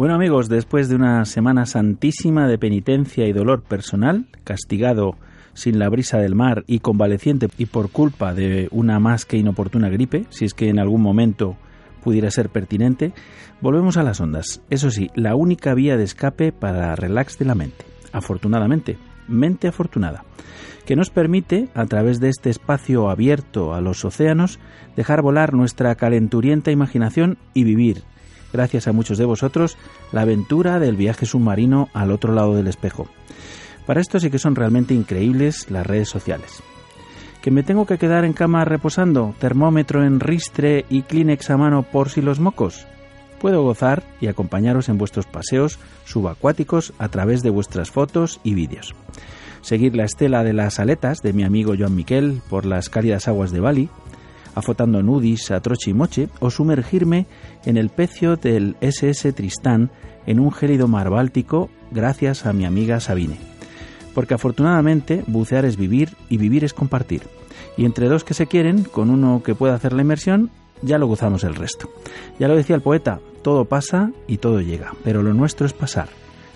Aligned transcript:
Bueno 0.00 0.14
amigos, 0.14 0.48
después 0.48 0.88
de 0.88 0.94
una 0.94 1.26
semana 1.26 1.66
santísima 1.66 2.48
de 2.48 2.56
penitencia 2.56 3.26
y 3.26 3.34
dolor 3.34 3.60
personal, 3.60 4.24
castigado 4.44 5.18
sin 5.52 5.78
la 5.78 5.90
brisa 5.90 6.16
del 6.16 6.34
mar 6.34 6.64
y 6.66 6.78
convaleciente 6.78 7.48
y 7.58 7.66
por 7.66 7.90
culpa 7.90 8.32
de 8.32 8.68
una 8.70 8.98
más 8.98 9.26
que 9.26 9.36
inoportuna 9.36 9.90
gripe, 9.90 10.24
si 10.30 10.46
es 10.46 10.54
que 10.54 10.70
en 10.70 10.78
algún 10.78 11.02
momento 11.02 11.58
pudiera 12.02 12.30
ser 12.30 12.48
pertinente, 12.48 13.12
volvemos 13.60 13.98
a 13.98 14.02
las 14.02 14.22
ondas. 14.22 14.62
Eso 14.70 14.90
sí, 14.90 15.10
la 15.16 15.36
única 15.36 15.74
vía 15.74 15.98
de 15.98 16.04
escape 16.04 16.50
para 16.50 16.96
relax 16.96 17.38
de 17.38 17.44
la 17.44 17.54
mente. 17.54 17.84
Afortunadamente, 18.10 18.96
mente 19.28 19.68
afortunada, 19.68 20.24
que 20.86 20.96
nos 20.96 21.10
permite, 21.10 21.68
a 21.74 21.84
través 21.84 22.20
de 22.20 22.30
este 22.30 22.48
espacio 22.48 23.10
abierto 23.10 23.74
a 23.74 23.82
los 23.82 24.02
océanos, 24.06 24.60
dejar 24.96 25.20
volar 25.20 25.52
nuestra 25.52 25.94
calenturienta 25.94 26.70
imaginación 26.70 27.36
y 27.52 27.64
vivir 27.64 28.04
gracias 28.52 28.88
a 28.88 28.92
muchos 28.92 29.18
de 29.18 29.24
vosotros, 29.24 29.76
la 30.12 30.22
aventura 30.22 30.78
del 30.78 30.96
viaje 30.96 31.26
submarino 31.26 31.88
al 31.92 32.10
otro 32.10 32.32
lado 32.32 32.54
del 32.54 32.66
espejo. 32.66 33.08
Para 33.86 34.00
esto 34.00 34.20
sí 34.20 34.30
que 34.30 34.38
son 34.38 34.54
realmente 34.54 34.94
increíbles 34.94 35.70
las 35.70 35.86
redes 35.86 36.08
sociales. 36.08 36.62
¿Que 37.42 37.50
me 37.50 37.62
tengo 37.62 37.86
que 37.86 37.98
quedar 37.98 38.24
en 38.24 38.34
cama 38.34 38.64
reposando, 38.64 39.34
termómetro 39.38 40.04
en 40.04 40.20
ristre 40.20 40.84
y 40.90 41.02
Kleenex 41.02 41.50
a 41.50 41.56
mano 41.56 41.82
por 41.82 42.10
si 42.10 42.20
los 42.20 42.38
mocos? 42.38 42.86
Puedo 43.40 43.62
gozar 43.62 44.02
y 44.20 44.26
acompañaros 44.26 44.90
en 44.90 44.98
vuestros 44.98 45.24
paseos 45.24 45.78
subacuáticos 46.04 46.92
a 46.98 47.08
través 47.08 47.42
de 47.42 47.48
vuestras 47.48 47.90
fotos 47.90 48.38
y 48.44 48.52
vídeos. 48.52 48.94
Seguir 49.62 49.96
la 49.96 50.04
estela 50.04 50.44
de 50.44 50.52
las 50.52 50.78
aletas 50.78 51.18
de 51.22 51.32
mi 51.32 51.42
amigo 51.42 51.74
Joan 51.78 51.94
Miquel 51.94 52.42
por 52.50 52.66
las 52.66 52.90
cálidas 52.90 53.28
aguas 53.28 53.50
de 53.50 53.60
Bali, 53.60 53.88
afotando 54.54 55.02
nudis 55.02 55.50
a 55.50 55.60
troche 55.60 55.90
y 55.90 55.94
moche, 55.94 56.28
o 56.40 56.50
sumergirme 56.50 57.26
en 57.64 57.76
el 57.76 57.90
pecio 57.90 58.36
del 58.36 58.76
SS 58.80 59.32
Tristán 59.32 59.90
en 60.26 60.40
un 60.40 60.52
gélido 60.52 60.88
mar 60.88 61.10
Báltico 61.10 61.70
gracias 61.90 62.46
a 62.46 62.52
mi 62.52 62.64
amiga 62.64 63.00
Sabine. 63.00 63.38
Porque 64.14 64.34
afortunadamente 64.34 65.24
bucear 65.26 65.64
es 65.64 65.76
vivir 65.76 66.10
y 66.28 66.36
vivir 66.36 66.64
es 66.64 66.74
compartir. 66.74 67.22
Y 67.76 67.84
entre 67.84 68.08
dos 68.08 68.24
que 68.24 68.34
se 68.34 68.46
quieren, 68.46 68.84
con 68.84 69.10
uno 69.10 69.42
que 69.42 69.54
pueda 69.54 69.74
hacer 69.74 69.92
la 69.92 70.02
inmersión, 70.02 70.50
ya 70.82 70.98
lo 70.98 71.06
gozamos 71.06 71.44
el 71.44 71.54
resto. 71.54 71.88
Ya 72.38 72.48
lo 72.48 72.56
decía 72.56 72.76
el 72.76 72.82
poeta, 72.82 73.20
todo 73.42 73.66
pasa 73.66 74.12
y 74.26 74.38
todo 74.38 74.60
llega, 74.60 74.94
pero 75.04 75.22
lo 75.22 75.32
nuestro 75.32 75.66
es 75.66 75.72
pasar, 75.72 76.08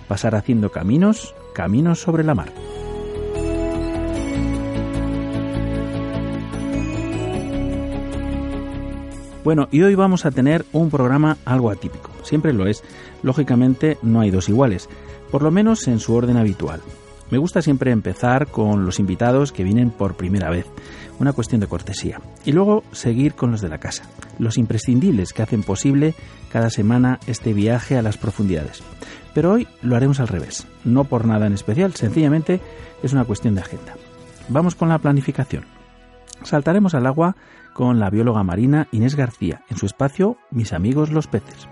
pasar 0.08 0.34
haciendo 0.34 0.70
caminos, 0.70 1.34
caminos 1.54 2.00
sobre 2.00 2.24
la 2.24 2.34
mar. 2.34 2.52
Bueno, 9.44 9.68
y 9.70 9.82
hoy 9.82 9.94
vamos 9.94 10.24
a 10.24 10.30
tener 10.30 10.64
un 10.72 10.88
programa 10.88 11.36
algo 11.44 11.70
atípico. 11.70 12.10
Siempre 12.22 12.54
lo 12.54 12.66
es. 12.66 12.82
Lógicamente 13.22 13.98
no 14.02 14.20
hay 14.20 14.30
dos 14.30 14.48
iguales, 14.48 14.88
por 15.30 15.42
lo 15.42 15.50
menos 15.50 15.86
en 15.86 16.00
su 16.00 16.14
orden 16.14 16.38
habitual. 16.38 16.80
Me 17.30 17.36
gusta 17.36 17.60
siempre 17.60 17.90
empezar 17.90 18.46
con 18.46 18.86
los 18.86 18.98
invitados 18.98 19.52
que 19.52 19.62
vienen 19.62 19.90
por 19.90 20.14
primera 20.14 20.48
vez, 20.48 20.66
una 21.18 21.34
cuestión 21.34 21.60
de 21.60 21.66
cortesía, 21.66 22.20
y 22.46 22.52
luego 22.52 22.84
seguir 22.92 23.34
con 23.34 23.50
los 23.50 23.60
de 23.60 23.68
la 23.68 23.78
casa, 23.78 24.04
los 24.38 24.56
imprescindibles 24.56 25.32
que 25.32 25.42
hacen 25.42 25.62
posible 25.62 26.14
cada 26.50 26.70
semana 26.70 27.18
este 27.26 27.52
viaje 27.52 27.98
a 27.98 28.02
las 28.02 28.16
profundidades. 28.16 28.82
Pero 29.34 29.52
hoy 29.52 29.68
lo 29.82 29.96
haremos 29.96 30.20
al 30.20 30.28
revés, 30.28 30.66
no 30.84 31.04
por 31.04 31.26
nada 31.26 31.46
en 31.46 31.54
especial, 31.54 31.94
sencillamente 31.94 32.60
es 33.02 33.12
una 33.12 33.24
cuestión 33.24 33.54
de 33.54 33.62
agenda. 33.62 33.94
Vamos 34.48 34.74
con 34.74 34.88
la 34.88 34.98
planificación. 34.98 35.64
Saltaremos 36.42 36.94
al 36.94 37.06
agua 37.06 37.36
con 37.74 38.00
la 38.00 38.08
bióloga 38.08 38.42
marina 38.42 38.88
Inés 38.92 39.16
García 39.16 39.62
en 39.68 39.76
su 39.76 39.84
espacio 39.84 40.38
Mis 40.50 40.72
amigos 40.72 41.10
los 41.10 41.26
peces. 41.26 41.68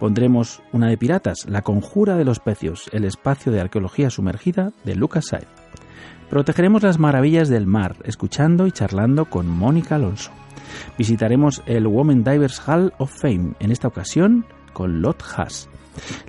Pondremos 0.00 0.62
una 0.72 0.88
de 0.88 0.96
piratas, 0.96 1.46
La 1.46 1.62
conjura 1.62 2.16
de 2.16 2.24
los 2.24 2.40
pecios, 2.40 2.88
el 2.92 3.04
espacio 3.04 3.52
de 3.52 3.60
arqueología 3.60 4.08
sumergida 4.08 4.72
de 4.84 4.94
Lucas 4.94 5.26
Saez. 5.28 5.48
Protegeremos 6.30 6.82
las 6.82 6.98
maravillas 6.98 7.48
del 7.48 7.66
mar, 7.66 7.96
escuchando 8.04 8.66
y 8.66 8.72
charlando 8.72 9.26
con 9.26 9.46
Mónica 9.46 9.96
Alonso. 9.96 10.30
Visitaremos 10.96 11.62
el 11.66 11.86
Women 11.86 12.24
Divers 12.24 12.66
Hall 12.66 12.94
of 12.98 13.12
Fame, 13.20 13.52
en 13.60 13.70
esta 13.70 13.88
ocasión 13.88 14.46
con 14.72 15.02
Lot 15.02 15.22
Haas. 15.22 15.68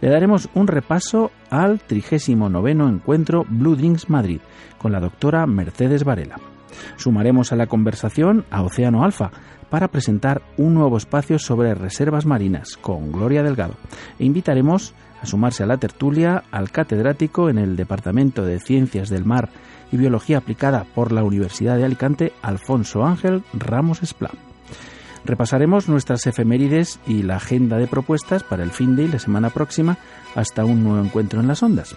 Le 0.01 0.09
daremos 0.09 0.50
un 0.56 0.68
repaso 0.68 1.31
al 1.50 1.80
39 1.80 2.72
encuentro 2.72 3.45
Blue 3.47 3.78
Drinks 3.78 4.09
Madrid 4.09 4.41
con 4.78 4.91
la 4.91 5.00
doctora 5.00 5.47
Mercedes 5.47 6.03
Varela. 6.03 6.53
Sumaremos 6.97 7.51
a 7.51 7.56
la 7.56 7.67
conversación 7.67 8.45
a 8.51 8.63
Océano 8.63 9.03
Alfa 9.03 9.31
para 9.69 9.88
presentar 9.88 10.41
un 10.57 10.73
nuevo 10.75 10.97
espacio 10.97 11.39
sobre 11.39 11.73
reservas 11.73 12.25
marinas 12.25 12.78
con 12.78 13.11
Gloria 13.11 13.44
Delgado 13.44 13.73
e 14.19 14.25
invitaremos 14.25 14.94
a 15.22 15.25
sumarse 15.25 15.63
a 15.63 15.66
la 15.66 15.78
tertulia 15.78 16.44
al 16.51 16.69
catedrático 16.69 17.50
en 17.50 17.57
el 17.57 17.75
Departamento 17.75 18.45
de 18.45 18.59
Ciencias 18.59 19.09
del 19.09 19.25
Mar 19.25 19.50
y 19.91 19.97
Biología 19.97 20.39
Aplicada 20.39 20.85
por 20.94 21.12
la 21.12 21.23
Universidad 21.23 21.78
de 21.78 21.85
Alicante, 21.85 22.33
Alfonso 22.41 23.06
Ángel 23.06 23.44
Ramos 23.53 24.03
Esplá. 24.03 24.31
Repasaremos 25.25 25.88
nuestras 25.88 26.28
efemérides 26.28 27.00
y 27.07 27.23
la 27.23 27.38
agenda 27.38 27.78
de 27.78 27.88
propuestas 27.88 28.44
para 28.44 28.63
el 28.63 28.71
fin 28.71 28.95
de 28.95 29.07
la 29.07 29.19
semana 29.19 29.50
próxima 29.50 29.98
hasta 30.36 30.65
un 30.65 30.83
nuevo 30.83 31.03
encuentro 31.03 31.39
en 31.39 31.48
las 31.48 31.63
ondas. 31.63 31.95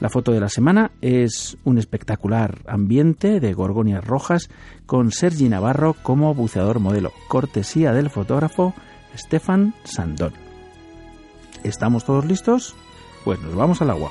La 0.00 0.08
foto 0.08 0.32
de 0.32 0.40
la 0.40 0.48
semana 0.48 0.90
es 1.00 1.56
un 1.64 1.78
espectacular 1.78 2.58
ambiente 2.66 3.40
de 3.40 3.52
gorgonias 3.52 4.04
rojas 4.04 4.48
con 4.86 5.10
Sergi 5.10 5.48
Navarro 5.48 5.94
como 6.02 6.34
buceador 6.34 6.78
modelo, 6.78 7.12
cortesía 7.28 7.92
del 7.92 8.10
fotógrafo 8.10 8.74
Stefan 9.16 9.74
Sandón. 9.84 10.32
¿Estamos 11.64 12.04
todos 12.04 12.24
listos? 12.24 12.76
Pues 13.24 13.40
nos 13.40 13.54
vamos 13.54 13.82
al 13.82 13.90
agua. 13.90 14.10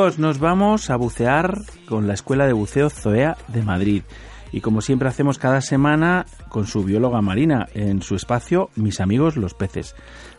Amigos, 0.00 0.18
nos 0.18 0.40
vamos 0.40 0.88
a 0.88 0.96
bucear 0.96 1.56
con 1.86 2.06
la 2.06 2.14
Escuela 2.14 2.46
de 2.46 2.54
Buceo 2.54 2.88
Zoea 2.88 3.36
de 3.48 3.60
Madrid. 3.62 4.02
Y 4.50 4.62
como 4.62 4.80
siempre 4.80 5.08
hacemos 5.08 5.38
cada 5.38 5.60
semana 5.60 6.24
con 6.48 6.64
su 6.64 6.84
bióloga 6.84 7.20
marina 7.20 7.66
en 7.74 8.00
su 8.00 8.14
espacio 8.14 8.70
Mis 8.76 8.98
amigos 9.02 9.36
los 9.36 9.52
peces. 9.52 9.94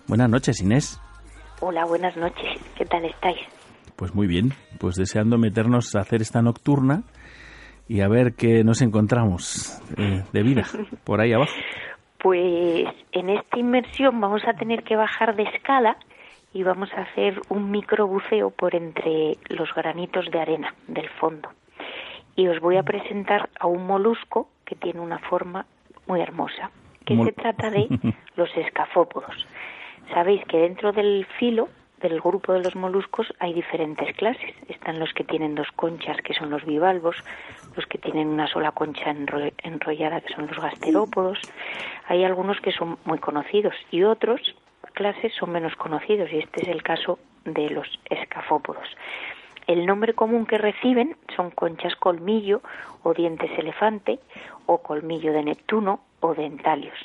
Buenas 0.07 0.31
noches 0.31 0.61
Inés. 0.61 0.99
Hola, 1.59 1.85
buenas 1.85 2.17
noches. 2.17 2.59
¿Qué 2.75 2.85
tal 2.85 3.05
estáis? 3.05 3.37
Pues 3.95 4.15
muy 4.15 4.25
bien, 4.25 4.53
pues 4.79 4.95
deseando 4.95 5.37
meternos 5.37 5.95
a 5.95 5.99
hacer 5.99 6.23
esta 6.23 6.41
nocturna 6.41 7.03
y 7.87 8.01
a 8.01 8.07
ver 8.07 8.33
qué 8.33 8.63
nos 8.63 8.81
encontramos 8.81 9.79
eh, 9.95 10.23
de 10.33 10.41
vida 10.41 10.63
por 11.03 11.21
ahí 11.21 11.33
abajo. 11.33 11.53
Pues 12.23 12.85
en 13.13 13.31
esta 13.31 13.57
inmersión 13.57 14.21
vamos 14.21 14.43
a 14.47 14.53
tener 14.53 14.83
que 14.83 14.95
bajar 14.95 15.35
de 15.35 15.41
escala 15.41 15.97
y 16.53 16.63
vamos 16.63 16.91
a 16.93 17.01
hacer 17.01 17.41
un 17.49 17.71
microbuceo 17.71 18.49
por 18.49 18.75
entre 18.75 19.37
los 19.49 19.73
granitos 19.73 20.29
de 20.31 20.39
arena 20.39 20.73
del 20.87 21.09
fondo. 21.09 21.49
Y 22.35 22.47
os 22.47 22.59
voy 22.59 22.77
a 22.77 22.83
presentar 22.83 23.49
a 23.59 23.67
un 23.67 23.85
molusco 23.85 24.49
que 24.65 24.75
tiene 24.75 24.99
una 24.99 25.19
forma 25.19 25.65
muy 26.07 26.21
hermosa, 26.21 26.71
que 27.05 27.13
Mol- 27.15 27.25
se 27.27 27.31
trata 27.33 27.69
de 27.69 27.87
los 28.35 28.49
escafópodos. 28.57 29.45
Sabéis 30.13 30.43
que 30.45 30.57
dentro 30.57 30.91
del 30.91 31.25
filo 31.39 31.69
del 32.01 32.19
grupo 32.19 32.51
de 32.53 32.61
los 32.61 32.75
moluscos 32.75 33.31
hay 33.39 33.53
diferentes 33.53 34.15
clases. 34.15 34.55
Están 34.67 34.97
los 34.99 35.13
que 35.13 35.23
tienen 35.23 35.53
dos 35.55 35.67
conchas, 35.75 36.17
que 36.23 36.33
son 36.33 36.49
los 36.49 36.65
bivalvos, 36.65 37.15
los 37.75 37.85
que 37.85 37.97
tienen 37.99 38.27
una 38.27 38.47
sola 38.47 38.71
concha 38.71 39.13
enro- 39.13 39.53
enrollada, 39.59 40.19
que 40.21 40.33
son 40.33 40.47
los 40.47 40.57
gasterópodos. 40.59 41.37
Hay 42.07 42.23
algunos 42.23 42.59
que 42.59 42.71
son 42.71 42.97
muy 43.05 43.19
conocidos 43.19 43.75
y 43.91 44.03
otros 44.03 44.55
clases 44.91 45.33
son 45.33 45.51
menos 45.51 45.75
conocidos 45.75 46.31
y 46.31 46.39
este 46.39 46.61
es 46.61 46.67
el 46.67 46.83
caso 46.83 47.19
de 47.45 47.69
los 47.69 47.87
escafópodos. 48.09 48.87
El 49.67 49.85
nombre 49.85 50.13
común 50.13 50.45
que 50.45 50.57
reciben 50.57 51.15
son 51.35 51.51
conchas 51.51 51.95
colmillo 51.95 52.61
o 53.03 53.13
dientes 53.13 53.51
elefante 53.57 54.19
o 54.65 54.79
colmillo 54.79 55.33
de 55.33 55.43
Neptuno 55.43 56.01
o 56.19 56.33
dentalios 56.33 56.97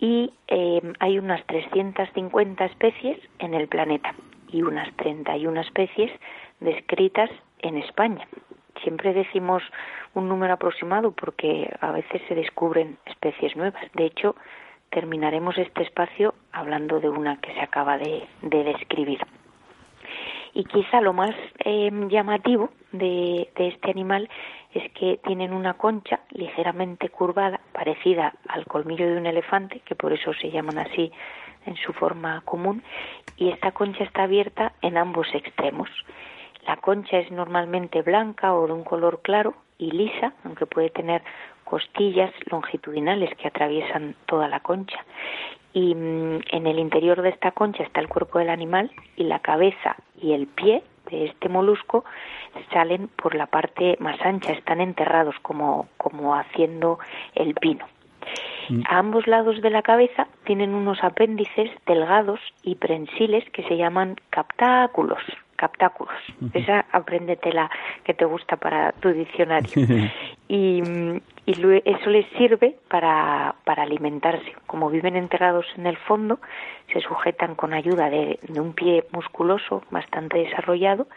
y 0.00 0.32
eh, 0.48 0.80
hay 0.98 1.18
unas 1.18 1.44
350 1.46 2.64
especies 2.64 3.18
en 3.38 3.54
el 3.54 3.68
planeta 3.68 4.14
y 4.48 4.62
unas 4.62 4.92
31 4.96 5.60
especies 5.60 6.10
descritas 6.58 7.30
en 7.60 7.76
España. 7.76 8.26
Siempre 8.82 9.12
decimos 9.12 9.62
un 10.14 10.28
número 10.28 10.54
aproximado 10.54 11.12
porque 11.12 11.70
a 11.80 11.92
veces 11.92 12.22
se 12.28 12.34
descubren 12.34 12.96
especies 13.04 13.54
nuevas. 13.56 13.82
De 13.94 14.06
hecho, 14.06 14.34
terminaremos 14.90 15.56
este 15.58 15.82
espacio 15.82 16.34
hablando 16.52 17.00
de 17.00 17.08
una 17.08 17.40
que 17.40 17.52
se 17.54 17.60
acaba 17.60 17.98
de, 17.98 18.26
de 18.42 18.64
describir. 18.64 19.20
Y 20.52 20.64
quizá 20.64 21.00
lo 21.00 21.12
más 21.12 21.34
eh, 21.64 21.90
llamativo 22.08 22.70
de, 22.92 23.48
de 23.54 23.68
este 23.68 23.90
animal 23.90 24.28
es 24.74 24.90
que 24.92 25.20
tienen 25.24 25.52
una 25.52 25.74
concha 25.74 26.20
ligeramente 26.30 27.08
curvada, 27.08 27.60
parecida 27.72 28.34
al 28.48 28.66
colmillo 28.66 29.06
de 29.06 29.16
un 29.16 29.26
elefante, 29.26 29.80
que 29.84 29.94
por 29.94 30.12
eso 30.12 30.32
se 30.34 30.50
llaman 30.50 30.78
así 30.78 31.12
en 31.66 31.76
su 31.76 31.92
forma 31.92 32.40
común, 32.44 32.82
y 33.36 33.50
esta 33.50 33.72
concha 33.72 34.04
está 34.04 34.24
abierta 34.24 34.72
en 34.82 34.96
ambos 34.96 35.28
extremos. 35.34 35.88
La 36.66 36.76
concha 36.76 37.18
es 37.18 37.30
normalmente 37.30 38.02
blanca 38.02 38.54
o 38.54 38.66
de 38.66 38.72
un 38.72 38.84
color 38.84 39.20
claro 39.22 39.54
y 39.78 39.90
lisa, 39.90 40.34
aunque 40.44 40.66
puede 40.66 40.90
tener 40.90 41.22
costillas 41.70 42.32
longitudinales 42.50 43.30
que 43.36 43.46
atraviesan 43.46 44.16
toda 44.26 44.48
la 44.48 44.58
concha. 44.58 45.04
Y 45.72 45.94
mm, 45.94 46.40
en 46.50 46.66
el 46.66 46.80
interior 46.80 47.22
de 47.22 47.28
esta 47.28 47.52
concha 47.52 47.84
está 47.84 48.00
el 48.00 48.08
cuerpo 48.08 48.40
del 48.40 48.50
animal 48.50 48.90
y 49.14 49.22
la 49.24 49.38
cabeza 49.38 49.94
y 50.20 50.32
el 50.32 50.48
pie 50.48 50.82
de 51.08 51.26
este 51.26 51.48
molusco 51.48 52.04
salen 52.72 53.06
por 53.06 53.36
la 53.36 53.46
parte 53.46 53.96
más 54.00 54.20
ancha, 54.20 54.52
están 54.52 54.80
enterrados 54.80 55.36
como, 55.42 55.88
como 55.96 56.34
haciendo 56.34 56.98
el 57.36 57.54
pino. 57.54 57.86
A 58.88 58.98
ambos 58.98 59.26
lados 59.26 59.60
de 59.62 59.70
la 59.70 59.82
cabeza 59.82 60.28
tienen 60.44 60.74
unos 60.74 61.02
apéndices 61.02 61.70
delgados 61.86 62.40
y 62.62 62.76
prensiles 62.76 63.48
que 63.50 63.64
se 63.64 63.76
llaman 63.76 64.16
captáculos. 64.30 65.22
Captáculos. 65.56 66.14
Esa 66.54 66.86
apréndetela 66.92 67.70
que 68.04 68.14
te 68.14 68.24
gusta 68.24 68.56
para 68.56 68.92
tu 68.92 69.10
diccionario. 69.10 69.70
y, 70.48 70.80
mm, 70.80 71.20
y 71.50 71.82
eso 71.84 72.10
les 72.10 72.26
sirve 72.38 72.76
para, 72.88 73.56
para 73.64 73.82
alimentarse. 73.82 74.54
Como 74.66 74.88
viven 74.88 75.16
enterrados 75.16 75.66
en 75.76 75.86
el 75.86 75.96
fondo, 75.96 76.38
se 76.92 77.00
sujetan 77.00 77.56
con 77.56 77.72
ayuda 77.72 78.08
de, 78.08 78.38
de 78.46 78.60
un 78.60 78.72
pie 78.72 79.04
musculoso 79.10 79.82
bastante 79.90 80.38
desarrollado 80.38 81.08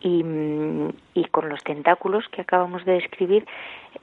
y, 0.00 0.24
mm, 0.24 0.88
y 1.14 1.24
con 1.26 1.48
los 1.48 1.62
tentáculos 1.62 2.26
que 2.28 2.42
acabamos 2.42 2.84
de 2.84 2.92
describir 2.92 3.46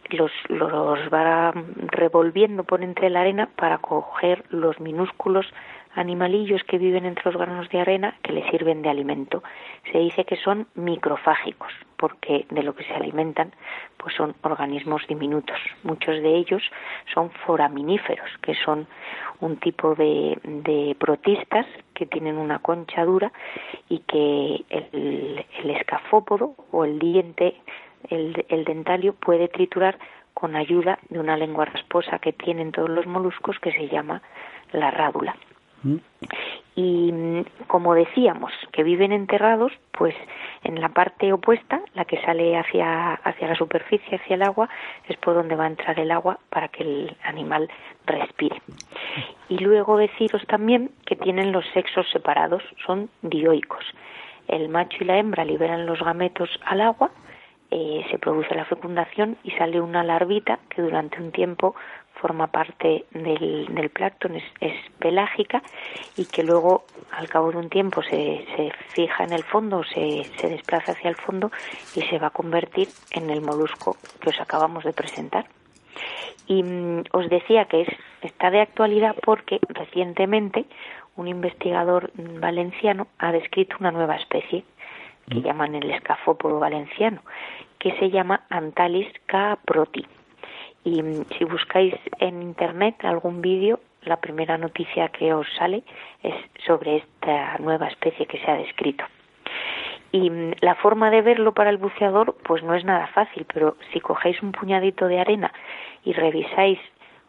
los, 0.10 0.32
los 0.50 1.00
va 1.12 1.54
revolviendo 1.88 2.64
por 2.64 2.84
entre 2.84 3.10
la 3.10 3.22
arena 3.22 3.50
para 3.56 3.80
coger 3.80 4.44
los 4.50 4.80
minúsculos 4.80 5.46
animalillos 5.96 6.64
que 6.64 6.78
viven 6.78 7.06
entre 7.06 7.26
los 7.26 7.38
granos 7.40 7.70
de 7.70 7.80
arena 7.80 8.16
que 8.24 8.34
les 8.34 8.50
sirven 8.50 8.82
de 8.82 8.90
alimento. 8.90 9.44
Se 9.92 10.00
dice 10.00 10.26
que 10.26 10.38
son 10.38 10.68
microfágicos 10.76 11.72
porque 11.98 12.46
de 12.50 12.64
lo 12.64 12.76
que 12.76 12.84
se 12.84 12.94
alimentan 12.94 13.54
pues 13.98 14.14
son 14.16 14.36
organismos 14.42 15.08
diminutos. 15.08 15.58
Muchos 15.84 16.22
de 16.22 16.36
ellos 16.36 16.62
son 17.14 17.32
foraminíferos, 17.46 18.30
que 18.42 18.56
son 18.56 18.88
un 19.40 19.56
tipo 19.58 19.96
de, 19.96 20.96
protistas 21.00 21.66
que 21.94 22.06
tienen 22.06 22.38
una 22.38 22.60
concha 22.60 23.06
dura 23.06 23.32
y 23.88 24.00
que 24.00 24.66
el, 24.70 25.46
escafópodo 25.64 26.56
o 26.72 26.84
el 26.84 27.00
diente, 27.00 27.56
el, 28.10 28.46
el 28.50 28.66
dentalio 28.66 29.14
puede 29.14 29.48
triturar 29.48 29.98
con 30.34 30.56
ayuda 30.58 31.00
de 31.10 31.20
una 31.20 31.38
lengua 31.38 31.66
rasposa 31.66 32.20
que 32.20 32.34
tienen 32.34 32.72
todos 32.74 32.90
los 32.90 33.06
moluscos 33.06 33.58
que 33.60 33.72
se 33.72 33.88
llama 33.88 34.22
la 34.74 34.92
rádula. 34.92 35.38
Y 36.76 37.12
mm, 37.12 37.46
como 37.68 37.94
decíamos, 37.94 38.52
que 38.72 38.84
viven 38.84 39.12
enterrados, 39.12 39.72
pues 39.92 40.16
en 40.64 40.82
la 40.82 40.90
parte 40.90 41.32
opuesta, 41.32 41.82
la 41.94 42.06
que 42.06 42.22
sale 42.22 42.58
hacia, 42.58 43.14
hacia 43.14 43.48
la 43.48 43.56
superficie, 43.56 44.18
hacia 44.18 44.36
el 44.36 44.44
agua, 44.44 44.70
es 45.08 45.18
por 45.18 45.36
donde 45.36 45.56
va 45.56 45.66
a 45.66 45.68
entrar 45.68 46.00
el 46.00 46.12
agua 46.12 46.40
para 46.50 46.70
que 46.70 46.84
el 46.84 47.18
animal 47.24 47.70
respire. 48.06 48.62
Y 49.50 49.60
luego 49.60 49.98
deciros 49.98 50.46
también 50.48 50.92
que 51.06 51.16
tienen 51.16 51.52
los 51.52 51.66
sexos 51.74 52.10
separados, 52.12 52.64
son 52.86 53.10
dioicos. 53.22 53.86
El 54.48 54.70
macho 54.70 54.98
y 55.02 55.06
la 55.06 55.18
hembra 55.18 55.46
liberan 55.46 55.86
los 55.86 56.02
gametos 56.02 56.50
al 56.66 56.82
agua, 56.82 57.12
eh, 57.76 58.06
se 58.12 58.20
produce 58.20 58.54
la 58.54 58.66
fecundación 58.66 59.36
y 59.44 59.50
sale 59.52 59.82
una 59.82 60.04
larvita 60.04 60.60
que 60.70 60.84
durante 60.84 61.20
un 61.20 61.32
tiempo 61.32 61.76
forma 62.24 62.48
parte 62.48 63.04
del, 63.12 63.68
del 63.76 63.90
plancton, 63.90 64.36
es, 64.36 64.46
es 64.62 64.76
pelágica 64.98 65.62
y 66.16 66.24
que 66.26 66.42
luego 66.42 66.86
al 67.12 67.28
cabo 67.28 67.52
de 67.52 67.58
un 67.58 67.70
tiempo 67.70 68.02
se, 68.02 68.46
se 68.56 68.72
fija 68.96 69.26
en 69.26 69.34
el 69.34 69.44
fondo, 69.44 69.84
se, 69.84 70.24
se 70.38 70.48
desplaza 70.48 70.94
hacia 70.94 71.10
el 71.10 71.18
fondo 71.18 71.52
y 71.98 72.02
se 72.04 72.20
va 72.20 72.28
a 72.28 72.30
convertir 72.30 72.88
en 73.12 73.30
el 73.30 73.42
molusco 73.42 73.98
que 74.22 74.30
os 74.30 74.40
acabamos 74.40 74.86
de 74.86 74.94
presentar. 74.94 75.46
Y 76.48 76.64
mm, 76.64 77.04
os 77.12 77.30
decía 77.30 77.66
que 77.66 77.82
es, 77.82 77.90
está 78.22 78.50
de 78.52 78.62
actualidad 78.62 79.18
porque 79.22 79.60
recientemente 79.68 80.66
un 81.18 81.28
investigador 81.28 82.10
mm, 82.16 82.40
valenciano 82.40 83.08
ha 83.18 83.34
descrito 83.34 83.76
una 83.82 83.92
nueva 83.92 84.16
especie 84.16 84.64
que 85.30 85.42
llaman 85.42 85.76
el 85.76 85.92
escafópodo 85.92 86.60
valenciano, 86.60 87.22
que 87.80 87.92
se 88.00 88.10
llama 88.10 88.46
Antalis 88.50 89.12
caproti. 89.26 90.06
Y 90.84 91.02
si 91.38 91.46
buscáis 91.46 91.96
en 92.20 92.42
internet 92.42 92.96
algún 93.04 93.42
vídeo, 93.42 93.80
la 94.04 94.18
primera 94.18 94.58
noticia 94.58 95.10
que 95.10 95.34
os 95.34 95.48
sale 95.58 95.84
es 96.22 96.36
sobre 96.66 96.98
esta 96.98 97.58
nueva 97.60 97.88
especie 97.88 98.26
que 98.26 98.40
se 98.40 98.52
ha 98.52 98.56
descrito. 98.56 99.06
Y 100.12 100.30
mm, 100.30 100.54
la 100.62 100.76
forma 100.76 101.10
de 101.10 101.22
verlo 101.22 101.54
para 101.54 101.70
el 101.70 101.78
buceador, 101.78 102.36
pues 102.44 102.64
no 102.64 102.76
es 102.76 102.84
nada 102.84 103.08
fácil, 103.08 103.46
pero 103.52 103.78
si 103.92 104.00
cogéis 104.00 104.42
un 104.42 104.52
puñadito 104.52 105.08
de 105.08 105.20
arena 105.20 105.54
y 106.04 106.14
revisáis 106.14 106.80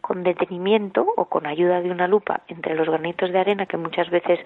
con 0.01 0.21
detenimiento 0.23 1.03
o 1.17 1.25
con 1.25 1.47
ayuda 1.47 1.81
de 1.81 1.89
una 1.89 2.07
lupa 2.07 2.41
entre 2.47 2.75
los 2.75 2.87
granitos 2.87 3.31
de 3.31 3.39
arena 3.39 3.65
que 3.65 3.77
muchas 3.77 4.09
veces 4.11 4.39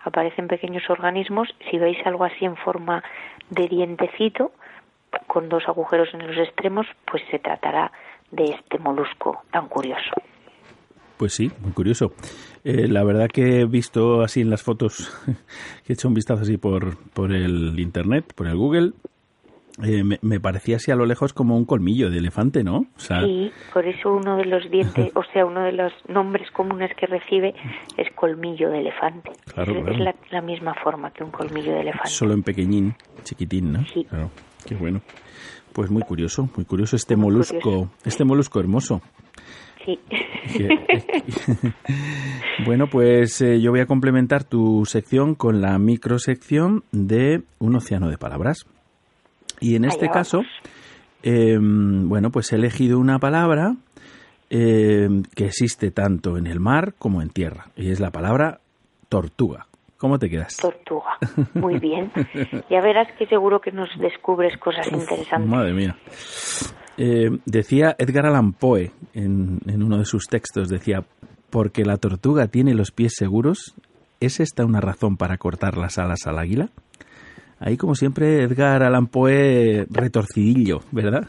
aparecen 0.00 0.46
pequeños 0.46 0.90
organismos, 0.90 1.48
si 1.70 1.78
veis 1.78 1.98
algo 2.04 2.24
así 2.24 2.44
en 2.44 2.56
forma 2.56 3.02
de 3.48 3.66
dientecito 3.66 4.52
con 5.26 5.48
dos 5.48 5.66
agujeros 5.68 6.12
en 6.12 6.26
los 6.26 6.36
extremos, 6.36 6.86
pues 7.06 7.22
se 7.30 7.38
tratará 7.38 7.92
de 8.30 8.44
este 8.44 8.78
molusco 8.78 9.42
tan 9.50 9.68
curioso. 9.68 10.12
Pues 11.16 11.32
sí, 11.32 11.50
muy 11.60 11.72
curioso. 11.72 12.12
Eh, 12.62 12.88
la 12.88 13.02
verdad 13.04 13.28
que 13.28 13.60
he 13.60 13.64
visto 13.64 14.22
así 14.22 14.42
en 14.42 14.50
las 14.50 14.62
fotos, 14.62 15.10
que 15.84 15.92
he 15.92 15.94
hecho 15.94 16.08
un 16.08 16.14
vistazo 16.14 16.42
así 16.42 16.58
por, 16.58 16.96
por 17.12 17.32
el 17.32 17.78
internet, 17.80 18.32
por 18.34 18.46
el 18.46 18.56
Google, 18.56 18.92
eh, 19.82 20.04
me, 20.04 20.18
me, 20.22 20.40
parecía 20.40 20.76
así 20.76 20.90
a 20.90 20.96
lo 20.96 21.04
lejos 21.04 21.34
como 21.34 21.54
un 21.54 21.66
colmillo 21.66 22.08
de 22.08 22.18
elefante, 22.18 22.64
¿no? 22.64 22.86
O 22.96 22.98
sea... 22.98 23.20
Sí, 23.20 23.52
por 23.74 23.86
eso 23.86 24.14
uno 24.14 24.38
de 24.38 24.46
los 24.46 24.70
dientes, 24.70 25.10
o 25.14 25.22
sea, 25.34 25.44
uno 25.44 25.64
de 25.64 25.72
los 25.72 25.92
nombres 26.08 26.50
comunes 26.50 26.90
que 26.96 27.06
recibe 27.06 27.54
es 27.98 28.10
colmillo 28.14 28.70
de 28.70 28.80
elefante. 28.80 29.32
Claro, 29.52 29.72
es, 29.72 29.84
claro. 29.84 29.92
es 29.92 30.00
la, 30.00 30.14
la, 30.30 30.40
misma 30.40 30.74
forma 30.82 31.10
que 31.10 31.24
un 31.24 31.30
colmillo 31.30 31.74
de 31.74 31.80
elefante. 31.80 32.08
Solo 32.08 32.32
en 32.32 32.42
pequeñín, 32.42 32.94
chiquitín, 33.22 33.72
¿no? 33.74 33.84
Sí. 33.92 34.04
Claro, 34.04 34.30
qué 34.66 34.74
bueno. 34.74 35.02
Pues 35.76 35.90
muy 35.90 36.00
curioso, 36.00 36.48
muy 36.56 36.64
curioso 36.64 36.96
este 36.96 37.16
muy 37.16 37.26
molusco, 37.26 37.60
curioso. 37.60 37.90
este 38.06 38.24
molusco 38.24 38.60
hermoso. 38.60 39.02
Sí. 39.84 39.98
bueno, 42.64 42.86
pues 42.90 43.42
eh, 43.42 43.60
yo 43.60 43.72
voy 43.72 43.80
a 43.80 43.86
complementar 43.86 44.44
tu 44.44 44.86
sección 44.86 45.34
con 45.34 45.60
la 45.60 45.78
microsección 45.78 46.82
de 46.92 47.42
un 47.58 47.76
océano 47.76 48.08
de 48.08 48.16
palabras. 48.16 48.64
Y 49.60 49.76
en 49.76 49.84
este 49.84 50.08
caso, 50.08 50.40
eh, 51.22 51.58
bueno, 51.60 52.30
pues 52.30 52.50
he 52.54 52.56
elegido 52.56 52.98
una 52.98 53.18
palabra 53.18 53.76
eh, 54.48 55.10
que 55.34 55.44
existe 55.44 55.90
tanto 55.90 56.38
en 56.38 56.46
el 56.46 56.58
mar 56.58 56.94
como 56.98 57.20
en 57.20 57.28
tierra. 57.28 57.66
Y 57.76 57.90
es 57.90 58.00
la 58.00 58.10
palabra 58.10 58.60
tortuga. 59.10 59.66
¿Cómo 59.98 60.18
te 60.18 60.28
quedas? 60.28 60.56
Tortuga. 60.56 61.18
Muy 61.54 61.78
bien. 61.78 62.12
ya 62.70 62.80
verás 62.80 63.08
que 63.18 63.26
seguro 63.26 63.60
que 63.60 63.72
nos 63.72 63.88
descubres 63.98 64.56
cosas 64.58 64.86
interesantes. 64.92 65.48
Madre 65.48 65.72
mía. 65.72 65.96
Eh, 66.98 67.30
decía 67.44 67.94
Edgar 67.98 68.26
Allan 68.26 68.52
Poe 68.52 68.92
en, 69.12 69.58
en, 69.66 69.82
uno 69.82 69.98
de 69.98 70.04
sus 70.04 70.26
textos, 70.26 70.68
decía, 70.68 71.04
porque 71.50 71.84
la 71.84 71.98
tortuga 71.98 72.48
tiene 72.48 72.74
los 72.74 72.90
pies 72.90 73.14
seguros, 73.16 73.74
¿es 74.20 74.40
esta 74.40 74.64
una 74.64 74.80
razón 74.80 75.16
para 75.16 75.36
cortar 75.36 75.76
las 75.76 75.98
alas 75.98 76.26
al 76.26 76.38
águila? 76.38 76.70
Ahí, 77.58 77.76
como 77.76 77.94
siempre, 77.94 78.42
Edgar 78.42 78.82
Allan 78.82 79.06
Poe 79.06 79.86
retorcidillo, 79.90 80.80
¿verdad? 80.92 81.26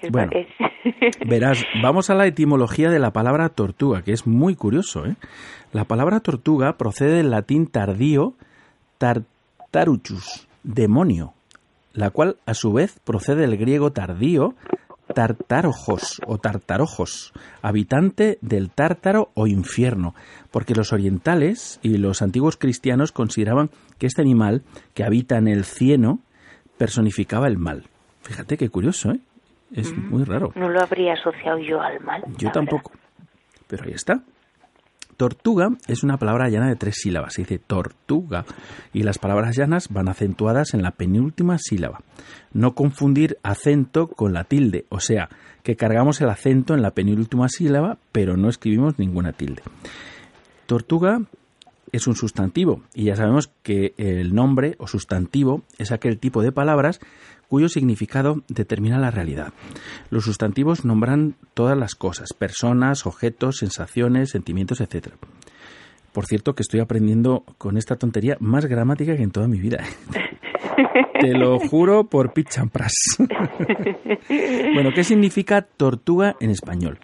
Sí, 0.00 0.08
bueno, 0.10 0.32
verás, 1.26 1.62
vamos 1.82 2.08
a 2.10 2.14
la 2.14 2.26
etimología 2.26 2.90
de 2.90 2.98
la 2.98 3.12
palabra 3.12 3.50
tortuga, 3.50 4.02
que 4.02 4.12
es 4.12 4.26
muy 4.26 4.54
curioso. 4.54 5.04
¿eh? 5.04 5.16
La 5.72 5.84
palabra 5.84 6.20
tortuga 6.20 6.76
procede 6.78 7.16
del 7.16 7.30
latín 7.30 7.66
tardío 7.66 8.34
tartaruchus, 8.98 10.48
demonio, 10.62 11.34
la 11.92 12.10
cual 12.10 12.36
a 12.46 12.54
su 12.54 12.72
vez 12.72 12.98
procede 13.04 13.42
del 13.42 13.56
griego 13.58 13.92
tardío 13.92 14.54
tartarojos 15.12 16.20
o 16.26 16.38
tartarojos, 16.38 17.32
habitante 17.62 18.38
del 18.40 18.70
tártaro 18.70 19.30
o 19.34 19.46
infierno, 19.46 20.14
porque 20.50 20.74
los 20.74 20.92
orientales 20.92 21.78
y 21.82 21.98
los 21.98 22.22
antiguos 22.22 22.56
cristianos 22.56 23.12
consideraban 23.12 23.70
que 23.98 24.06
este 24.06 24.22
animal 24.22 24.62
que 24.94 25.04
habita 25.04 25.36
en 25.36 25.48
el 25.48 25.64
cieno 25.64 26.20
personificaba 26.78 27.46
el 27.46 27.58
mal. 27.58 27.84
Fíjate 28.22 28.56
qué 28.56 28.68
curioso, 28.68 29.10
¿eh? 29.10 29.20
Es 29.72 29.92
mm, 29.92 30.08
muy 30.08 30.24
raro. 30.24 30.52
No 30.54 30.68
lo 30.68 30.80
habría 30.80 31.14
asociado 31.14 31.58
yo 31.58 31.80
al 31.80 32.00
mal. 32.00 32.22
Yo 32.38 32.50
tampoco. 32.50 32.90
Verdad. 32.90 33.04
Pero 33.66 33.84
ahí 33.84 33.92
está. 33.92 34.22
Tortuga 35.16 35.68
es 35.86 36.02
una 36.02 36.18
palabra 36.18 36.48
llana 36.48 36.68
de 36.68 36.76
tres 36.76 36.96
sílabas, 37.00 37.34
se 37.34 37.42
dice 37.42 37.58
tortuga, 37.58 38.44
y 38.92 39.02
las 39.02 39.18
palabras 39.18 39.56
llanas 39.56 39.88
van 39.88 40.08
acentuadas 40.08 40.74
en 40.74 40.82
la 40.82 40.90
penúltima 40.90 41.58
sílaba. 41.58 42.00
No 42.52 42.74
confundir 42.74 43.38
acento 43.42 44.08
con 44.08 44.32
la 44.32 44.44
tilde, 44.44 44.86
o 44.88 45.00
sea, 45.00 45.28
que 45.62 45.76
cargamos 45.76 46.20
el 46.20 46.28
acento 46.28 46.74
en 46.74 46.82
la 46.82 46.90
penúltima 46.90 47.48
sílaba, 47.48 47.98
pero 48.12 48.36
no 48.36 48.48
escribimos 48.48 48.98
ninguna 48.98 49.32
tilde. 49.32 49.62
Tortuga 50.66 51.22
es 51.92 52.06
un 52.06 52.16
sustantivo, 52.16 52.82
y 52.92 53.04
ya 53.04 53.16
sabemos 53.16 53.52
que 53.62 53.94
el 53.96 54.34
nombre 54.34 54.74
o 54.78 54.86
sustantivo 54.86 55.62
es 55.78 55.92
aquel 55.92 56.18
tipo 56.18 56.42
de 56.42 56.52
palabras 56.52 57.00
cuyo 57.54 57.68
significado 57.68 58.42
determina 58.48 58.98
la 58.98 59.12
realidad. 59.12 59.52
Los 60.10 60.24
sustantivos 60.24 60.84
nombran 60.84 61.36
todas 61.54 61.78
las 61.78 61.94
cosas, 61.94 62.32
personas, 62.32 63.06
objetos, 63.06 63.58
sensaciones, 63.58 64.30
sentimientos, 64.30 64.80
etc. 64.80 65.10
Por 66.12 66.26
cierto, 66.26 66.56
que 66.56 66.64
estoy 66.64 66.80
aprendiendo 66.80 67.44
con 67.56 67.76
esta 67.76 67.94
tontería 67.94 68.36
más 68.40 68.66
gramática 68.66 69.14
que 69.14 69.22
en 69.22 69.30
toda 69.30 69.46
mi 69.46 69.60
vida. 69.60 69.84
Te 71.20 71.32
lo 71.32 71.60
juro 71.60 72.08
por 72.08 72.32
pichampras. 72.32 72.92
bueno, 74.74 74.90
¿qué 74.92 75.04
significa 75.04 75.62
tortuga 75.62 76.34
en 76.40 76.50
español? 76.50 76.98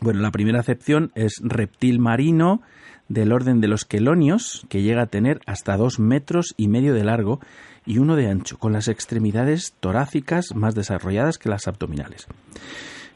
Bueno, 0.00 0.20
la 0.20 0.30
primera 0.30 0.58
acepción 0.58 1.12
es 1.14 1.34
reptil 1.42 1.98
marino 1.98 2.62
del 3.10 3.30
orden 3.30 3.60
de 3.60 3.68
los 3.68 3.84
quelonios, 3.84 4.64
que 4.70 4.80
llega 4.80 5.02
a 5.02 5.06
tener 5.08 5.40
hasta 5.44 5.76
dos 5.76 6.00
metros 6.00 6.54
y 6.56 6.68
medio 6.68 6.94
de 6.94 7.04
largo 7.04 7.40
y 7.86 7.98
uno 7.98 8.16
de 8.16 8.28
ancho, 8.28 8.58
con 8.58 8.72
las 8.72 8.88
extremidades 8.88 9.74
torácicas 9.80 10.54
más 10.54 10.74
desarrolladas 10.74 11.38
que 11.38 11.48
las 11.48 11.68
abdominales. 11.68 12.26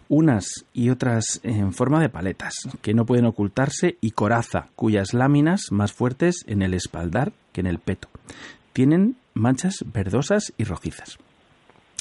Unas 0.09 0.65
y 0.73 0.91
otras 0.91 1.41
en 1.43 1.73
forma 1.73 2.01
de 2.01 2.09
paletas, 2.09 2.55
que 2.81 2.95
no 2.95 3.05
pueden 3.05 3.27
ocultarse, 3.27 3.99
y 4.01 4.13
coraza, 4.13 4.69
cuyas 4.77 5.13
láminas 5.13 5.67
más 5.71 5.93
fuertes 5.93 6.45
en 6.47 6.63
el 6.63 6.75
espaldar 6.75 7.33
que 7.53 7.61
en 7.61 7.67
el 7.67 7.79
peto. 7.79 8.09
Tienen 8.73 9.17
manchas 9.35 9.85
verdosas 9.93 10.53
y 10.57 10.65
rojizas. 10.65 11.19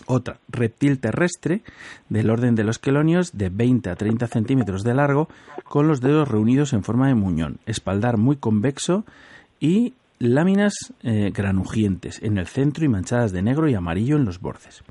Otra, 0.05 0.39
reptil 0.47 0.99
terrestre, 0.99 1.61
del 2.07 2.29
orden 2.29 2.55
de 2.55 2.63
los 2.63 2.79
quelonios, 2.79 3.37
de 3.37 3.49
20 3.49 3.89
a 3.89 3.95
30 3.95 4.27
centímetros 4.27 4.83
de 4.83 4.93
largo, 4.93 5.29
con 5.63 5.87
los 5.87 6.01
dedos 6.01 6.27
reunidos 6.27 6.73
en 6.73 6.83
forma 6.83 7.07
de 7.07 7.15
muñón, 7.15 7.59
espaldar 7.65 8.17
muy 8.17 8.37
convexo 8.37 9.05
y 9.59 9.93
láminas 10.19 10.73
eh, 11.01 11.31
granujientes 11.33 12.21
en 12.21 12.37
el 12.37 12.47
centro 12.47 12.85
y 12.85 12.89
manchadas 12.89 13.31
de 13.31 13.41
negro 13.41 13.67
y 13.69 13.73
amarillo 13.73 14.17
en 14.17 14.25
los 14.25 14.39
bordes. 14.39 14.83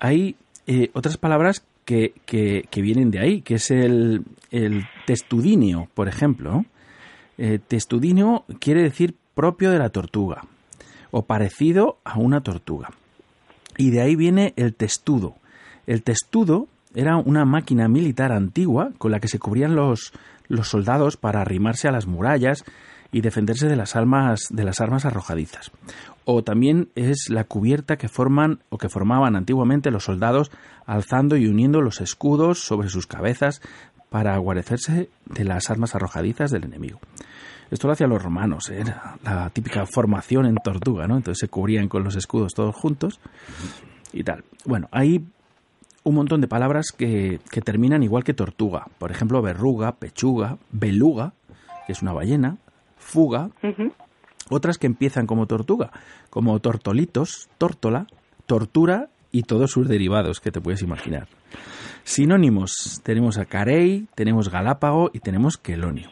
Hay 0.00 0.36
eh, 0.66 0.90
otras 0.92 1.16
palabras 1.16 1.64
que, 1.84 2.12
que, 2.26 2.82
vienen 2.82 3.10
de 3.10 3.20
ahí, 3.20 3.40
que 3.40 3.54
es 3.54 3.70
el, 3.70 4.22
el 4.50 4.84
testudíneo, 5.06 5.88
por 5.94 6.08
ejemplo. 6.08 6.66
Eh, 7.38 7.58
testudíneo 7.66 8.44
quiere 8.60 8.82
decir 8.82 9.14
propio 9.34 9.70
de 9.70 9.78
la 9.78 9.88
tortuga 9.88 10.42
o 11.10 11.22
parecido 11.22 11.98
a 12.04 12.18
una 12.18 12.42
tortuga. 12.42 12.90
Y 13.78 13.90
de 13.90 14.02
ahí 14.02 14.16
viene 14.16 14.52
el 14.56 14.74
testudo. 14.74 15.36
El 15.86 16.02
testudo 16.02 16.66
era 16.94 17.16
una 17.16 17.46
máquina 17.46 17.88
militar 17.88 18.32
antigua 18.32 18.90
con 18.98 19.10
la 19.10 19.20
que 19.20 19.28
se 19.28 19.38
cubrían 19.38 19.74
los, 19.74 20.12
los 20.48 20.68
soldados 20.68 21.16
para 21.16 21.40
arrimarse 21.40 21.88
a 21.88 21.92
las 21.92 22.06
murallas 22.06 22.64
y 23.10 23.20
defenderse 23.20 23.68
de 23.68 23.76
las 23.76 23.96
armas 23.96 24.48
de 24.50 24.64
las 24.64 24.80
armas 24.80 25.04
arrojadizas. 25.04 25.70
O 26.24 26.44
también 26.44 26.90
es 26.94 27.30
la 27.30 27.44
cubierta 27.44 27.96
que 27.96 28.08
forman 28.08 28.60
o 28.68 28.78
que 28.78 28.88
formaban 28.88 29.34
antiguamente 29.34 29.90
los 29.90 30.04
soldados 30.04 30.50
alzando 30.84 31.36
y 31.36 31.46
uniendo 31.46 31.80
los 31.80 32.00
escudos 32.00 32.60
sobre 32.60 32.88
sus 32.88 33.06
cabezas 33.06 33.62
para 34.10 34.36
guarecerse 34.38 35.10
de 35.26 35.44
las 35.44 35.70
armas 35.70 35.94
arrojadizas 35.94 36.50
del 36.50 36.64
enemigo. 36.64 36.98
Esto 37.70 37.86
lo 37.86 37.92
hacían 37.92 38.10
los 38.10 38.22
romanos, 38.22 38.70
¿eh? 38.70 38.80
era 38.80 39.16
la 39.22 39.50
típica 39.50 39.84
formación 39.84 40.46
en 40.46 40.56
tortuga, 40.56 41.06
¿no? 41.06 41.16
Entonces 41.16 41.40
se 41.40 41.48
cubrían 41.48 41.88
con 41.88 42.02
los 42.02 42.16
escudos 42.16 42.54
todos 42.54 42.74
juntos 42.74 43.20
y 44.12 44.24
tal. 44.24 44.44
Bueno, 44.64 44.88
hay 44.90 45.26
un 46.04 46.14
montón 46.14 46.40
de 46.40 46.48
palabras 46.48 46.92
que, 46.96 47.40
que 47.50 47.60
terminan 47.60 48.02
igual 48.02 48.24
que 48.24 48.32
tortuga. 48.32 48.86
Por 48.98 49.10
ejemplo, 49.10 49.42
verruga, 49.42 49.92
pechuga, 49.96 50.56
beluga, 50.70 51.34
que 51.86 51.92
es 51.92 52.00
una 52.00 52.14
ballena, 52.14 52.56
fuga, 53.08 53.50
uh 53.62 53.66
-huh. 53.66 53.92
otras 54.50 54.78
que 54.78 54.86
empiezan 54.86 55.26
como 55.26 55.46
tortuga, 55.46 55.90
como 56.30 56.58
tortolitos, 56.60 57.48
tórtola, 57.58 58.06
tortura 58.46 59.08
y 59.32 59.42
todos 59.42 59.70
sus 59.70 59.88
derivados 59.88 60.40
que 60.40 60.52
te 60.52 60.60
puedes 60.60 60.82
imaginar. 60.82 61.28
Sinónimos, 62.04 63.00
tenemos 63.02 63.38
a 63.38 63.44
carey, 63.44 64.06
tenemos 64.14 64.50
galápago 64.50 65.10
y 65.12 65.20
tenemos 65.20 65.56
quelonio. 65.56 66.10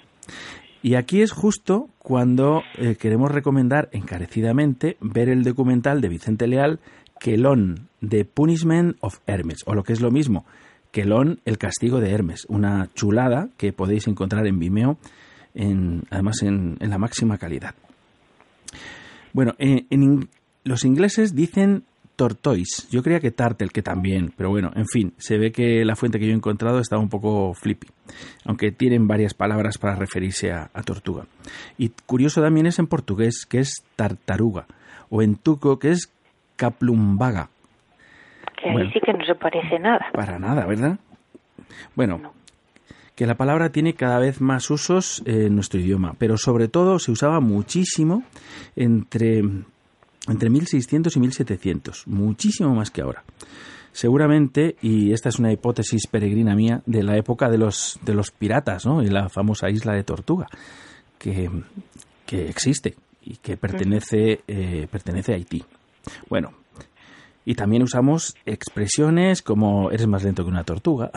Y 0.82 0.94
aquí 0.94 1.22
es 1.22 1.32
justo 1.32 1.88
cuando 1.98 2.62
eh, 2.78 2.96
queremos 2.96 3.30
recomendar 3.30 3.88
encarecidamente 3.92 4.96
ver 5.00 5.28
el 5.28 5.42
documental 5.42 6.00
de 6.00 6.08
Vicente 6.08 6.46
Leal, 6.46 6.80
Quelón, 7.18 7.88
The 8.06 8.24
Punishment 8.24 8.96
of 9.00 9.18
Hermes, 9.26 9.62
o 9.66 9.74
lo 9.74 9.82
que 9.82 9.92
es 9.92 10.00
lo 10.00 10.10
mismo, 10.10 10.44
Quelón, 10.92 11.40
el 11.44 11.58
castigo 11.58 12.00
de 12.00 12.12
Hermes, 12.12 12.46
una 12.48 12.88
chulada 12.94 13.48
que 13.56 13.72
podéis 13.72 14.06
encontrar 14.06 14.46
en 14.46 14.58
Vimeo, 14.58 14.98
en, 15.56 16.02
además 16.10 16.42
en, 16.42 16.76
en, 16.80 16.90
la 16.90 16.98
máxima 16.98 17.38
calidad. 17.38 17.74
Bueno, 19.32 19.54
en, 19.58 19.86
en, 19.90 20.28
los 20.64 20.84
ingleses 20.84 21.34
dicen 21.34 21.82
tortoise. 22.16 22.88
Yo 22.90 23.02
creía 23.02 23.20
que 23.20 23.30
tartel, 23.30 23.72
que 23.72 23.82
también, 23.82 24.32
pero 24.36 24.48
bueno, 24.50 24.70
en 24.74 24.86
fin, 24.86 25.12
se 25.18 25.36
ve 25.36 25.52
que 25.52 25.84
la 25.84 25.96
fuente 25.96 26.18
que 26.18 26.26
yo 26.26 26.32
he 26.32 26.36
encontrado 26.36 26.78
está 26.78 26.96
un 26.96 27.10
poco 27.10 27.52
flippy, 27.52 27.88
aunque 28.46 28.70
tienen 28.72 29.06
varias 29.06 29.34
palabras 29.34 29.76
para 29.76 29.96
referirse 29.96 30.50
a, 30.52 30.70
a 30.72 30.82
tortuga. 30.82 31.24
Y 31.76 31.90
curioso 32.06 32.40
también 32.40 32.66
es 32.66 32.78
en 32.78 32.86
portugués, 32.86 33.44
que 33.44 33.58
es 33.58 33.84
tartaruga, 33.96 34.66
o 35.10 35.20
en 35.22 35.36
tuco, 35.36 35.78
que 35.78 35.90
es 35.90 36.10
caplumbaga. 36.56 37.50
Que 38.62 38.70
ahí 38.70 38.74
Bueno. 38.76 38.90
sí 38.94 39.00
que 39.04 39.12
no 39.12 39.24
se 39.26 39.34
parece 39.34 39.78
nada. 39.78 40.06
Para 40.14 40.38
nada, 40.38 40.64
¿verdad? 40.66 40.98
Bueno, 41.94 42.16
No. 42.18 42.32
Que 43.16 43.26
la 43.26 43.34
palabra 43.34 43.70
tiene 43.70 43.94
cada 43.94 44.18
vez 44.18 44.40
más 44.42 44.70
usos 44.70 45.22
en 45.24 45.54
nuestro 45.54 45.80
idioma, 45.80 46.14
pero 46.18 46.36
sobre 46.36 46.68
todo 46.68 46.98
se 46.98 47.10
usaba 47.10 47.40
muchísimo 47.40 48.22
entre, 48.76 49.38
entre 50.28 50.50
1600 50.50 51.16
y 51.16 51.20
1700, 51.20 52.06
muchísimo 52.06 52.74
más 52.74 52.90
que 52.90 53.00
ahora. 53.00 53.24
Seguramente, 53.92 54.76
y 54.82 55.14
esta 55.14 55.30
es 55.30 55.38
una 55.38 55.50
hipótesis 55.50 56.06
peregrina 56.06 56.54
mía, 56.54 56.82
de 56.84 57.02
la 57.02 57.16
época 57.16 57.48
de 57.48 57.56
los, 57.56 57.98
de 58.04 58.12
los 58.12 58.30
piratas, 58.30 58.84
¿no? 58.84 59.00
En 59.00 59.14
la 59.14 59.30
famosa 59.30 59.70
isla 59.70 59.94
de 59.94 60.04
Tortuga, 60.04 60.46
que, 61.18 61.50
que 62.26 62.50
existe 62.50 62.96
y 63.22 63.36
que 63.36 63.56
pertenece, 63.56 64.42
eh, 64.46 64.86
pertenece 64.90 65.32
a 65.32 65.36
Haití. 65.36 65.64
Bueno, 66.28 66.52
y 67.46 67.54
también 67.54 67.82
usamos 67.82 68.36
expresiones 68.44 69.40
como 69.40 69.90
eres 69.90 70.06
más 70.06 70.22
lento 70.24 70.44
que 70.44 70.50
una 70.50 70.64
tortuga, 70.64 71.10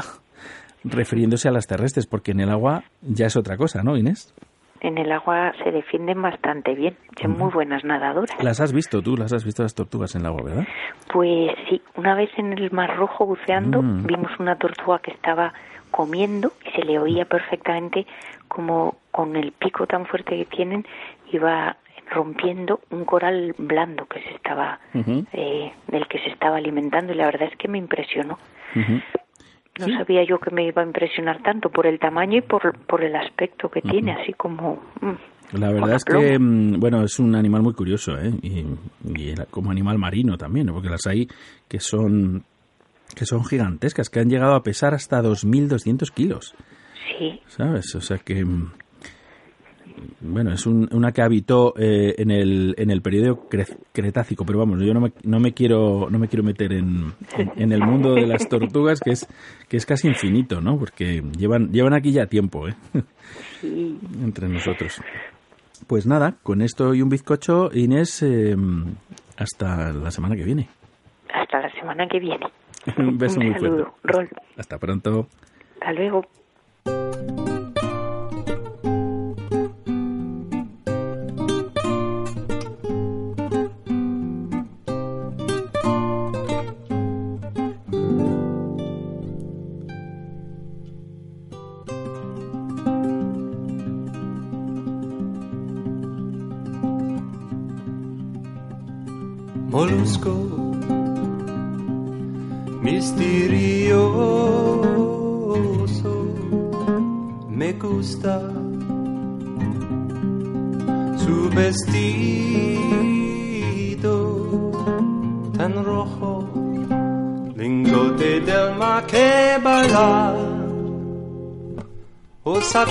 refiriéndose 0.83 1.47
a 1.47 1.51
las 1.51 1.67
terrestres, 1.67 2.07
porque 2.07 2.31
en 2.31 2.39
el 2.39 2.49
agua 2.49 2.83
ya 3.01 3.25
es 3.27 3.35
otra 3.35 3.57
cosa, 3.57 3.83
¿no, 3.83 3.97
Inés? 3.97 4.33
En 4.81 4.97
el 4.97 5.11
agua 5.11 5.51
se 5.61 5.71
defienden 5.71 6.21
bastante 6.21 6.73
bien, 6.73 6.95
son 7.21 7.31
muy 7.37 7.51
buenas 7.51 7.83
nadadoras. 7.83 8.41
Las 8.41 8.61
has 8.61 8.71
visto 8.71 9.01
tú, 9.01 9.17
las 9.17 9.33
has 9.33 9.43
visto 9.43 9.61
las 9.61 9.75
tortugas 9.75 10.15
en 10.15 10.21
el 10.21 10.27
agua, 10.27 10.41
¿verdad? 10.43 10.67
Pues 11.11 11.51
sí, 11.69 11.81
una 11.97 12.15
vez 12.15 12.29
en 12.37 12.53
el 12.53 12.71
Mar 12.71 12.95
Rojo 12.95 13.25
buceando 13.25 13.81
Mm. 13.81 14.05
vimos 14.05 14.31
una 14.39 14.55
tortuga 14.55 14.99
que 14.99 15.11
estaba 15.11 15.53
comiendo 15.91 16.53
y 16.65 16.69
se 16.79 16.85
le 16.85 16.97
oía 16.97 17.25
perfectamente 17.25 18.05
como 18.47 18.99
con 19.11 19.35
el 19.35 19.51
pico 19.51 19.85
tan 19.85 20.05
fuerte 20.05 20.37
que 20.37 20.45
tienen 20.45 20.85
iba 21.33 21.75
rompiendo 22.11 22.79
un 22.89 23.03
coral 23.05 23.53
blando 23.57 24.05
que 24.05 24.21
se 24.21 24.33
estaba 24.35 24.79
eh, 25.33 25.73
del 25.87 26.07
que 26.07 26.19
se 26.19 26.29
estaba 26.29 26.55
alimentando 26.57 27.11
y 27.11 27.15
la 27.17 27.25
verdad 27.25 27.49
es 27.51 27.57
que 27.57 27.67
me 27.67 27.77
impresionó. 27.79 28.37
ujú. 28.75 29.01
No 29.79 29.85
Sí. 29.85 29.93
sabía 29.93 30.23
yo 30.27 30.37
que 30.39 30.51
me 30.51 30.65
iba 30.67 30.81
a 30.81 30.85
impresionar 30.85 31.41
tanto 31.41 31.69
por 31.69 31.87
el 31.87 31.97
tamaño 31.99 32.37
y 32.37 32.41
por, 32.41 32.77
por 32.85 33.03
el 33.03 33.15
aspecto 33.15 33.69
que 33.69 33.81
tiene, 33.81 34.11
así 34.13 34.33
como... 34.33 34.81
mm, 35.01 35.57
La 35.57 35.71
verdad 35.71 35.95
es 35.95 36.05
que, 36.05 36.37
mm, 36.37 36.79
bueno, 36.79 37.01
es 37.03 37.17
un 37.19 37.33
animal 37.35 37.61
muy 37.63 37.73
curioso, 37.73 38.17
¿eh? 38.19 38.31
Y, 38.43 38.65
como 39.49 39.71
animal 39.71 39.97
marino 39.97 40.37
también, 40.37 40.67
¿no? 40.67 40.73
Porque 40.73 40.89
las 40.89 41.07
hay 41.07 41.27
que 41.67 41.79
son 41.79 42.43
que 43.15 43.25
son 43.25 43.43
gigantescas, 43.43 44.07
que 44.09 44.19
han 44.19 44.29
llegado 44.29 44.53
a 44.53 44.61
pesar 44.61 44.93
hasta 44.93 45.19
2.200 45.23 46.11
kilos, 46.11 46.53
Sí, 47.17 47.41
¿sabes? 47.47 47.95
O 47.95 48.01
sea 48.01 48.19
que, 48.19 48.45
mm, 48.45 48.71
bueno, 50.21 50.51
es 50.53 50.65
un- 50.65 50.87
una 50.91 51.11
que 51.11 51.21
habitó 51.21 51.73
eh, 51.77 52.15
en 52.17 52.31
el 52.31 52.75
en 52.77 52.89
el 52.91 53.01
periodo 53.01 53.47
cre- 53.49 53.77
cretácico, 53.93 54.45
pero 54.45 54.59
vamos, 54.59 54.79
yo 54.81 54.93
no 54.93 55.01
me, 55.01 55.11
no 55.23 55.39
me 55.39 55.53
quiero 55.53 56.09
no 56.09 56.19
me 56.19 56.27
quiero 56.27 56.43
meter 56.43 56.73
en, 56.73 57.13
en, 57.37 57.51
en 57.55 57.71
el 57.71 57.81
mundo 57.81 58.13
de 58.13 58.27
las 58.27 58.47
tortugas, 58.49 58.99
que 58.99 59.11
es 59.11 59.27
que 59.67 59.77
es 59.77 59.85
casi 59.85 60.07
infinito, 60.07 60.61
¿no? 60.61 60.77
Porque 60.77 61.21
llevan 61.37 61.71
llevan 61.71 61.93
aquí 61.93 62.11
ya 62.11 62.25
tiempo, 62.27 62.67
¿eh? 62.67 62.75
sí. 63.61 63.97
entre 64.23 64.47
nosotros. 64.47 65.01
Pues 65.87 66.05
nada, 66.05 66.35
con 66.43 66.61
esto 66.61 66.93
y 66.93 67.01
un 67.01 67.09
bizcocho, 67.09 67.69
Inés, 67.73 68.21
eh, 68.23 68.55
hasta 69.37 69.91
la 69.93 70.11
semana 70.11 70.35
que 70.35 70.43
viene. 70.43 70.67
Hasta 71.33 71.61
la 71.61 71.71
semana 71.73 72.07
que 72.07 72.19
viene. 72.19 72.45
un 72.97 73.17
beso 73.17 73.39
Un 73.39 73.45
muy 73.47 73.55
fuerte. 73.55 73.77
saludo, 73.77 73.93
Rol. 74.03 74.29
Hasta 74.57 74.77
pronto. 74.77 75.27
Hasta 75.75 75.93
luego. 75.93 76.25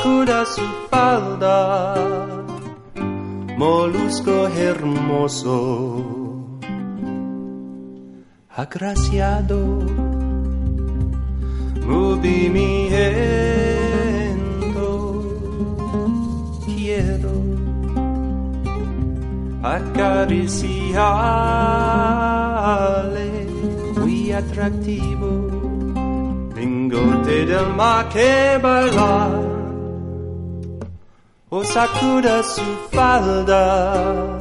Sacuda 0.08 0.44
su 0.44 0.62
falda. 0.90 1.94
Molusco 3.56 4.48
hermoso 4.48 5.56
agraciado. 8.54 9.58
Movimiento 11.86 12.98
quiero 16.64 17.32
acariciarle. 19.62 20.88
Muy 23.98 24.32
atractivo 24.32 25.30
lingote 26.54 27.46
del 27.46 27.68
mar 27.76 28.08
que 28.08 28.58
bailar 28.60 29.47
o 31.50 31.64
sacuda 31.64 32.42
su 32.42 32.62
falda. 32.90 34.38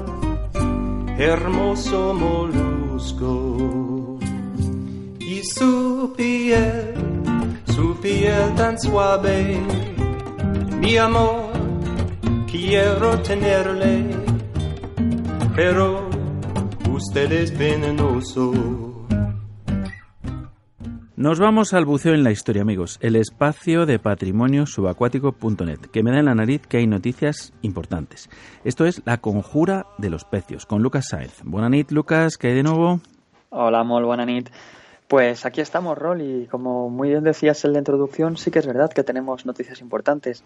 Hermoso 1.17 2.13
molusco. 2.13 3.37
Y 5.19 5.43
su 5.43 6.13
piel, 6.15 6.93
su 7.73 7.95
piel 7.97 8.55
tan 8.55 8.79
suave, 8.79 9.57
mi 10.79 10.97
amor, 10.97 11.49
quiero 12.49 13.19
tenerle, 13.19 14.05
pero 15.55 16.09
usted 16.91 17.31
es 17.31 17.57
venenoso. 17.57 18.86
Nos 21.17 21.39
vamos 21.39 21.73
al 21.73 21.85
buceo 21.85 22.13
en 22.13 22.23
la 22.23 22.29
historia, 22.29 22.61
amigos. 22.61 22.99
El 23.01 23.15
espacio 23.15 23.87
de 23.87 23.97
patrimonio 23.97 24.67
subacuático.net, 24.67 25.79
que 25.91 26.03
me 26.03 26.11
da 26.11 26.19
en 26.19 26.25
la 26.25 26.35
nariz 26.35 26.67
que 26.67 26.77
hay 26.77 26.85
noticias 26.85 27.53
importantes. 27.63 28.29
Esto 28.63 28.85
es 28.85 29.01
La 29.03 29.17
Conjura 29.17 29.87
de 29.97 30.11
los 30.11 30.25
Pecios, 30.25 30.67
con 30.67 30.83
Lucas 30.83 31.07
Saez. 31.09 31.41
Buenas 31.43 31.71
nit, 31.71 31.89
Lucas, 31.89 32.37
¿qué 32.37 32.49
hay 32.49 32.53
de 32.53 32.61
nuevo? 32.61 33.01
Hola, 33.49 33.83
Mol, 33.83 34.05
buena 34.05 34.27
nit. 34.27 34.51
Pues 35.07 35.43
aquí 35.47 35.59
estamos, 35.59 35.97
Rol, 35.97 36.21
y 36.21 36.45
como 36.45 36.87
muy 36.91 37.09
bien 37.09 37.23
decías 37.23 37.65
en 37.65 37.73
la 37.73 37.79
introducción, 37.79 38.37
sí 38.37 38.51
que 38.51 38.59
es 38.59 38.67
verdad 38.67 38.93
que 38.93 39.01
tenemos 39.03 39.43
noticias 39.43 39.81
importantes. 39.81 40.43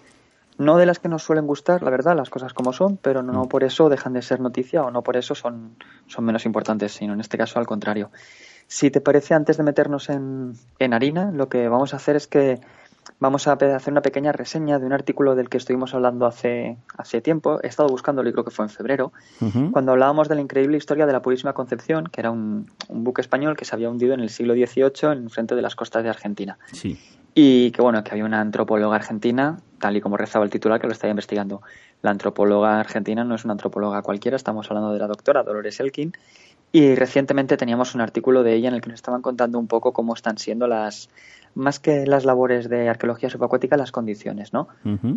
No 0.58 0.78
de 0.78 0.86
las 0.86 1.00
que 1.00 1.10
nos 1.10 1.24
suelen 1.24 1.48
gustar, 1.48 1.84
la 1.84 1.90
verdad, 1.90 2.16
las 2.16 2.30
cosas 2.30 2.54
como 2.54 2.72
son, 2.72 2.96
pero 2.96 3.22
no 3.24 3.50
por 3.50 3.66
eso 3.66 3.90
dejan 3.90 4.14
de 4.14 4.22
ser 4.22 4.40
noticia 4.40 4.84
o 4.84 4.90
no 4.90 5.02
por 5.02 5.18
eso 5.18 5.36
son, 5.36 5.76
son 6.08 6.24
menos 6.24 6.46
importantes, 6.46 6.94
sino 6.94 7.12
en 7.12 7.20
este 7.20 7.38
caso 7.38 7.60
al 7.60 7.66
contrario. 7.66 8.10
Si 8.72 8.90
te 8.90 9.02
parece, 9.02 9.34
antes 9.34 9.58
de 9.58 9.64
meternos 9.64 10.08
en, 10.08 10.54
en 10.80 10.94
harina, 10.94 11.30
lo 11.30 11.50
que 11.50 11.68
vamos 11.68 11.94
a 11.94 11.98
hacer 11.98 12.16
es 12.16 12.26
que 12.26 12.62
vamos 13.20 13.46
a 13.50 13.52
hacer 13.52 13.92
una 13.92 14.02
pequeña 14.02 14.32
reseña 14.32 14.80
de 14.80 14.86
un 14.86 14.94
artículo 14.94 15.36
del 15.36 15.50
que 15.50 15.58
estuvimos 15.58 15.94
hablando 15.94 16.26
hace, 16.26 16.78
hace 16.98 17.20
tiempo. 17.20 17.60
He 17.62 17.68
estado 17.68 17.90
buscándolo 17.90 18.30
y 18.30 18.32
creo 18.32 18.46
que 18.46 18.52
fue 18.52 18.64
en 18.64 18.70
febrero, 18.70 19.12
cuando 19.74 19.92
hablábamos 19.92 20.30
de 20.30 20.36
la 20.36 20.42
increíble 20.42 20.78
historia 20.78 21.06
de 21.06 21.12
la 21.12 21.22
Purísima 21.22 21.52
Concepción, 21.52 22.06
que 22.06 22.22
era 22.22 22.32
un, 22.32 22.72
un 22.88 23.04
buque 23.04 23.20
español 23.20 23.58
que 23.58 23.66
se 23.66 23.76
había 23.76 23.90
hundido 23.90 24.14
en 24.14 24.22
el 24.22 24.30
siglo 24.30 24.54
XVIII 24.54 25.12
en 25.12 25.30
frente 25.30 25.54
de 25.54 25.62
las 25.62 25.76
costas 25.76 26.04
de 26.04 26.10
Argentina. 26.10 26.58
Sí. 26.72 26.98
Y 27.36 27.72
que 27.72 27.82
bueno, 27.82 28.02
que 28.06 28.12
había 28.12 28.24
una 28.24 28.40
antropóloga 28.40 28.96
argentina, 28.96 29.58
tal 29.80 29.98
y 29.98 30.02
como 30.02 30.16
rezaba 30.16 30.46
el 30.46 30.52
titular, 30.52 30.80
que 30.80 30.88
lo 30.88 30.94
estaba 30.94 31.12
investigando. 31.12 31.62
La 32.02 32.12
antropóloga 32.12 32.80
argentina 32.80 33.24
no 33.24 33.36
es 33.36 33.44
una 33.44 33.54
antropóloga 33.54 34.02
cualquiera, 34.02 34.36
estamos 34.36 34.70
hablando 34.70 34.92
de 34.94 35.00
la 35.00 35.08
doctora 35.08 35.44
Dolores 35.44 35.80
Elkin. 35.80 36.14
Y 36.72 36.96
recientemente 36.96 37.58
teníamos 37.58 37.96
un 37.96 38.02
artículo 38.02 38.44
de 38.44 38.54
ella 38.54 38.70
en 38.70 38.76
el 38.76 38.82
que 38.82 38.90
nos 38.90 39.00
estaban 39.00 39.22
contando 39.22 39.60
un 39.60 39.68
poco 39.68 39.92
cómo 39.92 40.14
están 40.14 40.38
siendo 40.38 40.68
las, 40.68 41.10
más 41.54 41.80
que 41.80 42.06
las 42.06 42.24
labores 42.24 42.70
de 42.70 42.88
arqueología 42.88 43.30
subacuática, 43.30 43.76
las 43.76 43.92
condiciones, 43.92 44.54
¿no? 44.54 44.68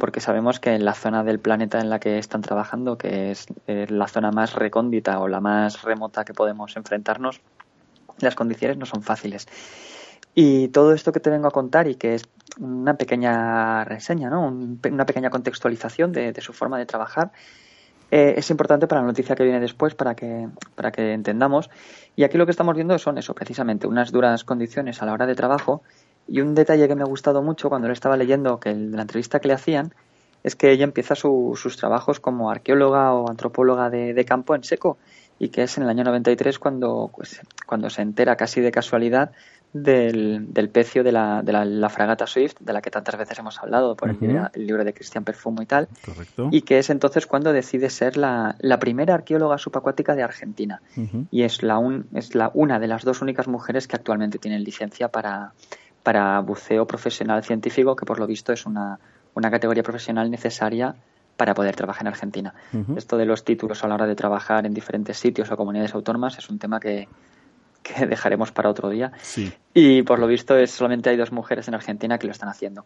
Porque 0.01 0.21
sabemos 0.21 0.59
que 0.59 0.75
en 0.75 0.85
la 0.85 0.95
zona 0.95 1.23
del 1.23 1.38
planeta 1.38 1.81
en 1.81 1.90
la 1.90 2.01
que 2.01 2.19
están 2.19 2.43
trabajando, 2.43 2.99
que 2.99 3.31
es 3.31 3.47
eh, 3.67 3.87
la 3.88 4.09
zona 4.09 4.33
más 4.33 4.55
recóndita 4.55 5.21
o 5.21 5.29
la 5.29 5.40
más 5.40 5.83
remota 5.83 6.25
que 6.25 6.35
podemos 6.35 6.77
enfrentarnos, 6.77 7.40
las 8.19 8.35
condiciones 8.35 8.77
no 8.77 8.87
son 8.87 9.03
fáciles. 9.03 9.47
Y 10.35 10.69
todo 10.69 10.93
esto 10.93 11.12
que 11.12 11.21
te 11.21 11.31
vengo 11.31 11.47
a 11.47 11.53
contar 11.53 11.87
y 11.87 11.95
que 11.95 12.14
es 12.14 12.29
una 12.59 12.97
pequeña 12.97 13.85
reseña, 13.85 14.31
¿no? 14.31 14.49
una 14.49 15.07
pequeña 15.07 15.31
contextualización 15.31 16.12
de, 16.12 16.35
su 16.40 16.53
forma 16.53 16.79
de 16.79 16.87
trabajar, 16.87 17.33
eh, 18.16 18.38
es 18.38 18.48
importante 18.50 18.87
para 18.87 19.00
la 19.00 19.09
noticia 19.09 19.35
que 19.35 19.42
viene 19.42 19.59
después 19.59 19.96
para 19.96 20.14
que, 20.14 20.48
para 20.77 20.92
que 20.92 21.14
entendamos. 21.14 21.68
Y 22.14 22.22
aquí 22.22 22.38
lo 22.38 22.46
que 22.46 22.53
estamos 22.53 22.77
viendo 22.77 22.96
son 22.96 23.18
eso, 23.18 23.35
precisamente, 23.35 23.88
unas 23.88 24.12
duras 24.12 24.44
condiciones 24.44 25.03
a 25.03 25.07
la 25.07 25.14
hora 25.14 25.27
de 25.27 25.35
trabajo. 25.35 25.83
Y 26.29 26.40
un 26.40 26.55
detalle 26.55 26.87
que 26.87 26.94
me 26.94 27.03
ha 27.03 27.07
gustado 27.07 27.42
mucho 27.42 27.68
cuando 27.68 27.88
le 27.88 27.92
estaba 27.92 28.16
leyendo, 28.16 28.61
que 28.61 28.72
la 28.72 29.03
entrevista 29.03 29.40
que 29.40 29.48
le 29.48 29.55
hacían, 29.55 29.92
es 30.44 30.55
que 30.55 30.70
ella 30.70 30.85
empieza 30.85 31.16
sus 31.16 31.77
trabajos 31.77 32.20
como 32.20 32.53
arqueóloga 32.53 33.12
o 33.14 33.29
antropóloga 33.29 33.90
de, 33.90 34.24
campo 34.24 34.55
en 34.55 34.62
seco 34.62 34.96
y 35.40 35.48
que 35.48 35.64
es 35.64 35.77
en 35.77 35.83
el 35.83 35.88
año 35.88 36.05
93 36.05 36.61
cuando, 36.61 37.11
pues, 37.16 37.40
cuando 37.66 37.90
se 37.90 38.03
entera 38.03 38.37
casi 38.37 38.61
de 38.61 38.70
casualidad 38.70 39.33
del, 39.75 40.55
del 40.55 40.69
pecio 40.71 41.03
de 41.03 41.11
la, 41.11 41.43
de 41.43 41.53
la, 41.53 41.89
fragata 41.89 42.29
Swift, 42.29 42.55
de 42.61 42.73
la 42.73 42.81
que 42.81 42.93
tantas 42.93 43.19
veces 43.19 43.39
hemos 43.41 43.59
hablado 43.59 43.97
por 43.97 44.09
el, 44.09 44.19
libro 44.55 44.85
de 44.85 44.95
Cristian 44.95 45.25
Perfumo 45.25 45.63
y 45.63 45.67
tal, 45.67 45.89
y 46.53 46.63
que 46.63 46.79
es 46.79 46.91
entonces 46.91 47.27
cuando 47.27 47.53
decide 47.53 47.91
ser 47.91 48.17
la, 48.17 48.55
la 48.61 48.79
primera 48.79 49.15
arqueóloga 49.15 49.59
subacuática 49.59 50.15
de 50.15 50.23
Argentina. 50.23 50.81
Y 51.31 51.43
es, 51.43 51.63
la 51.65 51.79
un, 51.79 52.07
es 52.15 52.37
la, 52.37 52.53
una 52.55 52.79
de 52.79 52.87
las 52.87 53.05
dos 53.05 53.21
únicas 53.21 53.49
mujeres 53.49 53.89
que 53.89 53.97
actualmente 53.97 54.39
tienen 54.39 54.63
licencia 54.63 55.09
para, 55.09 55.53
para 56.05 56.39
buceo 56.39 56.87
profesional 56.87 57.43
científico, 57.43 57.97
que 57.97 58.07
por 58.07 58.21
lo 58.21 58.29
visto 58.29 58.53
es 58.53 58.67
una, 58.67 59.01
una 59.35 59.51
categoría 59.51 59.83
profesional 59.83 60.31
necesaria 60.31 60.95
para 61.37 61.53
poder 61.53 61.75
trabajar 61.75 62.03
en 62.03 62.09
Argentina. 62.09 62.55
Esto 62.97 63.17
de 63.17 63.27
los 63.27 63.45
títulos 63.45 63.83
a 63.83 63.89
la 63.89 63.97
hora 63.97 64.07
de 64.07 64.15
trabajar 64.15 64.67
en 64.67 64.73
diferentes 64.73 65.19
sitios 65.19 65.51
o 65.51 65.57
comunidades 65.57 65.93
autónomas 65.97 66.39
es 66.39 66.49
un 66.49 66.61
tema 66.61 66.79
que, 66.79 67.09
dejaremos 68.07 68.53
para 68.53 68.70
otro 68.70 68.88
día. 68.88 69.12
Y 69.73 70.03
por 70.03 70.18
lo 70.18 70.27
visto 70.27 70.57
es 70.57 70.70
solamente 70.70 71.11
hay 71.11 71.16
dos 71.16 71.33
mujeres 71.33 71.68
en 71.68 71.75
Argentina 71.75 72.18
que 72.18 72.27
lo 72.27 72.33
están 72.33 72.49
haciendo. 72.49 72.85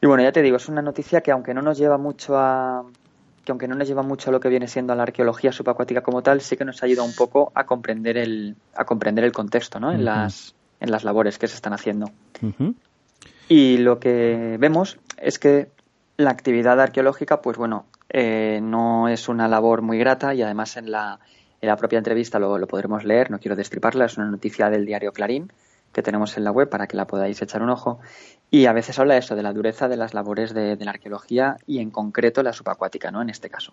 Y 0.00 0.06
bueno, 0.06 0.22
ya 0.22 0.32
te 0.32 0.42
digo, 0.42 0.56
es 0.56 0.68
una 0.68 0.82
noticia 0.82 1.20
que 1.20 1.32
aunque 1.32 1.54
no 1.54 1.62
nos 1.62 1.78
lleva 1.78 1.98
mucho 1.98 2.38
a 2.38 2.84
que 3.44 3.52
aunque 3.52 3.66
no 3.66 3.74
nos 3.74 3.88
lleva 3.88 4.02
mucho 4.02 4.28
a 4.28 4.32
lo 4.32 4.40
que 4.40 4.50
viene 4.50 4.68
siendo 4.68 4.94
la 4.94 5.04
arqueología 5.04 5.52
subacuática 5.52 6.02
como 6.02 6.22
tal, 6.22 6.42
sí 6.42 6.56
que 6.56 6.66
nos 6.66 6.82
ayuda 6.82 7.02
un 7.02 7.14
poco 7.14 7.50
a 7.54 7.64
comprender 7.64 8.18
el 8.18 8.56
a 8.74 8.84
comprender 8.84 9.24
el 9.24 9.32
contexto, 9.32 9.80
¿no? 9.80 9.90
En 9.90 10.04
las 10.04 10.54
en 10.80 10.90
las 10.90 11.02
labores 11.02 11.38
que 11.38 11.48
se 11.48 11.56
están 11.56 11.72
haciendo. 11.72 12.10
Y 13.48 13.78
lo 13.78 13.98
que 13.98 14.56
vemos 14.60 14.98
es 15.16 15.38
que 15.38 15.70
la 16.16 16.30
actividad 16.30 16.80
arqueológica, 16.80 17.40
pues 17.40 17.56
bueno, 17.56 17.86
eh, 18.10 18.60
no 18.62 19.08
es 19.08 19.28
una 19.28 19.48
labor 19.48 19.82
muy 19.82 19.98
grata 19.98 20.34
y 20.34 20.42
además 20.42 20.76
en 20.76 20.90
la, 20.90 21.18
en 21.60 21.68
la 21.68 21.76
propia 21.76 21.98
entrevista 21.98 22.38
lo, 22.38 22.66
podremos 22.66 23.04
leer, 23.04 23.30
no 23.30 23.38
quiero 23.38 23.56
destriparla, 23.56 24.06
es 24.06 24.16
una 24.16 24.30
noticia 24.30 24.70
del 24.70 24.86
diario 24.86 25.12
Clarín 25.12 25.52
que 25.92 26.02
tenemos 26.02 26.36
en 26.36 26.44
la 26.44 26.50
web 26.50 26.68
para 26.68 26.86
que 26.86 26.96
la 26.96 27.06
podáis 27.06 27.40
echar 27.40 27.62
un 27.62 27.70
ojo. 27.70 27.98
Y 28.50 28.66
a 28.66 28.72
veces 28.74 28.98
habla 28.98 29.16
eso, 29.16 29.34
de 29.36 29.42
la 29.42 29.54
dureza 29.54 29.88
de 29.88 29.96
las 29.96 30.12
labores 30.12 30.52
de, 30.52 30.76
de 30.76 30.84
la 30.84 30.90
arqueología 30.90 31.56
y 31.66 31.78
en 31.78 31.90
concreto 31.90 32.42
la 32.42 32.52
subacuática, 32.52 33.10
¿no? 33.10 33.22
En 33.22 33.30
este 33.30 33.48
caso. 33.48 33.72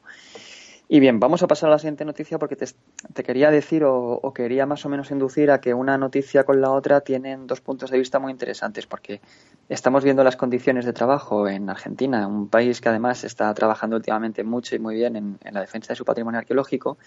Y 0.87 0.99
bien, 0.99 1.19
vamos 1.19 1.41
a 1.41 1.47
pasar 1.47 1.69
a 1.69 1.71
la 1.71 1.79
siguiente 1.79 2.05
noticia 2.05 2.37
porque 2.37 2.55
te, 2.55 3.23
quería 3.23 3.49
decir 3.49 3.83
o, 3.85 4.31
quería 4.35 4.67
más 4.67 4.85
o 4.85 4.89
menos 4.89 5.09
inducir 5.09 5.49
a 5.49 5.59
que 5.59 5.73
una 5.73 5.97
noticia 5.97 6.43
con 6.43 6.61
la 6.61 6.69
otra 6.69 7.01
tienen 7.01 7.47
dos 7.47 7.59
puntos 7.59 7.89
de 7.89 7.97
vista 7.97 8.19
muy 8.19 8.31
interesantes 8.31 8.85
porque 8.85 9.19
estamos 9.67 10.03
viendo 10.03 10.23
las 10.23 10.35
condiciones 10.35 10.85
de 10.85 10.93
trabajo 10.93 11.47
en 11.47 11.71
Argentina, 11.71 12.27
un 12.27 12.49
país 12.49 12.81
que 12.81 12.89
además 12.89 13.23
está 13.23 13.51
trabajando 13.55 13.95
últimamente 13.95 14.43
mucho 14.43 14.75
y 14.75 14.79
muy 14.79 14.93
bien 14.95 15.15
en, 15.15 15.39
la 15.51 15.61
defensa 15.61 15.93
de 15.93 15.95
su 15.95 16.05
patrimonio 16.05 16.39
arqueológico 16.39 16.99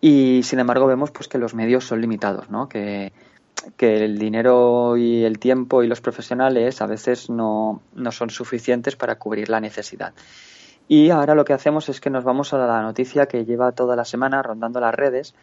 y 0.00 0.42
sin 0.44 0.58
embargo 0.60 0.86
vemos 0.86 1.10
pues 1.10 1.28
que 1.28 1.38
los 1.38 1.54
medios 1.54 1.84
son 1.84 2.00
limitados, 2.00 2.50
¿no? 2.50 2.68
Que, 2.68 3.12
que 3.76 4.04
el 4.04 4.18
dinero 4.18 4.96
y 4.96 5.24
el 5.24 5.38
tiempo 5.38 5.82
y 5.82 5.88
los 5.88 6.00
profesionales 6.00 6.80
a 6.80 6.86
veces 6.86 7.30
no, 7.30 7.82
no 7.94 8.12
son 8.12 8.30
suficientes 8.30 8.96
para 8.96 9.16
cubrir 9.16 9.48
la 9.48 9.60
necesidad. 9.60 10.14
Y 10.86 11.10
ahora 11.10 11.34
lo 11.34 11.44
que 11.44 11.52
hacemos 11.52 11.88
es 11.88 12.00
que 12.00 12.10
nos 12.10 12.24
vamos 12.24 12.54
a 12.54 12.58
la 12.58 12.82
noticia 12.82 13.26
que 13.26 13.44
lleva 13.44 13.72
toda 13.72 13.94
la 13.94 14.04
semana 14.04 14.42
rondando 14.42 14.80
las 14.80 14.94
redes 14.94 15.34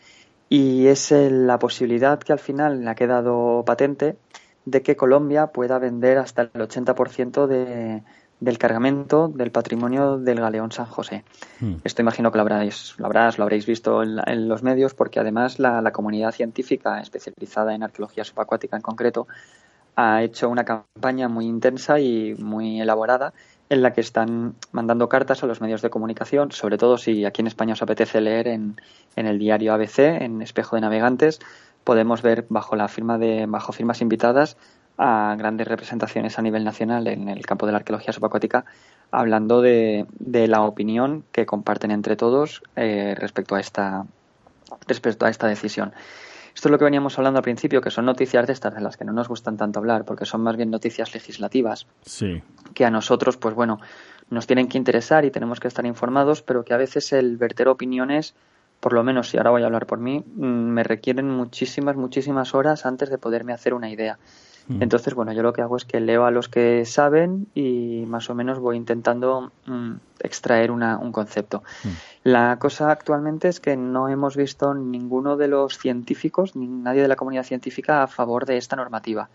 y 0.50 0.88
es 0.88 1.12
la 1.12 1.60
posibilidad 1.60 2.20
que 2.20 2.34
al 2.34 2.40
final 2.40 2.84
le 2.84 2.90
ha 2.90 2.96
quedado 2.96 3.64
patente 3.66 4.18
de 4.66 4.82
que 4.82 4.96
Colombia 4.96 5.48
pueda 5.48 5.78
vender 5.78 6.18
hasta 6.18 6.44
el 6.44 6.52
80% 6.52 7.46
de, 7.46 8.04
del 8.40 8.58
cargamento 8.58 9.28
del 9.28 9.52
patrimonio 9.52 10.18
del 10.18 10.40
galeón 10.40 10.72
San 10.72 10.86
José. 10.86 11.24
Hmm. 11.60 11.76
Esto 11.84 12.02
imagino 12.02 12.32
que 12.32 12.38
lo, 12.38 12.42
habráis, 12.42 12.96
lo, 12.98 13.06
habrás, 13.06 13.38
lo 13.38 13.44
habréis 13.44 13.66
visto 13.66 14.04
en, 14.04 14.48
los 14.48 14.64
medios 14.64 14.94
porque 14.94 15.20
además 15.20 15.60
la, 15.60 15.82
la, 15.82 15.92
comunidad 15.92 16.32
científica 16.32 17.00
especializada 17.00 17.74
en 17.74 17.84
arqueología 17.84 18.24
subacuática 18.24 18.76
en 18.76 18.82
concreto 18.82 19.28
ha 19.96 20.24
hecho 20.24 20.50
una 20.50 20.66
campaña 20.66 21.30
muy 21.30 21.46
intensa 21.46 22.00
y 22.00 22.36
muy 22.36 22.82
elaborada 22.82 23.34
en 23.70 23.82
la 23.82 23.94
que 23.94 24.02
están 24.02 24.56
mandando 24.72 25.10
cartas 25.10 25.42
a 25.44 25.48
los 25.48 25.62
medios 25.62 25.82
de 25.82 25.90
comunicación, 25.90 26.52
sobre 26.52 26.78
todo 26.78 26.98
si 26.98 27.26
aquí 27.26 27.42
en 27.42 27.48
España 27.48 27.74
os 27.74 27.82
apetece 27.82 28.22
leer 28.22 28.48
en, 28.48 28.80
en 29.16 29.26
el 29.26 29.40
diario 29.40 29.74
ABC, 29.74 30.00
en 30.00 30.42
Espejo 30.42 30.76
de 30.76 30.82
Navegantes, 30.82 31.40
podemos 31.84 32.22
ver 32.22 32.46
bajo 32.50 32.76
la 32.76 32.88
firma 32.88 33.18
de 33.18 33.46
bajo 33.48 33.72
firmas 33.72 34.02
invitadas 34.02 34.58
a 34.98 35.36
grandes 35.38 35.68
representaciones 35.68 36.40
a 36.40 36.42
nivel 36.42 36.64
nacional 36.64 37.08
en 37.08 37.30
el 37.30 37.46
campo 37.46 37.66
de 37.66 37.74
la 37.74 37.80
arqueología 37.80 38.14
subacuática 38.14 38.66
hablando 39.12 39.62
de, 39.62 40.06
de 40.20 40.48
la 40.48 40.62
opinión 40.62 41.24
que 41.32 41.46
comparten 41.46 41.92
entre 41.92 42.16
todos 42.16 42.64
eh, 42.76 43.16
respecto 43.18 43.56
a 43.56 43.60
esta 43.60 44.06
respecto 44.88 45.26
a 45.26 45.30
esta 45.30 45.48
decisión. 45.48 45.94
Esto 46.54 46.70
es 46.70 46.72
lo 46.72 46.78
que 46.78 46.86
veníamos 46.86 47.18
hablando 47.18 47.40
al 47.40 47.44
principio, 47.44 47.82
que 47.82 47.92
son 47.92 48.06
noticias 48.06 48.48
de 48.48 48.54
estas 48.54 48.74
de 48.74 48.82
las 48.82 48.96
que 48.96 49.04
no 49.04 49.12
nos 49.12 49.28
gustan 49.28 49.58
tanto 49.58 49.80
hablar, 49.80 50.06
porque 50.06 50.26
son 50.26 50.42
más 50.42 50.56
bien 50.56 50.72
noticias 50.72 51.14
legislativas. 51.14 51.86
Sí. 52.02 52.42
Que 52.74 52.86
a 52.86 52.90
nosotros, 52.90 53.36
pues 53.36 53.54
bueno, 53.54 53.80
nos 54.30 54.48
tienen 54.48 54.70
que 54.70 54.78
interesar 54.78 55.26
y 55.26 55.32
tenemos 55.32 55.60
que 55.60 55.68
estar 55.68 55.86
informados, 55.86 56.42
pero 56.42 56.64
que 56.64 56.74
a 56.74 56.78
veces 56.78 57.12
el 57.12 57.36
verter 57.36 57.68
opiniones, 57.68 58.36
por 58.80 58.94
lo 58.94 59.04
menos 59.04 59.30
si 59.30 59.38
ahora 59.38 59.50
voy 59.50 59.64
a 59.64 59.66
hablar 59.66 59.86
por 59.86 60.00
mí, 60.00 60.20
mm, 60.20 60.46
me 60.46 60.84
requieren 60.84 61.30
muchísimas, 61.30 61.98
muchísimas 61.98 62.56
horas 62.56 62.86
antes 62.86 63.10
de 63.10 63.18
poderme 63.18 63.52
hacer 63.52 63.74
una 63.74 63.90
idea. 63.90 64.18
Mm. 64.68 64.82
Entonces, 64.82 65.14
bueno, 65.14 65.32
yo 65.34 65.44
lo 65.44 65.54
que 65.54 65.62
hago 65.62 65.78
es 65.78 65.86
que 65.86 66.00
leo 66.00 66.26
a 66.26 66.32
los 66.32 66.50
que 66.50 66.86
saben 66.86 67.48
y 67.54 68.04
más 68.08 68.30
o 68.30 68.36
menos 68.36 68.60
voy 68.60 68.78
intentando 68.78 69.52
mm, 69.66 69.94
extraer 70.20 70.72
una, 70.72 70.98
un 70.98 71.12
concepto. 71.12 71.64
Mm. 71.84 71.90
La 72.24 72.58
cosa 72.60 72.92
actualmente 72.92 73.48
es 73.48 73.60
que 73.60 73.78
no 73.78 74.10
hemos 74.10 74.36
visto 74.36 74.74
ninguno 74.74 75.38
de 75.38 75.48
los 75.48 75.78
científicos, 75.78 76.56
ni 76.56 76.68
nadie 76.68 77.02
de 77.02 77.08
la 77.08 77.16
comunidad 77.16 77.44
científica 77.44 78.04
a 78.04 78.08
favor 78.08 78.46
de 78.46 78.58
esta 78.58 78.76
normativa. 78.76 79.30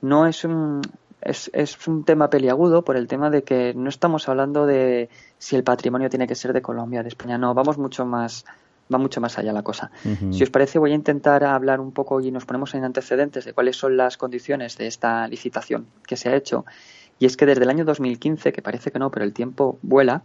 No 0.00 0.26
es 0.26 0.44
un, 0.44 0.80
es, 1.20 1.50
es, 1.52 1.86
un 1.86 2.04
tema 2.04 2.30
peliagudo 2.30 2.84
por 2.84 2.96
el 2.96 3.06
tema 3.06 3.28
de 3.28 3.42
que 3.42 3.74
no 3.74 3.90
estamos 3.90 4.28
hablando 4.28 4.64
de 4.64 5.10
si 5.38 5.56
el 5.56 5.64
patrimonio 5.64 6.08
tiene 6.08 6.26
que 6.26 6.34
ser 6.34 6.52
de 6.52 6.62
Colombia, 6.62 7.02
de 7.02 7.08
España, 7.08 7.36
no, 7.36 7.52
vamos 7.52 7.76
mucho 7.76 8.06
más 8.06 8.46
va 8.92 8.98
mucho 8.98 9.20
más 9.20 9.38
allá 9.38 9.52
la 9.52 9.62
cosa. 9.62 9.90
Si 10.30 10.42
os 10.42 10.50
parece, 10.50 10.78
voy 10.78 10.92
a 10.92 10.94
intentar 10.94 11.44
hablar 11.44 11.80
un 11.80 11.92
poco 11.92 12.20
y 12.20 12.30
nos 12.30 12.44
ponemos 12.44 12.74
en 12.74 12.84
antecedentes 12.84 13.44
de 13.44 13.52
cuáles 13.52 13.76
son 13.76 13.96
las 13.96 14.16
condiciones 14.16 14.76
de 14.78 14.86
esta 14.86 15.26
licitación 15.28 15.86
que 16.06 16.16
se 16.16 16.28
ha 16.28 16.36
hecho. 16.36 16.64
Y 17.18 17.26
es 17.26 17.36
que 17.36 17.46
desde 17.46 17.62
el 17.62 17.70
año 17.70 17.84
2015, 17.84 18.52
que 18.52 18.62
parece 18.62 18.90
que 18.90 18.98
no, 18.98 19.10
pero 19.10 19.24
el 19.24 19.32
tiempo 19.32 19.78
vuela, 19.82 20.22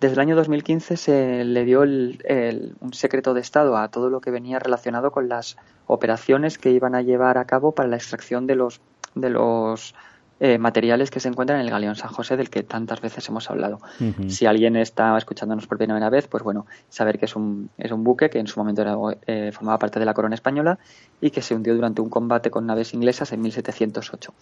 desde 0.00 0.14
el 0.14 0.20
año 0.20 0.36
2015 0.36 0.96
se 0.96 1.44
le 1.44 1.64
dio 1.64 1.80
un 1.82 2.92
secreto 2.92 3.34
de 3.34 3.40
Estado 3.40 3.76
a 3.76 3.88
todo 3.88 4.10
lo 4.10 4.20
que 4.20 4.30
venía 4.30 4.58
relacionado 4.58 5.10
con 5.10 5.28
las 5.28 5.56
operaciones 5.86 6.56
que 6.56 6.70
iban 6.70 6.94
a 6.94 7.02
llevar 7.02 7.36
a 7.36 7.44
cabo 7.46 7.72
para 7.72 7.88
la 7.88 7.96
extracción 7.96 8.46
de 8.46 8.54
los, 8.54 8.80
de 9.14 9.30
los 9.30 9.94
eh, 10.40 10.56
materiales 10.58 11.10
que 11.10 11.18
se 11.18 11.28
encuentran 11.28 11.58
en 11.58 11.66
el 11.66 11.70
Galeón 11.72 11.96
San 11.96 12.10
José 12.10 12.36
del 12.36 12.48
que 12.48 12.62
tantas 12.62 13.00
veces 13.00 13.28
hemos 13.28 13.50
hablado. 13.50 13.80
Si 14.28 14.46
alguien 14.46 14.76
está 14.76 15.16
escuchándonos 15.18 15.66
por 15.66 15.78
primera 15.78 16.10
vez, 16.10 16.28
pues 16.28 16.44
bueno, 16.44 16.66
saber 16.88 17.18
que 17.18 17.24
es 17.24 17.34
un, 17.34 17.70
es 17.76 17.90
un 17.90 18.04
buque 18.04 18.30
que 18.30 18.38
en 18.38 18.46
su 18.46 18.60
momento 18.60 18.82
era, 18.82 18.96
eh, 19.26 19.50
formaba 19.52 19.78
parte 19.78 19.98
de 19.98 20.06
la 20.06 20.14
corona 20.14 20.36
española 20.36 20.78
y 21.20 21.30
que 21.30 21.42
se 21.42 21.56
hundió 21.56 21.74
durante 21.74 22.00
un 22.00 22.08
combate 22.08 22.50
con 22.50 22.66
naves 22.66 22.94
inglesas 22.94 23.32
en 23.32 23.40
1708. 23.42 24.32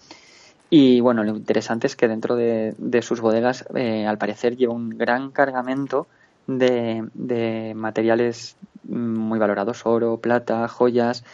Y 0.69 1.01
bueno, 1.01 1.25
lo 1.25 1.37
interesante 1.37 1.87
es 1.87 1.97
que 1.97 2.09
dentro 2.09 2.37
de, 2.37 2.75
sus 3.01 3.21
bodegas, 3.21 3.65
eh, 3.75 4.07
al 4.07 4.19
parecer, 4.19 4.57
lleva 4.57 4.75
un 4.75 4.91
gran 4.91 5.31
cargamento 5.31 6.09
de, 6.47 7.09
de 7.15 7.73
materiales 7.75 8.57
muy 8.85 9.39
valorados, 9.39 9.87
oro, 9.87 10.19
plata, 10.19 10.69
joyas, 10.69 11.25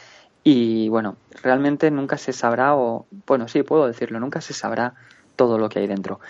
y 0.44 0.88
bueno, 0.88 1.16
realmente 1.42 1.90
nunca 1.90 2.18
se 2.18 2.33
sabrá, 2.33 2.74
o 2.76 3.07
bueno, 3.26 3.48
sí, 3.48 3.62
puedo 3.62 3.87
decirlo, 3.87 4.18
nunca 4.20 4.40
se 4.40 4.55
sabrá 4.55 4.94
todo 5.37 5.59
lo 5.59 5.68
que 5.68 5.78
hay 5.78 5.87
dentro. 5.87 6.20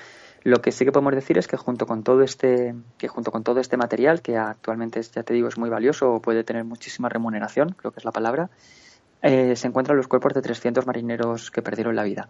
Lo 0.44 0.60
que 0.60 0.72
sí 0.72 0.84
que 0.84 0.92
podemos 0.92 1.14
decir 1.14 1.38
es 1.38 1.46
que 1.46 1.56
junto 1.56 1.86
con 1.86 2.02
todo 2.02 2.22
este, 2.22 2.74
que 2.98 3.08
junto 3.08 3.30
con 3.30 3.44
todo 3.44 3.60
este 3.60 3.76
material, 3.76 4.22
que 4.22 4.36
actualmente 4.36 5.00
ya 5.02 5.22
te 5.22 5.34
digo 5.34 5.48
es 5.48 5.56
muy 5.56 5.70
valioso 5.70 6.12
o 6.12 6.20
puede 6.20 6.42
tener 6.42 6.64
muchísima 6.64 7.08
remuneración, 7.08 7.74
creo 7.78 7.92
que 7.92 8.00
es 8.00 8.04
la 8.04 8.10
palabra, 8.10 8.50
eh, 9.22 9.54
se 9.54 9.68
encuentran 9.68 9.96
los 9.96 10.08
cuerpos 10.08 10.34
de 10.34 10.42
300 10.42 10.84
marineros 10.84 11.52
que 11.52 11.62
perdieron 11.62 11.94
la 11.94 12.02
vida. 12.02 12.28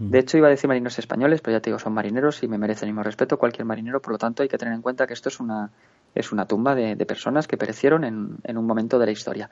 De 0.00 0.18
hecho, 0.18 0.36
iba 0.36 0.48
a 0.48 0.50
decir 0.50 0.66
marineros 0.66 0.98
españoles, 0.98 1.40
pero 1.40 1.56
ya 1.56 1.60
te 1.60 1.70
digo, 1.70 1.78
son 1.78 1.94
marineros 1.94 2.42
y 2.42 2.48
me 2.48 2.58
merecen 2.58 2.88
el 2.88 2.92
mismo 2.92 3.04
respeto 3.04 3.38
cualquier 3.38 3.66
marinero, 3.66 4.02
por 4.02 4.14
lo 4.14 4.18
tanto 4.18 4.42
hay 4.42 4.48
que 4.48 4.58
tener 4.58 4.74
en 4.74 4.82
cuenta 4.82 5.06
que 5.06 5.14
esto 5.14 5.28
es 5.28 5.38
una, 5.38 5.70
es 6.12 6.32
una 6.32 6.46
tumba 6.46 6.74
de, 6.74 6.96
personas 7.06 7.46
que 7.46 7.56
perecieron 7.56 8.02
en, 8.02 8.38
en 8.42 8.58
un 8.58 8.66
momento 8.66 8.98
de 8.98 9.06
la 9.06 9.12
historia. 9.12 9.48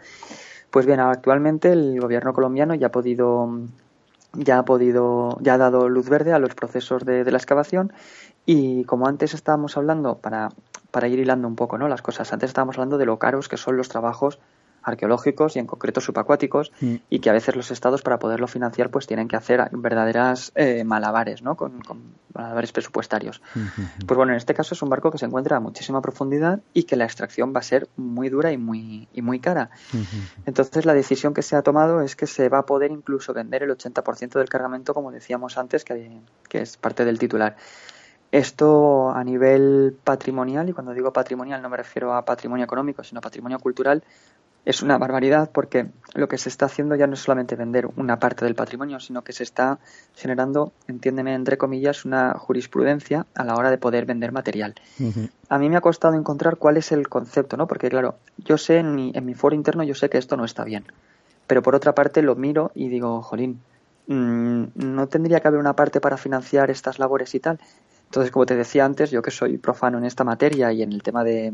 Pues 0.72 0.86
bien, 0.86 1.00
actualmente 1.00 1.70
el 1.70 2.00
gobierno 2.00 2.32
colombiano 2.32 2.74
ya 2.74 2.86
ha 2.86 2.90
podido 2.90 3.46
ya 4.32 4.60
ha 4.60 4.64
podido, 4.64 5.36
ya 5.42 5.54
ha 5.54 5.58
dado 5.58 5.90
luz 5.90 6.08
verde 6.08 6.32
a 6.32 6.38
los 6.38 6.54
procesos 6.54 7.04
de, 7.04 7.24
de 7.24 7.30
la 7.30 7.36
excavación 7.36 7.92
y 8.46 8.84
como 8.84 9.06
antes 9.06 9.34
estábamos 9.34 9.76
hablando, 9.76 10.16
para, 10.16 10.48
para 10.90 11.08
ir 11.08 11.18
hilando 11.18 11.46
un 11.46 11.56
poco 11.56 11.76
¿no? 11.76 11.88
las 11.88 12.00
cosas, 12.00 12.32
antes 12.32 12.48
estábamos 12.48 12.76
hablando 12.76 12.96
de 12.96 13.04
lo 13.04 13.18
caros 13.18 13.50
que 13.50 13.58
son 13.58 13.76
los 13.76 13.90
trabajos 13.90 14.38
arqueológicos 14.82 15.56
y 15.56 15.58
en 15.58 15.66
concreto 15.66 16.00
subacuáticos 16.00 16.72
Mm. 16.80 16.96
y 17.10 17.18
que 17.20 17.30
a 17.30 17.32
veces 17.32 17.56
los 17.56 17.70
estados 17.70 18.02
para 18.02 18.18
poderlo 18.18 18.48
financiar 18.48 18.90
pues 18.90 19.06
tienen 19.06 19.28
que 19.28 19.36
hacer 19.36 19.68
verdaderas 19.72 20.52
eh, 20.54 20.84
malabares, 20.84 21.42
¿no? 21.42 21.56
Con, 21.56 21.80
con 21.82 22.14
malabares 22.34 22.72
presupuestarios. 22.72 23.42
Pues 24.06 24.16
bueno, 24.16 24.32
en 24.32 24.38
este 24.38 24.54
caso 24.54 24.74
es 24.74 24.82
un 24.82 24.88
barco 24.88 25.10
que 25.10 25.18
se 25.18 25.26
encuentra 25.26 25.58
a 25.58 25.60
muchísima 25.60 26.00
profundidad 26.00 26.60
y 26.72 26.84
que 26.84 26.96
la 26.96 27.04
extracción 27.04 27.52
va 27.54 27.60
a 27.60 27.62
ser 27.62 27.88
muy 27.96 28.28
dura 28.28 28.52
y 28.52 28.58
muy, 28.58 29.08
y 29.12 29.22
muy 29.22 29.38
cara. 29.38 29.70
Entonces 30.46 30.86
la 30.86 30.94
decisión 30.94 31.34
que 31.34 31.42
se 31.42 31.56
ha 31.56 31.62
tomado 31.62 32.00
es 32.00 32.16
que 32.16 32.26
se 32.26 32.48
va 32.48 32.58
a 32.58 32.66
poder 32.66 32.90
incluso 32.90 33.32
vender 33.34 33.62
el 33.62 33.70
80% 33.70 34.38
del 34.38 34.48
cargamento, 34.48 34.94
como 34.94 35.12
decíamos 35.12 35.58
antes, 35.58 35.84
que, 35.84 36.20
que 36.48 36.62
es 36.62 36.76
parte 36.76 37.04
del 37.04 37.18
titular. 37.18 37.56
Esto 38.30 39.10
a 39.10 39.22
nivel 39.24 39.94
patrimonial, 40.02 40.66
y 40.68 40.72
cuando 40.72 40.94
digo 40.94 41.12
patrimonial 41.12 41.60
no 41.60 41.68
me 41.68 41.76
refiero 41.76 42.14
a 42.14 42.24
patrimonio 42.24 42.64
económico, 42.64 43.04
sino 43.04 43.20
patrimonio 43.20 43.58
cultural, 43.58 44.02
es 44.64 44.82
una 44.82 44.96
barbaridad 44.96 45.50
porque 45.52 45.88
lo 46.14 46.28
que 46.28 46.38
se 46.38 46.48
está 46.48 46.66
haciendo 46.66 46.94
ya 46.94 47.06
no 47.06 47.14
es 47.14 47.20
solamente 47.20 47.56
vender 47.56 47.88
una 47.96 48.18
parte 48.18 48.44
del 48.44 48.54
patrimonio, 48.54 49.00
sino 49.00 49.22
que 49.22 49.32
se 49.32 49.42
está 49.42 49.80
generando, 50.14 50.72
entiéndeme 50.86 51.34
entre 51.34 51.58
comillas, 51.58 52.04
una 52.04 52.34
jurisprudencia 52.34 53.26
a 53.34 53.44
la 53.44 53.56
hora 53.56 53.70
de 53.70 53.78
poder 53.78 54.06
vender 54.06 54.30
material. 54.30 54.74
A 55.48 55.58
mí 55.58 55.68
me 55.68 55.76
ha 55.76 55.80
costado 55.80 56.14
encontrar 56.14 56.56
cuál 56.58 56.76
es 56.76 56.92
el 56.92 57.08
concepto, 57.08 57.56
¿no? 57.56 57.66
Porque 57.66 57.90
claro, 57.90 58.16
yo 58.38 58.56
sé 58.56 58.78
en 58.78 58.94
mi, 58.94 59.10
en 59.14 59.26
mi 59.26 59.34
foro 59.34 59.56
interno, 59.56 59.82
yo 59.82 59.94
sé 59.94 60.08
que 60.08 60.18
esto 60.18 60.36
no 60.36 60.44
está 60.44 60.64
bien. 60.64 60.84
Pero 61.48 61.62
por 61.62 61.74
otra 61.74 61.94
parte 61.94 62.22
lo 62.22 62.36
miro 62.36 62.70
y 62.74 62.88
digo, 62.88 63.20
jolín, 63.20 63.60
mm, 64.06 64.64
no 64.74 65.08
tendría 65.08 65.40
que 65.40 65.48
haber 65.48 65.58
una 65.58 65.74
parte 65.74 66.00
para 66.00 66.16
financiar 66.16 66.70
estas 66.70 67.00
labores 67.00 67.34
y 67.34 67.40
tal. 67.40 67.58
Entonces, 68.04 68.30
como 68.30 68.46
te 68.46 68.54
decía 68.54 68.84
antes, 68.84 69.10
yo 69.10 69.22
que 69.22 69.30
soy 69.30 69.58
profano 69.58 69.98
en 69.98 70.04
esta 70.04 70.22
materia 70.22 70.70
y 70.72 70.82
en 70.82 70.92
el 70.92 71.02
tema 71.02 71.24
de 71.24 71.52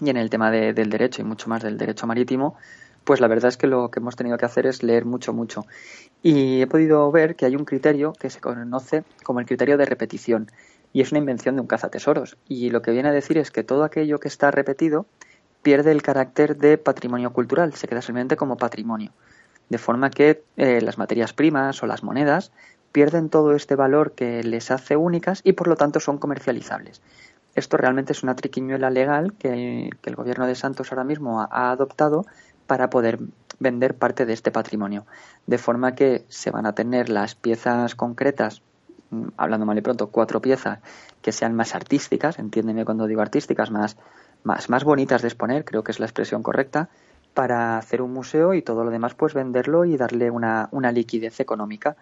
y 0.00 0.10
en 0.10 0.16
el 0.16 0.30
tema 0.30 0.50
de- 0.50 0.72
del 0.72 0.90
derecho 0.90 1.22
y 1.22 1.24
mucho 1.24 1.48
más 1.48 1.62
del 1.62 1.78
derecho 1.78 2.06
marítimo, 2.06 2.56
pues 3.04 3.20
la 3.20 3.28
verdad 3.28 3.48
es 3.48 3.56
que 3.56 3.66
lo 3.68 3.90
que 3.90 4.00
hemos 4.00 4.16
tenido 4.16 4.36
que 4.36 4.46
hacer 4.46 4.66
es 4.66 4.82
leer 4.82 5.04
mucho, 5.04 5.32
mucho. 5.32 5.64
Y 6.22 6.62
he 6.62 6.66
podido 6.66 7.10
ver 7.12 7.36
que 7.36 7.46
hay 7.46 7.56
un 7.56 7.64
criterio 7.64 8.12
que 8.12 8.30
se 8.30 8.40
conoce 8.40 9.04
como 9.22 9.40
el 9.40 9.46
criterio 9.46 9.78
de 9.78 9.86
repetición 9.86 10.50
y 10.92 11.02
es 11.02 11.12
una 11.12 11.20
invención 11.20 11.54
de 11.54 11.60
un 11.60 11.66
cazatesoros. 11.68 12.36
Y 12.48 12.70
lo 12.70 12.82
que 12.82 12.90
viene 12.90 13.08
a 13.08 13.12
decir 13.12 13.38
es 13.38 13.50
que 13.50 13.62
todo 13.62 13.84
aquello 13.84 14.18
que 14.18 14.28
está 14.28 14.50
repetido 14.50 15.06
pierde 15.62 15.92
el 15.92 16.02
carácter 16.02 16.56
de 16.56 16.78
patrimonio 16.78 17.32
cultural, 17.32 17.74
se 17.74 17.88
queda 17.88 18.02
simplemente 18.02 18.36
como 18.36 18.56
patrimonio. 18.56 19.12
De 19.68 19.78
forma 19.78 20.10
que 20.10 20.42
eh, 20.56 20.80
las 20.80 20.98
materias 20.98 21.32
primas 21.32 21.82
o 21.82 21.86
las 21.86 22.02
monedas 22.02 22.52
pierden 22.92 23.28
todo 23.28 23.54
este 23.54 23.74
valor 23.74 24.12
que 24.12 24.42
les 24.42 24.70
hace 24.70 24.96
únicas 24.96 25.40
y 25.44 25.52
por 25.52 25.68
lo 25.68 25.76
tanto 25.76 26.00
son 26.00 26.18
comercializables. 26.18 27.02
Esto 27.56 27.76
realmente 27.76 28.12
es 28.12 28.22
una 28.22 28.36
triquiñuela 28.36 28.90
legal 28.90 29.32
que, 29.32 29.90
el 30.04 30.14
gobierno 30.14 30.46
de 30.46 30.54
Santos 30.54 30.92
ahora 30.92 31.04
mismo 31.04 31.40
ha, 31.40 31.48
ha 31.50 31.72
adoptado 31.72 32.26
para 32.66 32.90
poder 32.90 33.18
vender 33.58 33.94
parte 33.94 34.26
de 34.26 34.32
este 34.32 34.50
patrimonio. 34.50 35.06
De 35.46 35.58
forma 35.58 35.94
que 35.94 36.24
se 36.28 36.50
van 36.50 36.66
a 36.66 36.74
tener 36.74 37.08
las 37.08 37.34
piezas 37.34 37.94
concretas, 37.94 38.62
mm, 39.10 39.28
hablando 39.36 39.66
mal 39.66 39.78
y 39.78 39.80
pronto, 39.80 40.08
cuatro 40.08 40.40
piezas 40.40 40.80
que 41.22 41.32
sean 41.32 41.54
más 41.54 41.74
artísticas, 41.74 42.38
entiéndeme 42.38 42.84
cuando 42.84 43.06
digo 43.06 43.22
artísticas, 43.22 43.70
más, 43.70 43.96
más, 44.44 44.68
más 44.68 44.84
bonitas 44.84 45.22
de 45.22 45.28
exponer, 45.28 45.64
creo 45.64 45.82
que 45.82 45.92
es 45.92 46.00
la 46.00 46.06
expresión 46.06 46.42
correcta, 46.42 46.88
para 47.34 47.78
hacer 47.78 48.00
un 48.02 48.12
museo 48.12 48.54
y 48.54 48.62
todo 48.62 48.84
lo 48.84 48.90
demás 48.90 49.14
pues 49.14 49.34
venderlo 49.34 49.84
y 49.84 49.96
darle 49.96 50.30
una, 50.30 50.68
una 50.72 50.92
liquidez 50.92 51.40
económica. 51.40 51.96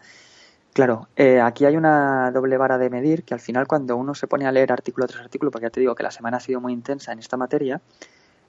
Claro, 0.74 1.06
eh, 1.14 1.40
aquí 1.40 1.66
hay 1.66 1.76
una 1.76 2.32
doble 2.32 2.56
vara 2.56 2.78
de 2.78 2.90
medir 2.90 3.22
que 3.22 3.32
al 3.32 3.38
final 3.38 3.68
cuando 3.68 3.96
uno 3.96 4.12
se 4.12 4.26
pone 4.26 4.44
a 4.44 4.50
leer 4.50 4.72
artículo 4.72 5.06
tras 5.06 5.22
artículo, 5.22 5.52
porque 5.52 5.66
ya 5.66 5.70
te 5.70 5.78
digo 5.78 5.94
que 5.94 6.02
la 6.02 6.10
semana 6.10 6.38
ha 6.38 6.40
sido 6.40 6.60
muy 6.60 6.72
intensa 6.72 7.12
en 7.12 7.20
esta 7.20 7.36
materia, 7.36 7.80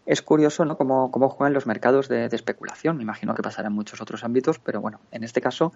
es 0.08 0.24
curioso 0.24 0.66
¿no? 0.66 0.76
cómo, 0.76 1.12
cómo 1.12 1.30
juegan 1.30 1.54
los 1.54 1.68
mercados 1.68 2.08
de, 2.10 2.28
de 2.28 2.36
especulación. 2.36 2.98
Me 2.98 3.04
imagino 3.04 3.36
que 3.36 3.44
pasará 3.44 3.68
en 3.68 3.76
muchos 3.76 4.02
otros 4.02 4.24
ámbitos, 4.24 4.58
pero 4.58 4.82
bueno, 4.82 5.02
en 5.12 5.24
este 5.24 5.40
caso 5.40 5.72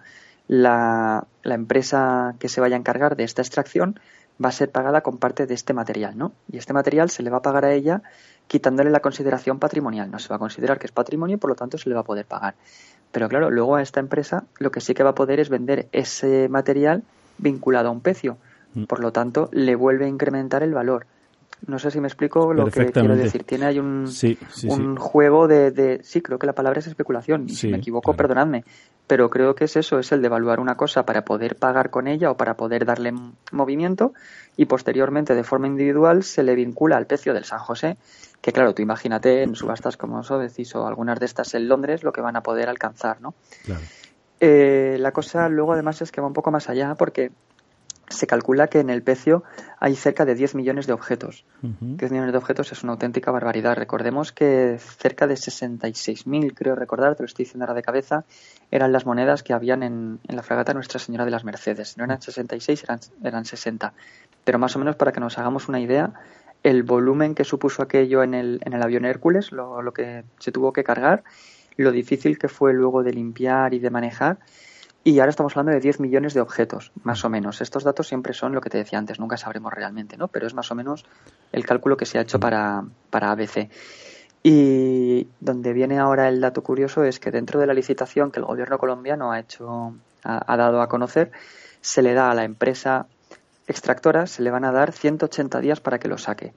la, 0.48 1.24
la 1.44 1.54
empresa 1.54 2.34
que 2.40 2.48
se 2.48 2.60
vaya 2.60 2.74
a 2.74 2.80
encargar 2.80 3.14
de 3.14 3.22
esta 3.22 3.42
extracción 3.42 4.00
va 4.44 4.48
a 4.48 4.52
ser 4.52 4.72
pagada 4.72 5.02
con 5.02 5.18
parte 5.18 5.46
de 5.46 5.54
este 5.54 5.72
material, 5.72 6.18
¿no? 6.18 6.32
Y 6.50 6.56
este 6.56 6.72
material 6.72 7.10
se 7.10 7.22
le 7.22 7.30
va 7.30 7.38
a 7.38 7.42
pagar 7.42 7.64
a 7.64 7.72
ella 7.72 8.02
quitándole 8.48 8.90
la 8.90 9.00
consideración 9.00 9.58
patrimonial. 9.58 10.10
No 10.10 10.18
se 10.18 10.28
va 10.28 10.36
a 10.36 10.38
considerar 10.38 10.78
que 10.78 10.86
es 10.86 10.92
patrimonio 10.92 11.36
y 11.36 11.38
por 11.38 11.50
lo 11.50 11.56
tanto 11.56 11.78
se 11.78 11.88
le 11.88 11.94
va 11.94 12.00
a 12.00 12.04
poder 12.04 12.26
pagar. 12.26 12.54
Pero 13.12 13.28
claro, 13.28 13.50
luego 13.50 13.76
a 13.76 13.82
esta 13.82 14.00
empresa 14.00 14.44
lo 14.58 14.70
que 14.70 14.80
sí 14.80 14.94
que 14.94 15.02
va 15.02 15.10
a 15.10 15.14
poder 15.14 15.40
es 15.40 15.48
vender 15.48 15.88
ese 15.92 16.48
material 16.48 17.02
vinculado 17.38 17.88
a 17.88 17.92
un 17.92 18.00
precio. 18.00 18.36
Por 18.86 19.00
lo 19.00 19.10
tanto, 19.12 19.48
le 19.52 19.74
vuelve 19.74 20.04
a 20.04 20.08
incrementar 20.08 20.62
el 20.62 20.72
valor. 20.72 21.06
No 21.66 21.78
sé 21.78 21.90
si 21.90 22.00
me 22.00 22.08
explico 22.08 22.52
lo 22.54 22.66
que 22.66 22.86
quiero 22.90 23.14
decir. 23.16 23.44
Tiene 23.44 23.66
ahí 23.66 23.78
un, 23.78 24.08
Sí, 24.08 24.38
sí, 24.50 24.66
un 24.68 24.96
sí. 24.96 25.02
juego 25.02 25.46
de, 25.46 25.70
de- 25.70 26.00
Sí, 26.02 26.22
creo 26.22 26.38
que 26.38 26.46
la 26.46 26.54
palabra 26.54 26.80
es 26.80 26.86
especulación. 26.86 27.48
Si 27.48 27.68
me 27.68 27.76
equivoco, 27.78 28.12
claro. 28.12 28.16
perdonadme. 28.16 28.64
Pero 29.06 29.28
creo 29.28 29.54
que 29.54 29.64
es 29.64 29.76
eso, 29.76 29.98
es 29.98 30.10
el 30.12 30.20
de 30.22 30.26
evaluar 30.28 30.60
una 30.60 30.76
cosa 30.76 31.04
para 31.04 31.24
poder 31.24 31.56
pagar 31.56 31.90
con 31.90 32.06
ella 32.06 32.30
o 32.30 32.36
para 32.36 32.54
poder 32.54 32.84
darle 32.84 33.12
movimiento 33.52 34.12
y 34.56 34.66
posteriormente 34.66 35.34
de 35.34 35.42
forma 35.44 35.66
individual 35.66 36.22
se 36.22 36.42
le 36.42 36.54
vincula 36.54 36.96
al 36.96 37.06
precio 37.06 37.34
del 37.34 37.44
San 37.44 37.58
José. 37.58 37.96
Que 38.40 38.52
claro, 38.52 38.72
tú 38.72 38.82
imagínate 38.82 39.42
en 39.42 39.54
subastas 39.54 39.96
como 39.96 40.22
Sotheby's 40.22 40.74
o 40.76 40.86
algunas 40.86 41.18
de 41.20 41.26
estas 41.26 41.52
en 41.54 41.68
Londres 41.68 42.02
lo 42.04 42.12
que 42.12 42.20
van 42.20 42.36
a 42.36 42.42
poder 42.42 42.68
alcanzar, 42.68 43.20
¿no? 43.20 43.34
Claro. 43.64 43.80
Eh, 44.42 44.96
la 44.98 45.12
cosa 45.12 45.48
luego 45.50 45.74
además 45.74 46.00
es 46.00 46.10
que 46.12 46.20
va 46.22 46.26
un 46.26 46.32
poco 46.32 46.50
más 46.50 46.70
allá 46.70 46.94
porque 46.94 47.30
se 48.10 48.26
calcula 48.26 48.66
que 48.66 48.80
en 48.80 48.90
el 48.90 49.02
precio 49.02 49.44
hay 49.78 49.94
cerca 49.94 50.24
de 50.24 50.34
10 50.34 50.54
millones 50.56 50.86
de 50.86 50.92
objetos. 50.92 51.44
Ujú. 51.62 51.96
10 51.96 52.10
millones 52.10 52.32
de 52.32 52.38
objetos 52.38 52.72
es 52.72 52.82
una 52.82 52.92
auténtica 52.92 53.30
barbaridad. 53.30 53.76
Recordemos 53.76 54.32
que 54.32 54.78
cerca 54.78 55.26
de 55.26 55.34
66.000, 55.34 56.52
creo 56.54 56.74
recordar, 56.74 57.14
te 57.14 57.22
lo 57.22 57.26
estoy 57.26 57.44
diciendo 57.44 57.64
ahora 57.64 57.74
de 57.74 57.82
cabeza, 57.82 58.24
eran 58.70 58.92
las 58.92 59.06
monedas 59.06 59.42
que 59.42 59.52
habían 59.52 59.82
en, 59.82 60.18
en 60.26 60.36
la 60.36 60.42
fragata 60.42 60.74
Nuestra 60.74 60.98
Señora 60.98 61.24
de 61.24 61.30
las 61.30 61.44
Mercedes. 61.44 61.96
No 61.96 62.04
eran 62.04 62.20
66, 62.20 62.84
eran, 62.84 63.00
eran 63.22 63.44
60. 63.44 63.92
Pero 64.44 64.58
más 64.58 64.74
o 64.76 64.78
menos 64.80 64.96
para 64.96 65.12
que 65.12 65.20
nos 65.20 65.38
hagamos 65.38 65.68
una 65.68 65.80
idea, 65.80 66.12
el 66.62 66.82
volumen 66.82 67.34
que 67.34 67.44
supuso 67.44 67.82
aquello 67.82 68.22
en 68.22 68.34
el, 68.34 68.60
en 68.64 68.72
el 68.72 68.82
avión 68.82 69.04
Hércules, 69.04 69.52
lo, 69.52 69.82
lo 69.82 69.92
que 69.92 70.24
se 70.38 70.52
tuvo 70.52 70.72
que 70.72 70.84
cargar, 70.84 71.22
lo 71.76 71.92
difícil 71.92 72.38
que 72.38 72.48
fue 72.48 72.72
luego 72.72 73.02
de 73.02 73.12
limpiar 73.12 73.72
y 73.72 73.78
de 73.78 73.90
manejar. 73.90 74.38
Y 75.02 75.18
ahora 75.18 75.30
estamos 75.30 75.56
hablando 75.56 75.72
de 75.72 75.80
10 75.80 76.00
millones 76.00 76.34
de 76.34 76.42
objetos, 76.42 76.92
más 77.04 77.24
o 77.24 77.30
menos. 77.30 77.62
Estos 77.62 77.84
datos 77.84 78.06
siempre 78.06 78.34
son 78.34 78.52
lo 78.52 78.60
que 78.60 78.68
te 78.68 78.78
decía 78.78 78.98
antes, 78.98 79.18
nunca 79.18 79.38
sabremos 79.38 79.72
realmente, 79.72 80.18
¿no? 80.18 80.28
Pero 80.28 80.46
es 80.46 80.52
más 80.52 80.70
o 80.70 80.74
menos 80.74 81.06
el 81.52 81.64
cálculo 81.64 81.96
que 81.96 82.04
se 82.04 82.18
ha 82.18 82.20
hecho 82.20 82.38
para, 82.38 82.84
para 83.08 83.30
ABC. 83.30 83.70
Y 84.42 85.26
donde 85.40 85.72
viene 85.72 85.98
ahora 85.98 86.28
el 86.28 86.40
dato 86.40 86.62
curioso 86.62 87.04
es 87.04 87.18
que 87.18 87.30
dentro 87.30 87.60
de 87.60 87.66
la 87.66 87.74
licitación 87.74 88.30
que 88.30 88.40
el 88.40 88.46
gobierno 88.46 88.78
colombiano 88.78 89.32
ha 89.32 89.40
hecho, 89.40 89.94
ha, 90.22 90.52
ha 90.52 90.56
dado 90.58 90.82
a 90.82 90.88
conocer, 90.88 91.30
se 91.80 92.02
le 92.02 92.12
da 92.12 92.30
a 92.30 92.34
la 92.34 92.44
empresa 92.44 93.06
extractora, 93.66 94.26
se 94.26 94.42
le 94.42 94.50
van 94.50 94.64
a 94.64 94.72
dar 94.72 94.92
180 94.92 95.60
días 95.60 95.80
para 95.80 95.98
que 95.98 96.08
lo 96.08 96.18
saque. 96.18 96.52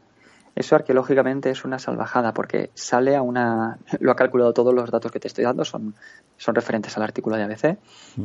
Eso 0.55 0.75
arqueológicamente 0.75 1.49
es 1.49 1.65
una 1.65 1.79
salvajada 1.79 2.31
porque 2.33 2.69
sale 2.75 3.15
a 3.15 3.23
una, 3.23 3.79
lo 3.99 4.11
ha 4.11 4.15
calculado 4.15 4.53
todos 4.53 4.71
los 4.73 4.91
datos 4.91 5.11
que 5.11 5.19
te 5.19 5.27
estoy 5.27 5.43
dando, 5.45 5.65
son, 5.65 5.95
son 6.37 6.53
referentes 6.53 6.95
al 6.95 7.01
artículo 7.03 7.35
de 7.37 7.43
ABC, 7.43 7.77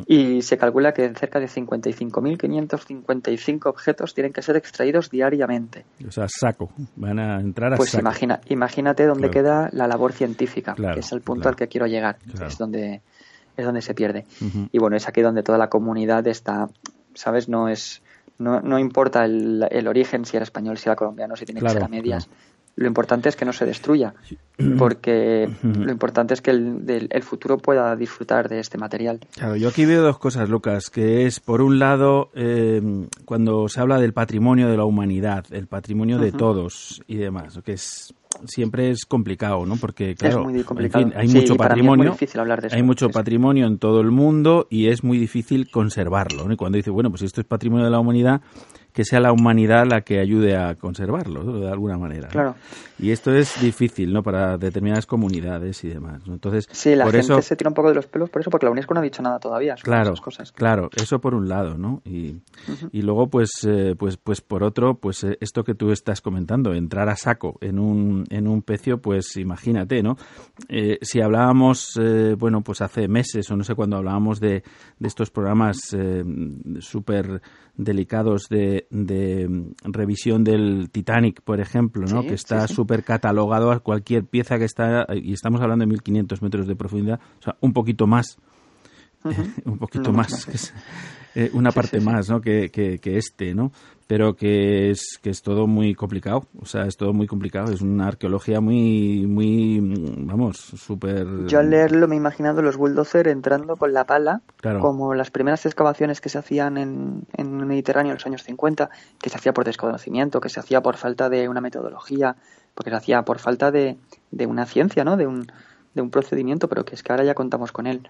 y 0.06 0.42
se 0.42 0.58
calcula 0.58 0.92
que 0.92 1.08
cerca 1.14 1.40
de 1.40 1.48
55.555 1.48 3.66
objetos 3.66 4.14
tienen 4.14 4.32
que 4.32 4.42
ser 4.42 4.56
extraídos 4.56 5.10
diariamente. 5.10 5.84
O 6.06 6.10
sea, 6.10 6.26
saco. 6.28 6.70
Van 6.96 7.18
a 7.18 7.40
entrar 7.40 7.72
a 7.72 7.76
Pues 7.76 7.90
saco. 7.90 8.00
imagina, 8.02 8.40
imagínate 8.48 9.06
dónde 9.06 9.30
Claro. 9.30 9.32
queda 9.32 9.68
la 9.72 9.86
labor 9.86 10.12
científica, 10.12 10.74
Claro, 10.74 10.94
que 10.94 11.00
es 11.00 11.12
el 11.12 11.20
punto 11.20 11.42
claro. 11.42 11.54
al 11.54 11.56
que 11.56 11.68
quiero 11.68 11.86
llegar, 11.86 12.18
es 12.46 12.58
donde 12.58 13.02
es 13.56 13.64
donde 13.64 13.82
se 13.82 13.92
pierde. 13.92 14.24
Y 14.70 14.78
bueno, 14.78 14.96
es 14.96 15.08
aquí 15.08 15.20
donde 15.20 15.42
toda 15.42 15.58
la 15.58 15.68
comunidad 15.68 16.24
está, 16.28 16.68
¿sabes? 17.14 17.48
No 17.48 17.68
es 17.68 18.02
no, 18.38 18.60
no 18.60 18.78
importa 18.78 19.24
el, 19.24 19.66
el 19.70 19.86
origen, 19.88 20.24
si 20.24 20.36
era 20.36 20.44
español, 20.44 20.78
si 20.78 20.88
era 20.88 20.96
colombiano, 20.96 21.36
si 21.36 21.44
tiene 21.44 21.60
Claro, 21.60 21.74
que 21.74 21.78
ser 21.80 21.84
a 21.86 21.88
medias. 21.88 22.26
claro. 22.26 22.40
Lo 22.76 22.86
importante 22.86 23.28
es 23.28 23.34
que 23.34 23.44
no 23.44 23.52
se 23.52 23.66
destruya, 23.66 24.14
porque 24.78 25.48
lo 25.62 25.90
importante 25.90 26.34
es 26.34 26.40
que 26.40 26.52
el, 26.52 26.86
del- 26.86 27.08
el 27.10 27.22
futuro 27.24 27.58
pueda 27.58 27.94
disfrutar 27.96 28.48
de 28.48 28.60
este 28.60 28.78
material. 28.78 29.18
Claro, 29.34 29.56
yo 29.56 29.68
aquí 29.68 29.84
veo 29.84 30.00
dos 30.02 30.18
cosas, 30.18 30.48
Lucas, 30.48 30.88
que 30.90 31.26
es, 31.26 31.40
por 31.40 31.60
un 31.60 31.80
lado, 31.80 32.30
eh, 32.34 32.80
cuando 33.24 33.68
se 33.68 33.80
habla 33.80 33.98
del 33.98 34.12
patrimonio 34.12 34.68
de 34.68 34.76
la 34.76 34.84
humanidad, 34.84 35.44
el 35.50 35.66
patrimonio 35.66 36.18
de 36.18 36.30
todos 36.30 37.02
y 37.08 37.16
demás, 37.16 37.58
que 37.64 37.72
es 37.72 38.14
siempre 38.46 38.90
es 38.90 39.04
complicado, 39.06 39.64
¿no? 39.66 39.76
Porque, 39.76 40.14
claro, 40.14 40.48
en 40.48 40.64
fin, 40.64 41.12
hay 41.16 41.28
Sí, 41.28 41.38
mucho 41.38 41.56
patrimonio, 41.56 42.14
eso. 42.20 42.76
hay 42.76 42.82
mucho 42.82 43.10
patrimonio 43.10 43.66
en 43.66 43.78
todo 43.78 44.00
el 44.00 44.10
mundo 44.10 44.66
y 44.70 44.88
es 44.88 45.02
muy 45.02 45.18
difícil 45.18 45.70
conservarlo, 45.70 46.46
¿no? 46.46 46.52
Y 46.52 46.56
cuando 46.56 46.76
dice, 46.76 46.90
bueno, 46.90 47.10
pues 47.10 47.22
esto 47.22 47.40
es 47.40 47.46
patrimonio 47.46 47.84
de 47.86 47.90
la 47.90 47.98
humanidad, 48.00 48.40
que 48.98 49.04
sea 49.04 49.20
la 49.20 49.30
humanidad 49.30 49.86
la 49.88 50.00
que 50.00 50.18
ayude 50.18 50.56
a 50.56 50.74
conservarlo, 50.74 51.44
¿no? 51.44 51.60
de 51.60 51.70
alguna 51.70 51.96
manera. 51.96 52.22
¿no? 52.26 52.32
Claro. 52.32 52.54
Y 52.98 53.12
esto 53.12 53.32
es 53.32 53.60
difícil, 53.62 54.12
¿no? 54.12 54.24
Para 54.24 54.58
determinadas 54.58 55.06
comunidades 55.06 55.84
y 55.84 55.88
demás. 55.88 56.26
¿no? 56.26 56.32
Entonces, 56.34 56.66
Sí, 56.72 56.96
la 56.96 57.04
por 57.04 57.12
gente 57.14 57.32
eso, 57.34 57.40
se 57.42 57.54
tira 57.54 57.68
un 57.70 57.74
poco 57.74 57.90
de 57.90 57.94
los 57.94 58.08
pelos 58.08 58.28
por 58.28 58.40
eso, 58.40 58.50
porque 58.50 58.66
la 58.66 58.72
UNESCO 58.72 58.94
no 58.94 58.98
ha 58.98 59.04
dicho 59.04 59.22
nada 59.22 59.38
todavía 59.38 59.76
sobre 59.76 59.84
Claro, 59.92 60.08
esas 60.14 60.20
cosas. 60.20 60.50
claro, 60.50 60.90
eso 60.96 61.20
por 61.20 61.32
un 61.36 61.48
lado, 61.48 61.78
¿no? 61.78 62.02
Y, 62.04 62.42
y 62.90 63.02
luego, 63.02 63.28
pues, 63.28 63.50
eh, 63.68 63.94
pues, 63.96 64.16
pues 64.16 64.40
por 64.40 64.64
otro, 64.64 64.96
pues 64.96 65.22
eh, 65.22 65.38
esto 65.40 65.62
que 65.62 65.76
tú 65.76 65.92
estás 65.92 66.20
comentando, 66.20 66.74
entrar 66.74 67.08
a 67.08 67.14
saco 67.14 67.56
en 67.60 67.78
un, 67.78 68.24
en 68.30 68.48
un 68.48 68.62
pecio, 68.62 69.00
pues 69.00 69.36
imagínate, 69.36 70.02
¿no? 70.02 70.16
Eh, 70.68 70.98
si 71.02 71.20
hablábamos, 71.20 71.96
eh, 72.02 72.34
bueno, 72.36 72.62
pues 72.62 72.80
hace 72.80 73.06
meses 73.06 73.48
o 73.52 73.56
no 73.56 73.62
sé 73.62 73.76
cuándo 73.76 73.96
hablábamos 73.96 74.40
de, 74.40 74.64
de 74.98 75.06
estos 75.06 75.30
programas 75.30 75.76
eh, 75.96 76.24
súper 76.80 77.42
delicados 77.76 78.48
de, 78.50 78.87
de 78.90 79.48
mm, 79.48 79.74
revisión 79.84 80.44
del 80.44 80.90
Titanic, 80.90 81.42
por 81.42 81.60
ejemplo, 81.60 82.06
¿no? 82.06 82.22
Sí, 82.22 82.28
que 82.28 82.34
está 82.34 82.62
sí, 82.62 82.68
sí. 82.68 82.74
súper 82.74 83.04
catalogado 83.04 83.70
a 83.70 83.80
cualquier 83.80 84.24
pieza 84.24 84.58
que 84.58 84.64
está, 84.64 85.06
y 85.14 85.32
estamos 85.32 85.60
hablando 85.60 85.82
de 85.82 85.88
1500 85.88 86.42
metros 86.42 86.66
de 86.66 86.76
profundidad, 86.76 87.20
o 87.40 87.42
sea, 87.42 87.56
un 87.60 87.72
poquito 87.72 88.06
más 88.06 88.38
un 89.64 89.78
poquito 89.78 90.12
No, 90.12 90.18
más, 90.18 90.72
eh, 91.38 91.50
una 91.52 91.70
parte 91.70 92.00
más, 92.00 92.28
¿no? 92.28 92.40
Que, 92.40 92.70
que, 92.70 92.98
que 92.98 93.16
este, 93.16 93.54
¿no? 93.54 93.70
Pero 94.08 94.34
que 94.34 94.90
es 94.90 95.18
que 95.22 95.28
es 95.30 95.42
todo 95.42 95.66
muy 95.66 95.94
complicado, 95.94 96.46
o 96.60 96.64
sea, 96.64 96.86
es 96.86 96.96
todo 96.96 97.12
muy 97.12 97.26
complicado, 97.26 97.70
es 97.72 97.82
una 97.82 98.08
arqueología 98.08 98.60
muy, 98.60 99.26
muy, 99.26 99.78
vamos, 100.24 100.56
súper. 100.56 101.26
Yo 101.46 101.58
al 101.58 101.68
leerlo 101.68 102.08
me 102.08 102.14
he 102.14 102.18
imaginado 102.18 102.62
los 102.62 102.76
bulldozer 102.78 103.28
entrando 103.28 103.76
con 103.76 103.92
la 103.92 104.04
pala, 104.04 104.40
Claro. 104.56 104.80
como 104.80 105.14
las 105.14 105.30
primeras 105.30 105.66
excavaciones 105.66 106.20
que 106.22 106.30
se 106.30 106.38
hacían 106.38 106.78
en, 106.78 107.24
en 107.36 107.60
el 107.60 107.66
Mediterráneo 107.66 108.12
en 108.12 108.16
los 108.16 108.26
años 108.26 108.42
50, 108.44 108.88
que 109.20 109.28
se 109.30 109.36
hacía 109.36 109.52
por 109.52 109.64
desconocimiento, 109.66 110.40
que 110.40 110.48
se 110.48 110.58
hacía 110.58 110.80
por 110.80 110.96
falta 110.96 111.28
de 111.28 111.48
una 111.48 111.60
metodología, 111.60 112.34
porque 112.74 112.90
se 112.90 112.96
hacía 112.96 113.22
por 113.22 113.38
falta 113.38 113.70
de, 113.70 113.98
de 114.30 114.46
una 114.46 114.64
ciencia, 114.64 115.04
¿no? 115.04 115.18
De 115.18 115.26
un, 115.26 115.46
de 115.94 116.00
un 116.00 116.10
procedimiento, 116.10 116.66
pero 116.68 116.84
que 116.86 116.94
es 116.94 117.02
que 117.02 117.12
ahora 117.12 117.24
ya 117.24 117.34
contamos 117.34 117.72
con 117.72 117.86
él. 117.86 118.08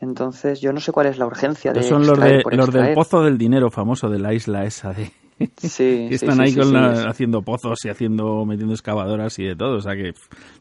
Entonces, 0.00 0.60
yo 0.60 0.72
no 0.72 0.80
sé 0.80 0.92
cuál 0.92 1.06
es 1.06 1.18
la 1.18 1.26
urgencia 1.26 1.72
de 1.72 1.82
son 1.82 2.06
los, 2.06 2.18
de, 2.18 2.42
los 2.52 2.70
del 2.72 2.92
pozo 2.94 3.22
del 3.22 3.38
dinero 3.38 3.70
famoso 3.70 4.08
de 4.10 4.18
la 4.18 4.34
isla 4.34 4.64
esa 4.64 4.92
de. 4.92 5.10
Sí, 5.56 6.08
están 6.10 6.36
sí, 6.36 6.40
ahí 6.42 6.50
sí, 6.52 6.58
con 6.60 6.72
la- 6.72 7.08
haciendo 7.08 7.42
pozos 7.42 7.84
y 7.84 7.88
haciendo 7.88 8.44
metiendo 8.44 8.74
excavadoras 8.74 9.38
y 9.38 9.44
de 9.44 9.56
todo, 9.56 9.76
o 9.78 9.80
sea 9.80 9.94
que 9.96 10.12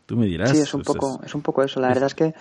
tú 0.06 0.16
me 0.16 0.26
dirás. 0.28 0.52
Sí, 0.52 0.60
es 0.60 0.74
un 0.74 0.82
pues 0.82 0.98
poco, 0.98 1.22
es 1.26 1.36
un 1.36 1.42
poco 1.42 1.64
eso. 1.64 1.80
La 1.80 1.90
verdad 1.90 2.06
es 2.08 2.16
que 2.16 2.34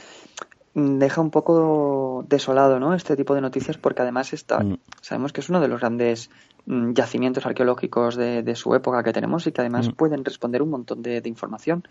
mm, 0.75 0.99
deja 0.99 1.21
un 1.21 1.31
poco 1.31 2.25
desolado, 2.29 2.79
¿no? 2.79 2.95
Este 2.95 3.17
tipo 3.17 3.35
de 3.35 3.41
noticias 3.41 3.77
porque 3.79 4.03
además 4.03 4.33
está, 4.33 4.61
Mm. 4.61 4.77
sabemos 5.01 5.33
que 5.33 5.41
es 5.41 5.49
uno 5.49 5.61
de 5.61 5.69
los 5.69 5.81
grandes 5.81 6.31
mm, 6.67 6.93
yacimientos 6.93 7.45
arqueológicos 7.47 8.15
de, 8.17 8.43
de 8.43 8.55
su 8.55 8.75
época 8.75 9.03
que 9.03 9.13
tenemos 9.13 9.47
y 9.47 9.53
que 9.53 9.61
además 9.61 9.89
Mm. 9.89 9.93
pueden 9.93 10.25
responder 10.25 10.63
un 10.63 10.71
montón 10.71 11.03
de, 11.03 11.21
de 11.21 11.29
información. 11.29 11.83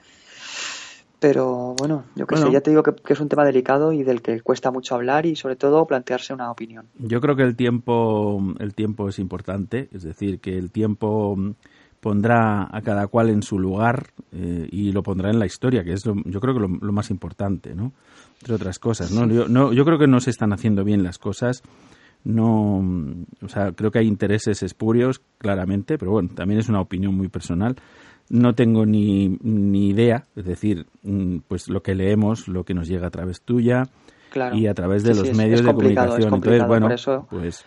Pero 1.22 1.76
bueno, 1.78 2.04
yo 2.16 2.26
qué 2.26 2.34
Bueno. 2.36 2.48
sé, 2.48 2.52
ya 2.52 2.62
te 2.62 2.72
digo 2.72 2.82
que, 2.82 2.94
que 2.96 3.14
es 3.14 3.20
un 3.20 3.30
tema 3.30 3.46
delicado 3.46 3.94
y 3.94 4.02
del 4.04 4.22
que 4.24 4.42
cuesta 4.42 4.72
mucho 4.72 4.96
hablar 4.96 5.26
y 5.28 5.36
sobre 5.36 5.56
todo 5.56 5.86
plantearse 5.86 6.34
una 6.34 6.50
opinión. 6.50 6.88
Yo 6.98 7.22
creo 7.22 7.36
que 7.36 7.44
el 7.44 7.56
tiempo, 7.56 8.42
el 8.60 8.74
tiempo 8.74 9.08
es 9.08 9.20
importante, 9.20 9.88
es 9.94 10.02
decir, 10.02 10.40
que 10.40 10.58
el 10.58 10.72
tiempo 10.72 11.38
pondrá 12.00 12.68
a 12.76 12.82
cada 12.82 13.06
cual 13.06 13.30
en 13.30 13.44
su 13.44 13.60
lugar 13.60 14.08
eh, 14.32 14.68
y 14.72 14.92
lo 14.92 15.04
pondrá 15.04 15.30
en 15.30 15.38
la 15.38 15.46
historia, 15.46 15.84
que 15.84 15.94
es 15.94 16.04
lo- 16.08 16.16
yo 16.26 16.40
creo 16.40 16.56
que 16.56 16.60
lo, 16.60 16.68
lo 16.68 16.92
más 16.92 17.12
importante, 17.12 17.76
¿no? 17.76 17.92
Entre 18.40 18.56
otras 18.56 18.80
cosas, 18.80 19.12
¿no? 19.12 19.28
Yo, 19.28 19.48
no, 19.48 19.72
yo 19.72 19.86
creo 19.86 20.00
que 20.00 20.08
no 20.08 20.20
se 20.20 20.32
están 20.32 20.52
haciendo 20.54 20.84
bien 20.84 21.04
las 21.04 21.20
cosas. 21.20 21.62
No, 22.24 22.84
o 23.42 23.48
sea, 23.48 23.72
creo 23.72 23.90
que 23.92 24.00
hay 24.00 24.08
intereses 24.08 24.62
espurios, 24.64 25.22
claramente, 25.38 25.98
pero 25.98 26.12
bueno, 26.12 26.30
también 26.36 26.60
es 26.60 26.70
una 26.70 26.82
opinión 26.82 27.16
muy 27.16 27.28
personal. 27.30 27.76
No 28.32 28.56
tengo 28.56 28.86
ni, 28.86 29.38
ni 29.42 29.90
idea, 29.90 30.26
es 30.38 30.46
decir, 30.46 30.86
mm, 31.04 31.40
pues 31.50 31.68
lo 31.68 31.84
que 31.84 31.96
leemos, 31.96 32.48
lo 32.48 32.64
que 32.64 32.74
nos 32.74 32.88
llega 32.88 33.08
a 33.08 33.10
través 33.12 33.42
tuya 33.42 33.90
Claro. 34.30 34.56
y 34.56 34.68
a 34.68 34.74
través 34.74 35.04
de 35.04 35.14
Sí, 35.14 35.20
los 35.20 35.28
sí, 35.30 35.34
medios 35.36 35.60
es 35.60 35.66
de 35.66 35.74
comunicación. 35.74 36.34
Entonces, 36.34 36.66
bueno, 36.66 36.86
por 36.86 36.94
eso- 36.94 37.28
pues 37.30 37.66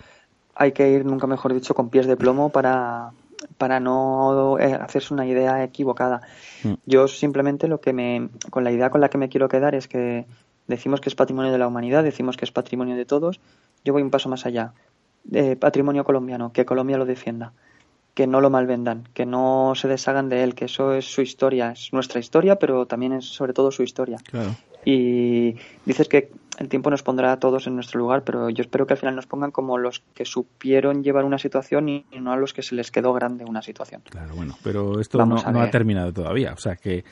hay 0.55 0.73
que 0.73 0.91
ir, 0.91 1.05
nunca 1.05 1.27
mejor 1.27 1.53
dicho, 1.53 1.75
con 1.75 1.91
pies 1.91 2.07
de 2.07 2.17
plomo 2.17 2.49
para, 2.49 3.11
para 3.59 3.79
no 3.79 4.59
eh, 4.59 4.73
hacerse 4.73 5.13
una 5.13 5.27
idea 5.27 5.63
equivocada. 5.63 6.23
Mm. 6.63 6.73
Yo 6.87 7.09
simplemente 7.09 7.69
lo 7.69 7.81
que 7.83 7.93
me, 7.93 8.31
con 8.49 8.65
la 8.65 8.73
idea 8.73 8.89
con 8.89 9.03
la 9.03 9.11
que 9.11 9.19
me 9.19 9.29
quiero 9.29 9.49
quedar 9.49 9.75
es 9.75 9.87
que 9.87 10.25
decimos 10.67 11.03
que 11.03 11.11
es 11.11 11.15
patrimonio 11.15 11.53
de 11.53 11.59
la 11.59 11.67
humanidad, 11.69 12.03
decimos 12.05 12.39
que 12.39 12.47
es 12.47 12.53
patrimonio 12.53 12.97
de 12.97 13.05
todos. 13.05 13.39
Yo 13.85 13.93
voy 13.93 14.03
un 14.03 14.11
paso 14.11 14.31
más 14.31 14.47
allá. 14.47 14.73
Eh, 15.31 15.57
patrimonio 15.57 16.05
colombiano, 16.05 16.53
que 16.53 16.65
Colombia 16.65 16.97
lo 16.97 17.05
defienda, 17.05 17.53
que 18.15 18.27
no 18.27 18.41
lo 18.41 18.49
malvendan, 18.49 19.09
que 19.13 19.27
no 19.27 19.75
se 19.75 19.89
deshagan 19.89 20.29
de 20.29 20.45
él, 20.45 20.55
que 20.55 20.67
eso 20.67 20.95
es 20.95 21.05
su 21.05 21.21
historia, 21.21 21.73
es 21.73 21.93
nuestra 21.93 22.21
historia, 22.21 22.57
pero 22.57 22.87
también 22.87 23.13
es 23.13 23.27
sobre 23.27 23.53
todo 23.53 23.71
su 23.71 23.83
historia. 23.83 24.19
claro. 24.25 24.55
Y 24.85 25.57
dices 25.85 26.09
que 26.09 26.31
el 26.59 26.69
tiempo 26.69 26.89
nos 26.89 27.03
pondrá 27.03 27.33
a 27.33 27.39
todos 27.41 27.67
en 27.67 27.75
nuestro 27.75 27.99
lugar, 27.99 28.23
pero 28.23 28.49
yo 28.49 28.63
espero 28.63 28.87
que 28.87 28.93
al 28.95 28.99
final 28.99 29.17
nos 29.17 29.27
pongan 29.27 29.51
como 29.51 29.77
los 29.77 30.05
que 30.15 30.25
supieron 30.25 31.03
llevar 31.03 31.25
una 31.25 31.39
situación 31.39 31.89
y 31.89 32.05
no 32.21 32.33
a 32.33 32.37
los 32.37 32.53
que 32.53 32.63
se 32.63 32.77
les 32.77 32.93
quedó 32.93 33.13
grande 33.13 33.45
una 33.45 33.61
situación. 33.61 34.03
Claro, 34.09 34.37
bueno, 34.37 34.55
pero 34.63 35.01
esto 35.01 35.25
no, 35.27 35.37
ha 35.37 35.71
terminado 35.71 36.13
todavía, 36.13 36.53
o 36.53 36.57
sea 36.59 36.77
que 36.77 37.05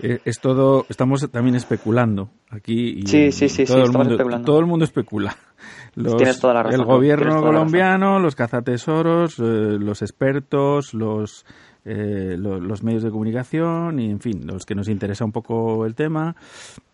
eh, 0.00 0.20
es 0.26 0.40
todo, 0.40 0.84
estamos 0.90 1.26
también 1.30 1.56
especulando 1.56 2.28
aquí 2.50 2.98
y 3.02 3.06
Sí, 3.06 3.32
sí, 3.32 3.48
sí, 3.48 3.64
todo 3.64 3.76
sí, 3.76 3.80
el 3.80 3.86
estamos 3.86 3.94
mundo, 3.96 4.14
especulando. 4.14 4.44
todo 4.46 4.60
el 4.60 4.66
mundo 4.66 4.84
especula. 4.84 5.36
Los- 5.94 6.16
Tienes 6.16 6.38
toda 6.40 6.54
la 6.54 6.62
razón, 6.64 6.80
el 6.80 6.86
gobierno 6.86 7.40
colombiano, 7.40 8.18
los 8.18 8.34
cazatesoros, 8.34 9.38
eh, 9.38 9.42
los 9.42 10.02
expertos, 10.02 10.92
los, 10.92 11.46
eh, 11.84 12.36
lo- 12.38 12.60
los 12.60 12.82
medios 12.82 13.02
de 13.02 13.10
comunicación 13.10 13.98
y 13.98 14.10
en 14.10 14.20
fin, 14.20 14.46
los 14.46 14.64
que 14.66 14.74
nos 14.74 14.88
interesa 14.88 15.24
un 15.24 15.32
poco 15.32 15.84
el 15.86 15.94
tema, 15.94 16.36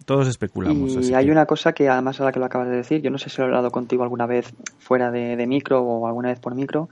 todos 0.06 0.26
especulamos. 0.28 0.94
Y 0.94 0.98
así 0.98 1.14
hay 1.14 1.26
que- 1.26 1.32
una 1.32 1.44
cosa 1.46 1.72
que 1.72 1.88
además 1.88 2.18
ahora 2.20 2.32
que 2.32 2.38
lo 2.40 2.46
acabas 2.46 2.68
de 2.68 2.76
decir, 2.76 3.02
yo 3.02 3.10
no 3.10 3.18
sé 3.18 3.28
si 3.30 3.36
lo 3.38 3.44
he 3.44 3.46
hablado 3.48 3.70
contigo 3.70 4.02
alguna 4.02 4.26
vez 4.26 4.52
fuera 4.78 5.10
de, 5.10 5.36
de 5.36 5.46
micro 5.46 5.82
o 5.82 6.06
alguna 6.06 6.28
vez 6.28 6.40
por 6.40 6.54
micro, 6.54 6.88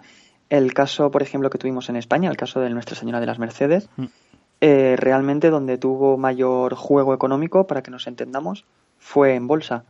el 0.51 0.75
caso, 0.75 1.11
por 1.11 1.23
ejemplo, 1.23 1.49
que 1.51 1.59
tuvimos 1.59 1.89
en 1.89 1.97
España, 1.97 2.31
el 2.31 2.37
caso 2.37 2.61
de 2.61 2.71
Nuestra 2.71 2.95
Señora 2.97 3.19
de 3.21 3.27
las 3.27 3.39
Mercedes, 3.39 3.89
Mm. 3.97 4.05
eh, 4.61 4.97
realmente 4.99 5.51
donde 5.51 5.77
tuvo 5.79 6.17
mayor 6.19 6.75
juego 6.75 7.15
económico, 7.15 7.67
para 7.67 7.83
que 7.83 7.91
nos 7.91 8.07
entendamos, 8.07 8.65
fue 8.99 9.35
en 9.35 9.47
bolsa. 9.47 9.85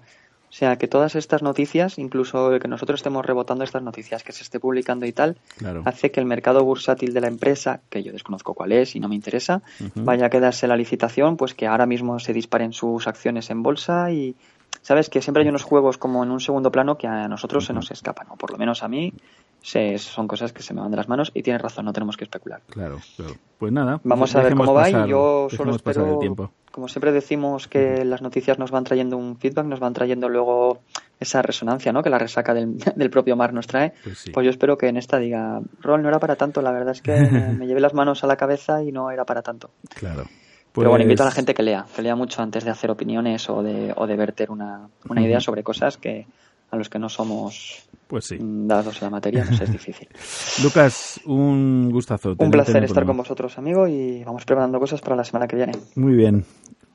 O 0.48 0.52
sea, 0.52 0.76
que 0.76 0.88
todas 0.88 1.16
estas 1.16 1.42
noticias, 1.42 1.98
incluso 1.98 2.52
el 2.52 2.60
que 2.60 2.68
nosotros 2.68 3.00
estemos 3.00 3.26
rebotando 3.26 3.64
estas 3.64 3.82
noticias, 3.82 4.22
que 4.22 4.32
se 4.32 4.42
esté 4.42 4.60
publicando 4.60 5.04
y 5.04 5.12
tal, 5.12 5.36
Claro. 5.58 5.82
hace 5.84 6.10
que 6.10 6.20
el 6.20 6.26
mercado 6.26 6.64
bursátil 6.64 7.12
de 7.12 7.20
la 7.20 7.28
empresa, 7.28 7.80
que 7.90 8.02
yo 8.02 8.12
desconozco 8.12 8.54
cuál 8.54 8.72
es 8.72 8.94
y 8.96 9.00
no 9.00 9.08
me 9.08 9.16
interesa, 9.16 9.62
vaya 9.96 10.26
a 10.26 10.30
quedarse 10.30 10.66
la 10.66 10.76
licitación, 10.76 11.36
pues 11.36 11.54
que 11.54 11.66
ahora 11.66 11.86
mismo 11.86 12.18
se 12.20 12.32
disparen 12.32 12.72
sus 12.72 13.06
acciones 13.06 13.50
en 13.50 13.62
bolsa 13.62 14.10
y 14.12 14.36
sabes 14.82 15.10
que 15.10 15.20
siempre 15.20 15.42
hay 15.42 15.48
unos 15.48 15.64
juegos 15.64 15.98
como 15.98 16.22
en 16.22 16.30
un 16.30 16.40
segundo 16.40 16.70
plano 16.70 16.96
que 16.96 17.08
a 17.08 17.26
nosotros 17.28 17.64
se 17.66 17.72
nos 17.72 17.90
escapan, 17.90 18.28
o 18.30 18.36
por 18.36 18.52
lo 18.52 18.56
menos 18.58 18.82
a 18.84 18.88
mí 18.88 19.12
se, 19.60 19.98
son 19.98 20.28
cosas 20.28 20.52
que 20.52 20.62
se 20.62 20.72
me 20.74 20.80
van 20.80 20.92
de 20.92 20.96
las 20.96 21.08
manos 21.08 21.32
y 21.34 21.42
tienes 21.42 21.60
razón, 21.60 21.84
no 21.84 21.92
tenemos 21.92 22.16
que 22.16 22.24
especular. 22.24 22.62
Claro, 22.68 23.00
claro. 23.16 23.34
Pues 23.58 23.72
nada. 23.72 24.00
Vamos 24.04 24.34
a 24.36 24.42
ver 24.42 24.54
cómo 24.54 24.74
va 24.74 24.88
y 24.88 25.08
yo 25.08 25.48
solo 25.50 25.70
el 25.70 25.76
espero, 25.76 26.18
tiempo. 26.18 26.52
Como 26.76 26.88
siempre 26.88 27.10
decimos 27.10 27.68
que 27.68 28.04
las 28.04 28.20
noticias 28.20 28.58
nos 28.58 28.70
van 28.70 28.84
trayendo 28.84 29.16
un 29.16 29.38
feedback, 29.38 29.64
nos 29.64 29.80
van 29.80 29.94
trayendo 29.94 30.28
luego 30.28 30.82
esa 31.18 31.40
resonancia, 31.40 31.90
¿no? 31.90 32.02
Que 32.02 32.10
la 32.10 32.18
resaca 32.18 32.52
del, 32.52 32.76
del 32.96 33.08
propio 33.08 33.34
mar 33.34 33.54
nos 33.54 33.66
trae. 33.66 33.94
Pues 34.04 34.18
sí. 34.18 34.30
Pues 34.30 34.44
yo 34.44 34.50
espero 34.50 34.76
que 34.76 34.88
en 34.88 34.98
esta 34.98 35.18
diga, 35.18 35.62
Rol, 35.80 36.02
no 36.02 36.10
era 36.10 36.18
para 36.18 36.36
tanto, 36.36 36.60
la 36.60 36.72
verdad 36.72 36.90
es 36.90 37.00
que 37.00 37.12
me, 37.58 37.66
llevé 37.66 37.80
las 37.80 37.94
manos 37.94 38.24
a 38.24 38.26
la 38.26 38.36
cabeza 38.36 38.82
y 38.82 38.92
no 38.92 39.10
era 39.10 39.24
para 39.24 39.40
tanto. 39.40 39.70
Claro. 39.88 40.26
Pero 40.74 40.90
bueno, 40.90 41.04
invito 41.04 41.22
a 41.22 41.24
la 41.24 41.30
Pues- 41.30 41.36
gente 41.36 41.54
que 41.54 41.62
lea, 41.62 41.86
que 41.96 42.02
lea 42.02 42.14
mucho 42.14 42.42
antes 42.42 42.62
de 42.62 42.70
hacer 42.70 42.90
opiniones 42.90 43.48
o 43.48 43.62
de, 43.62 43.94
o 43.96 44.06
de 44.06 44.16
verter 44.16 44.50
una, 44.50 44.86
una 45.08 45.22
idea 45.22 45.40
sobre 45.40 45.62
cosas 45.62 45.96
que 45.96 46.26
a 46.70 46.76
los 46.76 46.90
que 46.90 46.98
no 46.98 47.08
somos 47.08 47.85
Pues 48.06 48.26
sí. 48.26 48.38
mm, 48.38 48.68
dados 48.68 49.02
a 49.02 49.06
la 49.06 49.10
materia 49.10 49.44
nos 49.44 49.60
es 49.60 49.72
difícil. 49.72 50.08
Lucas, 50.62 51.20
un 51.26 51.90
gustazo. 51.90 52.36
Un 52.38 52.50
placer 52.50 52.84
estar 52.84 53.04
con 53.04 53.16
vosotros, 53.16 53.58
amigo, 53.58 53.88
y 53.88 54.22
vamos 54.24 54.44
preparando 54.44 54.78
cosas 54.78 55.00
para 55.00 55.16
la 55.16 55.24
semana 55.24 55.46
que 55.48 55.56
viene. 55.56 55.72
Muy 55.96 56.14
bien. 56.14 56.44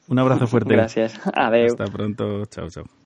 Un 0.07 0.19
abrazo 0.19 0.47
fuerte. 0.47 0.73
Gracias. 0.73 1.19
Adeu. 1.33 1.67
Hasta 1.67 1.85
pronto. 1.85 2.45
Chao, 2.45 2.69
chao. 2.69 3.00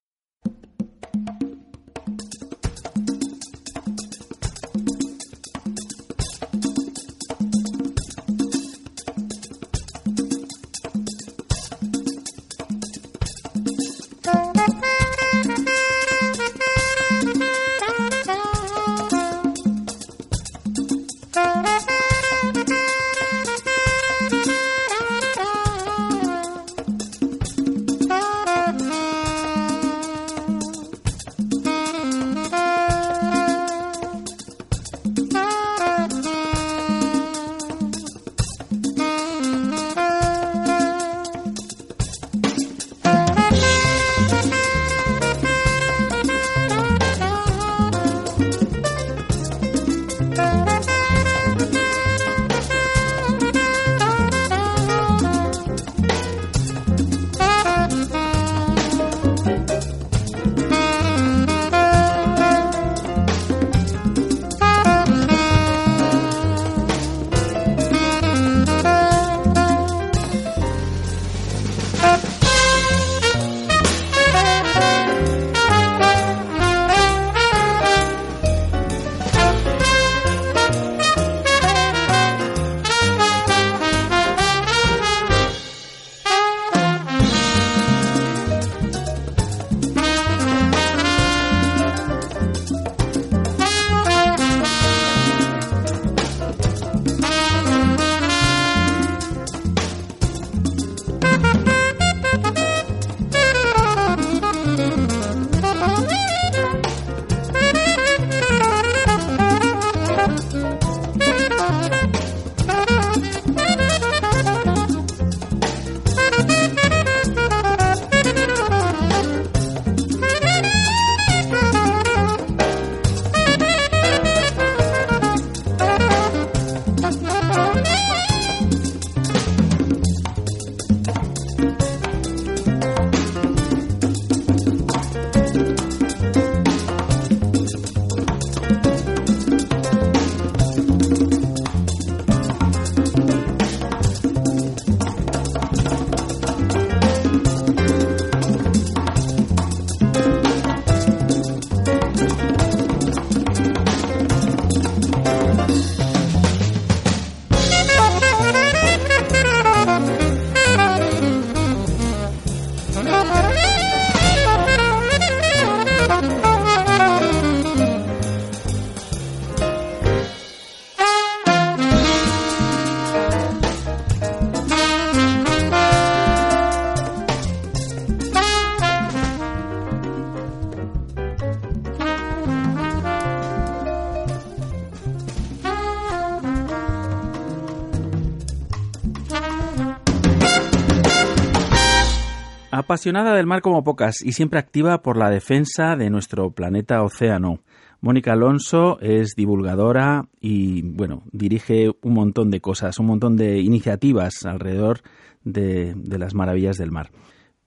Apasionada 192.95 193.35
del 193.35 193.45
mar 193.45 193.61
como 193.61 193.83
pocas 193.83 194.21
y 194.21 194.31
siempre 194.31 194.57
activa 194.57 195.01
por 195.01 195.17
la 195.17 195.29
defensa 195.29 195.97
de 195.97 196.09
nuestro 196.09 196.51
planeta 196.51 197.03
océano. 197.03 197.59
Mónica 197.99 198.31
Alonso 198.31 199.01
es 199.01 199.33
divulgadora 199.35 200.29
y, 200.39 200.81
bueno, 200.81 201.23
dirige 201.33 201.89
un 202.03 202.13
montón 202.13 202.51
de 202.51 202.61
cosas, 202.61 202.97
un 202.97 203.07
montón 203.07 203.35
de 203.35 203.59
iniciativas 203.59 204.45
alrededor 204.45 205.01
de, 205.43 205.93
de 205.93 206.17
las 206.17 206.33
maravillas 206.35 206.77
del 206.77 206.91
mar. 206.91 207.11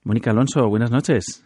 Mónica 0.02 0.30
Alonso, 0.30 0.66
buenas 0.66 0.90
noches. 0.90 1.44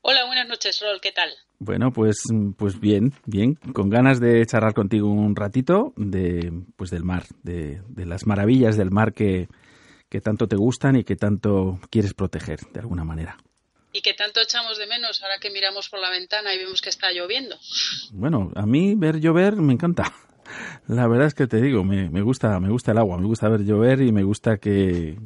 Hola, 0.00 0.26
buenas 0.26 0.48
noches, 0.48 0.82
Rol, 0.82 0.98
¿qué 1.00 1.12
tal? 1.12 1.28
Bueno, 1.60 1.92
pues, 1.92 2.24
pues 2.56 2.80
bien, 2.80 3.12
bien, 3.26 3.54
con 3.72 3.90
ganas 3.90 4.18
de 4.18 4.44
charlar 4.44 4.74
contigo 4.74 5.08
un 5.08 5.36
ratito 5.36 5.92
de, 5.96 6.52
pues 6.74 6.90
del 6.90 7.04
mar, 7.04 7.26
de, 7.44 7.80
de 7.86 8.06
las 8.06 8.26
maravillas 8.26 8.76
del 8.76 8.90
mar 8.90 9.12
que, 9.12 9.46
que 10.10 10.20
tanto 10.20 10.48
te 10.48 10.56
gustan 10.56 10.96
y 10.96 11.04
que 11.04 11.16
tanto 11.16 11.78
quieres 11.88 12.12
proteger, 12.14 12.60
de 12.72 12.80
alguna 12.80 13.04
manera. 13.04 13.38
Y 13.92 14.02
que 14.02 14.12
tanto 14.12 14.40
echamos 14.40 14.76
de 14.76 14.86
menos 14.86 15.22
ahora 15.22 15.38
que 15.40 15.50
miramos 15.50 15.88
por 15.88 16.00
la 16.00 16.10
ventana 16.10 16.52
y 16.52 16.58
vemos 16.58 16.82
que 16.82 16.90
está 16.90 17.12
lloviendo. 17.12 17.56
Bueno, 18.12 18.50
a 18.54 18.66
mí 18.66 18.94
ver 18.96 19.20
llover 19.20 19.56
me 19.56 19.72
encanta. 19.72 20.12
La 20.88 21.06
verdad 21.06 21.28
es 21.28 21.34
que 21.34 21.46
te 21.46 21.60
digo, 21.60 21.84
me, 21.84 22.10
me 22.10 22.22
gusta, 22.22 22.58
me 22.58 22.68
gusta 22.70 22.90
el 22.90 22.98
agua, 22.98 23.18
me 23.18 23.26
gusta 23.26 23.48
ver 23.48 23.64
llover 23.64 24.00
y 24.02 24.10
me 24.10 24.24
gusta 24.24 24.58
que, 24.58 25.16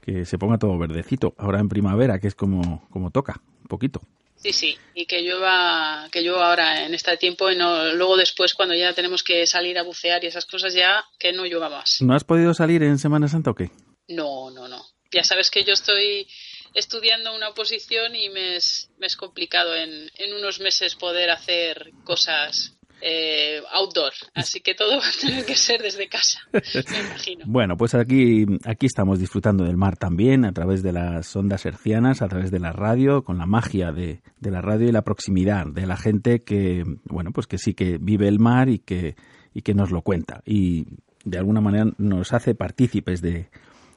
que 0.00 0.24
se 0.24 0.38
ponga 0.38 0.58
todo 0.58 0.78
verdecito. 0.78 1.34
Ahora 1.36 1.58
en 1.58 1.68
primavera, 1.68 2.20
que 2.20 2.28
es 2.28 2.36
como, 2.36 2.86
como 2.90 3.10
toca, 3.10 3.40
un 3.62 3.66
poquito. 3.66 4.00
Sí, 4.36 4.52
sí, 4.52 4.76
y 4.94 5.06
que 5.06 5.22
llueva, 5.22 6.08
que 6.12 6.20
llueva 6.20 6.50
ahora 6.50 6.84
en 6.84 6.94
este 6.94 7.16
tiempo 7.16 7.50
y 7.50 7.56
no 7.56 7.94
luego 7.94 8.16
después 8.16 8.54
cuando 8.54 8.74
ya 8.74 8.92
tenemos 8.92 9.22
que 9.22 9.46
salir 9.46 9.78
a 9.78 9.82
bucear 9.82 10.22
y 10.22 10.26
esas 10.26 10.44
cosas 10.44 10.74
ya 10.74 11.02
que 11.18 11.32
no 11.32 11.46
llueva 11.46 11.70
más. 11.70 12.02
¿No 12.02 12.14
has 12.14 12.24
podido 12.24 12.52
salir 12.52 12.82
en 12.82 12.98
Semana 12.98 13.26
Santa 13.26 13.50
o 13.50 13.54
qué? 13.54 13.70
No, 14.08 14.50
no, 14.50 14.68
no. 14.68 14.84
Ya 15.12 15.22
sabes 15.22 15.50
que 15.50 15.64
yo 15.64 15.72
estoy 15.72 16.26
estudiando 16.74 17.34
una 17.34 17.50
oposición 17.50 18.16
y 18.16 18.28
me 18.30 18.56
es, 18.56 18.90
me 18.98 19.06
es 19.06 19.16
complicado 19.16 19.74
en, 19.76 20.10
en 20.18 20.34
unos 20.34 20.60
meses 20.60 20.96
poder 20.96 21.30
hacer 21.30 21.92
cosas 22.04 22.74
eh, 23.06 23.60
outdoor, 23.72 24.12
así 24.34 24.60
que 24.60 24.74
todo 24.74 24.92
va 24.98 25.06
a 25.06 25.20
tener 25.20 25.44
que 25.44 25.54
ser 25.54 25.82
desde 25.82 26.08
casa, 26.08 26.40
me 26.52 27.00
imagino. 27.00 27.44
Bueno, 27.46 27.76
pues 27.76 27.94
aquí, 27.94 28.46
aquí 28.64 28.86
estamos 28.86 29.18
disfrutando 29.18 29.64
del 29.64 29.76
mar 29.76 29.96
también, 29.96 30.44
a 30.44 30.52
través 30.52 30.82
de 30.82 30.92
las 30.92 31.34
ondas 31.36 31.66
hercianas, 31.66 32.22
a 32.22 32.28
través 32.28 32.50
de 32.50 32.60
la 32.60 32.72
radio, 32.72 33.22
con 33.22 33.36
la 33.36 33.46
magia 33.46 33.92
de, 33.92 34.22
de 34.40 34.50
la 34.50 34.62
radio 34.62 34.88
y 34.88 34.92
la 34.92 35.02
proximidad 35.02 35.66
de 35.66 35.86
la 35.86 35.96
gente 35.96 36.40
que, 36.40 36.82
bueno, 37.04 37.30
pues 37.32 37.46
que 37.46 37.58
sí 37.58 37.74
que 37.74 37.98
vive 37.98 38.26
el 38.26 38.38
mar 38.38 38.70
y 38.70 38.78
que, 38.78 39.16
y 39.52 39.62
que 39.62 39.74
nos 39.74 39.90
lo 39.90 40.00
cuenta. 40.00 40.42
Y 40.46 40.86
de 41.24 41.38
alguna 41.38 41.60
manera 41.60 41.90
nos 41.98 42.32
hace 42.32 42.54
partícipes 42.54 43.20
de, 43.20 43.48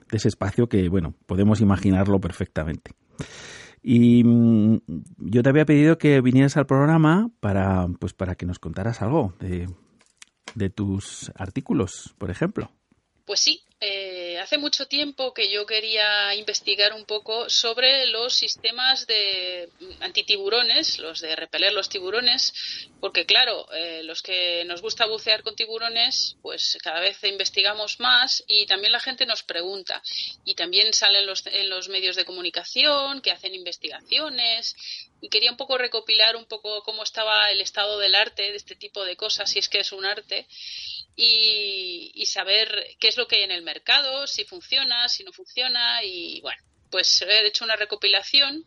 de 0.09 0.17
ese 0.17 0.27
espacio 0.27 0.67
que, 0.67 0.89
bueno, 0.89 1.13
podemos 1.25 1.61
imaginarlo 1.61 2.19
perfectamente. 2.19 2.91
Y 3.81 4.23
mm, 4.23 4.79
yo 5.17 5.43
te 5.43 5.49
había 5.49 5.65
pedido 5.65 5.97
que 5.97 6.21
vinieras 6.21 6.57
al 6.57 6.65
programa 6.65 7.29
para, 7.39 7.87
pues, 7.99 8.13
para 8.13 8.35
que 8.35 8.45
nos 8.45 8.59
contaras 8.59 9.01
algo 9.01 9.33
de, 9.39 9.67
de 10.55 10.69
tus 10.69 11.31
artículos, 11.35 12.15
por 12.17 12.29
ejemplo. 12.29 12.71
Pues 13.27 13.41
sí, 13.41 13.61
eh, 13.81 14.39
hace 14.39 14.57
mucho 14.57 14.87
tiempo 14.87 15.33
que 15.33 15.51
yo 15.51 15.65
quería 15.65 16.33
investigar 16.33 16.93
un 16.93 17.03
poco 17.03 17.49
sobre 17.49 18.07
los 18.07 18.33
sistemas 18.33 19.05
de 19.05 19.67
antitiburones, 19.99 20.97
los 20.99 21.19
de 21.19 21.35
repeler 21.35 21.73
los 21.73 21.89
tiburones, 21.89 22.53
porque 23.01 23.25
claro, 23.25 23.69
eh, 23.73 24.01
los 24.03 24.21
que 24.21 24.63
nos 24.63 24.81
gusta 24.81 25.07
bucear 25.07 25.43
con 25.43 25.57
tiburones, 25.57 26.37
pues 26.41 26.77
cada 26.81 27.01
vez 27.01 27.21
investigamos 27.25 27.99
más 27.99 28.45
y 28.47 28.65
también 28.65 28.93
la 28.93 29.01
gente 29.01 29.25
nos 29.25 29.43
pregunta. 29.43 30.01
Y 30.45 30.55
también 30.55 30.93
salen 30.93 31.27
en 31.47 31.69
los 31.69 31.89
medios 31.89 32.15
de 32.15 32.23
comunicación 32.23 33.19
que 33.19 33.31
hacen 33.31 33.53
investigaciones 33.53 34.73
y 35.21 35.29
quería 35.29 35.51
un 35.51 35.57
poco 35.57 35.77
recopilar 35.77 36.35
un 36.35 36.45
poco 36.45 36.83
cómo 36.83 37.03
estaba 37.03 37.49
el 37.51 37.61
estado 37.61 37.97
del 37.99 38.15
arte, 38.15 38.43
de 38.43 38.57
este 38.57 38.75
tipo 38.75 39.03
de 39.03 39.15
cosas, 39.15 39.49
si 39.49 39.59
es 39.59 39.69
que 39.69 39.79
es 39.79 39.91
un 39.91 40.05
arte, 40.05 40.47
y, 41.15 42.11
y, 42.13 42.25
saber 42.27 42.95
qué 42.99 43.07
es 43.07 43.17
lo 43.17 43.27
que 43.27 43.37
hay 43.37 43.43
en 43.43 43.51
el 43.51 43.63
mercado, 43.63 44.27
si 44.27 44.45
funciona, 44.45 45.09
si 45.09 45.23
no 45.23 45.33
funciona, 45.33 46.03
y 46.03 46.39
bueno, 46.41 46.61
pues 46.91 47.21
he 47.21 47.47
hecho 47.47 47.65
una 47.65 47.75
recopilación. 47.75 48.65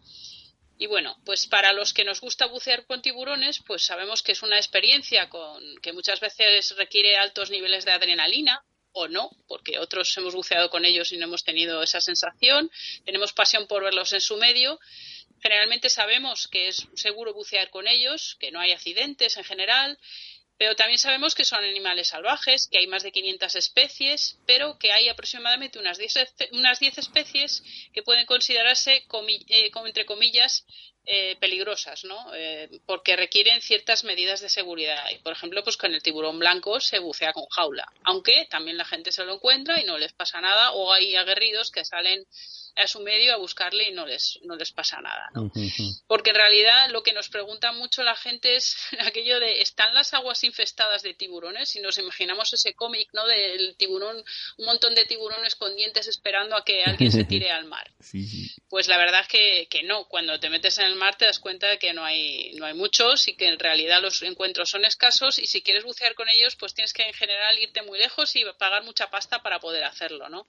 Y 0.78 0.86
bueno, 0.86 1.20
pues 1.26 1.46
para 1.46 1.74
los 1.74 1.92
que 1.92 2.04
nos 2.04 2.22
gusta 2.22 2.46
bucear 2.46 2.86
con 2.86 3.02
tiburones, 3.02 3.60
pues 3.66 3.84
sabemos 3.84 4.22
que 4.22 4.32
es 4.32 4.42
una 4.42 4.56
experiencia 4.56 5.28
con, 5.28 5.62
que 5.82 5.92
muchas 5.92 6.20
veces 6.20 6.74
requiere 6.76 7.18
altos 7.18 7.50
niveles 7.50 7.84
de 7.84 7.92
adrenalina, 7.92 8.64
o 8.92 9.08
no, 9.08 9.30
porque 9.46 9.78
otros 9.78 10.16
hemos 10.16 10.34
buceado 10.34 10.70
con 10.70 10.84
ellos 10.84 11.12
y 11.12 11.16
no 11.16 11.26
hemos 11.26 11.44
tenido 11.44 11.82
esa 11.82 12.00
sensación, 12.00 12.70
tenemos 13.04 13.32
pasión 13.32 13.66
por 13.66 13.84
verlos 13.84 14.12
en 14.12 14.20
su 14.20 14.36
medio. 14.36 14.80
Generalmente 15.42 15.88
sabemos 15.88 16.48
que 16.48 16.68
es 16.68 16.86
seguro 16.94 17.32
bucear 17.32 17.70
con 17.70 17.86
ellos, 17.86 18.36
que 18.38 18.50
no 18.50 18.60
hay 18.60 18.72
accidentes 18.72 19.36
en 19.36 19.44
general, 19.44 19.98
pero 20.60 20.76
también 20.76 20.98
sabemos 20.98 21.34
que 21.34 21.46
son 21.46 21.64
animales 21.64 22.08
salvajes, 22.08 22.68
que 22.70 22.76
hay 22.76 22.86
más 22.86 23.02
de 23.02 23.12
500 23.12 23.54
especies, 23.54 24.38
pero 24.46 24.78
que 24.78 24.92
hay 24.92 25.08
aproximadamente 25.08 25.78
unas 25.78 25.96
10, 25.96 26.34
unas 26.52 26.78
10 26.78 26.98
especies 26.98 27.62
que 27.94 28.02
pueden 28.02 28.26
considerarse, 28.26 29.06
eh, 29.48 29.70
como 29.70 29.86
entre 29.86 30.04
comillas, 30.04 30.66
eh, 31.06 31.36
peligrosas, 31.40 32.04
¿no? 32.04 32.34
Eh, 32.34 32.68
porque 32.84 33.16
requieren 33.16 33.62
ciertas 33.62 34.04
medidas 34.04 34.42
de 34.42 34.50
seguridad. 34.50 35.08
Y, 35.10 35.18
por 35.20 35.32
ejemplo, 35.32 35.64
pues 35.64 35.78
con 35.78 35.94
el 35.94 36.02
tiburón 36.02 36.38
blanco 36.38 36.78
se 36.78 36.98
bucea 36.98 37.32
con 37.32 37.46
jaula, 37.46 37.90
aunque 38.04 38.46
también 38.50 38.76
la 38.76 38.84
gente 38.84 39.12
se 39.12 39.24
lo 39.24 39.36
encuentra 39.36 39.80
y 39.80 39.84
no 39.86 39.96
les 39.96 40.12
pasa 40.12 40.42
nada, 40.42 40.72
o 40.72 40.92
hay 40.92 41.16
aguerridos 41.16 41.70
que 41.70 41.86
salen 41.86 42.26
a 42.76 42.86
su 42.86 43.00
medio 43.00 43.34
a 43.34 43.36
buscarle 43.36 43.88
y 43.88 43.92
no 43.92 44.06
les, 44.06 44.38
no 44.42 44.56
les 44.56 44.72
pasa 44.72 45.00
nada, 45.00 45.30
¿no? 45.34 45.50
Porque 46.06 46.30
en 46.30 46.36
realidad 46.36 46.90
lo 46.90 47.02
que 47.02 47.12
nos 47.12 47.28
pregunta 47.28 47.72
mucho 47.72 48.02
la 48.02 48.16
gente 48.16 48.56
es 48.56 48.76
aquello 49.00 49.40
de 49.40 49.60
¿están 49.60 49.94
las 49.94 50.14
aguas 50.14 50.42
infestadas 50.44 51.02
de 51.02 51.14
tiburones? 51.14 51.68
Si 51.70 51.80
nos 51.80 51.98
imaginamos 51.98 52.52
ese 52.52 52.74
cómic, 52.74 53.08
¿no? 53.12 53.26
Del 53.26 53.76
tiburón, 53.76 54.16
un 54.58 54.64
montón 54.64 54.94
de 54.94 55.04
tiburones 55.04 55.54
con 55.54 55.74
dientes 55.76 56.08
esperando 56.08 56.56
a 56.56 56.64
que 56.64 56.84
alguien 56.84 57.12
se 57.12 57.24
tire 57.24 57.50
al 57.50 57.66
mar. 57.66 57.90
Sí, 58.00 58.26
sí. 58.26 58.50
Pues 58.68 58.88
la 58.88 58.96
verdad 58.96 59.20
es 59.20 59.28
que, 59.28 59.68
que 59.68 59.82
no, 59.82 60.08
cuando 60.08 60.40
te 60.40 60.48
metes 60.48 60.78
en 60.78 60.86
el 60.86 60.96
mar 60.96 61.16
te 61.16 61.26
das 61.26 61.38
cuenta 61.38 61.68
de 61.68 61.78
que 61.78 61.92
no 61.92 62.04
hay, 62.04 62.52
no 62.54 62.64
hay 62.64 62.74
muchos 62.74 63.28
y 63.28 63.36
que 63.36 63.46
en 63.46 63.58
realidad 63.58 64.00
los 64.00 64.22
encuentros 64.22 64.70
son 64.70 64.84
escasos 64.84 65.38
y 65.38 65.46
si 65.46 65.62
quieres 65.62 65.84
bucear 65.84 66.14
con 66.14 66.28
ellos 66.28 66.56
pues 66.56 66.74
tienes 66.74 66.92
que 66.92 67.02
en 67.02 67.12
general 67.12 67.58
irte 67.58 67.82
muy 67.82 67.98
lejos 67.98 68.34
y 68.36 68.44
pagar 68.58 68.84
mucha 68.84 69.10
pasta 69.10 69.42
para 69.42 69.60
poder 69.60 69.84
hacerlo, 69.84 70.28
¿no? 70.28 70.46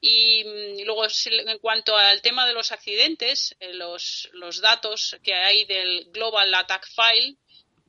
Y, 0.00 0.44
y 0.76 0.84
luego 0.84 1.04
en 1.40 1.58
cuanto 1.58 1.96
al 1.96 2.22
tema 2.22 2.46
de 2.46 2.52
los 2.52 2.72
accidentes, 2.72 3.56
eh, 3.60 3.74
los, 3.74 4.28
los 4.32 4.60
datos 4.60 5.16
que 5.22 5.34
hay 5.34 5.64
del 5.64 6.06
Global 6.12 6.54
Attack 6.54 6.86
File 6.88 7.36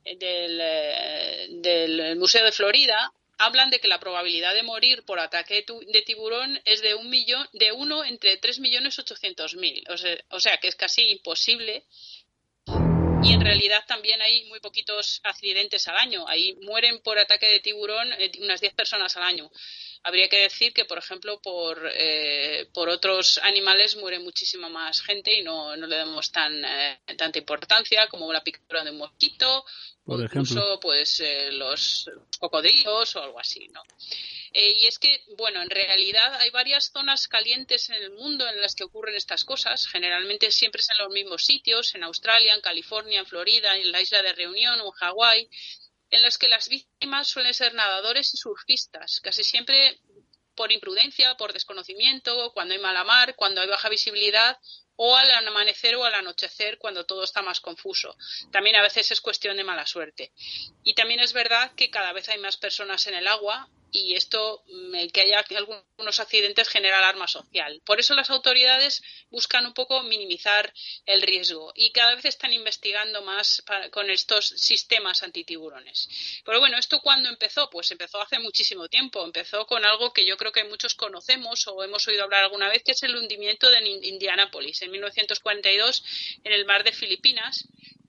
eh, 0.04 0.16
del, 0.16 0.58
eh, 0.60 1.46
del 1.50 2.16
Museo 2.16 2.44
de 2.44 2.52
Florida 2.52 3.12
hablan 3.38 3.70
de 3.70 3.80
que 3.80 3.88
la 3.88 4.00
probabilidad 4.00 4.54
de 4.54 4.62
morir 4.62 5.04
por 5.04 5.20
ataque 5.20 5.64
de 5.88 6.02
tiburón 6.02 6.60
es 6.64 6.80
de 6.80 6.94
un 6.94 7.10
millón, 7.10 7.46
de 7.52 7.72
uno 7.72 8.04
entre 8.04 8.36
tres 8.38 8.58
millones 8.58 8.98
ochocientos 8.98 9.54
mil. 9.56 9.84
O 9.90 9.96
sea, 9.96 10.16
o 10.30 10.40
sea, 10.40 10.56
que 10.58 10.68
es 10.68 10.76
casi 10.76 11.10
imposible. 11.10 11.84
Y 13.22 13.32
en 13.32 13.40
realidad 13.40 13.84
también 13.86 14.22
hay 14.22 14.44
muy 14.44 14.60
poquitos 14.60 15.20
accidentes 15.24 15.88
al 15.88 15.96
año. 15.96 16.26
Ahí 16.28 16.54
mueren 16.62 17.00
por 17.00 17.18
ataque 17.18 17.46
de 17.46 17.60
tiburón 17.60 18.08
unas 18.40 18.60
10 18.60 18.74
personas 18.74 19.16
al 19.16 19.24
año. 19.24 19.50
Habría 20.08 20.28
que 20.28 20.38
decir 20.38 20.72
que, 20.72 20.84
por 20.84 20.98
ejemplo, 20.98 21.40
por, 21.42 21.90
eh, 21.92 22.68
por 22.72 22.88
otros 22.88 23.38
animales 23.38 23.96
muere 23.96 24.20
muchísima 24.20 24.68
más 24.68 25.02
gente 25.02 25.36
y 25.36 25.42
no, 25.42 25.76
no 25.76 25.88
le 25.88 25.96
damos 25.96 26.30
tan, 26.30 26.64
eh, 26.64 27.00
tanta 27.18 27.40
importancia 27.40 28.06
como 28.06 28.32
la 28.32 28.44
picadura 28.44 28.84
de 28.84 28.92
un 28.92 28.98
mosquito 28.98 29.64
por 30.04 30.20
o 30.20 30.22
incluso 30.22 30.58
ejemplo. 30.60 30.80
pues 30.80 31.18
eh, 31.18 31.50
los 31.50 32.08
cocodrilos 32.38 33.16
o 33.16 33.22
algo 33.24 33.40
así, 33.40 33.66
¿no? 33.72 33.82
Eh, 34.52 34.74
y 34.78 34.86
es 34.86 35.00
que, 35.00 35.24
bueno, 35.36 35.60
en 35.60 35.70
realidad 35.70 36.34
hay 36.40 36.50
varias 36.50 36.92
zonas 36.92 37.26
calientes 37.26 37.90
en 37.90 37.96
el 37.96 38.12
mundo 38.12 38.48
en 38.48 38.60
las 38.60 38.76
que 38.76 38.84
ocurren 38.84 39.16
estas 39.16 39.44
cosas. 39.44 39.88
Generalmente 39.88 40.52
siempre 40.52 40.82
es 40.82 40.88
en 40.90 41.04
los 41.04 41.12
mismos 41.12 41.44
sitios, 41.44 41.96
en 41.96 42.04
Australia, 42.04 42.54
en 42.54 42.60
California, 42.60 43.18
en 43.18 43.26
Florida, 43.26 43.76
en 43.76 43.90
la 43.90 44.00
isla 44.00 44.22
de 44.22 44.32
Reunión 44.32 44.80
o 44.80 44.86
en 44.86 44.92
Hawái 44.92 45.48
en 46.10 46.22
los 46.22 46.38
que 46.38 46.48
las 46.48 46.68
víctimas 46.68 47.28
suelen 47.28 47.54
ser 47.54 47.74
nadadores 47.74 48.32
y 48.34 48.36
surfistas, 48.36 49.20
casi 49.20 49.44
siempre 49.44 50.00
por 50.54 50.72
imprudencia, 50.72 51.36
por 51.36 51.52
desconocimiento, 51.52 52.52
cuando 52.52 52.74
hay 52.74 52.80
mala 52.80 53.04
mar, 53.04 53.34
cuando 53.36 53.60
hay 53.60 53.68
baja 53.68 53.88
visibilidad 53.88 54.58
o 54.96 55.14
al 55.14 55.30
amanecer 55.30 55.94
o 55.96 56.04
al 56.04 56.14
anochecer 56.14 56.78
cuando 56.78 57.04
todo 57.04 57.22
está 57.22 57.42
más 57.42 57.60
confuso. 57.60 58.16
También 58.50 58.76
a 58.76 58.82
veces 58.82 59.10
es 59.10 59.20
cuestión 59.20 59.58
de 59.58 59.64
mala 59.64 59.86
suerte. 59.86 60.32
Y 60.82 60.94
también 60.94 61.20
es 61.20 61.34
verdad 61.34 61.72
que 61.76 61.90
cada 61.90 62.12
vez 62.12 62.28
hay 62.30 62.38
más 62.38 62.56
personas 62.56 63.06
en 63.06 63.14
el 63.14 63.28
agua 63.28 63.68
y 63.96 64.14
esto, 64.14 64.62
mm, 64.68 65.08
que 65.12 65.22
haya 65.22 65.42
algunos 65.56 66.20
accidentes 66.20 66.68
genera 66.68 66.98
alarma 66.98 67.26
social. 67.26 67.80
Por 67.84 67.98
eso 67.98 68.14
las 68.14 68.28
autoridades 68.28 69.02
buscan 69.30 69.64
un 69.64 69.72
poco 69.72 70.02
minimizar 70.02 70.72
el 71.06 71.22
riesgo 71.22 71.72
y 71.74 71.92
cada 71.92 72.14
vez 72.14 72.26
están 72.26 72.52
investigando 72.52 73.22
más 73.22 73.62
con 73.90 74.10
estos 74.10 74.48
sistemas 74.48 75.22
antitiburones. 75.22 76.08
Pero 76.44 76.60
bueno, 76.60 76.76
¿esto 76.78 77.00
cuándo 77.00 77.30
empezó? 77.30 77.70
Pues 77.70 77.90
empezó 77.90 78.20
hace 78.20 78.38
muchísimo 78.38 78.88
tiempo. 78.88 79.24
Empezó 79.24 79.66
con 79.66 79.84
algo 79.86 80.12
que 80.12 80.26
yo 80.26 80.36
creo 80.36 80.52
que 80.52 80.64
muchos 80.64 80.94
conocemos 80.94 81.66
o 81.66 81.82
hemos 81.82 82.06
oído 82.06 82.24
hablar 82.24 82.44
alguna 82.44 82.68
vez, 82.68 82.82
que 82.82 82.92
es 82.92 83.02
el 83.02 83.16
hundimiento 83.16 83.70
de 83.70 83.80
Indianápolis 84.02 84.82
en 84.82 84.90
1942 84.90 86.04
en 86.44 86.52
el 86.52 86.66
mar 86.66 86.84
de 86.84 86.92
Filipinas 86.92 87.66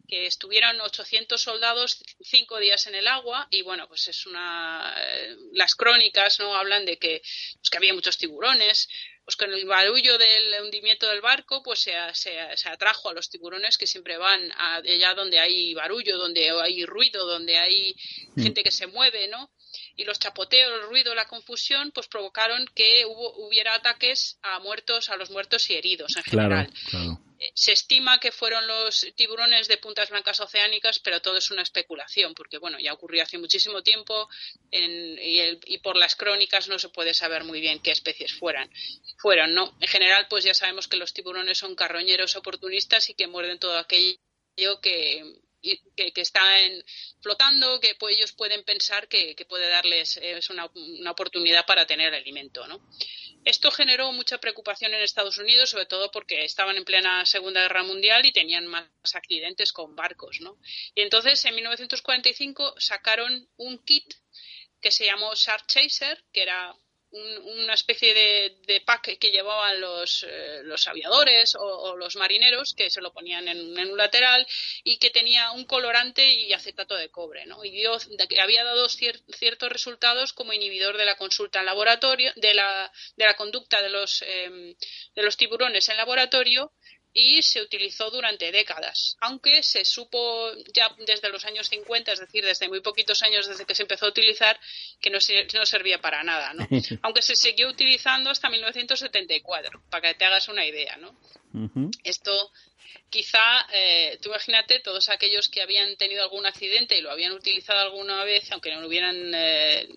que 0.08 0.26
estuvieron 0.26 0.80
800 0.80 1.42
soldados 1.42 2.00
cinco 2.22 2.60
días 2.60 2.88
en 2.88 2.96
el 2.96 3.08
agua 3.08 3.48
y 3.52 3.62
bueno 3.62 3.88
pues 3.88 4.08
es 4.08 4.26
una 4.26 4.94
eh, 4.98 5.36
las 5.54 5.76
crónicas 5.76 6.40
no 6.40 6.56
hablan 6.56 6.86
de 6.86 6.98
que, 6.98 7.22
pues, 7.56 7.70
que 7.70 7.78
había 7.78 7.94
muchos 7.94 8.18
tiburones 8.18 8.88
pues 9.26 9.36
con 9.36 9.52
el 9.52 9.66
barullo 9.66 10.18
del 10.18 10.64
hundimiento 10.64 11.08
del 11.10 11.22
barco 11.22 11.62
pues 11.62 11.80
se, 11.80 11.94
se, 12.14 12.70
atrajo 12.70 13.10
a 13.10 13.14
los 13.14 13.30
tiburones 13.30 13.78
que 13.78 13.86
siempre 13.86 14.18
van 14.18 14.52
allá 14.56 15.14
donde 15.14 15.40
hay 15.40 15.74
barullo 15.74 16.18
donde 16.18 16.50
hay 16.50 16.86
ruido 16.86 17.26
donde 17.26 17.58
hay 17.58 17.96
mm. 18.36 18.44
gente 18.44 18.64
que 18.64 18.72
se 18.72 18.88
mueve 18.88 19.28
no 19.28 19.52
y 19.96 20.06
los 20.06 20.20
chapoteos, 20.20 20.72
el 20.74 20.88
ruido, 20.90 21.16
la 21.16 21.28
confusión, 21.28 21.92
pues 21.92 22.08
provocaron 22.08 22.66
que 22.74 23.06
hubo, 23.06 23.36
hubiera 23.46 23.76
ataques 23.76 24.38
a 24.44 24.60
muertos, 24.60 25.10
a 25.10 25.18
los 25.18 25.30
muertos 25.32 25.70
y 25.70 25.74
heridos 25.74 26.16
en 26.16 26.24
general. 26.24 26.72
Eh, 26.94 27.18
se 27.54 27.72
estima 27.72 28.20
que 28.20 28.32
fueron 28.32 28.68
los 28.68 29.08
tiburones 29.16 29.68
de 29.68 29.78
puntas 29.78 30.10
blancas 30.10 30.40
oceánicas, 30.40 31.00
pero 31.00 31.22
todo 31.22 31.38
es 31.38 31.52
una 31.52 31.62
especulación, 31.62 32.34
porque 32.34 32.58
bueno, 32.58 32.80
ya 32.80 32.94
ocurrió 32.94 33.24
hace 33.24 33.38
muchísimo 33.38 33.84
tiempo 33.84 34.30
y, 34.72 35.78
por 35.80 35.96
las 35.98 36.16
crónicas 36.16 36.68
no 36.68 36.80
se 36.80 36.90
puede 36.90 37.14
saber 37.14 37.44
muy 37.44 37.62
bien 37.62 37.80
qué 37.80 37.92
especies 37.92 38.34
fueran. 38.34 38.70
Fueron, 39.18 39.54
¿no? 39.54 39.78
En 39.80 39.88
general, 39.88 40.28
pues 40.30 40.44
ya 40.44 40.54
sabemos 40.54 40.88
que 40.88 40.98
los 40.98 41.14
tiburones 41.14 41.58
son 41.58 41.76
carroñeros 41.76 42.36
oportunistas 42.36 43.10
y 43.10 43.14
que 43.14 43.28
muerden 43.28 43.60
todo 43.60 43.78
aquello 43.78 44.18
que, 44.82 45.24
que, 45.62 46.22
está 46.22 46.42
flotando, 47.22 47.80
que 47.80 47.96
pues, 47.96 48.18
ellos 48.18 48.34
pueden 48.34 48.64
pensar 48.64 49.08
que, 49.08 49.36
puede 49.48 49.70
darles 49.70 50.18
es 50.18 50.50
una, 50.50 50.70
una, 50.76 51.12
oportunidad 51.12 51.66
para 51.66 51.86
tener 51.86 52.14
alimento. 52.14 52.68
¿no? 52.68 52.82
Esto 53.46 53.72
generó 53.72 54.12
mucha 54.12 54.40
preocupación 54.40 54.94
en 54.94 55.02
Estados 55.02 55.38
Unidos, 55.38 55.70
sobre 55.70 55.86
todo 55.86 56.12
porque 56.12 56.44
estaban 56.44 56.78
en 56.78 56.86
plena 56.86 57.26
Segunda 57.26 57.62
Guerra 57.62 57.84
Mundial 57.84 58.26
y 58.26 58.34
tenían 58.34 58.68
más 58.68 58.88
accidentes 59.14 59.72
con 59.72 59.96
barcos. 59.96 60.40
¿no? 60.42 60.58
Y 60.96 61.02
entonces, 61.02 61.44
en 61.46 61.56
1945, 61.56 62.76
sacaron 62.78 63.50
un 63.58 63.80
kit 63.84 64.14
que 64.82 64.92
se 64.92 65.06
llamó 65.06 65.34
Shark 65.34 65.66
Chaser, 65.68 66.24
que 66.32 66.44
era 66.44 66.76
una 67.44 67.74
especie 67.74 68.14
de, 68.14 68.82
pack 68.86 69.18
que 69.18 69.32
llevaban 69.32 69.82
los, 69.82 70.24
eh, 70.28 70.62
los 70.64 70.88
aviadores 70.88 71.56
o, 71.60 71.96
los 71.96 72.16
marineros 72.16 72.74
que 72.76 72.90
se 72.90 73.02
lo 73.02 73.12
ponían 73.12 73.48
en, 73.48 73.78
un 73.78 73.98
lateral 73.98 74.46
y 74.84 74.98
que 74.98 75.10
tenía 75.10 75.52
un 75.52 75.66
colorante 75.66 76.24
y 76.24 76.54
acetato 76.54 76.96
de 76.96 77.10
cobre 77.10 77.46
¿no? 77.46 77.64
y 77.64 77.72
dio, 77.72 77.98
había 78.42 78.64
dado 78.64 78.88
ciertos 78.88 79.72
resultados 79.72 80.34
como 80.34 80.54
inhibidor 80.54 80.98
de 80.98 81.06
la 81.06 81.16
consulta 81.16 81.60
en 81.60 81.66
laboratorio 81.66 82.32
de 82.36 82.54
la, 82.54 82.92
de 83.16 83.26
la 83.26 83.36
conducta 83.36 83.82
de 83.82 83.90
los, 83.90 84.22
em, 84.22 84.76
de 85.16 85.24
los 85.24 85.38
tiburones 85.38 85.90
en 85.90 85.98
laboratorio 85.98 86.74
y 87.20 87.42
se 87.42 87.64
utilizó 87.64 88.12
durante 88.12 88.52
décadas, 88.52 89.18
aunque 89.22 89.64
se 89.64 89.84
supo 89.84 90.52
ya 90.72 90.96
desde 91.00 91.30
los 91.30 91.44
años 91.46 91.68
50, 91.68 92.12
es 92.12 92.20
decir, 92.20 92.46
desde 92.46 92.70
muy 92.70 92.82
poquitos 92.82 93.24
años 93.24 93.48
desde 93.48 93.66
que 93.66 93.74
se 93.74 93.82
empezó 93.82 94.06
a 94.06 94.10
utilizar, 94.10 94.60
que 95.02 95.10
no, 95.10 95.18
no 95.54 95.66
servía 95.66 96.00
para 96.00 96.24
nada, 96.24 96.54
¿no? 96.54 96.68
aunque 97.02 97.24
se 97.24 97.36
siguió 97.36 97.70
utilizando 97.70 98.30
hasta 98.30 98.52
1974, 98.52 99.82
para 99.90 100.10
que 100.10 100.14
te 100.14 100.26
hagas 100.26 100.48
una 100.48 100.64
idea. 100.64 100.96
¿no? 100.98 101.16
Esto 102.04 102.52
quizá, 103.10 103.66
eh, 103.74 104.20
tú 104.22 104.30
imagínate, 104.30 104.80
todos 104.82 105.10
aquellos 105.10 105.50
que 105.50 105.64
habían 105.64 105.96
tenido 105.96 106.22
algún 106.22 106.46
accidente 106.46 107.00
y 107.00 107.02
lo 107.02 107.10
habían 107.10 107.32
utilizado 107.32 107.80
alguna 107.80 108.24
vez, 108.26 108.52
aunque 108.52 108.76
no 108.76 108.86
hubieran 108.86 109.34
eh, 109.34 109.88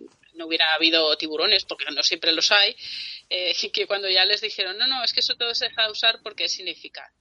no 0.40 0.46
hubiera 0.46 0.74
habido 0.74 1.16
tiburones, 1.16 1.64
porque 1.64 1.84
no 1.94 2.02
siempre 2.02 2.32
los 2.32 2.50
hay, 2.50 2.74
eh, 3.28 3.54
y 3.62 3.68
que 3.70 3.86
cuando 3.86 4.08
ya 4.08 4.24
les 4.24 4.40
dijeron, 4.40 4.76
no, 4.78 4.86
no, 4.86 5.04
es 5.04 5.12
que 5.12 5.20
eso 5.20 5.36
todo 5.36 5.54
se 5.54 5.66
deja 5.66 5.84
de 5.84 5.92
usar 5.92 6.20
porque 6.22 6.44
es 6.44 6.58
ineficaz. 6.58 7.12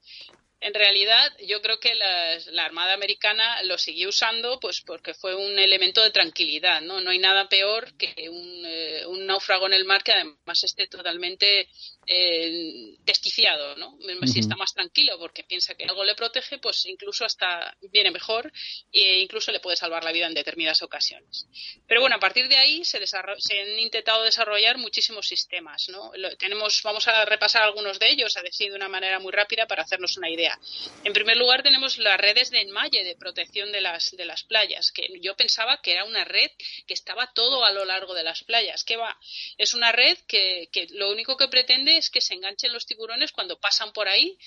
En 0.62 0.74
realidad, 0.74 1.32
yo 1.48 1.62
creo 1.62 1.80
que 1.80 1.96
la, 1.96 2.66
Armada 2.66 2.94
Americana 2.94 3.64
lo 3.64 3.78
siguió 3.78 4.10
usando 4.10 4.60
pues 4.60 4.82
porque 4.86 5.14
fue 5.14 5.34
un 5.34 5.58
elemento 5.58 6.04
de 6.04 6.12
tranquilidad, 6.12 6.82
¿no? 6.82 7.00
No 7.00 7.12
hay 7.12 7.20
nada 7.20 7.48
peor 7.48 7.96
que 7.98 8.30
un, 8.30 8.64
eh, 8.66 9.06
un 9.06 9.26
náufrago 9.26 9.68
en 9.68 9.74
el 9.74 9.86
mar 9.86 10.04
que 10.04 10.12
además 10.12 10.64
esté 10.64 10.88
totalmente 10.88 11.70
eh, 12.12 12.96
desquiciado, 13.06 13.76
¿no? 13.76 13.96
Si 14.26 14.40
está 14.40 14.56
más 14.56 14.74
tranquilo 14.74 15.20
porque 15.20 15.44
piensa 15.44 15.76
que 15.76 15.84
algo 15.84 16.04
le 16.04 16.16
protege, 16.16 16.58
pues 16.58 16.84
incluso 16.88 17.24
hasta 17.24 17.78
viene 17.92 18.10
mejor 18.10 18.52
e 18.92 19.20
incluso 19.20 19.52
le 19.52 19.60
puede 19.60 19.78
salvar 19.78 20.04
la 20.04 20.12
vida 20.12 20.26
en 20.26 20.34
determinadas 20.34 20.82
ocasiones. 20.82 21.46
Pero 21.88 22.02
bueno, 22.02 22.16
a 22.16 22.20
partir 22.20 22.48
de 22.50 22.58
ahí 22.58 22.84
se, 22.84 23.06
se 23.06 23.16
han 23.62 23.80
intentado 23.80 24.24
desarrollar 24.24 24.80
muchísimos 24.80 25.28
sistemas, 25.28 25.88
¿no? 25.90 26.12
tenemos, 26.40 26.82
vamos 26.82 27.08
a 27.08 27.26
repasar 27.26 27.62
algunos 27.62 28.00
de 28.00 28.10
ellos, 28.10 28.36
a 28.38 28.42
decir 28.42 28.72
de 28.72 28.76
una 28.76 28.90
manera 28.90 29.20
muy 29.20 29.32
rápida 29.32 29.68
para 29.68 29.84
hacernos 29.84 30.18
una 30.18 30.32
idea. 30.32 30.60
En 31.04 31.14
primer 31.14 31.38
lugar, 31.38 31.62
tenemos 31.62 32.00
las 32.00 32.20
redes 32.20 32.50
de 32.50 32.62
enmalle 32.62 33.04
de 33.04 33.16
protección 33.18 33.72
de 33.72 33.82
las, 33.82 34.18
de 34.18 34.26
las 34.26 34.44
playas, 34.44 34.92
que 34.92 35.08
yo 35.22 35.36
pensaba 35.36 35.80
que 35.84 35.92
era 35.92 36.06
una 36.06 36.26
red 36.26 36.50
que 36.88 36.96
estaba 36.96 37.32
todo 37.34 37.64
a 37.64 37.72
lo 37.72 37.86
largo 37.86 38.16
de 38.16 38.24
las 38.24 38.44
playas. 38.44 38.84
¿Qué 38.84 38.98
va? 38.98 39.16
Es 39.60 39.76
una 39.76 39.92
red 39.92 40.18
que, 40.28 40.70
que 40.72 40.88
lo 40.90 41.12
único 41.12 41.38
que 41.38 41.48
pretende 41.48 41.99
es 42.00 42.10
que 42.10 42.22
se 42.22 42.34
enganchen 42.34 42.74
los 42.74 42.86
tiburones 42.86 43.32
cuando 43.32 43.60
pasan 43.60 43.94
por 43.94 44.08
ahí, 44.08 44.38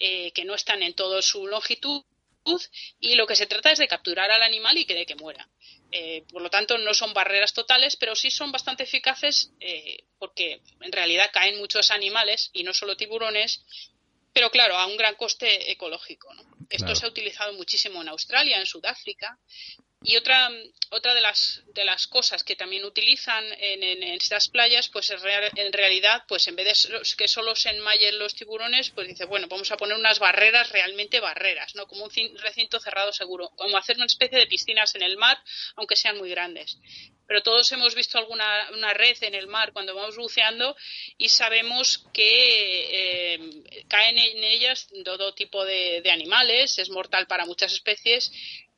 eh, 0.00 0.32
que 0.32 0.44
no 0.44 0.54
están 0.54 0.82
en 0.82 0.94
toda 0.94 1.22
su 1.22 1.46
longitud 1.46 2.04
y 3.00 3.14
lo 3.14 3.26
que 3.26 3.36
se 3.36 3.46
trata 3.46 3.72
es 3.72 3.78
de 3.78 3.88
capturar 3.88 4.30
al 4.30 4.42
animal 4.42 4.76
y 4.76 4.84
que 4.84 4.94
de 4.94 5.06
que 5.06 5.14
muera. 5.14 5.48
Eh, 5.90 6.24
por 6.30 6.42
lo 6.42 6.50
tanto, 6.50 6.76
no 6.78 6.92
son 6.92 7.14
barreras 7.14 7.54
totales, 7.54 7.96
pero 7.96 8.14
sí 8.14 8.30
son 8.30 8.52
bastante 8.52 8.82
eficaces 8.82 9.52
eh, 9.60 10.04
porque 10.18 10.60
en 10.80 10.92
realidad 10.92 11.30
caen 11.32 11.58
muchos 11.58 11.90
animales 11.90 12.50
y 12.52 12.64
no 12.64 12.74
solo 12.74 12.96
tiburones, 12.96 13.62
pero 14.32 14.50
claro, 14.50 14.76
a 14.76 14.86
un 14.86 14.96
gran 14.96 15.14
coste 15.14 15.70
ecológico. 15.70 16.28
Esto 16.68 16.94
se 16.94 17.06
ha 17.06 17.08
utilizado 17.08 17.52
muchísimo 17.52 18.02
en 18.02 18.08
Australia, 18.08 18.58
en 18.58 18.66
Sudáfrica, 18.66 19.38
y 20.04 20.16
otra, 20.16 20.50
otra 20.90 21.14
de, 21.14 21.22
las, 21.22 21.62
de 21.72 21.84
las 21.84 22.06
cosas 22.06 22.44
que 22.44 22.56
también 22.56 22.84
utilizan 22.84 23.42
en, 23.58 24.02
estas 24.02 24.48
playas, 24.48 24.88
pues 24.90 25.10
en 25.10 25.72
realidad, 25.72 26.24
pues 26.28 26.46
en 26.46 26.56
vez 26.56 26.88
de 26.88 27.02
que 27.16 27.26
solo 27.26 27.56
se 27.56 27.70
enmallen 27.70 28.18
los 28.18 28.34
tiburones, 28.34 28.90
pues 28.90 29.08
dice, 29.08 29.24
bueno, 29.24 29.48
vamos 29.48 29.72
a 29.72 29.78
poner 29.78 29.96
unas 29.96 30.18
barreras, 30.18 30.70
realmente 30.70 31.20
barreras, 31.20 31.74
¿no? 31.74 31.86
Como 31.86 32.04
un 32.04 32.38
recinto 32.38 32.78
cerrado 32.80 33.12
seguro, 33.14 33.48
como 33.56 33.78
hacer 33.78 33.96
una 33.96 34.06
especie 34.06 34.38
de 34.38 34.46
piscinas 34.46 34.94
en 34.94 35.02
el 35.02 35.16
mar, 35.16 35.38
aunque 35.76 35.96
sean 35.96 36.18
muy 36.18 36.28
grandes 36.28 36.78
pero 37.26 37.42
todos 37.42 37.70
hemos 37.72 37.94
visto 37.94 38.18
alguna 38.18 38.68
una 38.72 38.92
red 38.92 39.16
en 39.22 39.34
el 39.34 39.46
mar 39.46 39.72
cuando 39.72 39.94
vamos 39.94 40.16
buceando 40.16 40.76
y 41.16 41.28
sabemos 41.28 42.04
que 42.12 43.34
eh, 43.34 43.84
caen 43.88 44.18
en 44.18 44.44
ellas 44.44 44.88
todo 45.04 45.34
tipo 45.34 45.64
de, 45.64 46.02
animales, 46.10 46.78
es 46.78 46.90
mortal 46.90 47.26
para 47.26 47.46
muchas 47.46 47.72
especies 47.72 48.30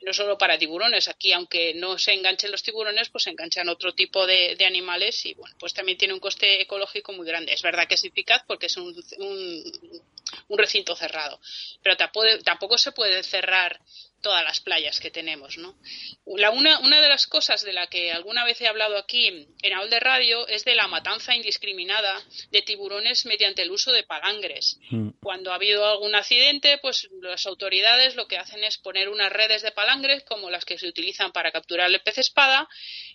no 0.03 0.13
solo 0.13 0.39
para 0.39 0.59
tiburones. 0.59 1.09
Aquí, 1.09 1.33
aunque 1.33 1.75
no 1.75 1.99
se 1.99 2.13
enganchen 2.13 2.51
los 2.51 2.63
tiburones, 2.63 3.09
pues 3.11 3.25
se 3.25 3.31
enganchan 3.31 3.69
otro 3.69 3.95
tipo 3.95 4.27
de, 4.27 4.57
animales 4.67 5.25
y, 5.27 5.35
bueno, 5.35 5.55
pues 5.59 5.75
también 5.75 5.99
tiene 5.99 6.15
un 6.15 6.21
coste 6.21 6.63
ecológico 6.63 7.13
muy 7.13 7.27
grande. 7.27 7.53
Es 7.53 7.63
verdad 7.63 7.87
que 7.87 7.95
es 7.95 8.05
eficaz 8.05 8.43
porque 8.47 8.67
es 8.67 8.77
un, 8.77 8.95
un, 9.19 10.59
recinto 10.59 10.97
cerrado, 10.97 11.41
pero 11.83 11.97
tampoco 11.97 12.79
se 12.79 12.93
puede 12.93 13.23
cerrar 13.23 13.81
todas 14.23 14.45
las 14.45 14.61
playas 14.61 15.01
que 15.01 15.11
tenemos, 15.11 15.59
¿no? 15.59 15.79
La, 16.27 16.51
una, 16.51 16.81
una 16.81 17.01
de 17.01 17.09
las 17.09 17.27
cosas 17.27 17.63
de 17.63 17.73
la 17.73 17.87
que 17.87 18.13
alguna 18.13 18.45
vez 18.45 18.61
he 18.61 18.67
hablado 18.67 18.97
aquí 18.97 19.29
en 19.63 19.73
Aul 19.73 19.91
de 19.91 20.01
Radio 20.01 20.47
es 20.49 20.65
de 20.65 20.75
la 20.75 20.89
matanza 20.89 21.35
indiscriminada 21.35 22.21
de 22.51 22.63
tiburones 22.63 23.27
mediante 23.27 23.63
el 23.63 23.71
uso 23.71 23.93
de 23.93 24.03
palangres. 24.03 24.79
Mm. 24.91 25.11
Cuando 25.23 25.53
ha 25.53 25.57
habido 25.57 25.87
algún 25.87 26.15
accidente, 26.15 26.79
pues 26.79 27.09
las 27.21 27.47
autoridades 27.47 28.17
lo 28.17 28.27
que 28.27 28.39
hacen 28.39 28.65
es 28.65 28.79
poner 28.79 29.09
unas 29.09 29.33
redes 29.33 29.63
de 29.63 29.73
palangres 29.73 30.25
como 30.25 30.51
las 30.51 30.65
que 30.65 30.79
se 30.79 30.89
utilizan 30.89 31.33
para 31.33 31.53
capturar 31.53 31.89
el 31.89 32.01
pez 32.01 32.19
espada 32.19 32.69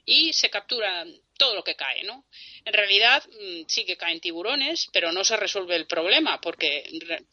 y 0.05 0.33
se 0.33 0.49
capturan 0.49 1.13
todo 1.41 1.55
lo 1.55 1.63
que 1.63 1.75
cae, 1.75 2.03
¿no? 2.03 2.23
En 2.65 2.73
realidad 2.73 3.23
mm, 3.27 3.63
sí 3.67 3.83
que 3.83 3.97
caen 3.97 4.19
tiburones, 4.19 4.87
pero 4.93 5.11
no 5.11 5.23
se 5.23 5.35
resuelve 5.37 5.75
el 5.75 5.87
problema 5.87 6.39
porque 6.39 6.83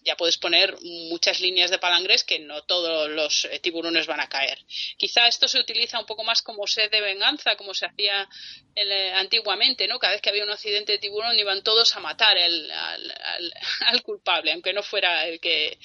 ya 0.03 0.17
puedes 0.17 0.39
poner 0.39 0.75
muchas 1.11 1.41
líneas 1.41 1.71
de 1.71 1.79
palangres 1.79 2.25
que 2.25 2.39
no 2.39 2.63
todos 2.63 3.11
los 3.11 3.45
eh, 3.45 3.59
tiburones 3.59 4.07
van 4.07 4.21
a 4.21 4.29
caer. 4.31 4.59
Quizá 4.97 5.29
esto 5.29 5.47
se 5.47 5.61
utiliza 5.61 6.01
un 6.01 6.07
poco 6.07 6.25
más 6.25 6.41
como 6.41 6.67
sed 6.67 6.91
de 6.91 7.03
venganza, 7.03 7.55
como 7.57 7.75
se 7.75 7.85
hacía 7.85 8.27
eh, 8.75 9.13
antiguamente, 9.13 9.87
¿no? 9.87 9.99
Cada 9.99 10.15
vez 10.15 10.23
que 10.23 10.31
había 10.31 10.45
un 10.45 10.51
accidente 10.51 10.93
de 10.93 10.99
tiburón 10.99 11.39
iban 11.39 11.63
todos 11.63 11.95
a 11.95 12.01
matar 12.01 12.39
al, 13.89 14.03
culpable, 14.03 14.53
aunque 14.53 14.73
no 14.73 14.83
fuera 14.83 15.27
el 15.27 15.39
que 15.39 15.79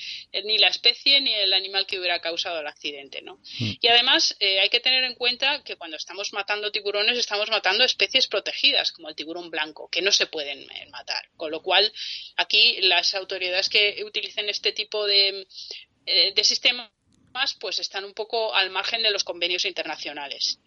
ni 0.46 0.58
la 0.60 0.70
especie 0.70 1.20
ni 1.20 1.34
el 1.34 1.52
animal 1.52 1.86
que 1.86 2.00
hubiera 2.00 2.22
causado 2.22 2.62
el 2.62 2.68
accidente, 2.68 3.22
¿no? 3.22 3.42
Mm. 3.60 3.72
Y 3.82 3.88
además 3.90 4.34
eh, 4.40 4.62
hay 4.62 4.70
que 4.70 4.80
tener 4.80 5.04
en 5.04 5.16
cuenta 5.16 5.62
que 5.64 5.76
cuando 5.76 5.98
estamos 5.98 6.32
matando 6.32 6.72
tiburones 6.72 7.18
estamos 7.18 7.50
matando 7.50 7.84
especies 7.84 8.12
protegidas, 8.28 8.91
como 8.91 9.09
el 9.09 9.16
tiburón 9.16 9.49
blanco, 9.49 9.89
que 9.89 10.01
no 10.01 10.11
se 10.11 10.28
pueden 10.28 10.59
eh, 10.59 10.88
matar. 10.89 11.30
Con 11.36 11.51
lo 11.51 11.61
cual, 11.61 11.91
aquí 12.38 12.82
las 12.82 13.14
autoridades 13.14 13.70
que 13.70 14.03
utilicen 14.05 14.49
este 14.49 14.72
tipo 14.72 15.05
de, 15.05 15.47
eh, 16.05 16.34
de 16.34 16.43
sistemas 16.43 16.89
pues 17.59 17.80
están 17.80 18.05
un 18.05 18.14
poco 18.14 18.53
al 18.53 18.70
margen 18.70 19.01
de 19.01 19.11
los 19.11 19.24
convenios 19.24 19.66
internacionales. 19.66 20.59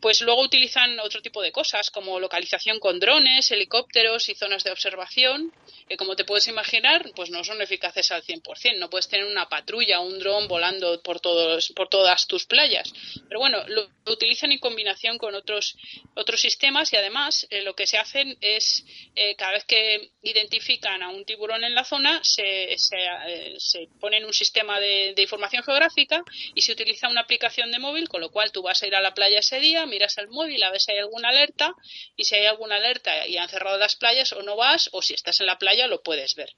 Pues 0.00 0.22
luego 0.22 0.42
utilizan 0.42 0.98
otro 1.00 1.20
tipo 1.20 1.42
de 1.42 1.52
cosas, 1.52 1.90
como 1.90 2.18
localización 2.18 2.78
con 2.80 2.98
drones, 2.98 3.50
helicópteros 3.50 4.28
y 4.28 4.34
zonas 4.34 4.64
de 4.64 4.70
observación, 4.70 5.52
que 5.88 5.96
como 5.96 6.16
te 6.16 6.24
puedes 6.24 6.48
imaginar, 6.48 7.10
pues 7.14 7.30
no 7.30 7.44
son 7.44 7.60
eficaces 7.60 8.10
al 8.10 8.22
100%. 8.22 8.78
No 8.78 8.88
puedes 8.88 9.08
tener 9.08 9.26
una 9.26 9.48
patrulla 9.48 10.00
o 10.00 10.06
un 10.06 10.18
dron 10.18 10.48
volando 10.48 11.02
por, 11.02 11.20
todos, 11.20 11.72
por 11.76 11.88
todas 11.88 12.26
tus 12.26 12.46
playas. 12.46 12.92
Pero 13.28 13.40
bueno, 13.40 13.62
lo 13.68 13.88
utilizan 14.06 14.52
en 14.52 14.58
combinación 14.58 15.18
con 15.18 15.34
otros, 15.34 15.76
otros 16.14 16.40
sistemas 16.40 16.92
y 16.92 16.96
además 16.96 17.46
eh, 17.50 17.62
lo 17.62 17.74
que 17.74 17.86
se 17.86 17.98
hacen 17.98 18.36
es, 18.40 18.84
eh, 19.14 19.34
cada 19.36 19.52
vez 19.52 19.64
que 19.64 20.12
identifican 20.22 21.02
a 21.02 21.10
un 21.10 21.24
tiburón 21.24 21.64
en 21.64 21.74
la 21.74 21.84
zona, 21.84 22.20
se, 22.22 22.76
se, 22.78 22.96
eh, 23.26 23.54
se 23.58 23.88
pone 24.00 24.18
en 24.18 24.24
un 24.24 24.32
sistema 24.32 24.80
de, 24.80 25.12
de 25.14 25.22
información 25.22 25.62
geográfica 25.62 26.22
y 26.54 26.62
se 26.62 26.72
utiliza 26.72 27.08
una 27.08 27.22
aplicación 27.22 27.70
de 27.70 27.78
móvil, 27.78 28.08
con 28.08 28.20
lo 28.20 28.30
cual 28.30 28.52
tú 28.52 28.62
vas 28.62 28.82
a 28.82 28.86
ir 28.86 28.94
a 28.94 29.00
la 29.00 29.14
playa 29.14 29.40
ese 29.40 29.60
día, 29.60 29.86
miras 29.90 30.16
el 30.18 30.28
móvil 30.28 30.62
a 30.62 30.70
ver 30.70 30.80
si 30.80 30.92
hay 30.92 30.98
alguna 30.98 31.28
alerta 31.28 31.74
y 32.16 32.24
si 32.24 32.34
hay 32.36 32.46
alguna 32.46 32.76
alerta 32.76 33.26
y 33.26 33.36
han 33.36 33.48
cerrado 33.48 33.76
las 33.76 33.96
playas 33.96 34.32
o 34.32 34.42
no 34.42 34.56
vas 34.56 34.88
o 34.92 35.02
si 35.02 35.14
estás 35.14 35.40
en 35.40 35.46
la 35.46 35.58
playa 35.58 35.86
lo 35.86 36.02
puedes 36.02 36.34
ver. 36.34 36.54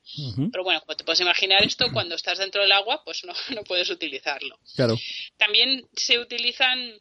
Pero 0.53 0.63
bueno, 0.63 0.81
como 0.81 0.97
te 0.97 1.05
puedes 1.05 1.21
imaginar 1.21 1.63
esto, 1.65 1.87
cuando 1.93 2.15
estás 2.15 2.39
dentro 2.39 2.63
del 2.63 2.73
agua 2.73 3.03
pues 3.05 3.25
no, 3.25 3.33
no 3.55 3.65
puedes 3.65 3.91
utilizarlo. 3.91 4.59
Claro. 4.77 4.97
También 5.37 5.89
se 5.97 6.19
utilizan 6.19 7.01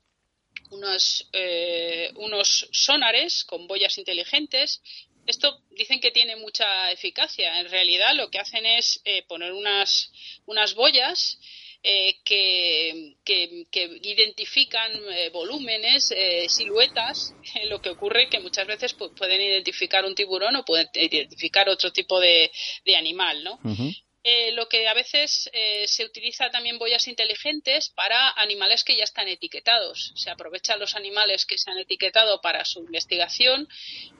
unos, 0.71 1.29
eh, 1.33 2.11
unos 2.15 2.67
sonares 2.71 3.43
con 3.43 3.67
boyas 3.67 3.97
inteligentes 3.97 4.81
esto 5.27 5.61
dicen 5.71 5.99
que 5.99 6.11
tiene 6.11 6.35
mucha 6.35 6.91
eficacia. 6.91 7.59
En 7.59 7.69
realidad 7.69 8.15
lo 8.15 8.29
que 8.29 8.39
hacen 8.39 8.65
es 8.65 9.01
eh, 9.05 9.23
poner 9.23 9.53
unas, 9.53 10.11
unas 10.45 10.73
boyas 10.73 11.39
eh, 11.83 12.21
que, 12.23 13.15
que, 13.25 13.65
que, 13.71 13.99
identifican 14.03 14.91
eh, 15.11 15.29
volúmenes, 15.31 16.11
eh, 16.11 16.47
siluetas. 16.47 17.33
Lo 17.69 17.81
que 17.81 17.89
ocurre 17.89 18.29
que 18.29 18.39
muchas 18.39 18.67
veces 18.67 18.93
pu 18.93 19.13
pueden 19.15 19.41
identificar 19.41 20.05
un 20.05 20.15
tiburón 20.15 20.55
o 20.55 20.65
pueden 20.65 20.87
identificar 20.93 21.67
otro 21.69 21.91
tipo 21.91 22.19
de, 22.19 22.51
de 22.85 22.95
animal, 22.95 23.43
¿no? 23.43 23.53
Uh 23.63 23.75
-huh. 23.75 23.95
Eh, 24.23 24.51
lo 24.51 24.69
que 24.69 24.87
a 24.87 24.93
veces 24.93 25.49
eh, 25.51 25.87
se 25.87 26.05
utiliza 26.05 26.51
también 26.51 26.77
boyas 26.77 27.07
inteligentes 27.07 27.89
para 27.89 28.29
animales 28.29 28.83
que 28.83 28.95
ya 28.95 29.03
están 29.03 29.27
etiquetados. 29.27 30.13
Se 30.15 30.29
aprovechan 30.29 30.79
los 30.79 30.95
animales 30.95 31.45
que 31.47 31.57
se 31.57 31.71
han 31.71 31.79
etiquetado 31.79 32.39
para 32.39 32.63
su 32.63 32.81
investigación 32.81 33.67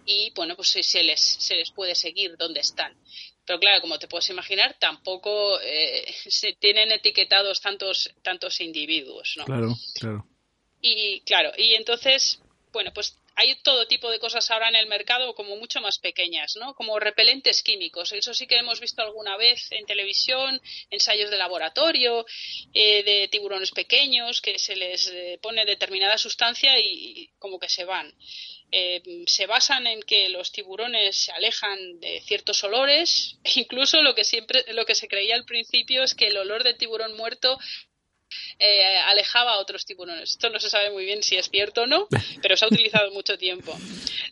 y, 0.05 0.31
bueno, 0.31 0.55
pues 0.55 0.69
se 0.69 1.03
les, 1.03 1.21
se 1.21 1.55
les 1.55 1.69
puede 1.71 1.93
seguir 1.93 2.35
dónde 2.37 2.61
están. 2.61 2.97
Pero 3.45 3.59
claro, 3.59 3.81
como 3.81 3.99
te 3.99 4.07
puedes 4.07 4.29
imaginar, 4.29 4.75
tampoco 4.79 5.59
eh, 5.61 6.05
se 6.29 6.53
tienen 6.53 6.91
etiquetados 6.91 7.61
tantos, 7.61 8.13
tantos 8.21 8.61
individuos, 8.61 9.35
¿no? 9.37 9.45
Claro, 9.45 9.75
claro. 9.95 10.27
Y 10.81 11.21
claro, 11.21 11.51
y 11.57 11.75
entonces, 11.75 12.39
bueno, 12.71 12.91
pues 12.93 13.15
hay 13.35 13.55
todo 13.63 13.87
tipo 13.87 14.09
de 14.09 14.19
cosas 14.19 14.49
ahora 14.51 14.69
en 14.69 14.75
el 14.75 14.87
mercado 14.87 15.33
como 15.33 15.55
mucho 15.55 15.79
más 15.81 15.99
pequeñas, 15.99 16.55
¿no? 16.59 16.75
Como 16.75 16.99
repelentes 16.99 17.63
químicos. 17.63 18.11
Eso 18.11 18.33
sí 18.33 18.45
que 18.45 18.57
hemos 18.57 18.79
visto 18.79 19.01
alguna 19.01 19.37
vez 19.37 19.71
en 19.71 19.85
televisión, 19.85 20.61
ensayos 20.89 21.29
de 21.31 21.37
laboratorio, 21.37 22.25
eh, 22.73 23.03
de 23.03 23.27
tiburones 23.29 23.71
pequeños 23.71 24.41
que 24.41 24.59
se 24.59 24.75
les 24.75 25.07
eh, 25.07 25.39
pone 25.41 25.65
determinada 25.65 26.17
sustancia 26.17 26.77
y, 26.79 26.83
y, 26.83 27.27
como 27.39 27.59
que 27.59 27.69
se 27.69 27.85
van. 27.85 28.13
Eh, 28.71 29.01
se 29.27 29.47
basan 29.47 29.85
en 29.85 30.01
que 30.01 30.29
los 30.29 30.51
tiburones 30.51 31.15
se 31.15 31.31
alejan 31.31 31.99
de 31.99 32.21
ciertos 32.21 32.63
olores. 32.63 33.37
Incluso 33.55 34.01
lo 34.01 34.15
que 34.15 34.23
siempre, 34.23 34.63
lo 34.73 34.85
que 34.85 34.95
se 34.95 35.07
creía 35.07 35.35
al 35.35 35.45
principio 35.45 36.03
es 36.03 36.15
que 36.15 36.27
el 36.27 36.37
olor 36.37 36.63
de 36.63 36.73
tiburón 36.73 37.15
muerto 37.17 37.57
eh, 38.59 38.97
alejaba 39.05 39.53
a 39.53 39.59
otros 39.59 39.85
tiburones. 39.85 40.31
Esto 40.31 40.49
no 40.49 40.59
se 40.59 40.69
sabe 40.69 40.91
muy 40.91 41.05
bien 41.05 41.23
si 41.23 41.35
es 41.37 41.49
cierto 41.49 41.83
o 41.83 41.87
no, 41.87 42.07
pero 42.41 42.57
se 42.57 42.65
ha 42.65 42.67
utilizado 42.67 43.11
mucho 43.11 43.37
tiempo. 43.37 43.77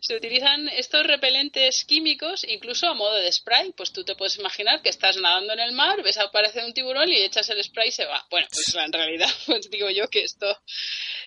Se 0.02 0.16
utilizan 0.16 0.68
estos 0.70 1.06
repelentes 1.06 1.86
químicos 1.86 2.44
incluso 2.48 2.88
a 2.88 2.94
modo 2.94 3.16
de 3.16 3.32
spray. 3.32 3.72
Pues 3.76 3.92
tú 3.92 4.04
te 4.04 4.16
puedes 4.16 4.38
imaginar 4.38 4.82
que 4.82 4.90
estás 4.90 5.18
nadando 5.18 5.54
en 5.54 5.60
el 5.60 5.72
mar, 5.72 6.02
ves 6.04 6.18
aparecer 6.18 6.64
un 6.64 6.74
tiburón 6.74 7.10
y 7.10 7.18
echas 7.18 7.50
el 7.50 7.64
spray 7.64 7.90
y 7.90 7.92
se 7.92 8.06
va. 8.06 8.26
Bueno, 8.30 8.48
pues 8.52 8.74
en 8.76 8.94
realidad, 8.94 9.30
pues 9.46 9.70
digo 9.70 9.90
yo 9.90 10.08
que 10.10 10.24
esto 10.24 10.62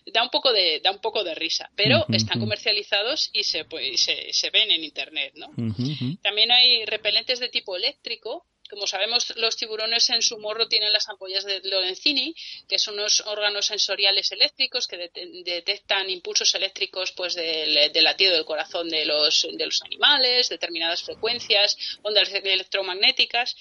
da 0.06 0.22
un 0.22 0.30
poco 0.30 0.52
de, 0.52 0.80
da 0.80 0.90
un 0.90 1.00
poco 1.00 1.24
de 1.24 1.34
risa, 1.34 1.70
pero 1.76 2.04
están 2.08 2.40
comercializados 2.40 3.30
y 3.32 3.44
se, 3.44 3.64
pues, 3.64 4.00
se, 4.00 4.32
se, 4.32 4.50
ven 4.50 4.70
en 4.70 4.84
internet, 4.84 5.32
¿no? 5.36 5.48
También 6.22 6.50
hay 6.50 6.84
repelentes 6.86 7.38
de 7.38 7.48
tipo 7.48 7.76
eléctrico 7.76 8.46
como 8.72 8.86
sabemos, 8.86 9.34
los 9.36 9.54
tiburones 9.54 10.08
en 10.08 10.22
su 10.22 10.38
morro 10.38 10.66
tienen 10.66 10.94
las 10.94 11.06
ampollas 11.10 11.44
de 11.44 11.60
Lorenzini, 11.62 12.34
que 12.66 12.78
son 12.78 12.94
unos 12.94 13.20
órganos 13.26 13.66
sensoriales 13.66 14.32
eléctricos 14.32 14.88
que 14.88 14.96
de 14.96 15.10
detectan 15.44 16.08
impulsos 16.08 16.54
eléctricos 16.54 17.12
pues 17.12 17.34
del, 17.34 17.92
latido 18.02 18.32
del 18.32 18.46
corazón 18.46 18.88
de 18.88 19.04
los, 19.04 19.46
de 19.52 19.66
los 19.66 19.82
animales, 19.82 20.48
determinadas 20.48 21.02
frecuencias, 21.02 21.76
ondas 22.00 22.32
electromagnéticas, 22.32 23.54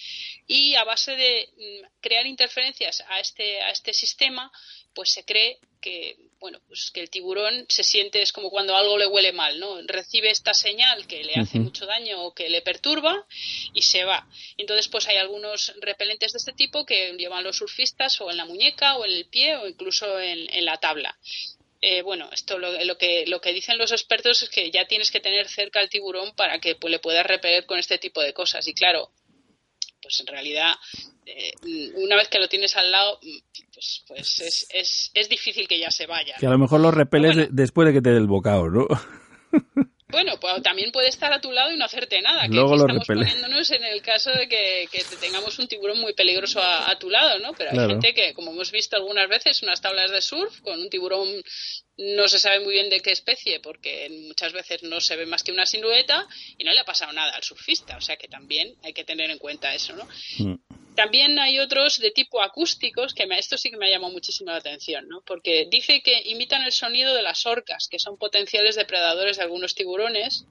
y 0.47 0.76
a 0.76 0.86
base 0.86 1.14
de 1.18 1.49
mm, 1.57 1.99
crear 1.99 2.26
interferencias 2.26 3.03
a 3.09 3.20
este, 3.20 3.62
a 3.62 3.72
este 3.72 3.93
sistema, 3.93 4.49
pues 4.93 5.12
se 5.12 5.26
cree 5.26 5.59
que 5.82 6.17
bueno 6.39 6.59
pues 6.67 6.91
que 6.91 7.01
el 7.01 7.09
tiburón 7.09 7.65
se 7.67 7.84
siente 7.84 8.21
es 8.21 8.32
como 8.32 8.49
cuando 8.49 8.75
algo 8.75 8.97
le 8.97 9.07
huele 9.07 9.32
mal 9.32 9.59
no 9.59 9.82
recibe 9.84 10.32
esta 10.32 10.53
señal 10.53 11.07
que 11.07 11.23
le 11.23 11.34
hace 11.36 11.57
uh 11.57 11.61
-huh. 11.61 11.65
mucho 11.65 11.86
daño 11.86 12.23
o 12.23 12.34
que 12.34 12.49
le 12.49 12.61
perturba 12.61 13.25
y 13.73 13.82
se 13.82 14.03
va 14.05 14.27
entonces 14.57 14.88
pues 14.88 15.07
hay 15.07 15.17
algunos 15.17 15.73
repelentes 15.82 16.32
de 16.34 16.38
este 16.38 16.53
tipo 16.53 16.86
que 16.86 17.13
llevan 17.17 17.43
los 17.43 17.57
surfistas 17.57 18.21
o 18.21 18.32
en 18.32 18.38
la 18.38 18.45
muñeca 18.45 18.97
o 18.97 19.05
en 19.05 19.11
el 19.11 19.25
pie 19.25 19.57
o 19.57 19.67
incluso 19.67 20.19
en, 20.19 20.49
en 20.53 20.65
la 20.65 20.77
tabla 20.77 21.17
eh, 21.84 22.03
bueno, 22.03 22.29
esto 22.32 22.59
lo, 22.59 22.71
lo, 22.86 22.97
que, 22.99 23.25
lo 23.25 23.41
que 23.41 23.53
dicen 23.53 23.79
los 23.79 23.91
expertos 23.91 24.43
es 24.43 24.49
que 24.49 24.69
ya 24.69 24.86
tienes 24.86 25.09
que 25.09 25.19
tener 25.19 25.47
cerca 25.47 25.79
al 25.79 25.89
tiburón 25.89 26.36
para 26.36 26.59
que 26.59 26.75
pues, 26.75 26.91
le 26.91 26.99
puedas 26.99 27.25
repeler 27.25 27.65
con 27.65 27.79
este 27.79 27.97
tipo 27.97 28.21
de 28.21 28.34
cosas. 28.34 28.67
Y 28.67 28.75
claro, 28.75 29.09
pues 30.02 30.20
en 30.20 30.28
realidad 30.28 30.74
eh, 31.26 31.52
una 31.95 32.16
vez 32.16 32.28
que 32.28 32.39
lo 32.39 32.47
tienes 32.47 32.76
al 32.76 32.91
lado, 32.91 33.20
pues, 33.74 34.04
pues 34.08 34.39
es, 34.39 34.68
es, 34.74 35.12
es, 35.14 35.30
difícil 35.30 35.68
que 35.68 35.80
ya 35.80 35.91
se 35.91 36.08
vaya. 36.08 36.36
Que 36.39 36.47
a 36.47 36.49
lo 36.49 36.58
mejor 36.58 36.82
lo 36.82 36.91
repeles 36.91 37.36
bueno, 37.36 37.49
después 37.52 37.88
de 37.88 37.93
que 37.93 38.02
te 38.02 38.10
dé 38.10 38.18
el 38.18 38.28
bocado, 38.28 38.70
¿no? 38.70 38.88
Bueno, 40.12 40.34
pues 40.39 40.62
también 40.62 40.91
puede 40.91 41.08
estar 41.08 41.32
a 41.32 41.39
tu 41.39 41.52
lado 41.52 41.72
y 41.72 41.78
no 41.78 41.86
hacerte 41.86 42.22
nada. 42.22 42.43
Que 42.43 42.56
Luego 42.56 42.76
lo 42.76 42.82
estamos 42.82 43.08
repele. 43.08 43.26
poniéndonos 43.26 43.72
en 43.72 43.84
el 43.84 44.02
caso 44.02 44.30
de 44.32 44.47
que, 44.47 44.88
que 44.91 45.04
tengamos 45.20 45.58
un 45.58 45.68
tiburón 45.68 45.99
muy 45.99 46.14
peligroso 46.14 46.62
a, 46.62 46.91
a 46.91 46.99
tu 46.99 47.10
lado, 47.10 47.39
¿no? 47.39 47.54
Pero 47.54 47.70
hay 47.72 47.78
claro. 47.78 47.91
gente 47.91 48.14
que, 48.14 48.34
como 48.34 48.52
hemos 48.52 48.72
visto 48.72 48.97
algunas 48.97 49.30
veces, 49.30 49.64
unas 49.64 49.82
tablas 49.82 50.12
de 50.12 50.22
surf 50.22 50.60
con 50.62 50.80
un 50.80 50.89
tiburón 50.89 51.28
no 52.02 52.28
se 52.28 52.39
sabe 52.39 52.60
muy 52.62 52.74
bien 52.74 52.89
de 52.89 52.99
qué 52.99 53.12
especie, 53.12 53.60
porque 53.60 54.10
muchas 54.28 54.54
veces 54.54 54.82
no 54.84 54.99
se 54.99 55.16
ve 55.16 55.26
más 55.26 55.43
que 55.43 55.52
una 55.52 55.66
silueta 55.66 56.28
y 56.58 56.64
no 56.64 56.74
le 56.74 56.80
ha 56.80 56.86
pasado 56.86 57.14
nada 57.14 57.32
al 57.34 57.43
surfista. 57.43 57.97
O 57.97 58.02
sea 58.02 58.18
que 58.18 58.28
también 58.28 58.76
hay 58.84 58.93
que 58.93 59.04
tener 59.04 59.30
en 59.30 59.38
cuenta 59.38 59.74
eso, 59.74 59.95
¿no? 59.95 60.08
Mm. 60.39 60.56
También 60.95 61.39
hay 61.39 61.60
otros 61.60 61.99
de 61.99 62.12
tipo 62.12 62.41
acústicos, 62.41 63.14
que 63.14 63.26
me, 63.26 63.39
esto 63.39 63.58
sí 63.58 63.70
que 63.70 63.78
me 63.78 63.88
ha 63.88 63.91
llamado 63.91 64.12
muchísimo 64.12 64.52
la 64.52 64.58
atención, 64.58 65.08
¿no? 65.08 65.22
Porque 65.26 65.68
dice 65.70 66.02
que 66.02 66.22
imitan 66.26 66.64
el 66.64 66.72
sonido 66.72 67.16
de 67.16 67.22
las 67.22 67.45
orcas, 67.45 67.88
que 67.89 67.99
son 67.99 68.18
potenciales 68.18 68.76
depredadores 68.76 69.38
de 69.38 69.43
algunos 69.43 69.74
tiburones, 69.74 70.45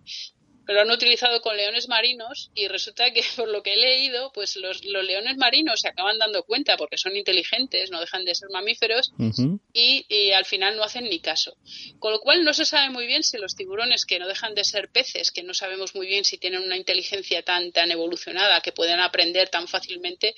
lo 0.72 0.82
han 0.82 0.90
utilizado 0.90 1.40
con 1.40 1.56
leones 1.56 1.88
marinos 1.88 2.50
y 2.54 2.68
resulta 2.68 3.12
que 3.12 3.22
por 3.36 3.48
lo 3.48 3.62
que 3.62 3.72
he 3.72 3.76
leído, 3.76 4.32
pues 4.32 4.56
los, 4.56 4.84
los, 4.84 5.04
leones 5.04 5.36
marinos 5.36 5.80
se 5.80 5.88
acaban 5.88 6.18
dando 6.18 6.44
cuenta 6.44 6.76
porque 6.76 6.98
son 6.98 7.16
inteligentes, 7.16 7.90
no 7.90 8.00
dejan 8.00 8.24
de 8.24 8.34
ser 8.34 8.48
mamíferos 8.50 9.12
uh 9.18 9.22
-huh. 9.22 9.60
y, 9.72 10.06
y, 10.08 10.32
al 10.32 10.44
final 10.44 10.76
no 10.76 10.84
hacen 10.84 11.04
ni 11.04 11.20
caso. 11.20 11.56
Con 11.98 12.12
lo 12.12 12.20
cual 12.20 12.44
no 12.44 12.52
se 12.52 12.64
sabe 12.64 12.90
muy 12.90 13.06
bien 13.06 13.22
si 13.22 13.38
los 13.38 13.56
tiburones 13.56 14.04
que 14.04 14.18
no 14.18 14.28
dejan 14.28 14.54
de 14.54 14.64
ser 14.64 14.90
peces, 14.90 15.30
que 15.30 15.42
no 15.42 15.54
sabemos 15.54 15.94
muy 15.94 16.06
bien 16.06 16.24
si 16.24 16.38
tienen 16.38 16.62
una 16.62 16.76
inteligencia 16.76 17.42
tan, 17.42 17.72
tan 17.72 17.90
evolucionada 17.90 18.60
que 18.60 18.72
pueden 18.72 19.00
aprender 19.00 19.48
tan 19.48 19.66
fácilmente, 19.68 20.34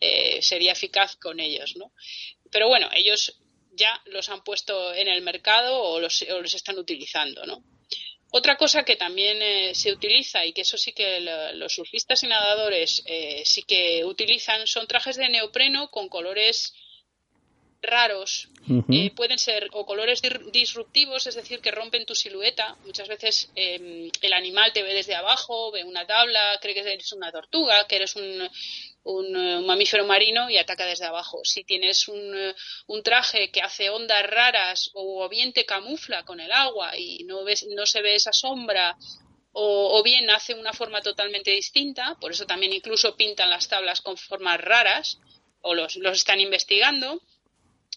eh, 0.00 0.40
sería 0.42 0.72
eficaz 0.72 1.16
con 1.16 1.40
ellos, 1.40 1.76
¿no? 1.76 1.92
Pero 2.50 2.68
bueno, 2.68 2.88
ellos 2.94 3.40
ya 3.72 4.00
los 4.06 4.28
han 4.28 4.42
puesto 4.44 4.94
en 4.94 5.08
el 5.08 5.22
mercado 5.22 5.82
o 5.82 6.00
los, 6.00 6.22
o 6.22 6.40
los 6.40 6.54
están 6.54 6.78
utilizando, 6.78 7.44
¿no? 7.44 7.64
Otra 8.36 8.56
cosa 8.56 8.84
que 8.84 8.96
también 8.96 9.40
eh, 9.40 9.76
se 9.76 9.92
utiliza 9.92 10.44
y 10.44 10.52
que 10.52 10.62
eso 10.62 10.76
sí 10.76 10.92
que 10.92 11.20
lo, 11.20 11.52
los 11.52 11.72
surfistas 11.72 12.20
y 12.24 12.26
nadadores 12.26 13.00
eh, 13.06 13.42
sí 13.44 13.62
que 13.62 14.04
utilizan 14.04 14.66
son 14.66 14.88
trajes 14.88 15.16
de 15.16 15.28
neopreno 15.28 15.88
con 15.88 16.08
colores 16.08 16.74
raros. 17.80 18.48
Uh 18.68 18.82
-huh. 18.82 19.06
eh, 19.06 19.12
pueden 19.14 19.38
ser 19.38 19.68
o 19.70 19.86
colores 19.86 20.20
disruptivos, 20.50 21.28
es 21.28 21.36
decir, 21.36 21.60
que 21.60 21.70
rompen 21.70 22.06
tu 22.06 22.16
silueta. 22.16 22.76
Muchas 22.84 23.06
veces 23.06 23.52
eh, 23.54 24.10
el 24.20 24.32
animal 24.32 24.72
te 24.72 24.82
ve 24.82 24.94
desde 24.94 25.14
abajo, 25.14 25.70
ve 25.70 25.84
una 25.84 26.04
tabla, 26.04 26.58
cree 26.60 26.74
que 26.74 26.80
eres 26.80 27.12
una 27.12 27.30
tortuga, 27.30 27.86
que 27.86 27.96
eres 27.96 28.16
un, 28.16 28.50
un, 29.04 29.36
eh, 29.36 29.60
mamífero 29.60 30.04
marino 30.04 30.50
y 30.50 30.58
ataca 30.58 30.86
desde 30.86 31.04
abajo. 31.04 31.40
Si 31.44 31.64
tienes 31.64 32.08
un, 32.08 32.36
eh, 32.36 32.54
un, 32.86 33.02
traje 33.02 33.50
que 33.50 33.60
hace 33.60 33.90
ondas 33.90 34.26
raras 34.26 34.90
o 34.94 35.28
bien 35.28 35.52
te 35.52 35.64
camufla 35.64 36.24
con 36.24 36.40
el 36.40 36.50
agua 36.50 36.96
y 36.96 37.24
no, 37.24 37.44
ves, 37.44 37.66
no 37.70 37.86
se 37.86 38.02
ve 38.02 38.14
esa 38.14 38.32
sombra 38.32 38.96
o, 39.52 39.98
o, 39.98 40.02
bien 40.02 40.28
hace 40.30 40.54
una 40.54 40.72
forma 40.72 41.00
totalmente 41.00 41.52
distinta, 41.52 42.16
por 42.20 42.32
eso 42.32 42.44
también 42.44 42.72
incluso 42.72 43.16
pintan 43.16 43.50
las 43.50 43.68
tablas 43.68 44.00
con 44.00 44.16
formas 44.16 44.60
raras 44.60 45.18
o 45.60 45.74
los, 45.74 45.96
los 45.96 46.18
están 46.18 46.40
investigando, 46.40 47.20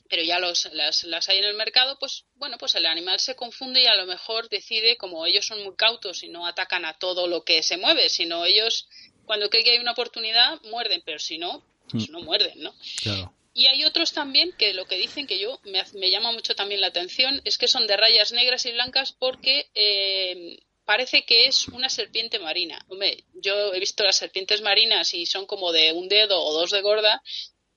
pero 0.10 0.24
ya 0.24 0.40
los, 0.40 0.70
las, 0.74 1.04
las, 1.04 1.30
hay 1.30 1.40
en 1.40 1.46
el 1.46 1.56
mercado, 1.56 1.98
pues 2.00 2.26
bueno, 2.36 2.58
pues 2.58 2.76
el 2.76 2.86
animal 2.86 3.20
se 3.20 3.36
confunde 3.36 3.82
y 3.82 3.88
a 3.88 3.96
lo 3.96 4.06
mejor 4.06 4.50
decide, 4.50 4.98
como 4.98 5.26
ellos 5.26 5.46
son 5.46 5.64
muy 5.64 5.76
cautos 5.76 6.24
y 6.24 6.30
no 6.30 6.46
atacan 6.48 6.86
a 6.86 6.98
todo 6.98 7.28
lo 7.28 7.44
que 7.44 7.64
se 7.64 7.78
mueve, 7.78 8.10
sino 8.10 8.46
ellos 8.46 8.88
cuando 9.28 9.50
creen 9.50 9.66
que 9.66 9.72
hay 9.72 9.78
una 9.78 9.92
oportunidad 9.92 10.60
muerden, 10.64 11.04
pero 11.06 11.20
si 11.20 11.38
no, 11.38 11.62
pues 11.92 12.10
mm. 12.10 12.12
no 12.12 12.22
muerden, 12.22 12.64
¿no? 12.64 12.74
Claro. 13.04 13.32
Y 13.54 13.68
hay 13.68 13.86
otros 13.86 14.14
también 14.14 14.52
que 14.54 14.74
lo 14.74 14.86
que 14.86 14.98
dicen 14.98 15.28
que 15.28 15.40
yo 15.40 15.60
me, 15.64 15.84
me, 15.94 16.10
llama 16.10 16.32
mucho 16.32 16.56
también 16.56 16.82
la 16.82 16.88
atención 16.88 17.42
es 17.44 17.58
que 17.58 17.68
son 17.68 17.88
de 17.88 17.98
rayas 17.98 18.32
negras 18.32 18.66
y 18.66 18.72
blancas 18.72 19.14
porque 19.14 19.70
eh, 19.74 20.60
parece 20.86 21.26
que 21.26 21.48
es 21.48 21.68
una 21.68 21.90
serpiente 21.90 22.40
marina. 22.40 22.84
Hombre, 22.88 23.26
yo 23.34 23.74
he 23.74 23.80
visto 23.80 24.04
las 24.04 24.16
serpientes 24.16 24.62
marinas 24.62 25.14
y 25.14 25.26
son 25.26 25.46
como 25.46 25.72
de 25.72 25.92
un 25.92 26.08
dedo 26.08 26.42
o 26.42 26.54
dos 26.54 26.72
de 26.72 26.82
gorda 26.82 27.22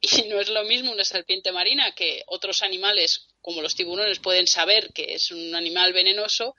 y 0.00 0.08
no 0.28 0.40
es 0.40 0.48
lo 0.48 0.64
mismo 0.64 0.92
una 0.92 1.04
serpiente 1.04 1.50
marina 1.50 1.92
que 1.94 2.22
otros 2.26 2.62
animales 2.62 3.26
como 3.40 3.62
los 3.62 3.74
tiburones 3.74 4.18
pueden 4.18 4.46
saber 4.46 4.92
que 4.92 5.14
es 5.14 5.30
un 5.30 5.54
animal 5.54 5.92
venenoso 5.92 6.54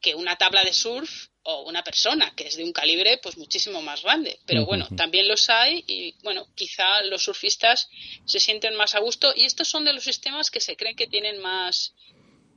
que 0.00 0.14
una 0.14 0.36
tabla 0.36 0.64
de 0.64 0.72
surf 0.72 1.28
o 1.44 1.62
una 1.68 1.84
persona 1.84 2.32
que 2.34 2.48
es 2.48 2.56
de 2.56 2.64
un 2.64 2.72
calibre 2.72 3.18
pues 3.22 3.36
muchísimo 3.36 3.82
más 3.82 4.02
grande. 4.02 4.40
Pero 4.46 4.64
bueno, 4.66 4.88
también 4.96 5.28
los 5.28 5.48
hay 5.50 5.84
y 5.86 6.14
bueno, 6.22 6.46
quizá 6.54 7.02
los 7.02 7.24
surfistas 7.24 7.88
se 8.24 8.40
sienten 8.40 8.74
más 8.76 8.94
a 8.94 9.00
gusto 9.00 9.32
y 9.36 9.44
estos 9.44 9.68
son 9.68 9.84
de 9.84 9.92
los 9.92 10.04
sistemas 10.04 10.50
que 10.50 10.60
se 10.60 10.76
creen 10.76 10.96
que 10.96 11.06
tienen 11.06 11.40
más 11.40 11.94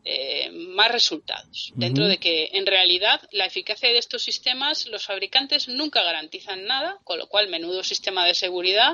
eh, 0.10 0.50
más 0.52 0.90
resultados. 0.90 1.74
Dentro 1.76 2.08
de 2.08 2.18
que 2.18 2.52
en 2.54 2.66
realidad 2.66 3.20
la 3.32 3.46
eficacia 3.46 3.90
de 3.90 3.98
estos 3.98 4.24
sistemas 4.24 4.88
los 4.88 5.06
fabricantes 5.06 5.68
nunca 5.68 6.02
garantizan 6.02 6.66
nada, 6.66 6.98
con 7.04 7.20
lo 7.20 7.28
cual 7.28 7.50
menudo 7.50 7.84
sistema 7.84 8.26
de 8.26 8.34
seguridad 8.34 8.94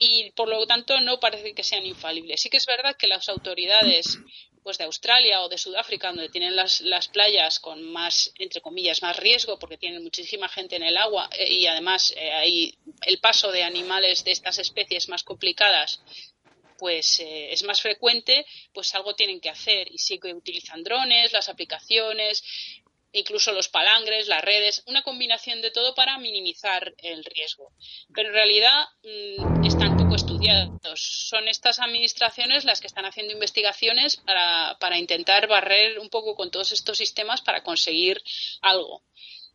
y 0.00 0.32
por 0.32 0.48
lo 0.48 0.66
tanto 0.66 1.00
no 1.00 1.20
parece 1.20 1.54
que 1.54 1.62
sean 1.62 1.86
infalibles. 1.86 2.40
Sí 2.40 2.50
que 2.50 2.56
es 2.56 2.66
verdad 2.66 2.96
que 2.96 3.06
las 3.06 3.28
autoridades 3.28 4.18
pues 4.64 4.78
de 4.78 4.84
Australia 4.84 5.42
o 5.42 5.48
de 5.50 5.58
Sudáfrica, 5.58 6.08
donde 6.08 6.30
tienen 6.30 6.56
las, 6.56 6.80
las 6.80 7.08
playas 7.08 7.60
con 7.60 7.82
más, 7.84 8.32
entre 8.38 8.62
comillas, 8.62 9.02
más 9.02 9.16
riesgo, 9.18 9.58
porque 9.58 9.76
tienen 9.76 10.02
muchísima 10.02 10.48
gente 10.48 10.76
en 10.76 10.82
el 10.82 10.96
agua 10.96 11.28
eh, 11.38 11.52
y 11.52 11.66
además 11.66 12.14
eh, 12.16 12.72
el 13.02 13.20
paso 13.20 13.52
de 13.52 13.62
animales 13.62 14.24
de 14.24 14.32
estas 14.32 14.58
especies 14.58 15.08
más 15.10 15.22
complicadas 15.22 16.00
pues 16.78 17.20
eh, 17.20 17.52
es 17.52 17.62
más 17.62 17.80
frecuente, 17.80 18.44
pues 18.72 18.94
algo 18.94 19.14
tienen 19.14 19.40
que 19.40 19.48
hacer. 19.48 19.88
Y 19.92 19.98
sí 19.98 20.18
que 20.18 20.34
utilizan 20.34 20.82
drones, 20.82 21.32
las 21.32 21.48
aplicaciones, 21.48 22.42
incluso 23.14 23.52
los 23.52 23.68
palangres, 23.68 24.28
las 24.28 24.42
redes, 24.42 24.82
una 24.86 25.02
combinación 25.02 25.62
de 25.62 25.70
todo 25.70 25.94
para 25.94 26.18
minimizar 26.18 26.94
el 26.98 27.24
riesgo. 27.24 27.72
Pero 28.12 28.28
en 28.28 28.34
realidad 28.34 28.84
mmm, 29.02 29.64
están 29.64 29.96
poco 29.96 30.16
estudiados. 30.16 31.00
Son 31.28 31.48
estas 31.48 31.78
administraciones 31.78 32.64
las 32.64 32.80
que 32.80 32.88
están 32.88 33.06
haciendo 33.06 33.32
investigaciones 33.32 34.16
para, 34.16 34.76
para 34.80 34.98
intentar 34.98 35.46
barrer 35.46 35.98
un 35.98 36.10
poco 36.10 36.34
con 36.34 36.50
todos 36.50 36.72
estos 36.72 36.98
sistemas 36.98 37.40
para 37.40 37.62
conseguir 37.62 38.22
algo. 38.60 39.02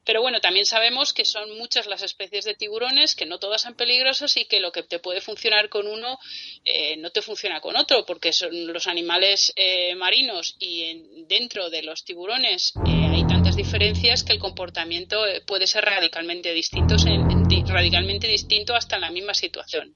Pero 0.10 0.24
bueno, 0.24 0.40
también 0.40 0.66
sabemos 0.66 1.14
que 1.14 1.24
son 1.24 1.56
muchas 1.60 1.86
las 1.86 2.02
especies 2.02 2.44
de 2.44 2.56
tiburones, 2.56 3.14
que 3.14 3.28
no 3.28 3.38
todas 3.38 3.62
son 3.62 3.76
peligrosas 3.76 4.36
y 4.38 4.46
que 4.46 4.60
lo 4.60 4.72
que 4.72 4.82
te 4.82 4.98
puede 4.98 5.22
funcionar 5.22 5.70
con 5.70 5.86
uno 5.86 6.18
eh, 6.66 6.98
no 6.98 7.12
te 7.12 7.22
funciona 7.22 7.62
con 7.62 7.76
otro, 7.78 8.06
porque 8.08 8.34
son 8.34 8.50
los 8.74 8.88
animales 8.88 9.54
eh, 9.56 9.94
marinos 9.94 10.56
y 10.58 10.86
en, 10.86 11.28
dentro 11.28 11.70
de 11.70 11.84
los 11.84 12.06
tiburones 12.06 12.74
eh, 12.88 13.06
hay 13.06 13.28
tantas 13.28 13.56
diferencias 13.56 14.24
que 14.24 14.34
el 14.34 14.40
comportamiento 14.40 15.28
eh, 15.28 15.44
puede 15.46 15.68
ser 15.68 15.86
radicalmente 15.86 16.54
distinto, 16.54 16.96
en, 17.06 17.30
en, 17.30 17.68
radicalmente 17.68 18.28
distinto 18.28 18.74
hasta 18.74 18.96
en 18.96 19.02
la 19.02 19.12
misma 19.12 19.36
situación. 19.36 19.96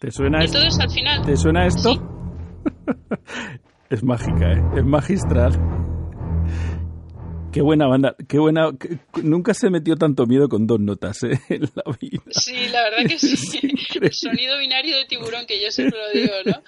¿Te 0.00 0.10
suena 0.10 0.42
Entonces, 0.42 0.72
esto? 0.72 0.82
al 0.82 0.90
final, 0.90 1.26
¿Te 1.26 1.36
suena 1.36 1.66
esto? 1.66 1.92
¿Sí? 1.92 2.00
es 3.90 4.02
mágica, 4.02 4.50
¿eh? 4.50 4.78
es 4.78 4.84
magistral. 4.86 5.81
Qué 7.52 7.60
buena 7.60 7.86
banda, 7.86 8.16
qué 8.28 8.38
buena. 8.38 8.70
Qué, 8.80 8.98
nunca 9.22 9.52
se 9.52 9.68
metió 9.68 9.96
tanto 9.96 10.24
miedo 10.24 10.48
con 10.48 10.66
dos 10.66 10.80
notas 10.80 11.22
¿eh? 11.24 11.38
en 11.50 11.70
la 11.74 11.84
vida. 12.00 12.22
Sí, 12.30 12.68
la 12.68 12.82
verdad 12.84 13.06
que 13.06 13.18
sí. 13.18 13.60
El 14.00 14.12
sonido 14.12 14.58
binario 14.58 14.96
de 14.96 15.04
tiburón, 15.04 15.44
que 15.44 15.60
yo 15.60 15.70
siempre 15.70 15.98
lo 15.98 16.10
digo, 16.18 16.34
¿no? 16.46 16.62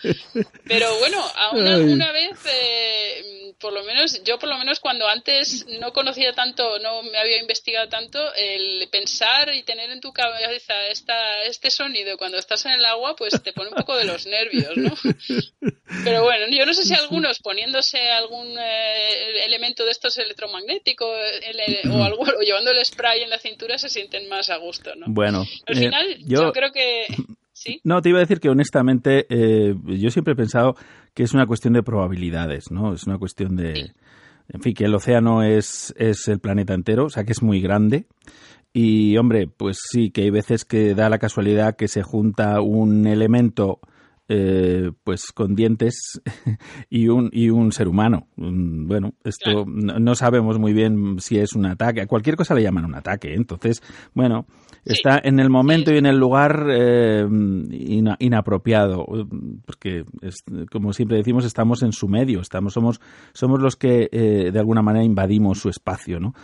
Pero 0.68 0.98
bueno, 0.98 1.24
aún 1.36 1.66
alguna 1.66 2.12
vez, 2.12 2.38
eh, 2.52 3.54
por 3.58 3.72
lo 3.72 3.82
menos, 3.84 4.22
yo 4.24 4.38
por 4.38 4.50
lo 4.50 4.58
menos 4.58 4.78
cuando 4.78 5.08
antes 5.08 5.64
no 5.80 5.94
conocía 5.94 6.34
tanto, 6.34 6.78
no 6.80 7.02
me 7.02 7.16
había 7.16 7.40
investigado 7.40 7.88
tanto, 7.88 8.18
el 8.34 8.86
pensar 8.90 9.54
y 9.54 9.62
tener 9.62 9.90
en 9.90 10.02
tu 10.02 10.12
cabeza 10.12 10.74
esta, 10.90 11.44
este 11.44 11.70
sonido 11.70 12.18
cuando 12.18 12.36
estás 12.36 12.66
en 12.66 12.72
el 12.72 12.84
agua, 12.84 13.16
pues 13.16 13.42
te 13.42 13.54
pone 13.54 13.70
un 13.70 13.76
poco 13.76 13.96
de 13.96 14.04
los 14.04 14.26
nervios, 14.26 14.76
¿no? 14.76 14.94
Pero 16.04 16.24
bueno, 16.24 16.46
yo 16.50 16.66
no 16.66 16.74
sé 16.74 16.82
si 16.82 16.92
algunos 16.92 17.38
poniéndose 17.38 18.10
algún 18.10 18.58
eh, 18.58 19.44
elemento 19.46 19.84
de 19.86 19.92
estos 19.92 20.18
electromagnéticos 20.18 20.73
el, 20.82 21.90
o, 21.90 22.02
algo, 22.02 22.22
o 22.22 22.42
llevando 22.42 22.70
el 22.70 22.84
spray 22.84 23.22
en 23.22 23.30
la 23.30 23.38
cintura 23.38 23.78
se 23.78 23.88
sienten 23.88 24.28
más 24.28 24.50
a 24.50 24.56
gusto, 24.56 24.94
¿no? 24.96 25.06
Bueno, 25.08 25.44
al 25.66 25.76
final 25.76 26.10
eh, 26.10 26.18
yo, 26.20 26.42
yo, 26.42 26.52
creo 26.52 26.72
que 26.72 27.06
¿Sí? 27.52 27.80
No, 27.84 28.02
te 28.02 28.08
iba 28.08 28.18
a 28.18 28.20
decir 28.20 28.40
que 28.40 28.48
honestamente 28.48 29.26
eh, 29.30 29.74
yo 29.84 30.10
siempre 30.10 30.32
he 30.32 30.36
pensado 30.36 30.74
que 31.14 31.22
es 31.22 31.32
una 31.34 31.46
cuestión 31.46 31.72
de 31.72 31.84
probabilidades, 31.84 32.70
¿no? 32.70 32.92
Es 32.92 33.04
una 33.04 33.16
cuestión 33.18 33.56
de... 33.56 33.74
Sí. 33.74 33.92
En 34.48 34.60
fin, 34.60 34.74
que 34.74 34.84
el 34.84 34.94
océano 34.94 35.42
es, 35.42 35.94
es 35.96 36.28
el 36.28 36.38
planeta 36.38 36.74
entero, 36.74 37.06
o 37.06 37.08
sea 37.08 37.24
que 37.24 37.32
es 37.32 37.42
muy 37.42 37.60
grande. 37.60 38.06
Y 38.72 39.16
hombre, 39.16 39.46
pues 39.46 39.78
sí, 39.90 40.10
que 40.10 40.22
hay 40.22 40.30
veces 40.30 40.64
que 40.64 40.94
da 40.94 41.08
la 41.08 41.18
casualidad 41.18 41.76
que 41.76 41.88
se 41.88 42.02
junta 42.02 42.60
un 42.60 43.06
elemento 43.06 43.78
eh, 44.28 44.90
pues 45.04 45.32
con 45.32 45.54
dientes 45.54 46.20
y 46.88 47.08
un, 47.08 47.28
y 47.32 47.50
un 47.50 47.72
ser 47.72 47.88
humano. 47.88 48.28
Bueno, 48.36 49.14
esto 49.22 49.66
no 49.66 50.14
sabemos 50.14 50.58
muy 50.58 50.72
bien 50.72 51.16
si 51.18 51.38
es 51.38 51.52
un 51.52 51.66
ataque. 51.66 52.00
A 52.00 52.06
cualquier 52.06 52.36
cosa 52.36 52.54
le 52.54 52.62
llaman 52.62 52.86
un 52.86 52.94
ataque. 52.94 53.34
Entonces, 53.34 53.82
bueno, 54.14 54.46
está 54.84 55.20
en 55.22 55.40
el 55.40 55.50
momento 55.50 55.92
y 55.92 55.98
en 55.98 56.06
el 56.06 56.18
lugar 56.18 56.66
eh, 56.70 57.26
ina, 57.70 58.16
inapropiado. 58.18 59.06
Porque, 59.66 60.04
es, 60.22 60.36
como 60.70 60.92
siempre 60.92 61.18
decimos, 61.18 61.44
estamos 61.44 61.82
en 61.82 61.92
su 61.92 62.08
medio. 62.08 62.40
Estamos, 62.40 62.72
somos, 62.72 63.00
somos 63.34 63.60
los 63.60 63.76
que 63.76 64.08
eh, 64.10 64.50
de 64.50 64.58
alguna 64.58 64.82
manera 64.82 65.04
invadimos 65.04 65.58
su 65.58 65.68
espacio, 65.68 66.18
¿no? 66.18 66.34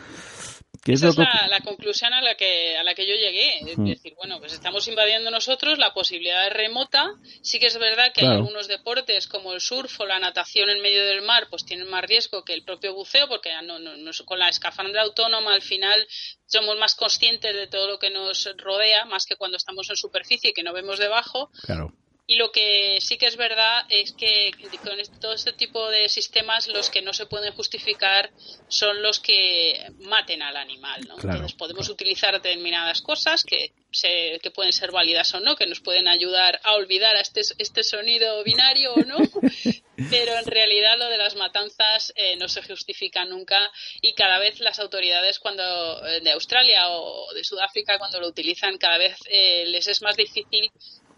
¿Qué 0.82 0.92
Esa 0.94 1.08
es, 1.08 1.12
es 1.12 1.18
la, 1.18 1.46
la, 1.48 1.60
conclusión 1.60 2.14
a 2.14 2.22
la 2.22 2.36
que 2.36 2.76
a 2.76 2.82
la 2.82 2.94
que 2.94 3.06
yo 3.06 3.14
llegué. 3.14 3.58
Es 3.70 3.76
mm. 3.76 3.84
decir, 3.84 4.14
bueno, 4.16 4.38
pues 4.40 4.54
estamos 4.54 4.88
invadiendo 4.88 5.30
nosotros, 5.30 5.78
la 5.78 5.92
posibilidad 5.92 6.46
es 6.46 6.54
remota. 6.54 7.10
Sí 7.42 7.58
que 7.58 7.66
es 7.66 7.78
verdad 7.78 8.12
que 8.14 8.20
claro. 8.20 8.30
hay 8.30 8.38
algunos 8.38 8.66
deportes 8.66 9.26
como 9.26 9.52
el 9.52 9.60
surf 9.60 10.00
o 10.00 10.06
la 10.06 10.18
natación 10.18 10.70
en 10.70 10.80
medio 10.80 11.04
del 11.04 11.20
mar, 11.20 11.48
pues 11.50 11.66
tienen 11.66 11.88
más 11.88 12.04
riesgo 12.04 12.44
que 12.44 12.54
el 12.54 12.64
propio 12.64 12.94
buceo, 12.94 13.28
porque 13.28 13.50
no, 13.62 13.78
no, 13.78 13.94
no, 13.94 14.10
con 14.24 14.38
la 14.38 14.48
escafandra 14.48 15.02
autónoma 15.02 15.52
al 15.52 15.62
final 15.62 16.06
somos 16.46 16.78
más 16.78 16.94
conscientes 16.94 17.54
de 17.54 17.66
todo 17.66 17.86
lo 17.86 17.98
que 17.98 18.10
nos 18.10 18.48
rodea, 18.56 19.04
más 19.04 19.26
que 19.26 19.36
cuando 19.36 19.58
estamos 19.58 19.88
en 19.90 19.96
superficie 19.96 20.50
y 20.50 20.52
que 20.54 20.62
no 20.62 20.72
vemos 20.72 20.98
debajo. 20.98 21.50
Claro. 21.62 21.92
Y 22.30 22.36
lo 22.36 22.52
que 22.52 23.00
sí 23.00 23.18
que 23.18 23.26
es 23.26 23.34
verdad 23.36 23.84
es 23.88 24.12
que 24.12 24.52
con 24.84 24.96
todo 25.20 25.32
este 25.32 25.52
tipo 25.52 25.90
de 25.90 26.08
sistemas 26.08 26.68
los 26.68 26.88
que 26.88 27.02
no 27.02 27.12
se 27.12 27.26
pueden 27.26 27.52
justificar 27.54 28.30
son 28.68 29.02
los 29.02 29.18
que 29.18 29.90
maten 29.98 30.40
al 30.40 30.56
animal. 30.56 31.00
¿no? 31.08 31.16
Claro, 31.16 31.38
Entonces 31.38 31.58
podemos 31.58 31.86
claro. 31.86 31.94
utilizar 31.94 32.34
determinadas 32.34 33.02
cosas 33.02 33.42
que, 33.42 33.72
se, 33.90 34.38
que 34.40 34.52
pueden 34.52 34.72
ser 34.72 34.92
válidas 34.92 35.34
o 35.34 35.40
no, 35.40 35.56
que 35.56 35.66
nos 35.66 35.80
pueden 35.80 36.06
ayudar 36.06 36.60
a 36.62 36.74
olvidar 36.74 37.16
a 37.16 37.20
este, 37.20 37.40
este 37.58 37.82
sonido 37.82 38.44
binario 38.44 38.94
o 38.94 39.00
no, 39.00 39.18
pero 40.08 40.38
en 40.38 40.46
realidad 40.46 40.98
lo 40.98 41.06
de 41.06 41.18
las 41.18 41.34
matanzas 41.34 42.12
eh, 42.14 42.36
no 42.36 42.48
se 42.48 42.62
justifica 42.62 43.24
nunca 43.24 43.72
y 44.00 44.14
cada 44.14 44.38
vez 44.38 44.60
las 44.60 44.78
autoridades 44.78 45.40
cuando 45.40 46.06
eh, 46.06 46.20
de 46.20 46.30
Australia 46.30 46.90
o 46.90 47.34
de 47.34 47.42
Sudáfrica 47.42 47.98
cuando 47.98 48.20
lo 48.20 48.28
utilizan 48.28 48.78
cada 48.78 48.98
vez 48.98 49.16
eh, 49.28 49.64
les 49.66 49.88
es 49.88 50.00
más 50.00 50.16
difícil 50.16 50.70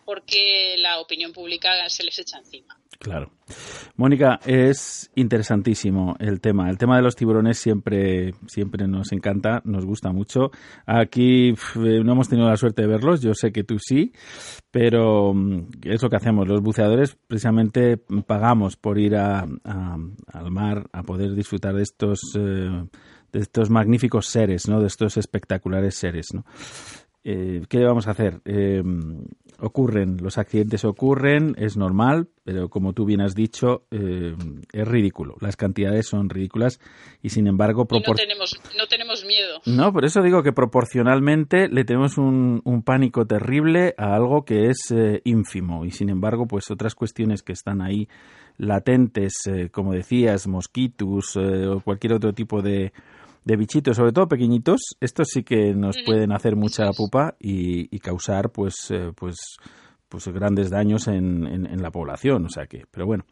porque 0.05 0.77
la 0.79 1.01
opinión 1.01 1.33
pública 1.33 1.89
se 1.89 2.05
les 2.05 2.19
echa 2.19 2.39
encima. 2.39 2.77
Claro. 3.03 3.33
Mónica, 3.97 4.39
es 4.47 5.11
interesantísimo 5.17 6.15
el 6.21 6.41
tema. 6.41 6.71
El 6.71 6.79
tema 6.79 6.97
de 6.97 7.03
los 7.03 7.17
tiburones 7.17 7.59
siempre, 7.59 8.33
siempre 8.47 8.87
nos 8.87 9.11
encanta, 9.13 9.61
nos 9.65 9.85
gusta 9.85 10.13
mucho. 10.13 10.53
Aquí 10.87 11.53
no 11.75 12.13
hemos 12.13 12.29
tenido 12.29 12.49
la 12.49 12.57
suerte 12.57 12.83
de 12.83 12.89
verlos, 12.89 13.21
yo 13.21 13.35
sé 13.35 13.53
que 13.53 13.65
tú 13.65 13.79
sí, 13.81 14.13
pero 14.71 15.35
mm, 15.35 15.69
es 15.83 16.03
lo 16.03 16.11
que 16.11 16.17
hacemos. 16.17 16.47
Los 16.47 16.63
buceadores 16.63 17.17
precisamente 17.27 17.97
pagamos 17.97 18.77
por 18.77 18.99
ir 18.99 19.17
a, 19.17 19.41
al 19.41 20.51
mar 20.51 20.89
a 20.93 21.03
poder 21.03 21.35
disfrutar 21.35 21.75
de 21.75 21.83
estos, 21.83 22.21
eh, 22.39 22.87
de 23.33 23.41
estos 23.41 23.69
magníficos 23.69 24.27
seres, 24.27 24.69
¿no? 24.69 24.81
De 24.81 24.87
estos 24.87 25.17
espectaculares 25.17 25.97
seres, 25.97 26.29
eh, 27.25 27.63
¿qué 27.69 27.85
vamos 27.85 28.09
a 28.09 28.13
hacer? 28.13 28.41
Eh, 28.45 28.83
ocurren, 29.63 30.17
los 30.21 30.39
accidentes 30.39 30.85
ocurren, 30.85 31.55
es 31.57 31.77
normal, 31.77 32.29
pero 32.45 32.69
como 32.69 32.93
tú 32.93 33.05
bien 33.05 33.21
has 33.21 33.35
dicho, 33.35 33.85
eh, 33.91 34.35
es 34.73 34.89
ridículo. 34.89 35.37
Las 35.41 35.57
cantidades 35.57 36.09
son 36.09 36.29
ridículas 36.29 36.81
y 37.23 37.31
sin 37.31 37.47
embargo... 37.47 37.87
Y 37.91 38.01
no, 38.01 38.15
tenemos, 38.15 38.61
no 38.77 38.87
tenemos 38.89 39.25
miedo. 39.25 39.61
No, 39.67 39.93
por 39.93 40.05
eso 40.05 40.21
digo 40.23 40.43
que 40.43 40.53
proporcionalmente 40.53 41.69
le 41.69 41.85
tenemos 41.85 42.19
un, 42.19 42.61
un 42.65 42.83
pánico 42.83 43.27
terrible 43.27 43.95
a 43.97 44.15
algo 44.15 44.45
que 44.45 44.69
es 44.69 44.91
eh, 44.91 45.21
ínfimo 45.25 45.85
y 45.85 45.93
sin 45.93 46.11
embargo, 46.11 46.47
pues 46.47 46.71
otras 46.71 46.97
cuestiones 46.97 47.43
que 47.43 47.53
están 47.53 47.81
ahí 47.81 48.09
latentes, 48.59 49.35
eh, 49.47 49.71
como 49.71 49.93
decías, 49.93 50.47
mosquitos 50.47 51.37
eh, 51.37 51.67
o 51.67 51.81
cualquier 51.81 52.15
otro 52.15 52.33
tipo 52.33 52.63
de, 52.63 52.93
de 53.45 53.57
bichitos, 53.57 53.97
sobre 53.97 54.13
todo 54.13 54.29
pequeñitos, 54.29 54.81
estos 55.01 55.29
sí 55.33 55.43
que 55.43 55.75
nos 55.75 55.97
pueden 56.05 56.33
hacer 56.33 56.57
mucha 56.57 56.91
pupa 56.93 57.35
y, 57.41 57.95
y 57.95 57.99
causar 57.99 58.51
pues 58.51 58.91
eh, 58.91 59.11
pues 59.17 59.37
pues 60.09 60.29
grandes 60.29 60.69
daños 60.69 61.09
en, 61.09 61.47
en- 61.47 61.67
en 61.67 61.81
la 61.83 61.91
población, 61.91 62.45
o 62.45 62.49
sea 62.51 62.67
que, 62.67 62.85
pero 62.91 63.07
bueno. 63.07 63.25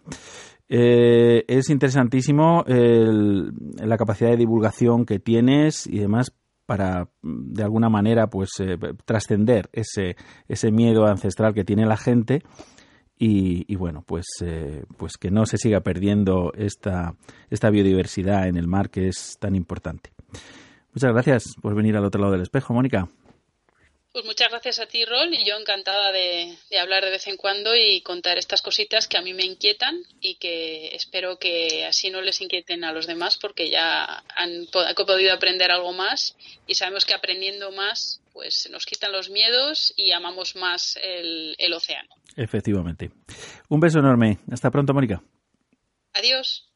Eh, 0.68 1.44
es 1.48 1.68
interesantísimo 1.68 2.64
el- 2.66 3.52
la 3.76 3.96
capacidad 3.96 4.30
de 4.30 4.36
divulgación 4.36 5.04
que 5.04 5.18
tienes 5.18 5.86
y 5.86 5.98
demás 5.98 6.32
para 6.66 7.08
de 7.22 7.62
alguna 7.64 7.88
manera 7.88 8.28
pues 8.28 8.50
eh, 8.61 8.78
trascender 9.04 9.68
ese 9.72 10.14
ese 10.46 10.70
miedo 10.70 11.06
ancestral 11.06 11.52
que 11.52 11.64
tiene 11.64 11.84
la 11.86 11.96
gente 11.96 12.42
y, 13.22 13.76
bueno 13.76 14.02
pues 14.06 14.24
eh, 14.42 14.84
pues 14.96 15.18
que 15.18 15.30
no 15.30 15.44
se 15.44 15.58
siga 15.58 15.80
perdiendo 15.80 16.52
esta 16.56 17.14
esta 17.50 17.68
biodiversidad 17.68 18.48
en 18.48 18.56
el 18.56 18.66
mar 18.66 18.88
que 18.88 19.08
es 19.08 19.36
tan 19.38 19.54
importante. 19.54 20.10
Muchas 20.94 21.12
gracias 21.12 21.44
por 21.60 21.74
venir 21.74 21.96
al 21.96 22.04
otro 22.04 22.20
lado 22.20 22.32
del 22.32 22.42
espejo 22.42 22.72
Mónica 22.72 23.08
Pues 24.12 24.24
muchas 24.24 24.50
gracias 24.50 24.80
a 24.80 24.86
ti, 24.86 25.04
Rol, 25.04 25.32
y 25.32 25.44
yo 25.44 25.56
encantada 25.56 26.11
de, 26.11 26.56
de 26.68 26.78
hablar 26.80 27.04
de 27.04 27.11
vez 27.12 27.28
en 27.28 27.36
cuando 27.36 27.76
y 27.76 28.00
contar 28.00 28.38
estas 28.38 28.61
cositas 28.61 29.06
que 29.06 29.16
a 29.16 29.22
mí 29.22 29.34
me 29.34 29.44
inquietan 29.44 30.02
y 30.20 30.34
que 30.34 30.88
espero 30.96 31.38
que 31.38 31.86
así 31.86 32.11
no 32.11 32.20
les 32.20 32.40
inquieten 32.40 32.82
a 32.82 32.92
los 32.92 33.06
demás 33.06 33.36
porque 33.36 33.70
ya 33.70 34.24
han 34.34 34.66
po- 34.72 34.80
han 34.80 34.94
podido 34.96 35.32
aprender 35.32 35.70
algo 35.70 35.92
más 35.92 36.36
y 36.66 36.74
sabemos 36.74 37.04
que 37.04 37.14
aprendiendo 37.14 37.70
más 37.70 38.20
pues 38.32 38.68
nos 38.70 38.84
quitan 38.84 39.12
los 39.12 39.30
miedos 39.30 39.92
y 39.96 40.11
amamos 40.11 40.56
más 40.56 40.96
el, 41.02 41.54
el 41.58 41.72
océano. 41.72 42.08
efectivamente 42.36 43.11
un 43.68 43.78
beso 43.78 44.00
enorme 44.00 44.38
hasta 44.50 44.70
pronto 44.72 44.92
Mónica 44.92 45.22
Adiós. 46.14 46.68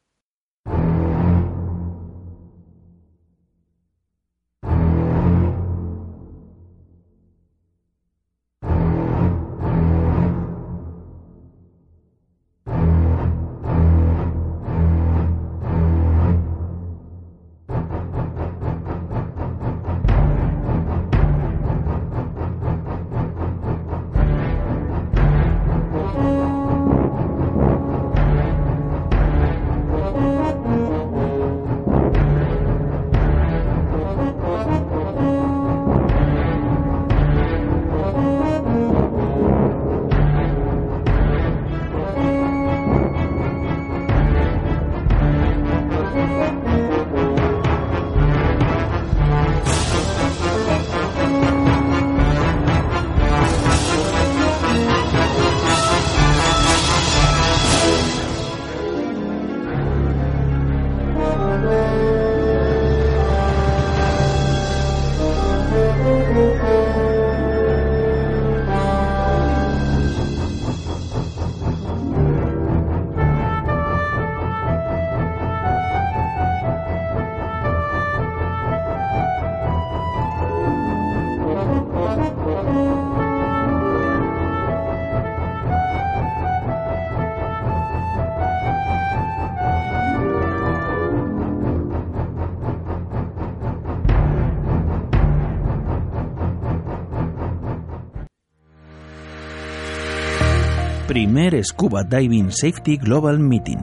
Primer 101.25 101.64
Scuba 101.64 102.05
Diving 102.05 102.51
Safety 102.51 102.99
Global 102.99 103.39
Meeting. 103.39 103.79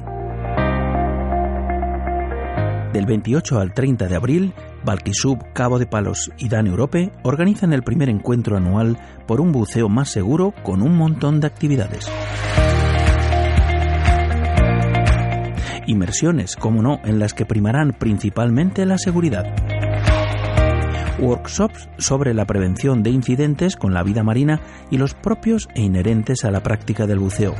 Del 2.93 3.07
28 3.07 3.59
al 3.59 3.73
30 3.73 4.07
de 4.07 4.15
abril, 4.15 4.53
Balquisub, 4.85 5.51
Cabo 5.51 5.79
de 5.79 5.87
Palos 5.87 6.29
y 6.37 6.49
Dan 6.49 6.67
Europe 6.67 7.11
organizan 7.23 7.73
el 7.73 7.81
primer 7.81 8.09
encuentro 8.09 8.57
anual 8.57 8.99
por 9.25 9.41
un 9.41 9.51
buceo 9.51 9.89
más 9.89 10.09
seguro 10.09 10.53
con 10.61 10.83
un 10.83 10.95
montón 10.95 11.39
de 11.39 11.47
actividades. 11.47 12.11
Inmersiones, 15.87 16.55
como 16.55 16.83
no, 16.83 16.99
en 17.03 17.17
las 17.17 17.33
que 17.33 17.47
primarán 17.47 17.93
principalmente 17.93 18.85
la 18.85 18.99
seguridad. 18.99 19.70
Workshops 21.21 21.87
sobre 21.97 22.33
la 22.33 22.45
prevención 22.45 23.03
de 23.03 23.11
incidentes 23.11 23.75
con 23.75 23.93
la 23.93 24.03
vida 24.03 24.23
marina 24.23 24.59
y 24.89 24.97
los 24.97 25.13
propios 25.13 25.69
e 25.75 25.81
inherentes 25.81 26.43
a 26.43 26.51
la 26.51 26.63
práctica 26.63 27.07
del 27.07 27.19
buceo. 27.19 27.55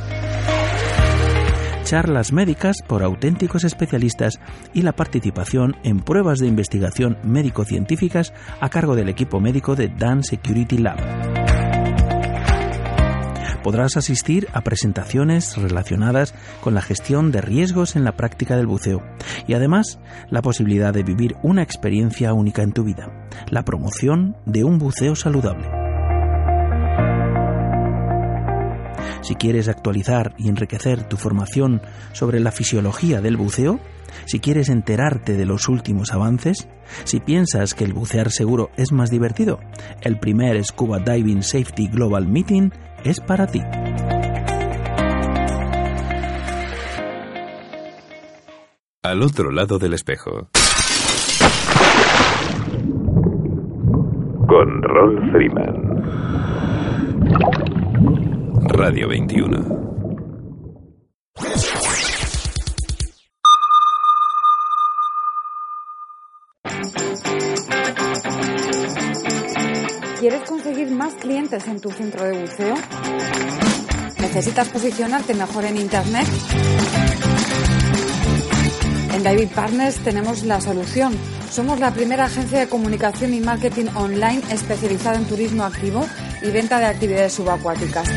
Charlas 1.84 2.32
médicas 2.32 2.76
por 2.86 3.02
auténticos 3.02 3.64
especialistas 3.64 4.40
y 4.72 4.82
la 4.82 4.92
participación 4.92 5.76
en 5.84 6.00
pruebas 6.00 6.38
de 6.38 6.46
investigación 6.46 7.18
médico-científicas 7.22 8.32
a 8.60 8.68
cargo 8.68 8.96
del 8.96 9.08
equipo 9.08 9.40
médico 9.40 9.76
de 9.76 9.88
Dan 9.88 10.24
Security 10.24 10.78
Lab. 10.78 11.41
Podrás 13.62 13.96
asistir 13.96 14.48
a 14.52 14.62
presentaciones 14.62 15.56
relacionadas 15.56 16.34
con 16.60 16.74
la 16.74 16.82
gestión 16.82 17.32
de 17.32 17.40
riesgos 17.40 17.96
en 17.96 18.04
la 18.04 18.16
práctica 18.16 18.56
del 18.56 18.66
buceo 18.66 19.02
y 19.46 19.54
además 19.54 19.98
la 20.30 20.42
posibilidad 20.42 20.92
de 20.92 21.02
vivir 21.02 21.36
una 21.42 21.62
experiencia 21.62 22.32
única 22.32 22.62
en 22.62 22.72
tu 22.72 22.84
vida, 22.84 23.28
la 23.50 23.64
promoción 23.64 24.36
de 24.46 24.64
un 24.64 24.78
buceo 24.78 25.14
saludable. 25.14 25.81
Si 29.22 29.36
quieres 29.36 29.68
actualizar 29.68 30.34
y 30.36 30.48
enriquecer 30.48 31.08
tu 31.08 31.16
formación 31.16 31.80
sobre 32.12 32.40
la 32.40 32.50
fisiología 32.50 33.20
del 33.20 33.36
buceo, 33.36 33.78
si 34.24 34.40
quieres 34.40 34.68
enterarte 34.68 35.36
de 35.36 35.46
los 35.46 35.68
últimos 35.68 36.12
avances, 36.12 36.68
si 37.04 37.20
piensas 37.20 37.74
que 37.74 37.84
el 37.84 37.92
bucear 37.92 38.30
seguro 38.30 38.70
es 38.76 38.92
más 38.92 39.10
divertido, 39.10 39.60
el 40.02 40.18
primer 40.18 40.62
Scuba 40.64 40.98
Diving 40.98 41.42
Safety 41.42 41.86
Global 41.88 42.26
Meeting 42.26 42.70
es 43.04 43.20
para 43.20 43.46
ti. 43.46 43.60
Al 49.04 49.22
otro 49.22 49.50
lado 49.50 49.78
del 49.78 49.94
espejo. 49.94 50.48
Con 54.46 54.82
Ron 54.82 55.30
Freeman. 55.32 55.92
Radio 58.64 59.08
21. 59.08 59.58
¿Quieres 70.20 70.42
conseguir 70.48 70.90
más 70.92 71.14
clientes 71.14 71.66
en 71.66 71.80
tu 71.80 71.90
centro 71.90 72.24
de 72.24 72.40
buceo? 72.40 72.74
¿Necesitas 74.20 74.68
posicionarte 74.68 75.34
mejor 75.34 75.64
en 75.64 75.76
Internet? 75.78 76.28
En 79.12 79.22
David 79.22 79.50
Partners 79.54 79.96
tenemos 79.96 80.44
la 80.44 80.58
solución. 80.60 81.12
Somos 81.50 81.80
la 81.80 81.92
primera 81.92 82.24
agencia 82.24 82.60
de 82.60 82.68
comunicación 82.68 83.34
y 83.34 83.40
marketing 83.40 83.88
online 83.94 84.40
especializada 84.50 85.16
en 85.16 85.26
turismo 85.26 85.64
activo 85.64 86.06
y 86.42 86.50
venta 86.50 86.78
de 86.78 86.86
actividades 86.86 87.34
subacuáticas. 87.34 88.08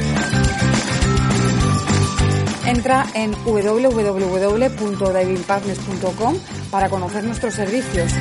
Entra 2.65 3.05
en 3.13 3.31
www.divingpartners.com 3.43 6.35
para 6.71 6.89
conocer 6.89 7.23
nuestros 7.23 7.53
servicios. 7.53 8.11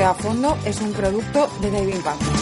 A 0.00 0.14
fondo 0.14 0.56
es 0.64 0.80
un 0.80 0.92
producto 0.94 1.50
de 1.60 1.70
Diving 1.70 2.02
Partners. 2.02 2.41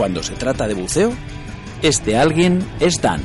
Cuando 0.00 0.22
se 0.22 0.32
trata 0.32 0.66
de 0.66 0.72
buceo, 0.72 1.12
este 1.82 2.16
alguien 2.16 2.66
es 2.80 3.02
Dan. 3.02 3.20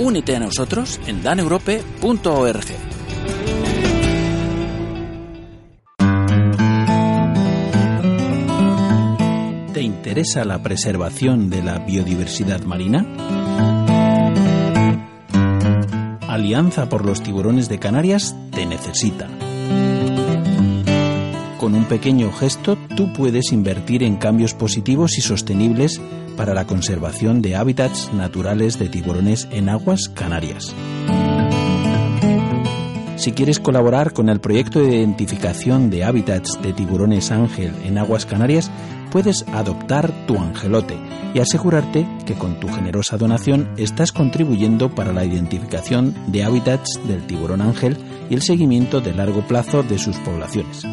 Únete 0.00 0.34
a 0.34 0.40
nosotros 0.40 0.98
en 1.06 1.22
daneurope.org. 1.22 2.64
¿Te 9.72 9.80
interesa 9.80 10.44
la 10.44 10.60
preservación 10.60 11.50
de 11.50 11.62
la 11.62 11.78
biodiversidad 11.78 12.62
marina? 12.62 13.06
Alianza 16.26 16.88
por 16.88 17.06
los 17.06 17.22
tiburones 17.22 17.68
de 17.68 17.78
Canarias 17.78 18.34
te 18.50 18.66
necesita. 18.66 19.28
Con 21.58 21.74
un 21.74 21.86
pequeño 21.86 22.30
gesto 22.30 22.78
tú 22.96 23.12
puedes 23.12 23.50
invertir 23.50 24.04
en 24.04 24.16
cambios 24.16 24.54
positivos 24.54 25.18
y 25.18 25.22
sostenibles 25.22 26.00
para 26.36 26.54
la 26.54 26.68
conservación 26.68 27.42
de 27.42 27.56
hábitats 27.56 28.14
naturales 28.14 28.78
de 28.78 28.88
tiburones 28.88 29.48
en 29.50 29.68
aguas 29.68 30.08
canarias. 30.08 30.72
Si 33.16 33.32
quieres 33.32 33.58
colaborar 33.58 34.12
con 34.12 34.28
el 34.28 34.40
proyecto 34.40 34.78
de 34.78 34.98
identificación 34.98 35.90
de 35.90 36.04
hábitats 36.04 36.62
de 36.62 36.72
tiburones 36.72 37.32
ángel 37.32 37.74
en 37.84 37.98
aguas 37.98 38.24
canarias, 38.24 38.70
puedes 39.10 39.44
adoptar 39.48 40.12
tu 40.28 40.38
angelote 40.38 40.94
y 41.34 41.40
asegurarte 41.40 42.06
que 42.24 42.34
con 42.34 42.60
tu 42.60 42.68
generosa 42.68 43.16
donación 43.16 43.68
estás 43.76 44.12
contribuyendo 44.12 44.94
para 44.94 45.12
la 45.12 45.24
identificación 45.24 46.14
de 46.28 46.44
hábitats 46.44 47.00
del 47.08 47.26
tiburón 47.26 47.62
ángel 47.62 47.96
y 48.30 48.34
el 48.34 48.42
seguimiento 48.42 49.00
de 49.00 49.12
largo 49.12 49.44
plazo 49.48 49.82
de 49.82 49.98
sus 49.98 50.16
poblaciones. 50.18 50.86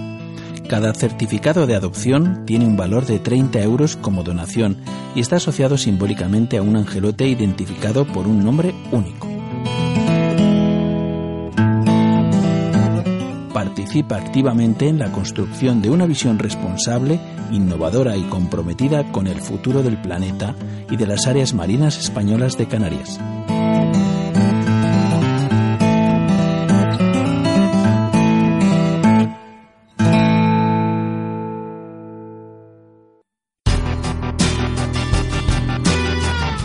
Cada 0.70 0.96
certificado 0.96 1.68
de 1.68 1.76
adopción 1.76 2.44
tiene 2.46 2.66
un 2.66 2.76
valor 2.76 3.06
de 3.06 3.20
30 3.20 3.62
euros 3.62 3.96
como 3.98 4.24
donación 4.24 4.78
y 5.14 5.20
está 5.20 5.36
asociado 5.36 5.78
simbólicamente 5.78 6.58
a 6.58 6.64
un 6.64 6.76
angelote 6.76 7.28
identificado 7.28 8.06
por 8.06 8.28
un 8.28 8.44
nombre 8.44 8.74
único. 8.92 9.28
Participa 13.54 14.18
activamente 14.18 14.88
en 14.90 14.98
la 14.98 15.12
construcción 15.12 15.82
de 15.84 15.92
una 15.92 16.08
visión 16.08 16.40
responsable, 16.40 17.20
innovadora 17.52 18.18
y 18.18 18.24
comprometida 18.24 19.12
con 19.12 19.28
el 19.28 19.42
futuro 19.42 19.84
del 19.84 20.02
planeta 20.02 20.56
y 20.90 20.98
de 20.98 21.06
las 21.06 21.28
áreas 21.28 21.54
marinas 21.54 21.98
españolas 22.00 22.58
de 22.58 22.68
Canarias. 22.68 23.20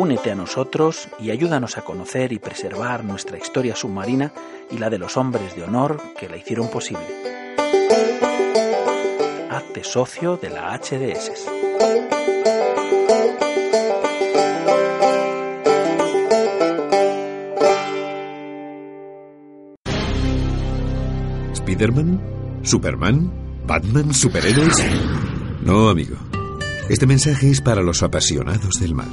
Únete 0.00 0.30
a 0.30 0.34
nosotros 0.34 1.10
y 1.18 1.30
ayúdanos 1.30 1.76
a 1.76 1.82
conocer 1.82 2.32
y 2.32 2.38
preservar 2.38 3.04
nuestra 3.04 3.36
historia 3.36 3.76
submarina 3.76 4.32
y 4.70 4.78
la 4.78 4.88
de 4.88 4.96
los 4.96 5.18
hombres 5.18 5.54
de 5.54 5.64
honor 5.64 6.00
que 6.18 6.26
la 6.26 6.38
hicieron 6.38 6.70
posible. 6.70 7.04
Hazte 9.50 9.84
socio 9.84 10.38
de 10.38 10.48
la 10.48 10.74
HDS. 10.74 11.50
¿Spiderman? 21.56 22.62
¿Superman? 22.62 23.66
¿Batman? 23.66 24.14
¿Superhéroes? 24.14 24.82
No, 25.60 25.90
amigo. 25.90 26.16
Este 26.88 27.06
mensaje 27.06 27.50
es 27.50 27.60
para 27.60 27.82
los 27.82 28.02
apasionados 28.02 28.80
del 28.80 28.94
mar. 28.94 29.08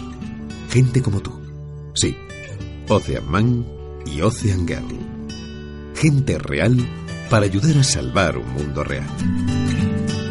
Gente 0.78 1.02
como 1.02 1.22
tú. 1.22 1.32
Sí. 1.96 2.16
Ocean 2.88 3.28
Man 3.32 3.66
y 4.06 4.22
Ocean 4.22 4.68
Girl. 4.68 4.86
Gente 5.96 6.38
real 6.38 6.78
para 7.32 7.46
ayudar 7.46 7.80
a 7.80 7.84
salvar 7.84 8.38
un 8.38 8.48
mundo 8.54 8.84
real. 8.84 9.08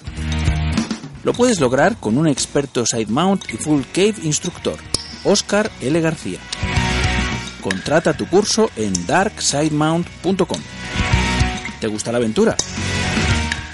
Lo 1.23 1.33
puedes 1.33 1.59
lograr 1.59 1.97
con 1.97 2.17
un 2.17 2.27
experto 2.27 2.87
side 2.87 3.05
mount 3.05 3.53
y 3.53 3.57
full 3.57 3.83
cave 3.93 4.15
instructor. 4.23 4.79
Oscar 5.25 5.69
L. 5.79 6.01
García. 6.01 6.39
Contrata 7.61 8.17
tu 8.17 8.27
curso 8.27 8.71
en 8.75 9.05
darksidemount.com. 9.05 10.61
¿Te 11.79 11.85
gusta 11.85 12.11
la 12.11 12.17
aventura? 12.17 12.57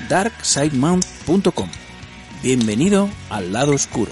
darksidemount.com. 0.09 1.69
Bienvenido 2.43 3.09
al 3.29 3.53
lado 3.53 3.71
oscuro. 3.71 4.11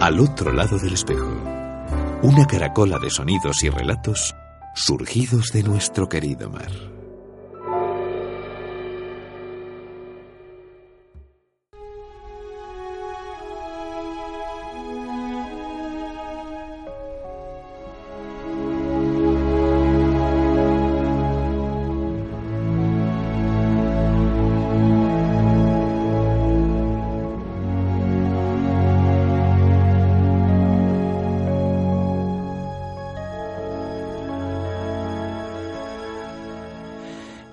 Al 0.00 0.20
otro 0.20 0.52
lado 0.52 0.78
del 0.78 0.92
espejo, 0.92 1.42
una 2.22 2.46
caracola 2.46 3.00
de 3.00 3.10
sonidos 3.10 3.64
y 3.64 3.68
relatos 3.68 4.32
surgidos 4.72 5.50
de 5.52 5.64
nuestro 5.64 6.08
querido 6.08 6.48
mar. 6.48 6.70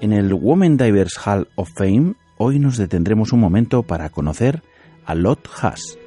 En 0.05 0.13
el 0.13 0.31
Women 0.35 0.77
Divers 0.77 1.17
Hall 1.25 1.47
of 1.55 1.71
Fame, 1.73 2.13
hoy 2.37 2.59
nos 2.59 2.77
detendremos 2.77 3.33
un 3.33 3.39
momento 3.39 3.81
para 3.81 4.11
conocer 4.11 4.61
a 5.03 5.15
Lot 5.15 5.49
Haas. 5.59 5.97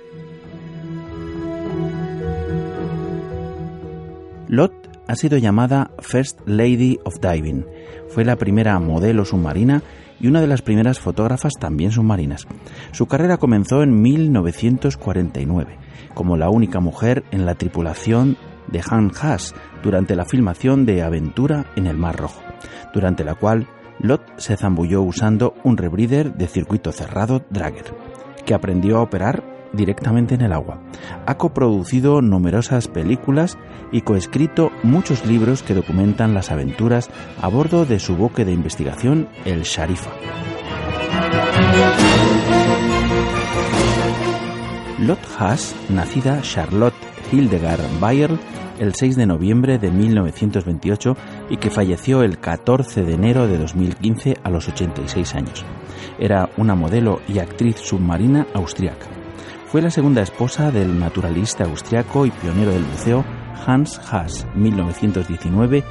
Lot 4.47 4.73
ha 5.09 5.17
sido 5.17 5.37
llamada 5.37 5.91
First 5.99 6.39
Lady 6.47 7.01
of 7.03 7.17
Diving. 7.21 7.67
Fue 8.09 8.25
la 8.25 8.37
primera 8.37 8.79
modelo 8.79 9.25
submarina 9.25 9.83
y 10.21 10.29
una 10.29 10.41
de 10.41 10.47
las 10.47 10.63
primeras 10.63 11.01
fotógrafas 11.01 11.55
también 11.59 11.91
submarinas. 11.91 12.47
Su 12.93 13.07
carrera 13.07 13.39
comenzó 13.39 13.83
en 13.83 14.01
1949 14.01 15.77
como 16.15 16.37
la 16.37 16.51
única 16.51 16.79
mujer 16.79 17.25
en 17.33 17.45
la 17.45 17.57
tripulación 17.57 18.37
de 18.69 18.81
Han 18.89 19.11
Haas 19.21 19.57
durante 19.83 20.15
la 20.15 20.25
filmación 20.25 20.87
de 20.87 21.03
Aventura 21.03 21.67
en 21.75 21.89
el 21.89 21.97
Mar 21.97 22.15
Rojo, 22.15 22.41
durante 22.95 23.25
la 23.25 23.35
cual 23.35 23.67
Lot 24.01 24.23
se 24.39 24.57
zambulló 24.57 25.03
usando 25.03 25.55
un 25.65 25.77
rebreather 25.77 26.35
de 26.35 26.47
circuito 26.47 26.93
cerrado 26.93 27.43
Dragger, 27.51 27.95
que 28.47 28.55
aprendió 28.55 28.99
a 28.99 29.03
operar 29.03 29.43
directamente 29.73 30.35
en 30.35 30.43
el 30.43 30.53
agua. 30.53 30.81
Ha 31.27 31.37
coproducido 31.37 32.23
numerosas 32.23 32.89
películas 32.89 33.59
y 33.93 34.03
coescrito 34.03 34.71
muchos 34.83 35.27
libros 35.27 35.63
que 35.63 35.75
documentan 35.75 36.33
las 36.33 36.51
aventuras 36.51 37.11
a 37.41 37.49
bordo 37.49 37.85
de 37.85 37.99
su 37.99 38.17
buque 38.17 38.45
de 38.45 38.53
investigación, 38.53 39.29
el 39.45 39.63
Sharifa. 39.63 40.11
Lot 45.01 45.21
Haas, 45.39 45.75
nacida 45.89 46.41
Charlotte 46.43 46.95
Hildegard 47.31 47.81
Bayer 48.01 48.31
el 48.79 48.95
6 48.95 49.17
de 49.17 49.27
noviembre 49.27 49.79
de 49.79 49.91
1928 49.91 51.17
y 51.51 51.57
que 51.57 51.71
falleció 51.71 52.23
el 52.23 52.39
14 52.39 53.05
de 53.05 53.15
enero 53.15 53.47
de 53.47 53.59
2015 53.59 54.37
a 54.43 54.51
los 54.51 54.69
86 54.69 55.35
años. 55.35 55.65
Era 56.19 56.51
una 56.57 56.75
modelo 56.75 57.21
y 57.29 57.39
actriz 57.39 57.77
submarina 57.77 58.47
austriaca. 58.55 59.07
Fue 59.67 59.83
la 59.83 59.91
segunda 59.91 60.23
esposa 60.23 60.71
del 60.71 60.99
naturalista 60.99 61.65
austriaco 61.65 62.25
y 62.25 62.31
pionero 62.31 62.71
del 62.71 62.85
buceo 62.85 63.25
Hans 63.67 64.01
Haas, 64.11 64.47
1919-2013, 64.57 65.83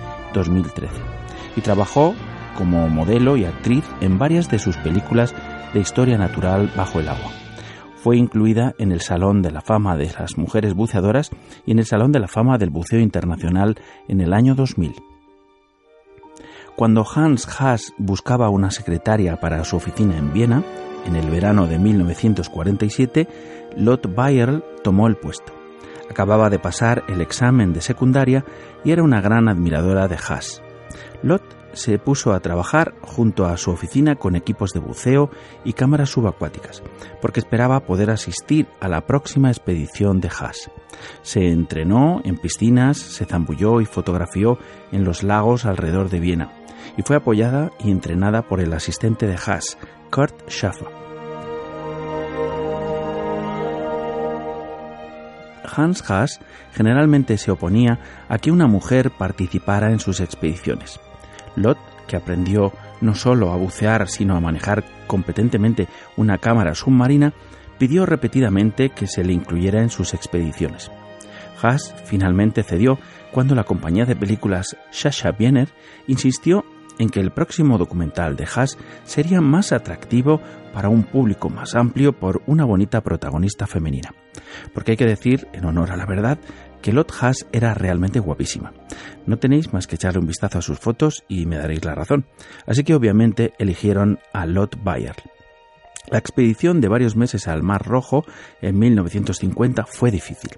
y 1.55 1.61
trabajó 1.61 2.15
como 2.57 2.89
modelo 2.89 3.37
y 3.37 3.45
actriz 3.45 3.85
en 4.01 4.17
varias 4.17 4.49
de 4.49 4.57
sus 4.57 4.77
películas 4.77 5.35
de 5.73 5.79
historia 5.79 6.17
natural 6.17 6.71
bajo 6.75 6.99
el 6.99 7.09
agua. 7.09 7.46
Fue 8.03 8.17
incluida 8.17 8.73
en 8.77 8.91
el 8.91 9.01
Salón 9.01 9.41
de 9.41 9.51
la 9.51 9.61
Fama 9.61 9.97
de 9.97 10.11
las 10.17 10.37
Mujeres 10.37 10.73
Buceadoras 10.73 11.31
y 11.65 11.71
en 11.71 11.79
el 11.79 11.85
Salón 11.85 12.11
de 12.11 12.19
la 12.19 12.27
Fama 12.27 12.57
del 12.57 12.69
Buceo 12.69 12.99
Internacional 12.99 13.75
en 14.07 14.21
el 14.21 14.33
año 14.33 14.55
2000. 14.55 14.95
Cuando 16.75 17.03
Hans 17.03 17.47
Haas 17.59 17.93
buscaba 17.97 18.49
una 18.49 18.69
secretaria 18.69 19.37
para 19.37 19.63
su 19.63 19.77
oficina 19.77 20.15
en 20.15 20.31
Viena, 20.31 20.63
en 21.07 21.15
el 21.15 21.29
verano 21.31 21.65
de 21.65 21.79
1947, 21.79 23.27
Lot 23.77 24.13
Bayer 24.13 24.63
tomó 24.83 25.07
el 25.07 25.15
puesto. 25.15 25.53
Acababa 26.09 26.51
de 26.51 26.59
pasar 26.59 27.03
el 27.07 27.19
examen 27.21 27.73
de 27.73 27.81
secundaria 27.81 28.45
y 28.85 28.91
era 28.91 29.01
una 29.01 29.21
gran 29.21 29.49
admiradora 29.49 30.07
de 30.07 30.17
Haas. 30.17 30.61
Lot 31.23 31.41
se 31.77 31.99
puso 31.99 32.33
a 32.33 32.39
trabajar 32.39 32.95
junto 33.01 33.45
a 33.45 33.55
su 33.57 33.71
oficina 33.71 34.15
con 34.15 34.35
equipos 34.35 34.73
de 34.73 34.79
buceo 34.79 35.29
y 35.63 35.73
cámaras 35.73 36.09
subacuáticas, 36.09 36.83
porque 37.21 37.39
esperaba 37.39 37.85
poder 37.85 38.09
asistir 38.09 38.67
a 38.79 38.87
la 38.87 39.05
próxima 39.05 39.49
expedición 39.49 40.19
de 40.19 40.29
Haas. 40.29 40.69
Se 41.21 41.47
entrenó 41.47 42.21
en 42.25 42.37
piscinas, 42.37 42.97
se 42.97 43.25
zambulló 43.25 43.79
y 43.81 43.85
fotografió 43.85 44.57
en 44.91 45.03
los 45.03 45.23
lagos 45.23 45.65
alrededor 45.65 46.09
de 46.09 46.19
Viena, 46.19 46.51
y 46.97 47.03
fue 47.03 47.15
apoyada 47.15 47.71
y 47.79 47.91
entrenada 47.91 48.41
por 48.41 48.59
el 48.59 48.73
asistente 48.73 49.27
de 49.27 49.35
Haas, 49.35 49.77
Kurt 50.11 50.49
Schaffer. 50.49 50.87
Hans 55.77 56.09
Haas 56.09 56.39
generalmente 56.73 57.37
se 57.37 57.51
oponía 57.51 57.99
a 58.29 58.39
que 58.39 58.51
una 58.51 58.67
mujer 58.67 59.11
participara 59.11 59.91
en 59.91 59.99
sus 59.99 60.19
expediciones. 60.19 60.99
Lot, 61.57 61.77
que 62.07 62.15
aprendió 62.15 62.71
no 63.01 63.15
solo 63.15 63.51
a 63.51 63.57
bucear, 63.57 64.07
sino 64.07 64.35
a 64.35 64.39
manejar 64.39 64.83
competentemente 65.07 65.87
una 66.15 66.37
cámara 66.37 66.75
submarina, 66.75 67.33
pidió 67.77 68.05
repetidamente 68.05 68.89
que 68.89 69.07
se 69.07 69.23
le 69.23 69.33
incluyera 69.33 69.81
en 69.81 69.89
sus 69.89 70.13
expediciones. 70.13 70.91
Haas 71.61 71.93
finalmente 72.05 72.63
cedió 72.63 72.99
cuando 73.31 73.55
la 73.55 73.63
compañía 73.63 74.05
de 74.05 74.15
películas 74.15 74.77
Sasha 74.91 75.31
Biener 75.31 75.69
insistió 76.07 76.63
en 76.99 77.09
que 77.09 77.19
el 77.19 77.31
próximo 77.31 77.77
documental 77.77 78.35
de 78.35 78.45
Haas 78.45 78.77
sería 79.03 79.41
más 79.41 79.71
atractivo 79.71 80.41
para 80.73 80.89
un 80.89 81.03
público 81.03 81.49
más 81.49 81.75
amplio 81.75 82.13
por 82.13 82.41
una 82.45 82.65
bonita 82.65 83.01
protagonista 83.01 83.67
femenina. 83.67 84.13
Porque 84.73 84.91
hay 84.91 84.97
que 84.97 85.05
decir, 85.05 85.47
en 85.53 85.65
honor 85.65 85.91
a 85.91 85.97
la 85.97 86.05
verdad, 86.05 86.39
que 86.81 86.93
Lot 86.93 87.11
Haas 87.19 87.47
era 87.51 87.73
realmente 87.73 88.19
guapísima. 88.19 88.73
No 89.25 89.37
tenéis 89.37 89.73
más 89.73 89.87
que 89.87 89.95
echarle 89.95 90.19
un 90.19 90.27
vistazo 90.27 90.59
a 90.59 90.61
sus 90.61 90.79
fotos 90.79 91.23
y 91.27 91.45
me 91.45 91.57
daréis 91.57 91.83
la 91.85 91.95
razón. 91.95 92.25
Así 92.65 92.83
que 92.83 92.95
obviamente 92.95 93.53
eligieron 93.57 94.19
a 94.33 94.45
Lot 94.45 94.81
Bayer. 94.83 95.15
La 96.09 96.19
expedición 96.19 96.79
de 96.79 96.87
varios 96.87 97.17
meses 97.17 97.49
al 97.49 97.63
Mar 97.63 97.85
Rojo 97.85 98.23
en 98.61 98.79
1950 98.79 99.85
fue 99.85 100.09
difícil, 100.09 100.51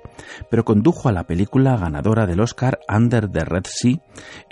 pero 0.52 0.64
condujo 0.64 1.10
a 1.10 1.12
la 1.12 1.24
película 1.24 1.76
ganadora 1.76 2.28
del 2.28 2.40
Oscar 2.40 2.80
Under 2.88 3.28
the 3.28 3.46
Red 3.46 3.66
Sea, 3.66 3.98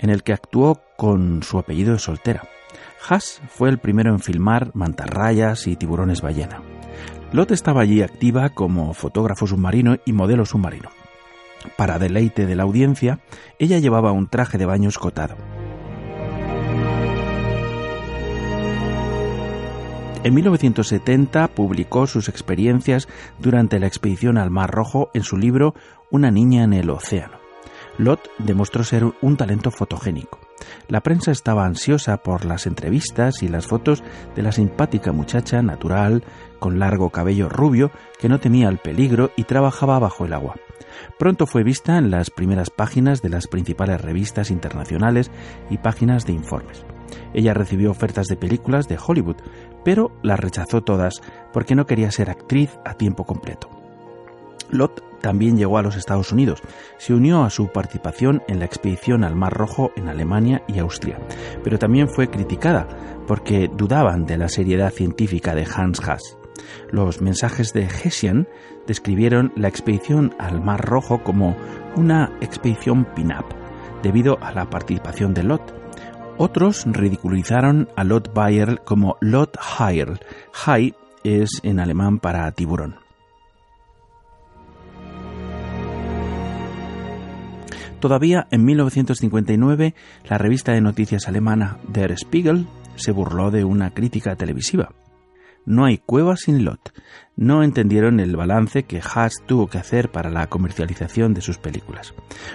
en 0.00 0.10
el 0.10 0.24
que 0.24 0.32
actuó 0.32 0.80
con 0.96 1.44
su 1.44 1.58
apellido 1.58 1.92
de 1.92 2.00
soltera. 2.00 2.48
Haas 3.08 3.40
fue 3.48 3.68
el 3.68 3.78
primero 3.78 4.10
en 4.10 4.18
filmar 4.18 4.72
mantarrayas 4.74 5.68
y 5.68 5.76
tiburones 5.76 6.20
ballena. 6.20 6.62
Lot 7.30 7.52
estaba 7.52 7.82
allí 7.82 8.02
activa 8.02 8.48
como 8.48 8.92
fotógrafo 8.92 9.46
submarino 9.46 9.98
y 10.04 10.12
modelo 10.12 10.44
submarino. 10.44 10.88
Para 11.76 11.98
deleite 11.98 12.46
de 12.46 12.56
la 12.56 12.62
audiencia, 12.62 13.20
ella 13.58 13.78
llevaba 13.78 14.12
un 14.12 14.28
traje 14.28 14.58
de 14.58 14.66
baño 14.66 14.88
escotado. 14.88 15.36
En 20.24 20.34
1970 20.34 21.48
publicó 21.48 22.06
sus 22.06 22.28
experiencias 22.28 23.08
durante 23.38 23.78
la 23.78 23.86
expedición 23.86 24.36
al 24.36 24.50
Mar 24.50 24.70
Rojo 24.70 25.10
en 25.14 25.22
su 25.22 25.36
libro 25.36 25.74
Una 26.10 26.30
niña 26.30 26.64
en 26.64 26.72
el 26.72 26.90
océano. 26.90 27.38
Lot 27.98 28.28
demostró 28.38 28.82
ser 28.84 29.04
un 29.22 29.36
talento 29.36 29.70
fotogénico. 29.70 30.47
La 30.88 31.02
prensa 31.02 31.30
estaba 31.30 31.66
ansiosa 31.66 32.18
por 32.18 32.44
las 32.44 32.66
entrevistas 32.66 33.42
y 33.42 33.48
las 33.48 33.66
fotos 33.66 34.02
de 34.34 34.42
la 34.42 34.52
simpática 34.52 35.12
muchacha 35.12 35.62
natural, 35.62 36.24
con 36.58 36.78
largo 36.78 37.10
cabello 37.10 37.48
rubio, 37.48 37.90
que 38.18 38.28
no 38.28 38.40
temía 38.40 38.68
el 38.68 38.78
peligro 38.78 39.30
y 39.36 39.44
trabajaba 39.44 39.98
bajo 39.98 40.24
el 40.24 40.32
agua. 40.32 40.56
Pronto 41.18 41.46
fue 41.46 41.62
vista 41.62 41.98
en 41.98 42.10
las 42.10 42.30
primeras 42.30 42.70
páginas 42.70 43.22
de 43.22 43.28
las 43.28 43.46
principales 43.46 44.00
revistas 44.00 44.50
internacionales 44.50 45.30
y 45.70 45.78
páginas 45.78 46.26
de 46.26 46.32
informes. 46.32 46.84
Ella 47.34 47.54
recibió 47.54 47.90
ofertas 47.90 48.26
de 48.26 48.36
películas 48.36 48.88
de 48.88 48.98
Hollywood, 49.04 49.36
pero 49.84 50.12
las 50.22 50.40
rechazó 50.40 50.82
todas 50.82 51.20
porque 51.52 51.74
no 51.74 51.86
quería 51.86 52.10
ser 52.10 52.30
actriz 52.30 52.70
a 52.84 52.94
tiempo 52.94 53.24
completo. 53.24 53.68
Lot 54.70 55.07
también 55.20 55.56
llegó 55.56 55.78
a 55.78 55.82
los 55.82 55.96
Estados 55.96 56.32
Unidos. 56.32 56.62
Se 56.98 57.14
unió 57.14 57.44
a 57.44 57.50
su 57.50 57.68
participación 57.68 58.42
en 58.48 58.58
la 58.58 58.64
expedición 58.64 59.24
al 59.24 59.36
Mar 59.36 59.52
Rojo 59.52 59.90
en 59.96 60.08
Alemania 60.08 60.62
y 60.68 60.78
Austria, 60.78 61.18
pero 61.62 61.78
también 61.78 62.08
fue 62.08 62.28
criticada 62.28 62.88
porque 63.26 63.68
dudaban 63.68 64.24
de 64.24 64.38
la 64.38 64.48
seriedad 64.48 64.92
científica 64.92 65.54
de 65.54 65.66
Hans 65.66 66.00
Haas. 66.00 66.38
Los 66.90 67.20
mensajes 67.20 67.72
de 67.72 67.84
Hessian 67.84 68.48
describieron 68.86 69.52
la 69.56 69.68
expedición 69.68 70.34
al 70.38 70.62
Mar 70.62 70.80
Rojo 70.80 71.22
como 71.22 71.56
una 71.96 72.32
expedición 72.40 73.06
pin-up, 73.14 73.46
debido 74.02 74.38
a 74.42 74.52
la 74.52 74.70
participación 74.70 75.34
de 75.34 75.44
Lot. 75.44 75.74
Otros 76.38 76.84
ridiculizaron 76.86 77.88
a 77.96 78.04
Lot 78.04 78.32
Bayer 78.32 78.80
como 78.84 79.16
Lot. 79.20 79.58
Hai 79.58 80.94
es 81.24 81.60
en 81.62 81.80
alemán 81.80 82.20
para 82.20 82.50
tiburón. 82.52 83.07
Todavía 88.00 88.46
en 88.50 88.64
1959, 88.64 89.94
la 90.28 90.38
revista 90.38 90.72
de 90.72 90.80
noticias 90.80 91.26
alemana 91.26 91.78
Der 91.88 92.16
Spiegel 92.16 92.66
se 92.94 93.12
burló 93.12 93.50
de 93.50 93.64
una 93.64 93.90
crítica 93.90 94.36
televisiva. 94.36 94.90
No 95.66 95.84
hay 95.84 95.98
cueva 95.98 96.36
sin 96.36 96.64
Lot. 96.64 96.94
No 97.36 97.62
entendieron 97.62 98.20
el 98.20 98.36
balance 98.36 98.84
que 98.84 99.02
Haas 99.02 99.34
tuvo 99.46 99.66
que 99.66 99.78
hacer 99.78 100.10
para 100.10 100.30
la 100.30 100.46
comercialización 100.46 101.34
de 101.34 101.42
sus 101.42 101.58
películas. 101.58 102.14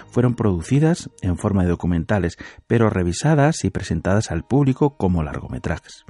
Fueron 0.10 0.34
producidas 0.34 1.10
en 1.22 1.38
forma 1.38 1.64
de 1.64 1.70
documentales, 1.70 2.38
pero 2.66 2.90
revisadas 2.90 3.66
y 3.66 3.70
presentadas 3.70 4.32
al 4.32 4.44
público 4.46 4.98
como 4.98 5.24
largometrajes. 5.24 6.06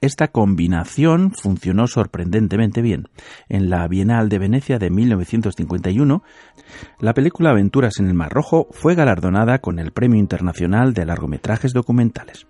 Esta 0.00 0.28
combinación 0.28 1.32
funcionó 1.32 1.86
sorprendentemente 1.86 2.82
bien. 2.82 3.08
En 3.48 3.70
la 3.70 3.86
Bienal 3.88 4.28
de 4.28 4.38
Venecia 4.38 4.78
de 4.78 4.90
1951, 4.90 6.22
la 7.00 7.14
película 7.14 7.50
Aventuras 7.50 7.98
en 7.98 8.08
el 8.08 8.14
Mar 8.14 8.32
Rojo 8.32 8.68
fue 8.70 8.94
galardonada 8.94 9.58
con 9.58 9.78
el 9.78 9.92
Premio 9.92 10.18
Internacional 10.18 10.94
de 10.94 11.06
Largometrajes 11.06 11.72
Documentales. 11.72 12.46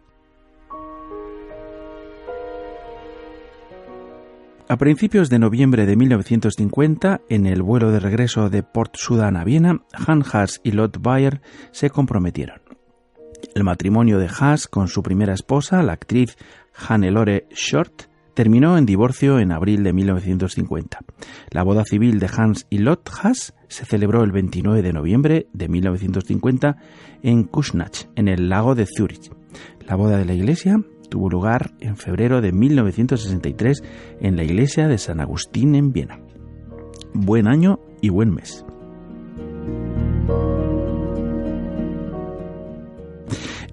A 4.66 4.78
principios 4.78 5.28
de 5.28 5.38
noviembre 5.38 5.84
de 5.84 5.94
1950, 5.94 7.20
en 7.28 7.44
el 7.44 7.62
vuelo 7.62 7.90
de 7.90 8.00
regreso 8.00 8.48
de 8.48 8.62
Port 8.62 8.96
Sudan 8.96 9.36
a 9.36 9.44
Viena, 9.44 9.82
Han 10.06 10.24
Haas 10.32 10.62
y 10.64 10.70
Lot 10.70 11.02
Bayer 11.02 11.42
se 11.70 11.90
comprometieron. 11.90 12.62
El 13.54 13.62
matrimonio 13.62 14.18
de 14.18 14.26
Haas 14.28 14.66
con 14.66 14.88
su 14.88 15.02
primera 15.02 15.34
esposa, 15.34 15.82
la 15.82 15.92
actriz 15.92 16.38
Hannelore 16.74 17.46
Short, 17.50 18.04
terminó 18.34 18.76
en 18.76 18.84
divorcio 18.84 19.38
en 19.38 19.52
abril 19.52 19.84
de 19.84 19.92
1950. 19.92 20.98
La 21.50 21.62
boda 21.62 21.84
civil 21.84 22.18
de 22.18 22.28
Hans 22.36 22.66
y 22.68 22.78
Lot 22.78 23.08
Haas 23.22 23.54
se 23.68 23.84
celebró 23.84 24.24
el 24.24 24.32
29 24.32 24.82
de 24.82 24.92
noviembre 24.92 25.46
de 25.52 25.68
1950 25.68 26.76
en 27.22 27.44
Kusnach, 27.44 28.06
en 28.16 28.28
el 28.28 28.48
lago 28.48 28.74
de 28.74 28.86
Zurich. 28.86 29.30
La 29.86 29.96
boda 29.96 30.18
de 30.18 30.24
la 30.24 30.34
iglesia 30.34 30.82
tuvo 31.08 31.30
lugar 31.30 31.72
en 31.80 31.96
febrero 31.96 32.40
de 32.40 32.52
1963 32.52 33.82
en 34.20 34.36
la 34.36 34.42
iglesia 34.42 34.88
de 34.88 34.98
San 34.98 35.20
Agustín 35.20 35.74
en 35.74 35.92
Viena. 35.92 36.18
Buen 37.12 37.46
año 37.46 37.78
y 38.00 38.08
buen 38.08 38.34
mes. 38.34 38.64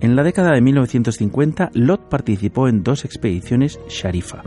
En 0.01 0.15
la 0.15 0.23
década 0.23 0.51
de 0.53 0.61
1950, 0.61 1.69
Lot 1.75 2.09
participó 2.09 2.67
en 2.67 2.81
dos 2.81 3.05
expediciones 3.05 3.79
Sharifa 3.87 4.41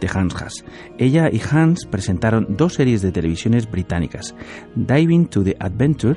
de 0.00 0.08
Hans 0.12 0.36
Haas. 0.36 0.64
Ella 0.98 1.28
y 1.32 1.40
Hans 1.50 1.84
presentaron 1.86 2.46
dos 2.56 2.74
series 2.74 3.02
de 3.02 3.10
televisiones 3.10 3.68
británicas, 3.68 4.36
Diving 4.76 5.26
to 5.26 5.42
the 5.42 5.56
Adventure 5.58 6.16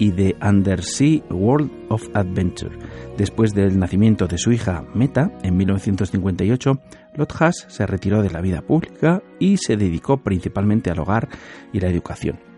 y 0.00 0.10
The 0.10 0.34
Undersea 0.42 1.22
World 1.30 1.70
of 1.88 2.08
Adventure. 2.14 2.76
Después 3.16 3.54
del 3.54 3.78
nacimiento 3.78 4.26
de 4.26 4.38
su 4.38 4.50
hija 4.50 4.84
Meta 4.92 5.30
en 5.44 5.56
1958, 5.56 6.80
Lot 7.14 7.32
Haas 7.38 7.64
se 7.68 7.86
retiró 7.86 8.22
de 8.22 8.30
la 8.30 8.40
vida 8.40 8.62
pública 8.62 9.22
y 9.38 9.56
se 9.56 9.76
dedicó 9.76 10.16
principalmente 10.16 10.90
al 10.90 10.98
hogar 10.98 11.28
y 11.72 11.78
la 11.78 11.88
educación. 11.88 12.51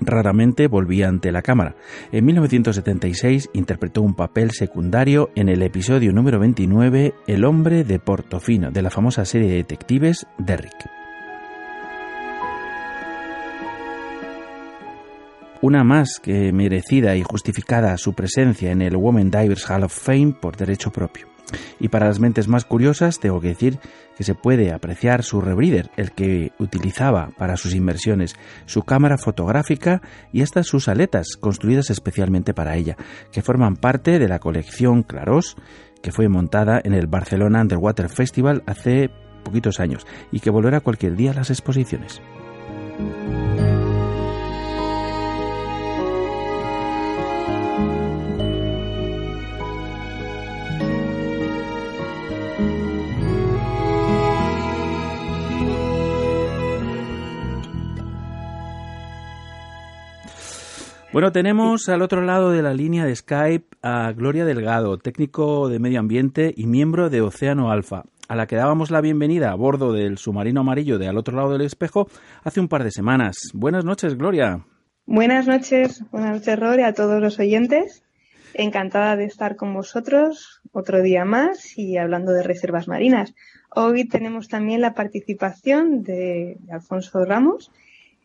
Raramente 0.00 0.68
volvía 0.68 1.08
ante 1.08 1.32
la 1.32 1.42
cámara. 1.42 1.76
En 2.10 2.24
1976 2.24 3.50
interpretó 3.52 4.02
un 4.02 4.14
papel 4.14 4.50
secundario 4.50 5.30
en 5.34 5.48
el 5.48 5.62
episodio 5.62 6.12
número 6.12 6.38
29 6.38 7.14
El 7.26 7.44
hombre 7.44 7.84
de 7.84 7.98
Portofino 7.98 8.70
de 8.70 8.82
la 8.82 8.90
famosa 8.90 9.24
serie 9.24 9.48
de 9.48 9.56
detectives 9.56 10.26
Derrick. 10.38 10.90
Una 15.60 15.84
más 15.84 16.18
que 16.20 16.52
merecida 16.52 17.14
y 17.14 17.22
justificada 17.22 17.96
su 17.96 18.14
presencia 18.14 18.72
en 18.72 18.82
el 18.82 18.96
Women 18.96 19.30
Divers 19.30 19.70
Hall 19.70 19.84
of 19.84 19.96
Fame 19.96 20.34
por 20.40 20.56
derecho 20.56 20.90
propio. 20.90 21.31
Y 21.80 21.88
para 21.88 22.06
las 22.06 22.20
mentes 22.20 22.48
más 22.48 22.64
curiosas, 22.64 23.18
tengo 23.18 23.40
que 23.40 23.48
decir 23.48 23.78
que 24.16 24.24
se 24.24 24.34
puede 24.34 24.72
apreciar 24.72 25.22
su 25.22 25.40
rebreather, 25.40 25.90
el 25.96 26.12
que 26.12 26.52
utilizaba 26.58 27.30
para 27.36 27.56
sus 27.56 27.74
inmersiones, 27.74 28.34
su 28.66 28.82
cámara 28.82 29.18
fotográfica 29.18 30.02
y 30.32 30.42
hasta 30.42 30.62
sus 30.62 30.88
aletas, 30.88 31.36
construidas 31.38 31.90
especialmente 31.90 32.54
para 32.54 32.76
ella, 32.76 32.96
que 33.30 33.42
forman 33.42 33.76
parte 33.76 34.18
de 34.18 34.28
la 34.28 34.38
colección 34.38 35.02
Claros, 35.02 35.56
que 36.02 36.12
fue 36.12 36.28
montada 36.28 36.80
en 36.82 36.94
el 36.94 37.06
Barcelona 37.06 37.62
Underwater 37.62 38.08
Festival 38.08 38.62
hace 38.66 39.10
poquitos 39.44 39.80
años 39.80 40.06
y 40.30 40.40
que 40.40 40.50
volverá 40.50 40.80
cualquier 40.80 41.16
día 41.16 41.32
a 41.32 41.34
las 41.34 41.50
exposiciones. 41.50 42.20
Bueno, 61.12 61.30
tenemos 61.30 61.90
al 61.90 62.00
otro 62.00 62.22
lado 62.22 62.52
de 62.52 62.62
la 62.62 62.72
línea 62.72 63.04
de 63.04 63.14
Skype 63.14 63.76
a 63.82 64.12
Gloria 64.12 64.46
Delgado, 64.46 64.96
técnico 64.96 65.68
de 65.68 65.78
medio 65.78 66.00
ambiente 66.00 66.54
y 66.56 66.66
miembro 66.66 67.10
de 67.10 67.20
Océano 67.20 67.70
Alfa, 67.70 68.04
a 68.28 68.34
la 68.34 68.46
que 68.46 68.56
dábamos 68.56 68.90
la 68.90 69.02
bienvenida 69.02 69.50
a 69.50 69.54
bordo 69.54 69.92
del 69.92 70.16
submarino 70.16 70.62
amarillo 70.62 70.98
de 70.98 71.08
al 71.08 71.18
otro 71.18 71.36
lado 71.36 71.52
del 71.52 71.60
espejo 71.60 72.08
hace 72.44 72.60
un 72.60 72.68
par 72.68 72.82
de 72.82 72.90
semanas. 72.90 73.36
Buenas 73.52 73.84
noches, 73.84 74.16
Gloria. 74.16 74.64
Buenas 75.04 75.46
noches, 75.46 76.02
buenas 76.10 76.32
noches, 76.32 76.58
Rory, 76.58 76.82
a 76.82 76.94
todos 76.94 77.20
los 77.20 77.38
oyentes. 77.38 78.02
Encantada 78.54 79.14
de 79.14 79.26
estar 79.26 79.56
con 79.56 79.74
vosotros 79.74 80.62
otro 80.72 81.02
día 81.02 81.26
más 81.26 81.76
y 81.76 81.98
hablando 81.98 82.32
de 82.32 82.42
reservas 82.42 82.88
marinas. 82.88 83.34
Hoy 83.74 84.08
tenemos 84.08 84.48
también 84.48 84.80
la 84.80 84.94
participación 84.94 86.02
de 86.04 86.56
Alfonso 86.70 87.22
Ramos, 87.26 87.70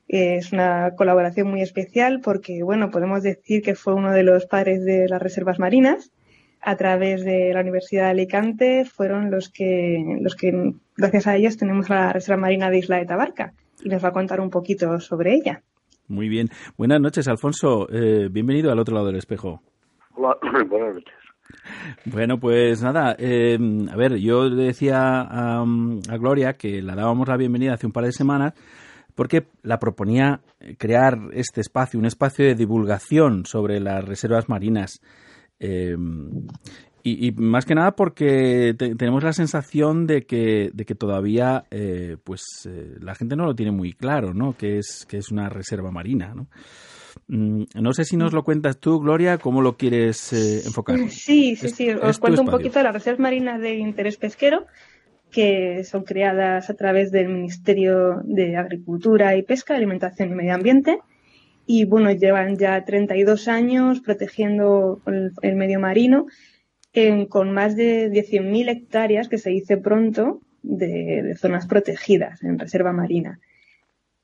es 0.08 0.54
una 0.54 0.92
colaboración 0.96 1.50
muy 1.50 1.62
especial 1.62 2.22
porque, 2.24 2.64
bueno, 2.64 2.90
podemos 2.92 3.24
decir 3.24 3.62
que 3.62 3.76
fue 3.76 3.94
uno 3.94 4.12
de 4.12 4.24
los 4.24 4.46
padres 4.46 4.84
de 4.86 5.08
las 5.08 5.22
reservas 5.22 5.60
marinas. 5.60 6.12
A 6.62 6.76
través 6.76 7.24
de 7.24 7.54
la 7.54 7.62
Universidad 7.62 8.06
de 8.06 8.10
Alicante 8.12 8.86
fueron 8.86 9.30
los 9.30 9.50
que, 9.50 10.18
los 10.22 10.36
que 10.36 10.74
gracias 10.96 11.28
a 11.28 11.36
ellos, 11.36 11.58
tenemos 11.58 11.90
la 11.90 12.12
Reserva 12.12 12.42
Marina 12.42 12.70
de 12.70 12.80
Isla 12.80 12.98
de 12.98 13.06
Tabarca 13.06 13.54
y 13.84 13.90
nos 13.90 14.04
va 14.04 14.10
a 14.10 14.14
contar 14.14 14.42
un 14.42 14.50
poquito 14.50 15.00
sobre 15.00 15.36
ella. 15.36 15.62
Muy 16.08 16.30
bien. 16.30 16.50
Buenas 16.78 17.00
noches, 17.00 17.28
Alfonso. 17.28 17.88
Eh, 17.92 18.30
bienvenido 18.32 18.72
al 18.72 18.80
otro 18.80 18.96
lado 18.96 19.08
del 19.08 19.18
espejo. 19.18 19.62
Hola, 20.16 20.38
buenas 20.70 20.96
noches. 20.96 21.14
Bueno, 22.06 22.40
pues 22.40 22.82
nada, 22.82 23.16
eh, 23.20 23.58
a 23.90 23.96
ver, 23.96 24.16
yo 24.18 24.50
le 24.50 24.64
decía 24.64 25.22
a, 25.22 25.62
a 25.62 26.18
Gloria 26.18 26.54
que 26.54 26.82
la 26.82 26.96
dábamos 26.96 27.28
la 27.28 27.38
bienvenida 27.38 27.74
hace 27.74 27.86
un 27.86 27.94
par 27.94 28.06
de 28.06 28.12
semanas 28.12 28.54
porque 29.18 29.48
la 29.64 29.80
proponía 29.80 30.41
crear 30.77 31.18
este 31.34 31.60
espacio, 31.60 31.99
un 31.99 32.06
espacio 32.06 32.45
de 32.45 32.53
divulgación 32.53 33.48
sobre 33.48 33.80
las 33.80 34.06
reservas 34.06 34.48
marinas. 34.48 35.02
Eh, 35.60 35.98
y, 37.02 37.27
y, 37.27 37.31
más 37.31 37.65
que 37.65 37.73
nada 37.73 37.95
porque 37.95 38.76
te, 38.77 38.94
tenemos 38.94 39.23
la 39.23 39.34
sensación 39.34 40.06
de 40.06 40.27
que, 40.27 40.69
de 40.72 40.85
que 40.85 40.94
todavía 40.94 41.65
eh, 41.72 42.18
pues 42.23 42.44
eh, 42.69 42.98
la 42.99 43.15
gente 43.15 43.35
no 43.35 43.45
lo 43.45 43.56
tiene 43.56 43.72
muy 43.72 43.94
claro, 43.94 44.35
¿no? 44.35 44.56
Que 44.56 44.77
es, 44.77 45.07
que 45.10 45.18
es 45.18 45.31
una 45.31 45.49
reserva 45.49 45.89
marina, 45.89 46.35
¿no? 46.35 46.48
Mm, 47.27 47.64
no 47.73 47.94
sé 47.94 48.06
si 48.06 48.18
nos 48.18 48.34
lo 48.34 48.44
cuentas 48.44 48.77
tú, 48.77 48.99
Gloria, 48.99 49.39
cómo 49.39 49.64
lo 49.64 49.77
quieres 49.77 50.31
eh, 50.31 50.61
enfocar. 50.64 50.99
Sí, 51.10 51.56
sí, 51.56 51.69
sí. 51.69 51.89
Os 51.89 52.19
cuento 52.19 52.41
un 52.41 52.49
poquito 52.49 52.77
de 52.77 52.84
las 52.84 52.94
reservas 52.94 53.19
marinas 53.19 53.60
de 53.61 53.77
interés 53.77 54.18
pesquero 54.18 54.68
que 55.32 55.84
son 55.84 56.04
creadas 56.04 56.70
a 56.70 56.74
través 56.76 57.12
del 57.12 57.30
Ministerio 57.30 58.22
de 58.24 58.56
Agricultura 58.56 59.36
y 59.36 59.44
Pesca, 59.44 59.76
Alimentación 59.76 60.32
y 60.32 60.36
Medio 60.36 60.54
Ambiente. 60.54 60.99
Y 61.66 61.86
bueno, 61.86 62.12
llevan 62.12 62.58
ya 62.58 62.84
32 62.86 63.48
años 63.48 63.99
protegiendo 63.99 65.02
el, 65.06 65.56
medio 65.56 65.80
marino 65.80 66.28
con 67.30 67.52
más 67.52 67.76
de 67.76 68.10
100.000 68.10 68.70
hectáreas, 68.70 69.28
que 69.28 69.38
se 69.38 69.52
dice 69.52 69.78
pronto, 69.78 70.41
de, 70.64 71.36
zonas 71.38 71.68
protegidas 71.68 72.44
en 72.44 72.60
reserva 72.60 72.91
marina. 72.91 73.40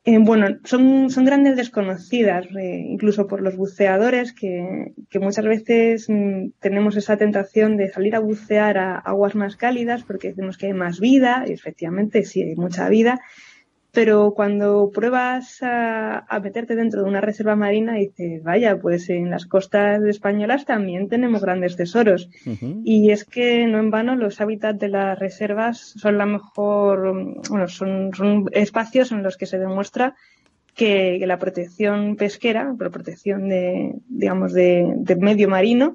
Eh, 0.06 0.18
bueno, 0.20 0.58
son, 0.66 1.10
son 1.10 1.24
grandes 1.24 1.56
desconocidas, 1.56 2.46
eh, 2.60 2.86
incluso 2.90 3.26
por 3.26 3.42
los 3.42 3.56
buceadores, 3.56 4.34
que, 4.34 4.94
que 5.10 5.20
muchas 5.20 5.46
veces 5.46 6.10
mm, 6.10 6.50
tenemos 6.60 6.98
esa 6.98 7.16
tentación 7.16 7.78
de 7.78 7.90
salir 7.90 8.14
a 8.18 8.20
bucear 8.20 8.78
a 8.78 9.00
aguas 9.00 9.34
más 9.34 9.56
cálidas 9.56 10.04
porque 10.04 10.30
decimos 10.30 10.58
que 10.58 10.66
hay 10.66 10.74
más 10.74 11.00
vida, 11.00 11.46
y 11.48 11.54
efectivamente 11.54 12.26
sí 12.26 12.42
hay 12.42 12.56
mucha 12.58 12.90
vida, 12.90 13.22
pero 13.94 14.34
cuando 14.34 14.90
pruebas 14.92 15.62
a, 15.62 16.26
a, 16.28 16.40
meterte 16.40 16.76
dentro 16.76 17.04
de 17.04 17.10
una 17.10 17.22
reserva 17.22 17.56
marina 17.56 17.94
dices, 17.94 18.42
vaya, 18.42 18.80
pues 18.80 19.08
en 19.12 19.30
las 19.30 19.46
costas 19.46 20.04
españolas 20.06 20.66
también 20.66 21.10
tenemos 21.10 21.44
grandes 21.44 21.76
tesoros. 21.76 22.28
Uh 22.48 22.50
-huh. 22.50 22.82
Y 22.84 23.12
es 23.12 23.24
que 23.24 23.68
no 23.68 23.78
en 23.78 23.92
vano 23.92 24.16
los 24.16 24.42
hábitats 24.42 24.80
de 24.80 24.88
las 24.88 25.20
reservas 25.20 25.94
son 25.96 26.18
la 26.18 26.26
mejor, 26.26 27.14
bueno, 27.48 27.68
son, 27.68 28.12
son 28.16 28.46
espacios 28.52 29.12
en 29.12 29.22
los 29.22 29.38
que 29.38 29.46
se 29.46 29.60
demuestra 29.60 30.16
que, 30.74 31.18
que 31.20 31.28
la 31.28 31.38
protección 31.38 32.16
pesquera, 32.16 32.76
la 32.80 32.90
protección 32.90 33.48
de, 33.48 33.94
digamos, 34.10 34.54
de, 34.54 34.92
del 34.98 35.20
medio 35.20 35.48
marino, 35.50 35.94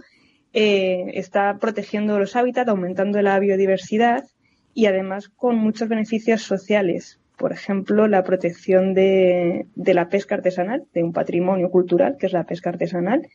eh, 0.53 1.11
está 1.15 1.59
protegiendo 1.59 2.17
los 2.17 2.37
hábitats, 2.37 2.71
aumentando 2.71 3.21
la 3.23 3.41
biodiversidad 3.41 4.25
y 4.73 4.87
además 4.87 5.29
con 5.29 5.57
muchos 5.57 5.89
beneficios 5.89 6.43
sociales 6.43 7.19
por 7.39 7.53
ejemplo, 7.53 8.09
la 8.09 8.25
protección 8.25 8.95
de, 8.95 9.67
de, 9.75 9.95
la 9.95 10.09
pesca 10.09 10.35
artesanal, 10.35 10.85
de 10.93 11.05
un 11.05 11.13
patrimonio 11.13 11.71
cultural, 11.71 12.17
que 12.19 12.27
es 12.27 12.33
la 12.33 12.45
pesca 12.45 12.71
artesanal, 12.71 13.29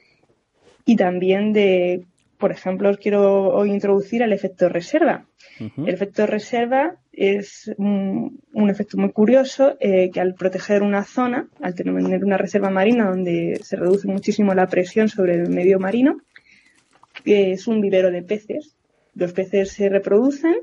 y 0.85 0.97
también 0.97 1.53
de, 1.53 2.05
por 2.37 2.51
ejemplo, 2.51 2.89
os 2.89 2.97
quiero 2.97 3.53
hoy 3.55 3.71
introducir 3.71 4.21
el 4.21 4.33
efecto 4.33 4.67
reserva. 4.67 5.25
Uh 5.59 5.63
-huh. 5.63 5.87
El 5.87 5.93
efecto 5.93 6.27
reserva 6.27 6.97
es 7.13 7.71
un, 7.77 8.41
un 8.53 8.69
efecto 8.69 8.97
muy 8.97 9.11
curioso 9.11 9.77
eh, 9.79 10.09
que 10.11 10.19
al 10.19 10.33
proteger 10.33 10.83
una 10.83 11.03
zona, 11.05 11.47
al 11.61 11.73
tener 11.73 11.93
una 11.93 12.37
reserva 12.37 12.69
marina 12.69 13.09
donde 13.09 13.59
se 13.63 13.77
reduce 13.77 14.07
muchísimo 14.07 14.53
la 14.53 14.67
presión 14.67 15.07
sobre 15.07 15.35
el 15.35 15.49
medio 15.49 15.79
marino, 15.79 16.17
que 17.23 17.53
es 17.53 17.67
un 17.67 17.79
vivero 17.79 18.11
de 18.11 18.23
peces. 18.23 18.75
Los 19.15 19.31
peces 19.31 19.71
se 19.71 19.87
reproducen 19.87 20.55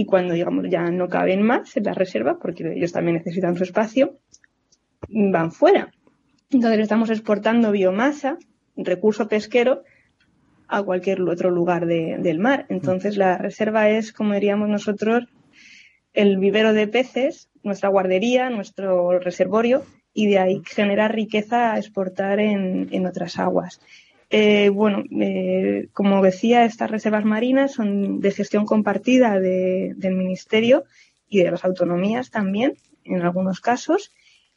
y 0.00 0.06
cuando 0.06 0.32
digamos 0.32 0.64
ya 0.70 0.90
no 0.90 1.10
caben 1.10 1.42
más 1.42 1.76
en 1.76 1.84
la 1.84 1.92
reserva, 1.92 2.38
porque 2.38 2.72
ellos 2.74 2.90
también 2.90 3.18
necesitan 3.18 3.54
su 3.54 3.64
espacio, 3.64 4.18
van 5.10 5.52
fuera. 5.52 5.92
Entonces 6.48 6.80
estamos 6.80 7.10
exportando 7.10 7.70
biomasa, 7.70 8.38
recurso 8.78 9.28
pesquero, 9.28 9.84
a 10.68 10.82
cualquier 10.82 11.20
otro 11.20 11.50
lugar 11.50 11.84
de, 11.84 12.16
del 12.18 12.38
mar. 12.38 12.64
Entonces 12.70 13.18
la 13.18 13.36
reserva 13.36 13.90
es, 13.90 14.14
como 14.14 14.32
diríamos 14.32 14.70
nosotros, 14.70 15.24
el 16.14 16.38
vivero 16.38 16.72
de 16.72 16.88
peces, 16.88 17.50
nuestra 17.62 17.90
guardería, 17.90 18.48
nuestro 18.48 19.18
reservorio, 19.18 19.84
y 20.14 20.28
de 20.28 20.38
ahí 20.38 20.62
generar 20.64 21.14
riqueza 21.14 21.74
a 21.74 21.78
exportar 21.78 22.40
en, 22.40 22.88
en 22.90 23.06
otras 23.06 23.38
aguas. 23.38 23.82
Eh, 24.32 24.68
bueno, 24.68 25.02
eh, 25.20 25.88
como 25.92 26.22
decía, 26.22 26.64
estas 26.64 26.90
reservas 26.90 27.24
marinas 27.24 27.72
son 27.72 28.20
de 28.20 28.30
gestión 28.30 28.64
compartida 28.64 29.40
de, 29.40 29.92
del 29.96 30.14
Ministerio 30.14 30.84
y 31.28 31.42
de 31.42 31.50
las 31.50 31.64
autonomías 31.64 32.30
también, 32.30 32.74
en 33.04 33.22
algunos 33.22 33.60
casos. 33.60 34.12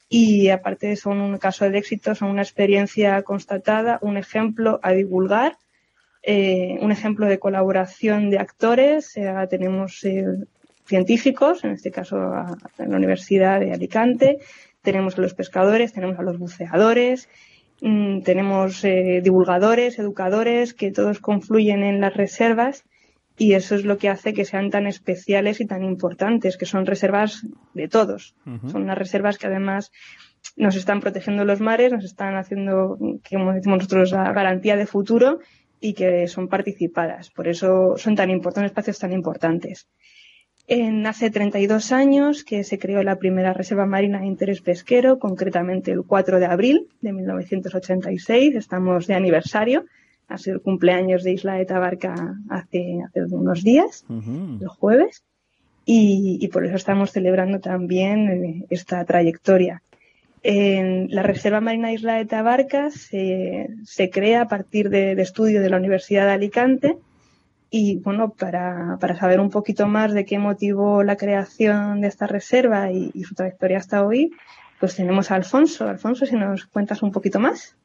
Y 0.10 0.50
aparte 0.50 0.95
son 0.95 1.22
un 1.22 1.40
caso 1.40 1.68
de 1.68 1.78
éxito, 1.78 2.14
son 2.14 2.30
una 2.30 2.44
experiencia 2.44 3.24
constatada, 3.24 3.98
un 4.04 4.18
ejemplo 4.18 4.80
a 4.84 4.91
divulgar, 4.91 5.58
eh, 6.22 6.78
un 6.82 6.91
ejemplo 6.91 7.26
de 7.26 7.40
colaboración 7.40 8.30
de 8.30 8.38
actores. 8.38 9.14
tenemos 9.50 10.06
científicos, 10.86 11.64
en 11.64 11.72
este 11.72 11.90
caso 11.90 12.18
a, 12.18 12.56
en 12.78 12.91
la 12.91 12.98
Universidad 12.98 13.60
de 13.60 13.72
Alicante, 13.72 14.40
tenemos 14.84 15.18
a 15.18 15.22
los 15.22 15.34
pescadores, 15.34 15.94
tenemos 15.94 16.20
a 16.20 16.24
los 16.24 16.38
buceadores, 16.38 17.30
mmm, 17.82 18.22
tenemos 18.22 18.84
eh, 18.84 19.22
divulgadores, 19.24 20.00
educadores, 20.00 20.74
que 20.74 20.91
todos 20.91 21.20
confluyen 21.20 21.84
en 21.84 22.02
las 22.02 22.14
reservas 22.16 22.86
y 23.38 23.54
eso 23.54 23.76
es 23.76 23.84
lo 23.84 23.98
que 23.98 24.10
hace 24.10 24.34
que 24.34 24.45
sean 24.45 24.70
tan 24.70 24.86
especiales 24.88 25.60
y 25.60 25.66
tan 25.66 25.84
importantes, 25.84 26.58
que 26.58 26.66
son 26.66 26.86
reservas 26.86 27.45
de 27.74 27.88
todos. 27.88 28.36
Uh 28.45 28.52
-huh. 28.52 28.72
Son 28.72 28.84
unas 28.84 28.98
reservas 28.98 29.38
que 29.38 29.48
además 29.48 29.91
nos 30.56 30.76
están 30.76 31.00
protegiendo 31.00 31.45
los 31.45 31.60
mares, 31.60 31.91
nos 31.91 32.04
están 32.04 32.36
haciendo, 32.36 32.98
como 33.30 33.54
decimos 33.54 33.80
nosotros, 33.80 34.12
la 34.12 34.32
garantía 34.34 34.76
de 34.76 34.86
futuro 34.86 35.40
y 35.80 35.94
que 35.94 36.28
son 36.28 36.48
participadas. 36.48 37.30
Por 37.32 37.48
eso 37.48 37.95
son 37.98 38.16
tan 38.16 38.30
importantes, 38.30 38.72
espacios 38.72 39.00
tan 39.00 39.14
importantes. 39.14 39.88
En 40.68 41.06
hace 41.07 41.30
32 41.30 41.91
años 41.91 42.45
que 42.45 42.64
se 42.64 42.80
creó 42.80 43.03
la 43.03 43.18
primera 43.18 43.52
reserva 43.53 43.85
marina 43.85 44.22
de 44.22 44.27
interés 44.27 44.61
pesquero, 44.61 45.19
concretamente 45.19 45.91
el 45.91 46.03
4 46.03 46.40
de 46.40 46.45
abril 46.45 46.88
de 47.02 47.11
1986. 47.11 48.56
Estamos 48.56 49.07
de 49.07 49.15
aniversario. 49.15 49.85
Ha 50.30 50.38
sido 50.38 50.56
el 50.56 50.61
cumpleaños 50.61 51.23
de 51.23 51.34
Isla 51.34 51.56
de 51.56 51.65
Tabarca 51.65 52.38
hace, 52.49 53.02
hace 53.06 53.26
unos 53.35 53.61
días, 53.64 54.06
uh 54.07 54.14
-huh. 54.14 54.61
el 54.61 54.68
jueves. 54.69 55.23
Y, 55.85 56.38
y, 56.40 56.48
por 56.48 56.65
eso 56.65 56.77
estamos 56.77 57.11
celebrando 57.11 57.60
también 57.60 58.30
eh, 58.30 58.65
esta 58.69 59.03
trayectoria. 59.03 59.81
En 60.41 61.14
la 61.14 61.23
Reserva 61.23 61.60
Marina 61.60 61.90
de 61.90 61.95
Isla 61.95 62.15
de 62.15 62.26
Tabarca 62.26 62.90
se, 62.90 63.68
se 63.84 64.10
crea 64.10 64.44
a 64.44 64.48
partir 64.48 64.90
de, 64.90 65.14
de 65.15 65.22
estudio 65.22 65.61
de 65.61 65.69
la 65.69 65.76
Universidad 65.76 66.26
de 66.26 66.31
Alicante 66.31 66.98
y 67.76 67.98
bueno, 67.98 68.30
para, 68.30 68.98
para, 69.02 69.16
saber 69.16 69.40
un 69.40 69.50
poquito 69.50 69.88
más 69.88 70.14
de 70.14 70.26
qué 70.26 70.38
motivó 70.38 71.02
la 71.02 71.18
creación 71.18 72.02
de 72.02 72.08
esta 72.08 72.28
reserva 72.28 72.91
y, 72.91 73.10
y, 73.16 73.24
su 73.24 73.34
trayectoria 73.34 73.80
hasta 73.80 74.06
hoy, 74.06 74.32
pues 74.80 74.95
tenemos 74.95 75.32
a 75.32 75.36
Alfonso. 75.36 75.88
Alfonso, 75.88 76.28
si 76.28 76.36
nos 76.36 76.68
cuentas 76.68 77.02
un 77.02 77.12
poquito 77.12 77.40
más. 77.40 77.76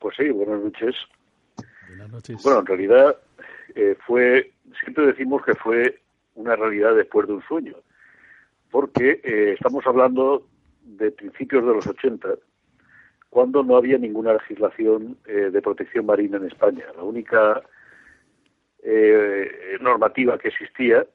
Pues 0.00 0.16
sí, 0.16 0.28
buenas 0.30 0.60
noches. 0.60 0.96
Buenas 1.86 2.10
noches. 2.10 2.42
Bueno, 2.42 2.58
en 2.58 2.66
realidad 2.66 3.16
eh, 3.76 3.96
fue, 4.04 4.50
siempre 4.82 5.06
decimos 5.06 5.44
que 5.44 5.54
fue 5.54 6.00
una 6.34 6.56
realidad 6.56 6.96
después 6.96 7.28
de 7.28 7.34
un 7.34 7.42
sueño, 7.42 7.76
porque 8.72 9.20
eh, 9.22 9.52
estamos 9.52 9.86
hablando 9.86 10.44
de 10.82 11.12
principios 11.12 11.64
de 11.64 11.72
los 11.72 11.86
80, 11.86 12.30
cuando 13.30 13.62
no 13.62 13.76
había 13.76 13.96
ninguna 13.96 14.32
legislación 14.32 15.18
eh, 15.26 15.50
de 15.52 15.62
protección 15.62 16.04
marina 16.04 16.38
en 16.38 16.46
España. 16.46 16.84
La 16.96 17.04
única 17.04 17.62
eh, 18.82 19.78
normativa 19.80 20.38
que 20.38 20.48
existía 20.48 21.06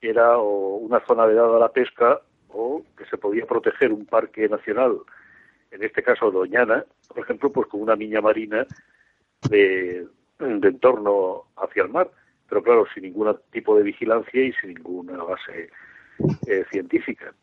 era 0.00 0.38
o 0.38 0.76
una 0.76 1.00
zona 1.00 1.26
vedada 1.26 1.56
a 1.56 1.60
la 1.60 1.72
pesca 1.72 2.20
o 2.48 2.82
que 2.96 3.04
se 3.06 3.18
podía 3.18 3.46
proteger 3.46 3.92
un 3.92 4.06
parque 4.06 4.48
nacional, 4.48 4.98
en 5.70 5.82
este 5.82 6.02
caso 6.02 6.30
Doñana, 6.30 6.84
por 7.08 7.18
ejemplo, 7.18 7.50
pues 7.52 7.68
con 7.68 7.82
una 7.82 7.96
miña 7.96 8.20
marina 8.20 8.66
de, 9.48 10.06
entorno 10.38 11.44
hacia 11.56 11.82
el 11.82 11.88
mar, 11.88 12.10
pero 12.48 12.62
claro, 12.62 12.86
sin 12.94 13.02
ningún 13.02 13.36
tipo 13.50 13.76
de 13.76 13.82
vigilancia 13.82 14.42
y 14.42 14.52
sin 14.52 14.74
ninguna 14.74 15.22
base 15.22 15.70
eh, 16.46 16.64
científica. 16.70 17.34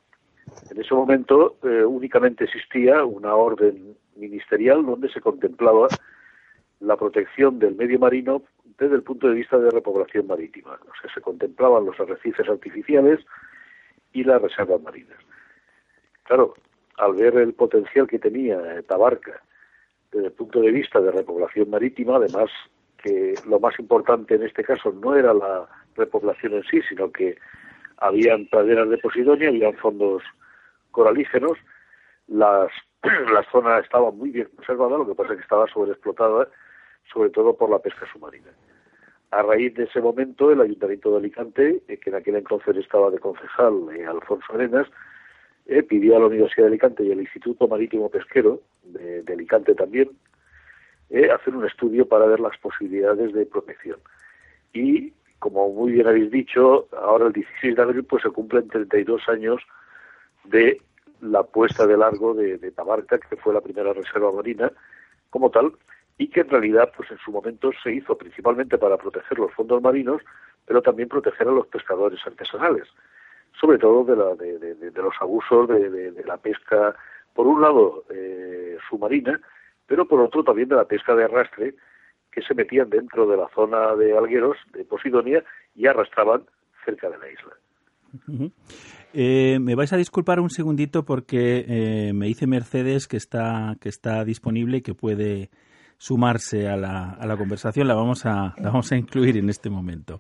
En 0.72 0.80
ese 0.80 0.94
momento 0.94 1.58
eh, 1.64 1.84
únicamente 1.84 2.46
existía 2.46 3.04
una 3.04 3.36
orden 3.36 3.96
ministerial 4.16 4.86
donde 4.86 5.10
se 5.10 5.22
contemplaba 5.22 5.88
la 6.80 6.98
protección 6.98 7.60
del 7.60 7.76
medio 7.76 8.00
marino 8.00 8.42
desde 8.78 8.96
el 8.96 9.04
punto 9.04 9.28
de 9.28 9.36
vista 9.36 9.58
de 9.58 9.72
repoblación 9.72 10.28
marítima. 10.28 10.74
O 10.74 11.02
sea, 11.02 11.14
se 11.14 11.22
contemplaban 11.22 11.86
los 11.86 12.00
arrecifes 12.00 12.48
artificiales 12.50 13.20
y 14.14 14.24
las 14.24 14.42
reservas 14.42 14.82
marinas. 14.82 15.18
Claro, 16.24 16.56
al 16.98 17.14
ver 17.14 17.38
el 17.38 17.54
potencial 17.54 18.08
que 18.08 18.20
tenía 18.20 18.82
Tabarca 18.84 19.42
desde 20.12 20.28
el 20.28 20.34
punto 20.34 20.62
de 20.62 20.72
vista 20.72 21.00
de 21.00 21.12
repoblación 21.12 21.70
marítima, 21.70 22.16
además 22.16 22.50
que 22.98 23.36
lo 23.48 23.60
más 23.60 23.78
importante 23.80 24.36
en 24.36 24.44
este 24.44 24.64
caso 24.64 24.92
no 24.92 25.16
era 25.16 25.34
la 25.34 25.68
repoblación 25.96 26.54
en 26.54 26.64
sí, 26.64 26.82
sino 26.88 27.12
que 27.12 27.38
habían 27.98 28.48
praderas 28.48 28.90
de 28.90 28.98
Posidonia, 28.98 29.50
habían 29.50 29.76
fondos 29.76 30.24
coralígenos, 30.92 31.58
las, 32.28 32.72
la 33.04 33.44
zona 33.52 33.80
estaba 33.80 34.12
muy 34.12 34.32
bien 34.32 34.50
conservada, 34.56 34.98
lo 34.98 35.08
que 35.08 35.16
pasa 35.16 35.34
es 35.34 35.38
que 35.38 35.44
estaba 35.44 35.68
sobreexplotada, 35.68 36.48
sobre 37.12 37.30
todo 37.30 37.56
por 37.56 37.70
la 37.70 37.80
pesca 37.80 38.06
submarina. 38.12 38.52
A 39.32 39.42
raíz 39.42 39.74
de 39.74 39.84
ese 39.84 40.00
momento, 40.00 40.52
el 40.52 40.62
Ayuntamiento 40.62 41.12
de 41.12 41.18
Alicante, 41.18 41.84
eh, 41.88 41.98
que 41.98 42.10
en 42.10 42.16
aquel 42.16 42.36
entonces 42.36 42.78
estaba 42.78 43.10
de 43.10 43.20
concejal 43.20 43.90
eh, 43.96 44.06
Alfonso 44.06 44.46
Arenas, 44.54 44.88
eh, 45.66 45.84
pidió 45.84 46.16
a 46.16 46.20
la 46.20 46.28
Universidad 46.28 46.66
de 46.66 46.70
Alicante 46.70 47.04
y 47.04 47.12
al 47.12 47.20
Instituto 47.20 47.68
Marítimo 47.68 48.10
Pesquero 48.10 48.62
de, 48.84 49.24
Alicante 49.28 49.74
también 49.76 50.10
hacer 51.34 51.56
un 51.56 51.66
estudio 51.66 52.08
para 52.08 52.26
ver 52.26 52.40
las 52.40 52.58
posibilidades 52.58 53.34
de 53.34 53.46
protección. 53.46 53.98
Y, 54.74 55.14
como 55.40 55.70
muy 55.70 55.94
bien 55.94 56.08
habéis 56.08 56.32
dicho, 56.32 56.88
ahora 56.92 57.28
el 57.28 57.34
16 57.34 57.76
de 57.76 57.82
abril 57.82 58.04
pues 58.04 58.24
se 58.24 58.30
cumplen 58.30 58.68
32 58.68 59.30
años 59.30 59.62
de 60.46 60.82
la 61.22 61.44
puesta 61.44 61.86
de 61.86 61.98
largo 61.98 62.34
de, 62.34 62.58
de 62.58 62.72
Tabarca, 62.72 63.20
que 63.20 63.36
fue 63.38 63.54
la 63.54 63.62
primera 63.62 63.94
reserva 63.94 64.32
marina 64.32 64.72
como 65.30 65.52
tal, 65.52 65.74
y 66.18 66.30
que 66.30 66.42
en 66.42 66.50
realidad 66.50 66.92
pues 66.96 67.12
en 67.12 67.18
su 67.18 67.32
momento 67.32 67.72
se 67.84 67.92
hizo 67.92 68.18
principalmente 68.18 68.78
para 68.78 68.98
proteger 68.98 69.40
los 69.40 69.54
fondos 69.54 69.82
marinos, 69.82 70.22
pero 70.66 70.82
también 70.82 71.10
proteger 71.10 71.48
a 71.48 71.52
los 71.52 71.68
pescadores 71.68 72.20
artesanales, 72.26 72.88
sobre 73.60 73.78
todo 73.78 74.04
de, 74.04 74.16
la, 74.16 74.36
de, 74.36 75.02
los 75.02 75.14
abusos 75.20 75.68
de, 75.68 76.24
la 76.26 76.38
pesca, 76.38 76.96
por 77.34 77.48
un 77.48 77.62
lado 77.62 78.04
eh, 78.10 78.78
submarina, 78.90 79.40
pero 79.86 80.08
por 80.08 80.22
otro 80.22 80.44
también 80.44 80.70
de 80.70 80.76
la 80.76 80.86
pesca 80.86 81.16
de 81.16 81.26
arrastre, 81.26 81.76
que 82.32 82.42
se 82.42 82.54
metían 82.54 82.90
dentro 82.90 83.28
de 83.28 83.38
la 83.38 83.48
zona 83.56 83.96
de 83.96 84.18
Algueros, 84.18 84.58
de 84.74 84.84
Posidonia, 84.84 85.44
y 85.76 85.88
arrastraban 85.88 86.44
cerca 86.84 87.10
de 87.10 87.18
la 87.18 87.30
isla. 87.30 87.54
Eh, 89.14 89.60
me 89.60 89.76
vais 89.76 89.92
a 89.94 89.98
disculpar 89.98 90.40
un 90.40 90.50
segundito 90.50 91.04
porque 91.04 91.66
eh, 91.68 92.14
me 92.14 92.28
dice 92.28 92.48
Mercedes 92.48 93.08
que 93.08 93.18
está, 93.18 93.76
que 93.80 93.90
está 93.90 94.24
disponible 94.26 94.78
y 94.78 94.82
que 94.82 94.94
puede 94.94 95.50
sumarse 95.98 96.68
a 96.68 96.78
la, 96.78 97.12
a 97.12 97.26
la 97.26 97.38
conversación. 97.38 97.88
La 97.88 97.96
vamos 97.96 98.26
a, 98.26 98.54
la 98.58 98.70
vamos 98.70 98.92
a 98.92 98.98
incluir 98.98 99.38
en 99.38 99.50
este 99.50 99.70
momento. 99.70 100.20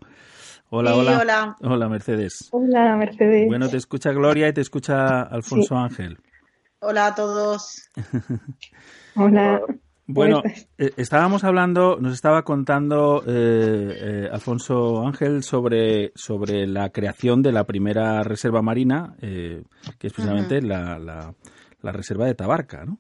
Hola, 0.70 0.96
hola. 0.96 1.20
hola. 1.20 1.56
Hola, 1.62 1.90
Mercedes. 1.90 2.50
Hola, 2.52 2.96
Mercedes. 2.96 3.48
Bueno, 3.48 3.70
te 3.70 3.78
escucha 3.78 4.12
Gloria 4.12 4.48
y 4.48 4.54
te 4.54 4.62
escucha 4.62 5.22
Alfonso 5.22 5.78
Ángel. 5.78 6.18
Hola 6.80 7.08
a 7.08 7.16
todos. 7.16 7.90
hola. 9.16 9.62
Bueno, 10.08 10.44
eh, 10.78 10.92
estábamos 10.98 11.44
hablando, 11.44 11.98
nos 12.00 12.14
estaba 12.14 12.44
contando 12.44 13.24
eh, 13.26 13.98
eh, 14.00 14.30
Alfonso 14.32 15.06
Ángel 15.06 15.42
sobre, 15.42 16.12
sobre 16.14 16.68
la 16.68 16.92
creación 16.92 17.42
de 17.42 17.52
la 17.52 17.64
primera 17.64 18.22
reserva 18.22 18.62
marina, 18.62 19.16
que 19.20 19.64
es 20.02 20.14
precisamente 20.14 20.62
la, 20.62 21.00
la, 21.00 21.34
la, 21.82 21.92
reserva 21.92 22.28
de 22.28 22.36
Tabarca, 22.36 22.86
¿no? 22.86 23.00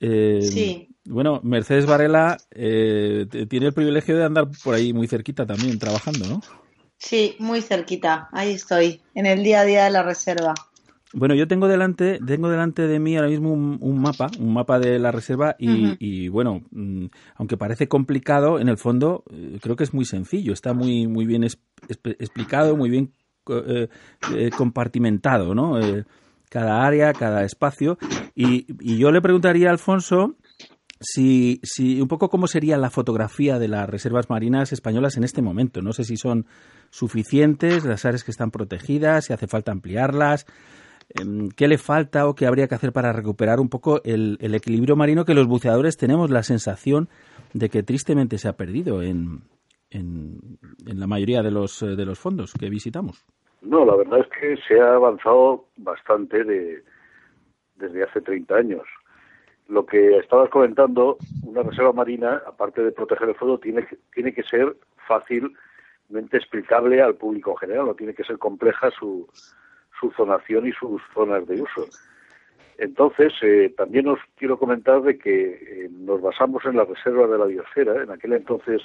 sí. 0.00 0.88
Bueno, 1.08 1.40
Mercedes 1.42 1.86
Varela 1.86 2.36
tiene 2.50 3.66
el 3.66 3.72
privilegio 3.72 4.16
de 4.16 4.24
andar 4.24 4.48
por 4.62 4.74
ahí 4.74 4.92
muy 4.92 5.08
cerquita 5.08 5.46
también, 5.46 5.78
trabajando, 5.78 6.26
¿no? 6.28 6.40
Sí, 6.98 7.36
muy 7.38 7.62
cerquita. 7.62 8.28
Ahí 8.32 8.52
estoy, 8.52 9.00
en 9.14 9.26
el 9.26 9.42
día 9.42 9.60
a 9.60 9.64
día 9.64 9.84
de 9.84 9.90
la 9.90 10.02
reserva. 10.02 10.54
Bueno, 11.14 11.34
yo 11.34 11.48
tengo 11.48 11.68
delante, 11.68 12.18
tengo 12.24 12.50
delante 12.50 12.86
de 12.86 12.98
mí 12.98 13.16
ahora 13.16 13.30
mismo 13.30 13.52
un, 13.52 14.00
mapa, 14.00 14.30
un 14.38 14.52
mapa 14.52 14.78
de 14.78 14.98
la 14.98 15.10
reserva 15.10 15.56
y, 15.58 16.28
bueno, 16.28 16.62
mm, 16.70 17.06
aunque 17.36 17.56
parece 17.56 17.88
complicado, 17.88 18.58
en 18.60 18.68
el 18.68 18.76
fondo 18.76 19.24
eh, 19.30 19.58
creo 19.62 19.74
que 19.74 19.84
es 19.84 19.94
muy 19.94 20.04
sencillo, 20.04 20.52
está 20.52 20.74
muy 20.74 21.06
muy 21.06 21.24
bien 21.24 21.44
explicado, 21.44 22.76
muy 22.76 22.90
bien 22.90 23.12
eh, 23.48 23.88
eh, 24.34 24.50
compartimentado, 24.54 25.54
¿no? 25.54 25.80
cada 26.50 26.86
área, 26.86 27.12
cada 27.14 27.42
espacio 27.44 27.98
y, 28.34 28.66
y, 28.80 28.98
yo 28.98 29.10
le 29.10 29.20
preguntaría 29.22 29.68
a 29.68 29.72
Alfonso 29.72 30.36
si, 31.00 31.60
si 31.62 32.00
un 32.00 32.08
poco 32.08 32.28
cómo 32.28 32.46
sería 32.46 32.76
la 32.76 32.90
fotografía 32.90 33.58
de 33.58 33.68
las 33.68 33.88
reservas 33.88 34.30
marinas 34.30 34.72
españolas 34.72 35.16
en 35.16 35.24
este 35.24 35.42
momento. 35.42 35.82
No 35.82 35.92
sé 35.92 36.04
si 36.04 36.16
son 36.16 36.46
suficientes 36.90 37.84
las 37.84 38.04
áreas 38.04 38.24
que 38.24 38.30
están 38.30 38.50
protegidas, 38.50 39.26
si 39.26 39.32
hace 39.32 39.46
falta 39.46 39.72
ampliarlas. 39.72 40.46
Em, 41.10 41.48
¿Qué 41.50 41.68
le 41.68 41.78
falta 41.78 42.26
o 42.26 42.34
qué 42.34 42.46
habría 42.46 42.68
que 42.68 42.74
hacer 42.74 42.92
para 42.92 43.12
recuperar 43.12 43.60
un 43.60 43.68
poco 43.68 44.02
el, 44.04 44.38
equilibrio 44.40 44.96
marino 44.96 45.24
que 45.24 45.34
los 45.34 45.46
buceadores 45.46 45.96
tenemos 45.96 46.30
la 46.30 46.42
sensación 46.42 47.08
de 47.54 47.68
que 47.70 47.82
tristemente 47.82 48.36
se 48.38 48.48
ha 48.48 48.54
perdido 48.54 49.02
en, 49.02 49.40
en, 49.90 50.58
la 50.84 51.06
mayoría 51.06 51.42
de 51.42 51.50
los, 51.50 51.80
de 51.80 52.04
los 52.04 52.18
fondos 52.18 52.52
que 52.52 52.68
visitamos? 52.68 53.24
No, 53.62 53.84
la 53.84 53.96
verdad 53.96 54.20
es 54.20 54.28
que 54.38 54.56
se 54.68 54.80
ha 54.80 54.94
avanzado 54.94 55.64
bastante 55.76 56.44
de, 56.44 56.82
desde 57.76 58.04
hace 58.04 58.20
30 58.20 58.54
años. 58.54 58.82
Lo 59.68 59.84
que 59.84 60.16
estabas 60.18 60.48
comentando, 60.50 61.18
una 61.44 61.62
reserva 61.62 61.92
marina, 61.92 62.42
aparte 62.46 62.82
de 62.82 62.92
proteger 62.92 63.28
el 63.28 63.34
fondo, 63.34 63.58
tiene 63.58 63.86
que, 63.86 63.98
tiene 64.14 64.32
que 64.32 64.42
ser 64.42 64.76
fácilmente 65.06 66.36
explicable 66.36 67.02
al 67.02 67.16
público 67.16 67.50
en 67.52 67.56
general, 67.58 67.86
no 67.86 67.94
tiene 67.94 68.14
que 68.14 68.24
ser 68.24 68.38
compleja 68.38 68.90
su, 68.90 69.28
su 70.00 70.10
zonación 70.12 70.66
y 70.66 70.72
sus 70.72 71.02
zonas 71.12 71.46
de 71.46 71.62
uso. 71.62 71.86
Entonces, 72.78 73.32
eh, 73.42 73.74
también 73.76 74.08
os 74.08 74.20
quiero 74.36 74.56
comentar 74.56 75.02
de 75.02 75.18
que 75.18 75.50
eh, 75.50 75.88
nos 75.90 76.22
basamos 76.22 76.64
en 76.64 76.76
la 76.76 76.84
reserva 76.84 77.26
de 77.26 77.36
la 77.36 77.46
biosfera. 77.46 78.02
En 78.02 78.10
aquel 78.10 78.32
entonces 78.34 78.80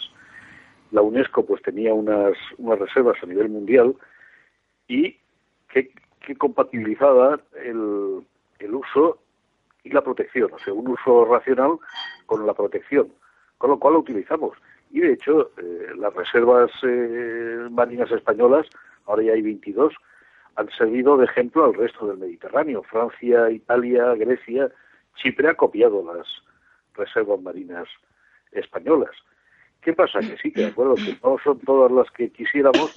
la 0.92 1.02
UNESCO 1.02 1.46
pues 1.46 1.62
tenía 1.62 1.94
unas, 1.94 2.34
unas 2.58 2.80
reservas 2.80 3.18
a 3.22 3.26
nivel 3.28 3.50
mundial 3.50 3.96
y 4.88 5.18
que, 5.70 5.92
que 6.26 6.36
compatibilizaba 6.36 7.40
el, 7.64 8.26
el 8.60 8.76
uso 8.76 9.20
y 9.84 9.90
la 9.90 10.02
protección, 10.02 10.52
o 10.54 10.60
sea, 10.60 10.74
un 10.74 10.88
uso 10.88 11.26
racional 11.26 11.78
con 12.26 12.46
la 12.46 12.54
protección, 12.54 13.10
con 13.58 13.72
lo 13.72 13.80
cual 13.80 13.96
lo 13.96 14.00
utilizamos. 14.00 14.58
Y 14.92 15.02
de 15.02 15.14
hecho, 15.14 15.52
eh, 15.58 15.88
las 15.98 16.14
reservas 16.14 16.72
marinas 17.72 18.12
españolas, 18.12 18.68
ahora 19.06 19.24
ya 19.24 19.34
hay 19.34 19.42
22, 19.42 19.94
han 20.56 20.70
servido 20.70 21.18
de 21.18 21.26
ejemplo 21.26 21.66
al 21.66 21.74
resto 21.74 22.08
del 22.08 22.18
Mediterráneo. 22.18 22.84
Francia, 22.84 23.50
Italia, 23.50 24.14
Grecia, 24.16 24.70
Chipre 25.16 25.50
ha 25.50 25.56
copiado 25.56 26.04
las 26.14 26.28
reservas 26.94 27.42
marinas 27.42 27.88
españolas. 28.52 29.12
¿Qué 29.82 29.94
pasa? 29.94 30.20
Que 30.20 30.38
sí, 30.38 30.52
que 30.52 30.62
de 30.62 30.68
acuerdo, 30.68 30.96
que 30.96 31.18
no 31.22 31.38
son 31.44 31.60
todas 31.60 31.92
las 31.92 32.10
que 32.12 32.30
quisiéramos, 32.30 32.94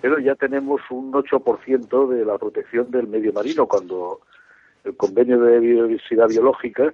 pero 0.00 0.18
ya 0.18 0.34
tenemos 0.34 0.80
un 0.90 1.12
8% 1.12 2.08
de 2.08 2.24
la 2.24 2.38
protección 2.38 2.90
del 2.90 3.06
medio 3.06 3.32
marino, 3.32 3.66
cuando 3.66 4.20
el 4.84 4.96
convenio 4.96 5.40
de 5.40 5.60
biodiversidad 5.60 6.28
biológica, 6.28 6.92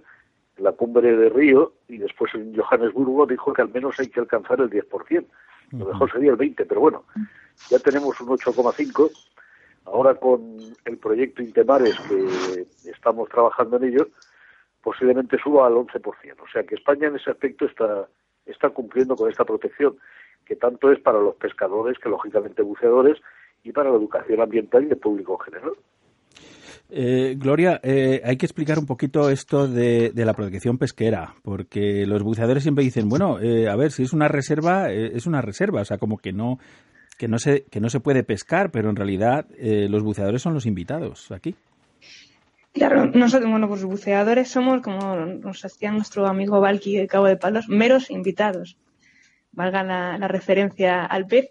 la 0.56 0.73
cumbre 0.73 1.16
de 1.16 1.28
Río 1.28 1.73
y 1.89 1.98
después 1.98 2.35
en 2.35 2.56
Johannesburgo 2.56 3.27
dijo 3.27 3.52
que 3.52 3.62
al 3.62 3.69
menos 3.69 3.98
hay 4.01 4.09
que 4.09 4.20
alcanzar 4.20 4.60
el 4.60 4.70
10%. 4.70 5.27
Lo 5.73 5.85
mejor 5.85 6.10
sería 6.10 6.32
el 6.32 6.39
20%, 6.39 6.66
pero 6.69 6.81
bueno, 6.81 7.05
ya 7.70 7.78
tenemos 7.78 8.20
un 8.20 8.28
8,5% 8.28 9.10
Ahora 9.93 10.15
con 10.15 10.59
el 10.85 10.98
proyecto 10.98 11.43
Intemares, 11.43 11.97
que 12.09 12.66
estamos 12.90 13.28
trabajando 13.31 13.78
en 13.78 13.85
ello, 13.85 14.09
posiblemente 14.82 15.39
suba 15.39 15.66
al 15.66 15.74
11%. 15.74 16.02
O 16.40 16.48
sea 16.52 16.62
que 16.65 16.74
España 16.74 17.09
en 17.09 17.16
ese 17.16 17.31
aspecto 17.31 17.65
está, 17.65 18.06
está 18.44 18.69
cumpliendo 18.70 19.16
con 19.16 19.31
esta 19.31 19.44
protección, 19.44 19.97
que 20.44 20.56
tanto 20.56 20.93
es 20.93 21.01
para 21.01 21.20
los 21.20 21.36
pescadores, 21.36 21.98
que 21.98 22.10
lógicamente 22.10 22.62
buceadores, 22.62 23.19
y 23.62 23.73
para 23.73 23.90
la 23.90 23.97
educación 23.97 24.40
ambiental 24.40 24.85
y 24.85 24.90
el 24.90 24.98
público 24.98 25.39
en 25.40 25.52
general. 25.52 25.73
Eh, 26.90 27.35
Gloria, 27.36 27.81
eh, 27.82 28.23
hay 28.24 28.36
que 28.36 28.47
explicar 28.47 28.78
un 28.78 28.86
poquito 28.86 29.28
esto 29.28 29.69
de, 29.69 30.12
la 30.15 30.35
protección 30.35 30.78
pesquera, 30.78 31.35
porque 31.43 32.06
los 32.06 32.23
buceadores 32.23 32.62
siempre 32.62 32.85
dicen, 32.85 33.09
bueno, 33.09 33.40
eh, 33.40 33.69
a 33.69 33.77
ver, 33.77 33.93
si 33.93 34.05
es 34.05 34.12
una 34.12 34.28
reserva, 34.28 34.90
es 34.90 35.27
una 35.27 35.43
reserva, 35.43 35.82
o 35.82 35.85
sea, 35.85 35.98
como 35.98 36.16
que 36.16 36.32
no, 36.32 36.59
que 37.19 37.28
no 37.28 37.39
se, 37.39 37.65
que 37.65 37.81
no 37.81 37.90
se 37.90 38.01
puede 38.01 38.23
pescar, 38.23 38.70
pero 38.70 38.89
en 38.89 38.97
realidad 38.97 39.44
eh, 39.59 39.89
los 39.90 40.02
buceadores 40.02 40.40
son 40.40 40.55
los 40.55 40.65
invitados 40.65 41.31
aquí. 41.32 41.56
Claro, 42.73 43.06
nosotros, 43.06 43.51
bueno, 43.51 43.69
pues 43.69 43.82
buceadores 43.82 44.48
somos, 44.48 44.81
como 44.82 45.16
nos 45.16 45.65
hacía 45.65 45.90
nuestro 45.90 46.27
amigo 46.27 46.60
Valky 46.60 46.97
de 46.97 47.09
Cabo 47.09 47.27
de 47.27 47.36
Palos, 47.36 47.69
meros 47.69 48.10
invitados, 48.10 48.78
valga 49.51 49.82
la, 49.82 50.28
referencia 50.28 51.05
al 51.05 51.27
pez. 51.27 51.51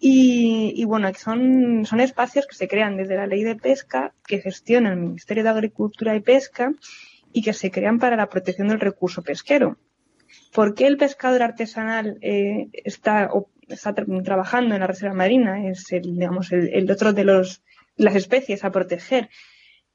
Y, 0.00 0.84
bueno, 0.84 1.12
son, 1.14 1.84
son 1.84 2.00
espacios 2.00 2.46
que 2.46 2.54
se 2.54 2.68
crean 2.68 2.96
desde 2.96 3.16
la 3.16 3.26
ley 3.26 3.42
de 3.42 3.56
pesca, 3.56 4.14
que 4.26 4.40
gestiona 4.40 4.92
el 4.92 4.98
Ministerio 4.98 5.42
de 5.42 5.50
Agricultura 5.50 6.14
y 6.14 6.20
Pesca 6.20 6.72
y 7.32 7.42
que 7.42 7.52
se 7.52 7.70
crean 7.70 7.98
para 7.98 8.16
la 8.16 8.28
protección 8.28 8.68
del 8.68 8.80
recurso 8.80 9.22
pesquero. 9.22 9.76
¿Por 10.52 10.74
qué 10.74 10.86
el 10.86 10.98
pescador 10.98 11.42
artesanal 11.42 12.18
eh, 12.20 12.68
está, 12.84 13.30
está 13.68 13.92
trabajando 13.92 14.74
en 14.74 14.80
la 14.80 14.86
reserva 14.86 15.14
marina? 15.14 15.68
Es 15.68 15.90
el, 15.92 16.02
digamos, 16.02 16.52
el, 16.52 16.90
otro 16.90 17.12
de 17.12 17.24
los, 17.24 17.62
las 17.96 18.14
especies 18.14 18.64
a 18.64 18.70
proteger. 18.70 19.28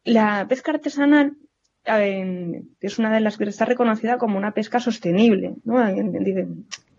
La 0.03 0.45
pesca 0.49 0.71
artesanal 0.71 1.37
eh, 1.85 2.63
es 2.81 2.99
una 2.99 3.13
de 3.13 3.21
las 3.21 3.37
que 3.37 3.45
está 3.45 3.65
reconocida 3.65 4.17
como 4.17 4.37
una 4.37 4.53
pesca 4.53 4.81
sostenible, 4.81 5.55
¿no? 5.63 5.79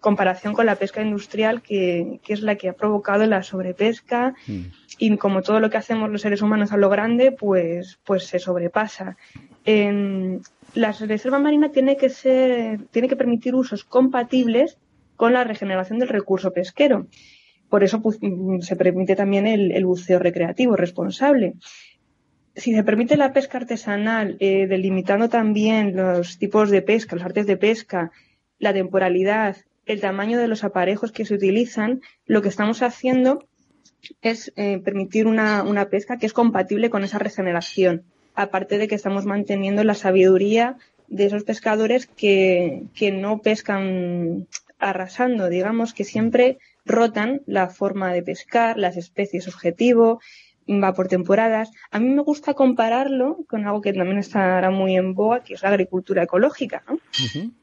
Comparación 0.05 0.53
con 0.53 0.67
la 0.67 0.77
pesca 0.77 1.01
industrial 1.01 1.63
que, 1.63 2.21
que 2.23 2.35
es 2.35 2.43
la 2.43 2.57
que 2.57 2.69
ha 2.69 2.75
provocado 2.75 3.25
la 3.25 3.43
sobrepesca 3.43 4.35
y 4.99 5.17
como 5.17 5.41
todo 5.41 5.61
lo 5.61 5.71
que 5.71 5.79
hacemos 5.79 6.11
los 6.11 6.21
seres 6.21 6.43
humanos 6.43 6.73
a 6.73 6.77
lo 6.77 6.91
grande, 6.91 7.33
pues, 7.33 7.99
pues 8.05 8.27
se 8.27 8.39
sobrepasa. 8.39 9.17
En, 9.65 10.43
la 10.75 10.93
reserva 10.93 11.39
marina 11.39 11.71
tiene 11.71 11.97
que 11.97 12.11
ser, 12.11 12.81
tiene 12.91 13.09
que 13.09 13.17
permitir 13.17 13.55
usos 13.55 13.83
compatibles 13.83 14.77
con 15.17 15.33
la 15.33 15.43
regeneración 15.43 15.99
del 15.99 16.11
recurso 16.11 16.53
pesquero. 16.53 17.07
Por 17.71 17.83
eso 17.83 18.03
pues, 18.03 18.19
mm, 18.21 18.61
se 18.61 18.77
permite 18.77 19.17
también 19.17 19.47
el, 19.47 19.73
el 19.73 19.87
buceo 19.87 20.19
recreativo 20.19 20.77
responsable. 20.77 21.55
Si 22.55 22.75
se 22.75 22.85
permite 22.85 23.17
la 23.17 23.33
pesca 23.33 23.57
artesanal, 23.57 24.37
eh, 24.39 24.67
delimitando 24.67 25.31
también 25.31 25.97
los 25.97 26.39
tipos 26.39 26.71
de 26.71 26.83
pesca, 26.83 27.17
los 27.17 27.25
artes 27.25 27.47
de 27.47 27.57
pesca, 27.57 28.13
la 28.59 28.75
temporalidad, 28.75 29.57
el 29.87 30.01
tamaño 30.01 30.39
de 30.39 30.49
los 30.49 30.65
aparejos 30.65 31.13
que 31.13 31.25
se 31.25 31.35
utilizan, 31.35 32.03
lo 32.27 32.43
que 32.43 32.49
estamos 32.49 32.83
haciendo 32.83 33.47
es 34.23 34.53
eh, 34.57 34.79
permitir 34.79 35.27
una, 35.27 35.63
una 35.63 35.89
pesca 35.89 36.19
que 36.19 36.27
es 36.27 36.33
compatible 36.33 36.91
con 36.91 37.05
esa 37.05 37.19
regeneración. 37.19 38.03
Aparte 38.35 38.79
de 38.79 38.89
que 38.89 38.95
estamos 38.95 39.27
manteniendo 39.27 39.85
la 39.85 39.95
sabiduría 39.95 40.77
de 41.09 41.27
esos 41.27 41.45
pescadores 41.45 42.07
que, 42.07 42.85
que 42.95 43.13
no 43.13 43.41
pescan 43.41 44.47
arrasando, 44.79 45.49
digamos, 45.49 45.95
que 45.95 46.05
siempre 46.05 46.59
rotan 46.85 47.43
la 47.47 47.69
forma 47.69 48.13
de 48.13 48.23
pescar, 48.23 48.77
las 48.79 48.97
especies 48.97 49.49
objetivo, 49.49 50.21
va 50.69 50.95
por 50.95 51.09
temporadas. 51.09 51.71
A 51.91 51.99
mí 51.99 52.09
me 52.09 52.23
gusta 52.23 52.55
compararlo 52.55 53.39
con 53.49 53.67
algo 53.67 53.81
que 53.81 53.93
también 53.93 54.19
estará 54.19 54.71
muy 54.71 54.97
en 54.97 55.15
boga, 55.15 55.41
que 55.41 55.55
es 55.55 55.63
la 55.63 55.69
agricultura 55.71 56.23
ecológica, 56.23 56.83
¿no? 56.89 56.99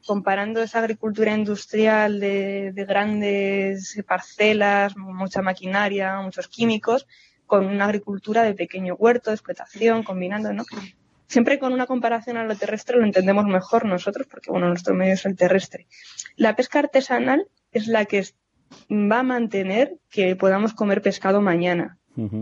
comparando 0.06 0.62
esa 0.62 0.78
agricultura 0.78 1.34
industrial 1.34 2.20
de, 2.20 2.72
de 2.72 2.84
grandes 2.84 4.00
parcelas, 4.06 4.96
mucha 4.96 5.42
maquinaria, 5.42 6.20
muchos 6.20 6.48
químicos, 6.48 7.06
con 7.46 7.66
una 7.66 7.84
agricultura 7.84 8.44
de 8.44 8.54
pequeño 8.54 8.94
huerto, 8.94 9.30
de 9.30 9.34
explotación, 9.34 10.04
combinando, 10.04 10.52
¿no? 10.52 10.64
Siempre 11.26 11.58
con 11.58 11.72
una 11.72 11.86
comparación 11.86 12.36
a 12.36 12.44
lo 12.44 12.56
terrestre 12.56 12.98
lo 12.98 13.04
entendemos 13.04 13.46
mejor 13.46 13.84
nosotros, 13.84 14.26
porque 14.30 14.50
bueno, 14.50 14.68
nuestro 14.68 14.94
medio 14.94 15.14
es 15.14 15.24
el 15.26 15.36
terrestre. 15.36 15.86
La 16.36 16.56
pesca 16.56 16.78
artesanal 16.78 17.46
es 17.72 17.88
la 17.88 18.04
que 18.04 18.24
va 18.90 19.20
a 19.20 19.22
mantener 19.22 19.96
que 20.10 20.36
podamos 20.36 20.74
comer 20.74 21.02
pescado 21.02 21.40
mañana. 21.40 21.98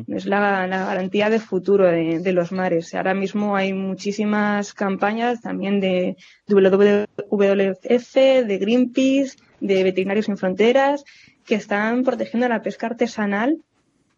Es 0.09 0.27
la, 0.27 0.67
la 0.67 0.85
garantía 0.87 1.31
de 1.31 1.39
futuro 1.39 1.87
de, 1.87 2.19
de 2.19 2.33
los 2.33 2.51
mares. 2.51 2.95
Ahora 2.95 3.15
mismo 3.15 3.55
hay 3.55 3.73
muchísimas 3.73 4.75
campañas 4.75 5.41
también 5.41 5.81
de 5.81 6.17
WWF, 6.49 8.15
de 8.15 8.59
Greenpeace, 8.59 9.37
de 9.61 9.85
Veterinarios 9.85 10.27
Sin 10.27 10.37
Fronteras, 10.37 11.05
que 11.45 11.55
están 11.55 12.03
protegiendo 12.03 12.49
la 12.49 12.63
pesca 12.63 12.89
artesanal 12.89 13.59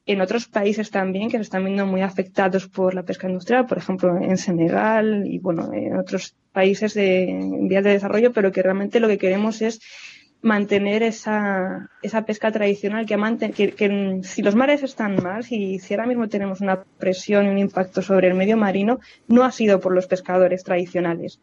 en 0.06 0.20
otros 0.20 0.48
países 0.48 0.90
también 0.90 1.30
que 1.30 1.36
se 1.36 1.42
están 1.42 1.64
viendo 1.64 1.86
muy 1.86 2.02
afectados 2.02 2.66
por 2.66 2.94
la 2.94 3.04
pesca 3.04 3.28
industrial, 3.28 3.66
por 3.66 3.78
ejemplo 3.78 4.16
en 4.16 4.36
Senegal 4.36 5.24
y 5.26 5.38
bueno, 5.38 5.72
en 5.72 5.96
otros 5.96 6.34
países 6.52 6.94
de, 6.94 7.30
en 7.30 7.68
vías 7.68 7.84
de 7.84 7.90
desarrollo, 7.90 8.32
pero 8.32 8.50
que 8.50 8.62
realmente 8.62 9.00
lo 9.00 9.08
que 9.08 9.18
queremos 9.18 9.62
es 9.62 9.80
mantener 10.42 11.02
esa, 11.04 11.88
esa 12.02 12.24
pesca 12.24 12.50
tradicional 12.50 13.06
que, 13.06 13.16
manten- 13.16 13.52
que, 13.54 13.72
que, 13.72 14.20
si 14.24 14.42
los 14.42 14.54
mares 14.56 14.82
están 14.82 15.22
mal, 15.22 15.44
si, 15.44 15.78
si 15.78 15.94
ahora 15.94 16.06
mismo 16.06 16.28
tenemos 16.28 16.60
una 16.60 16.82
presión 16.98 17.46
y 17.46 17.48
un 17.50 17.58
impacto 17.58 18.02
sobre 18.02 18.28
el 18.28 18.34
medio 18.34 18.56
marino, 18.56 18.98
no 19.28 19.44
ha 19.44 19.52
sido 19.52 19.78
por 19.80 19.94
los 19.94 20.06
pescadores 20.06 20.64
tradicionales. 20.64 21.40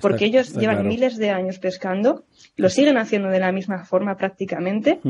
Porque 0.00 0.26
ellos 0.26 0.48
está 0.48 0.60
llevan 0.60 0.76
claro. 0.76 0.88
miles 0.90 1.16
de 1.16 1.30
años 1.30 1.58
pescando, 1.58 2.24
lo 2.56 2.68
siguen 2.68 2.96
haciendo 2.98 3.28
de 3.28 3.40
la 3.40 3.50
misma 3.52 3.84
forma 3.84 4.16
prácticamente, 4.16 5.00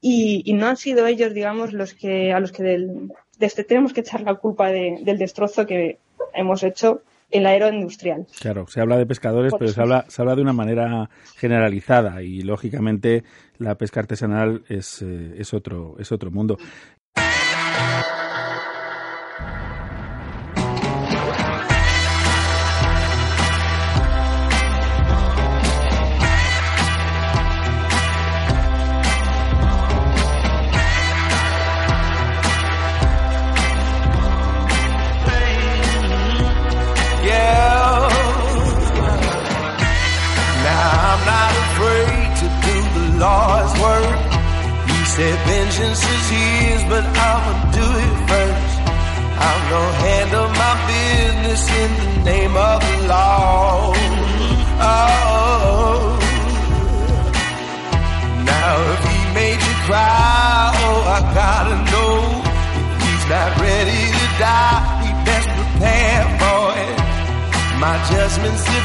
y, 0.00 0.42
y 0.44 0.52
no 0.54 0.66
han 0.66 0.76
sido 0.76 1.06
ellos, 1.06 1.32
digamos, 1.32 1.72
los 1.72 1.94
que 1.94 2.32
a 2.32 2.40
los 2.40 2.50
que 2.52 2.62
del, 2.64 3.12
de 3.38 3.46
este 3.46 3.64
tenemos 3.64 3.92
que 3.92 4.00
echar 4.00 4.20
la 4.22 4.34
culpa 4.34 4.68
de- 4.70 4.98
del 5.02 5.16
destrozo 5.16 5.64
que 5.64 5.98
hemos 6.34 6.62
hecho 6.64 7.02
en 7.32 7.44
la. 7.44 8.26
Claro, 8.40 8.66
se 8.66 8.80
habla 8.80 8.96
de 8.96 9.06
pescadores, 9.06 9.50
Por 9.50 9.60
pero 9.60 9.72
se 9.72 9.80
habla, 9.80 10.04
se 10.08 10.22
habla 10.22 10.36
de 10.36 10.42
una 10.42 10.52
manera 10.52 11.10
generalizada 11.36 12.22
y 12.22 12.42
lógicamente 12.42 13.24
la 13.58 13.76
pesca 13.76 14.00
artesanal 14.00 14.64
es, 14.68 15.02
eh, 15.02 15.34
es 15.38 15.54
otro, 15.54 15.96
es 15.98 16.12
otro 16.12 16.30
mundo. 16.30 16.58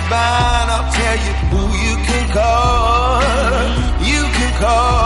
Divine. 0.08 0.70
I'll 0.70 0.92
tell 0.92 1.18
you 1.26 1.34
who 1.52 1.64
you 1.86 1.96
can 2.08 2.26
call. 2.32 3.22
You 4.06 4.24
can 4.38 4.60
call. 4.60 4.97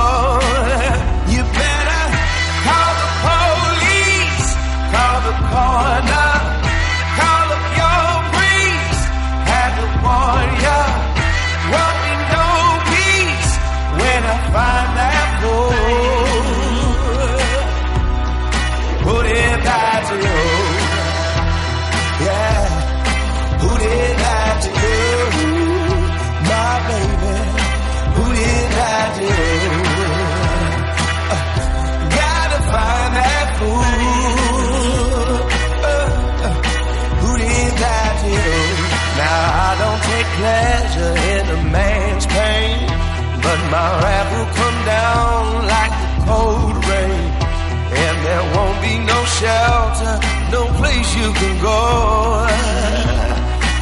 Can 51.42 51.60
go. 51.60 52.46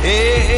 Hey, 0.01 0.48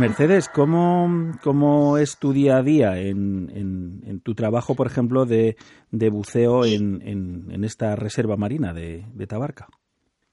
Mercedes, 0.00 0.48
¿cómo, 0.48 1.32
¿cómo 1.42 1.98
es 1.98 2.16
tu 2.16 2.32
día 2.32 2.56
a 2.56 2.62
día 2.62 2.98
en, 2.98 4.02
en, 4.06 4.20
tu 4.20 4.34
trabajo, 4.34 4.74
por 4.74 4.86
ejemplo, 4.86 5.26
de, 5.26 5.56
de 5.90 6.08
buceo 6.08 6.64
en, 6.64 7.02
en, 7.06 7.48
en 7.50 7.64
esta 7.64 7.94
reserva 7.96 8.36
marina 8.36 8.72
de, 8.72 9.04
de 9.12 9.26
Tabarca? 9.26 9.68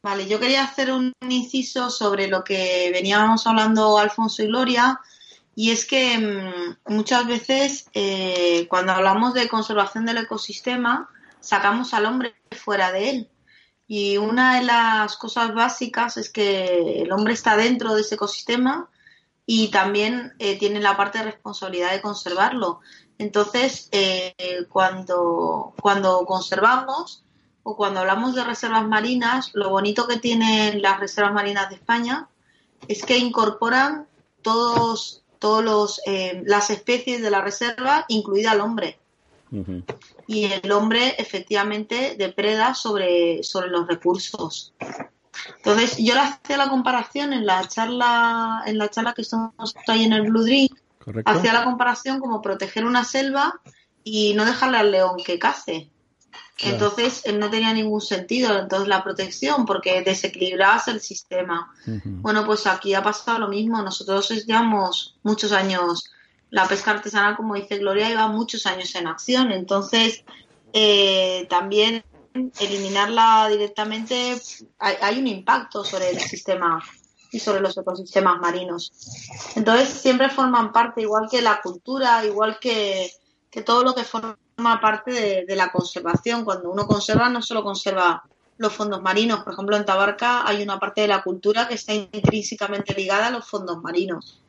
Vale, 0.01 0.25
yo 0.27 0.39
quería 0.39 0.63
hacer 0.63 0.91
un 0.91 1.11
inciso 1.27 1.89
sobre 1.89 2.27
lo 2.27 2.45
que 2.45 2.89
veníamos 2.93 3.45
hablando 3.45 3.97
Alfonso 3.99 4.41
y 4.41 4.47
Gloria, 4.47 5.01
y 5.53 5.71
es 5.71 5.85
que 5.85 6.17
mm, 6.17 6.93
muchas 6.93 7.27
veces 7.27 7.89
eh, 7.93 8.67
cuando 8.69 8.93
hablamos 8.93 9.33
de 9.33 9.49
conservación 9.49 10.05
del 10.05 10.19
ecosistema, 10.19 11.09
sacamos 11.41 11.93
al 11.93 12.05
hombre 12.05 12.35
fuera 12.51 12.93
de 12.93 13.09
él. 13.09 13.29
Y 13.85 14.17
una 14.17 14.57
de 14.59 14.63
las 14.63 15.17
cosas 15.17 15.53
básicas 15.53 16.15
es 16.15 16.29
que 16.29 17.01
el 17.01 17.11
hombre 17.11 17.33
está 17.33 17.57
dentro 17.57 17.95
de 17.95 18.01
ese 18.01 18.15
ecosistema 18.15 18.89
y 19.49 19.69
también 19.69 20.33
eh, 20.39 20.59
tiene 20.59 20.81
la 20.81 20.97
parte 20.97 21.19
de 21.19 21.23
responsabilidad 21.23 21.93
de 21.93 22.01
conservarlo. 22.01 22.81
Entonces, 23.17 23.87
eh, 23.93 24.35
cuando, 24.69 25.73
cuando 25.81 26.25
conservamos 26.25 27.23
o 27.63 27.77
cuando 27.77 28.01
hablamos 28.01 28.35
de 28.35 28.43
reservas 28.43 28.85
marinas, 28.85 29.51
lo 29.53 29.69
bonito 29.69 30.05
que 30.05 30.17
tienen 30.17 30.81
las 30.81 30.99
reservas 30.99 31.33
marinas 31.33 31.69
de 31.69 31.75
España 31.75 32.27
es 32.89 33.03
que 33.03 33.17
incorporan 33.17 34.05
todos, 34.41 35.23
todos 35.39 35.63
los, 35.63 36.01
eh, 36.05 36.43
las 36.45 36.69
especies 36.69 37.21
de 37.21 37.31
la 37.31 37.41
reserva, 37.41 38.05
incluida 38.09 38.51
el 38.51 38.61
hombre 38.61 38.99
y 40.27 40.43
el 40.43 40.71
hombre 40.73 41.15
efectivamente 41.17 42.15
depreda 42.17 42.75
sobre, 42.75 43.43
sobre 43.43 43.69
los 43.69 43.87
recursos. 43.87 44.73
Entonces, 45.57 45.97
yo 45.97 46.13
le 46.13 46.21
hacía 46.21 46.57
la 46.57 46.69
comparación 46.69 47.33
en 47.33 47.45
la 47.45 47.67
charla, 47.67 48.63
en 48.65 48.77
la 48.77 48.89
charla 48.89 49.13
que 49.13 49.21
estamos 49.21 49.75
ahí 49.87 50.05
en 50.05 50.13
el 50.13 50.23
Blue 50.23 50.43
Drink, 50.43 50.77
hacía 51.25 51.53
la 51.53 51.63
comparación 51.63 52.19
como 52.19 52.41
proteger 52.41 52.85
una 52.85 53.03
selva 53.03 53.59
y 54.03 54.33
no 54.33 54.45
dejarle 54.45 54.77
al 54.77 54.91
león 54.91 55.17
que 55.25 55.39
cace. 55.39 55.89
Entonces, 56.59 57.21
él 57.25 57.39
no 57.39 57.49
tenía 57.49 57.71
ningún 57.73 58.01
sentido. 58.01 58.57
Entonces, 58.57 58.87
la 58.87 59.03
protección, 59.03 59.65
porque 59.65 60.01
desequilibrabas 60.01 60.87
el 60.87 61.01
sistema. 61.01 61.71
Bueno, 62.03 62.45
pues 62.45 62.65
aquí 62.65 62.93
ha 62.93 63.03
pasado 63.03 63.39
lo 63.39 63.47
mismo. 63.47 63.81
Nosotros 63.81 64.29
llevamos 64.45 65.17
muchos 65.23 65.51
años 65.51 66.11
la 66.49 66.67
pesca 66.67 66.91
artesanal, 66.91 67.35
como 67.35 67.55
dice 67.55 67.77
Gloria, 67.77 68.07
lleva 68.07 68.27
muchos 68.27 68.65
años 68.65 68.95
en 68.95 69.07
acción. 69.07 69.51
Entonces, 69.51 70.23
eh, 70.73 71.45
también 71.49 72.03
eliminarla 72.59 73.47
directamente 73.49 74.35
hay, 74.79 75.19
un 75.19 75.27
impacto 75.27 75.83
sobre 75.83 76.09
el 76.09 76.19
sistema 76.19 76.81
y 77.31 77.39
sobre 77.39 77.61
los 77.61 77.77
ecosistemas 77.77 78.39
marinos. 78.39 78.91
Entonces, 79.55 79.89
siempre 79.89 80.29
forman 80.29 80.71
parte, 80.71 81.01
igual 81.01 81.27
que 81.29 81.41
la 81.41 81.59
cultura, 81.61 82.25
igual 82.25 82.57
que, 82.59 83.09
todo 83.65 83.83
lo 83.83 83.95
que 83.95 84.03
forma 84.03 84.37
parte 84.81 85.11
de, 85.11 85.45
de 85.45 85.55
la 85.55 85.71
conservación. 85.71 86.45
Cuando 86.45 86.71
uno 86.71 86.85
conserva, 86.87 87.29
no 87.29 87.41
solo 87.41 87.63
conserva 87.63 88.23
los 88.57 88.73
fondos 88.73 89.01
marinos. 89.01 89.43
Por 89.43 89.53
ejemplo, 89.53 89.75
en 89.75 89.85
Tabarca 89.85 90.47
hay 90.47 90.61
una 90.63 90.79
parte 90.79 91.01
de 91.01 91.07
la 91.07 91.21
cultura 91.21 91.67
que 91.67 91.75
está 91.75 91.93
intrínsecamente 91.93 92.93
ligada 92.93 93.27
a 93.27 93.31
los 93.31 93.47
fondos 93.47 93.81
marinos. 93.81 94.41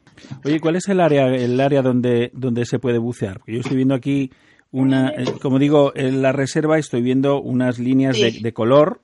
Oye, 0.45 0.61
¿cuál 0.61 0.77
es 0.77 0.89
el 0.89 1.01
área, 1.01 1.27
el 1.27 1.61
área 1.61 1.83
donde, 1.83 2.31
donde 2.35 2.65
se 2.67 2.79
puede 2.79 2.99
bucear? 2.99 3.39
Porque 3.39 3.55
yo 3.55 3.61
estoy 3.61 3.77
viendo 3.77 3.95
aquí 3.95 4.31
una, 4.71 5.11
eh, 5.11 5.25
como 5.41 5.59
digo, 5.59 5.93
en 5.95 6.23
la 6.23 6.33
reserva 6.33 6.79
estoy 6.79 7.03
viendo 7.03 7.41
unas 7.41 7.79
líneas 7.79 8.17
de, 8.19 8.53
color. 8.53 9.01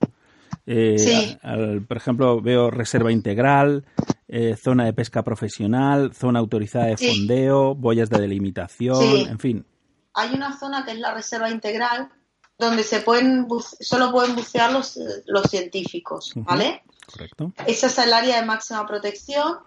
Eh, 0.66 1.36
por 1.86 1.96
ejemplo, 1.96 2.40
veo 2.40 2.70
reserva 2.70 3.12
integral, 3.12 3.84
eh, 4.28 4.56
zona 4.56 4.84
de 4.84 4.92
pesca 4.92 5.22
profesional, 5.22 6.14
zona 6.14 6.38
autorizada 6.38 6.86
de 6.86 6.96
fondeo, 6.96 7.74
boyas 7.74 8.10
de 8.10 8.20
delimitación, 8.20 9.28
en 9.28 9.38
fin. 9.38 9.66
Hay 10.14 10.34
una 10.34 10.56
zona 10.58 10.84
que 10.84 10.92
es 10.92 10.98
la 10.98 11.12
reserva 11.12 11.50
integral 11.50 12.08
donde 12.56 12.84
se 12.84 13.00
pueden 13.00 13.48
solo 13.80 14.12
pueden 14.12 14.36
bucear 14.36 14.72
los, 14.72 14.98
los 15.26 15.50
científicos, 15.50 16.32
¿vale? 16.36 16.82
Correcto. 17.04 17.52
Esa 17.66 17.88
es 17.88 17.98
el 17.98 18.12
área 18.12 18.40
de 18.40 18.46
máxima 18.46 18.86
protección 18.86 19.58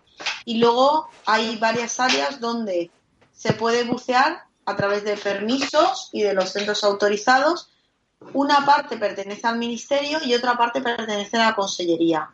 y 0.46 0.58
luego 0.58 1.10
hay 1.26 1.58
varias 1.58 2.00
áreas 2.00 2.40
donde 2.40 2.90
se 3.34 3.54
puede 3.54 3.84
bucear 3.84 4.47
a 4.68 4.76
través 4.76 5.04
de 5.06 5.16
permisos 5.16 6.10
y 6.12 6.22
de 6.22 6.34
los 6.34 6.52
centros 6.52 6.84
autorizados. 6.84 7.72
Una 8.34 8.66
parte 8.66 8.98
pertenece 8.98 9.48
al 9.48 9.58
ministerio 9.58 10.20
y 10.24 10.34
otra 10.34 10.58
parte 10.58 10.82
pertenece 10.82 11.38
a 11.38 11.50
la 11.50 11.56
consellería. 11.56 12.30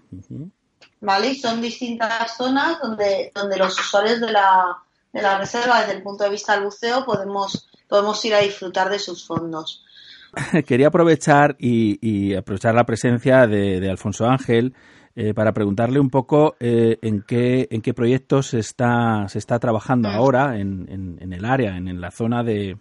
¿Vale? 1.00 1.30
Y 1.30 1.36
son 1.36 1.62
distintas 1.62 2.36
zonas 2.36 2.80
donde, 2.82 3.32
donde 3.36 3.58
los 3.58 3.80
usuarios 3.80 4.20
de 4.20 4.32
la, 4.32 4.78
de 5.12 5.22
la 5.22 5.38
reserva, 5.38 5.82
desde 5.82 5.94
el 5.94 6.02
punto 6.02 6.24
de 6.24 6.32
vista 6.32 6.54
del 6.56 6.64
buceo, 6.64 7.06
podemos, 7.06 7.70
podemos 7.88 8.26
ir 8.26 8.34
a 8.34 8.40
disfrutar 8.40 8.90
de 8.90 8.98
sus 8.98 9.28
fondos. 9.28 9.86
Quería 10.66 10.88
aprovechar 10.88 11.56
y, 11.60 12.34
aprovechar 12.34 12.74
la 12.74 12.86
presencia 12.86 13.46
de 13.46 13.90
Alfonso 13.92 14.26
Ángel, 14.26 14.74
eh, 15.16 15.34
para 15.34 15.54
preguntarle 15.54 16.00
un 16.00 16.10
poco 16.10 16.56
eh, 16.60 16.98
en 17.02 17.22
qué 17.22 17.68
en 17.70 17.82
qué 17.82 17.94
proyectos 17.94 18.48
se 18.48 18.60
está 18.60 19.28
se 19.28 19.38
está 19.38 19.60
trabajando 19.60 20.10
ahora 20.10 20.58
en, 20.58 20.88
en, 20.90 21.34
el 21.34 21.46
área, 21.46 21.78
en, 21.78 22.02
la 22.02 22.10
zona 22.10 22.44
de, 22.44 22.78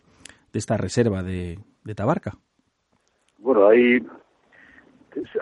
de 0.53 0.59
esta 0.59 0.79
reserva 0.79 1.23
de, 1.23 1.59
de, 1.85 1.95
Tabarca. 1.95 2.33
Bueno, 3.39 3.69
ahí 3.69 3.99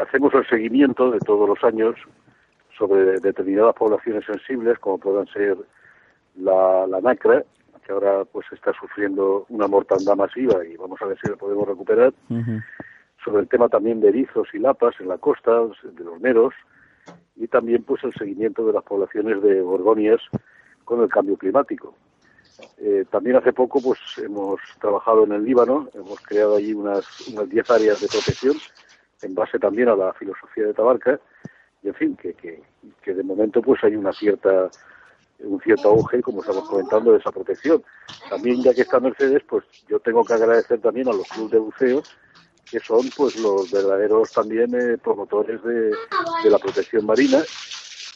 hacemos 0.00 0.34
el 0.34 0.46
seguimiento 0.48 1.12
de 1.12 1.20
todos 1.20 1.48
los 1.48 1.62
años 1.62 1.94
sobre 2.76 3.20
determinadas 3.20 3.74
poblaciones 3.76 4.24
sensibles, 4.24 4.78
como 4.80 4.98
puedan 4.98 5.26
ser 5.28 5.58
la, 6.36 6.86
la 6.88 7.00
nacra, 7.00 7.44
que 7.86 7.92
ahora 7.92 8.24
pues 8.24 8.46
está 8.52 8.72
sufriendo 8.72 9.46
una 9.48 9.68
mortandad 9.68 10.16
masiva 10.16 10.64
y 10.64 10.76
vamos 10.76 11.00
a 11.02 11.06
ver 11.06 11.18
si 11.22 11.30
la 11.30 11.36
podemos 11.36 11.68
recuperar. 11.68 12.12
Sobre 13.22 13.42
el 13.42 13.48
tema 13.48 13.68
también 13.68 14.00
de 14.00 14.08
erizos 14.08 14.48
y 14.54 14.58
lapas 14.58 14.94
en 14.98 15.08
la 15.08 15.18
costa, 15.18 15.52
de 15.82 16.04
los 16.04 16.18
meros, 16.20 16.54
y 17.36 17.46
también 17.48 17.82
pues 17.84 18.02
el 18.04 18.12
seguimiento 18.14 18.66
de 18.66 18.72
las 18.72 18.84
poblaciones 18.84 19.42
de 19.42 19.60
gorgonias 19.60 20.20
con 20.84 21.02
el 21.02 21.08
cambio 21.08 21.36
climático. 21.36 21.94
Eh, 22.78 23.04
también 23.10 23.36
hace 23.36 23.52
poco 23.52 23.80
pues 23.80 23.98
hemos 24.18 24.60
trabajado 24.80 25.24
en 25.24 25.32
el 25.32 25.44
Líbano, 25.44 25.88
hemos 25.94 26.20
creado 26.20 26.56
allí 26.56 26.74
unas 26.74 27.28
unas 27.28 27.48
10 27.48 27.70
áreas 27.70 28.00
de 28.00 28.08
protección 28.08 28.56
en 29.22 29.34
base 29.34 29.58
también 29.58 29.88
a 29.88 29.96
la 29.96 30.12
filosofía 30.12 30.66
de 30.66 30.74
Tabarca 30.74 31.18
y 31.82 31.88
en 31.88 31.94
fin 31.94 32.16
que, 32.16 32.34
que, 32.34 32.62
que 33.02 33.14
de 33.14 33.22
momento 33.22 33.62
pues 33.62 33.82
hay 33.84 33.96
una 33.96 34.12
cierta 34.12 34.70
un 35.42 35.60
cierto 35.60 35.88
auge, 35.88 36.22
como 36.22 36.40
estamos 36.40 36.68
comentando, 36.68 37.12
de 37.12 37.18
esa 37.18 37.32
protección. 37.32 37.82
También, 38.28 38.62
ya 38.62 38.74
que 38.74 38.82
está 38.82 39.00
Mercedes, 39.00 39.42
pues 39.48 39.64
yo 39.88 39.98
tengo 40.00 40.24
que 40.24 40.34
agradecer 40.34 40.80
también 40.80 41.08
a 41.08 41.12
los 41.12 41.26
clubes 41.28 41.52
de 41.52 41.58
buceo 41.58 42.02
que 42.70 42.80
son 42.80 43.10
pues 43.16 43.36
los 43.36 43.70
verdaderos 43.70 44.30
también 44.32 44.74
eh, 44.74 44.96
promotores 44.98 45.62
de, 45.62 45.90
la 46.44 46.58
protección 46.58 47.04
marina 47.04 47.42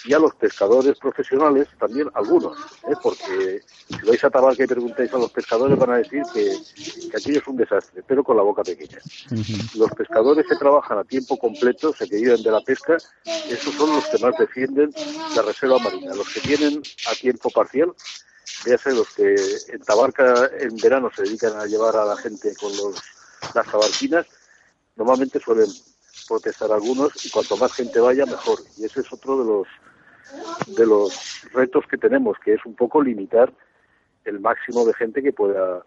y 0.06 0.12
a 0.12 0.18
los 0.18 0.34
pescadores 0.34 0.98
profesionales 0.98 1.66
también 1.78 2.10
algunos, 2.12 2.58
¿eh? 2.88 2.94
porque 3.02 3.62
si 3.88 4.06
vais 4.06 4.22
a 4.22 4.30
Tabarca 4.30 4.62
y 4.62 4.66
preguntáis 4.66 5.12
a 5.14 5.18
los 5.18 5.32
pescadores 5.32 5.78
van 5.78 5.92
a 5.92 5.96
decir 5.96 6.22
que, 6.32 6.58
que 7.10 7.16
aquí 7.16 7.36
es 7.36 7.46
un 7.46 7.56
desastre, 7.56 8.02
pero 8.06 8.22
con 8.22 8.36
la 8.36 8.42
boca 8.42 8.62
pequeña. 8.62 8.98
Los 9.74 9.90
pescadores 9.92 10.46
que 10.46 10.56
trabajan 10.56 10.98
a 10.98 11.04
tiempo 11.04 11.38
completo, 11.38 11.94
se 11.94 12.06
que 12.06 12.16
viven 12.16 12.42
de 12.42 12.50
la 12.50 12.60
pesca, 12.60 12.98
esos 13.48 13.74
son 13.74 13.94
los 13.94 14.04
que 14.06 14.18
más 14.18 14.36
defienden 14.38 14.90
la 15.34 15.42
reserva 15.42 15.78
marina. 15.78 16.14
Los 16.14 16.28
que 16.28 16.40
tienen 16.40 16.82
a 17.10 17.14
tiempo 17.14 17.48
parcial, 17.48 17.94
véase 18.66 18.92
los 18.92 19.08
que 19.14 19.34
en 19.68 19.80
Tabarca 19.80 20.50
en 20.60 20.76
verano 20.76 21.10
se 21.16 21.22
dedican 21.22 21.58
a 21.58 21.64
llevar 21.64 21.96
a 21.96 22.04
la 22.04 22.16
gente 22.18 22.54
con 22.56 22.76
los, 22.76 23.00
las 23.54 23.66
tabarquinas, 23.66 24.26
normalmente 24.96 25.40
suelen 25.40 25.66
protestar 26.28 26.72
algunos 26.72 27.24
y 27.24 27.30
cuanto 27.30 27.56
más 27.56 27.72
gente 27.72 28.00
vaya 28.00 28.24
mejor. 28.26 28.58
Y 28.78 28.84
ese 28.84 29.00
es 29.00 29.12
otro 29.12 29.38
de 29.38 29.44
los 29.44 29.68
de 30.76 30.86
los 30.86 31.46
retos 31.52 31.84
que 31.86 31.98
tenemos 31.98 32.36
que 32.38 32.54
es 32.54 32.64
un 32.64 32.74
poco 32.74 33.02
limitar 33.02 33.52
el 34.24 34.40
máximo 34.40 34.84
de 34.84 34.94
gente 34.94 35.22
que 35.22 35.32
pueda 35.32 35.84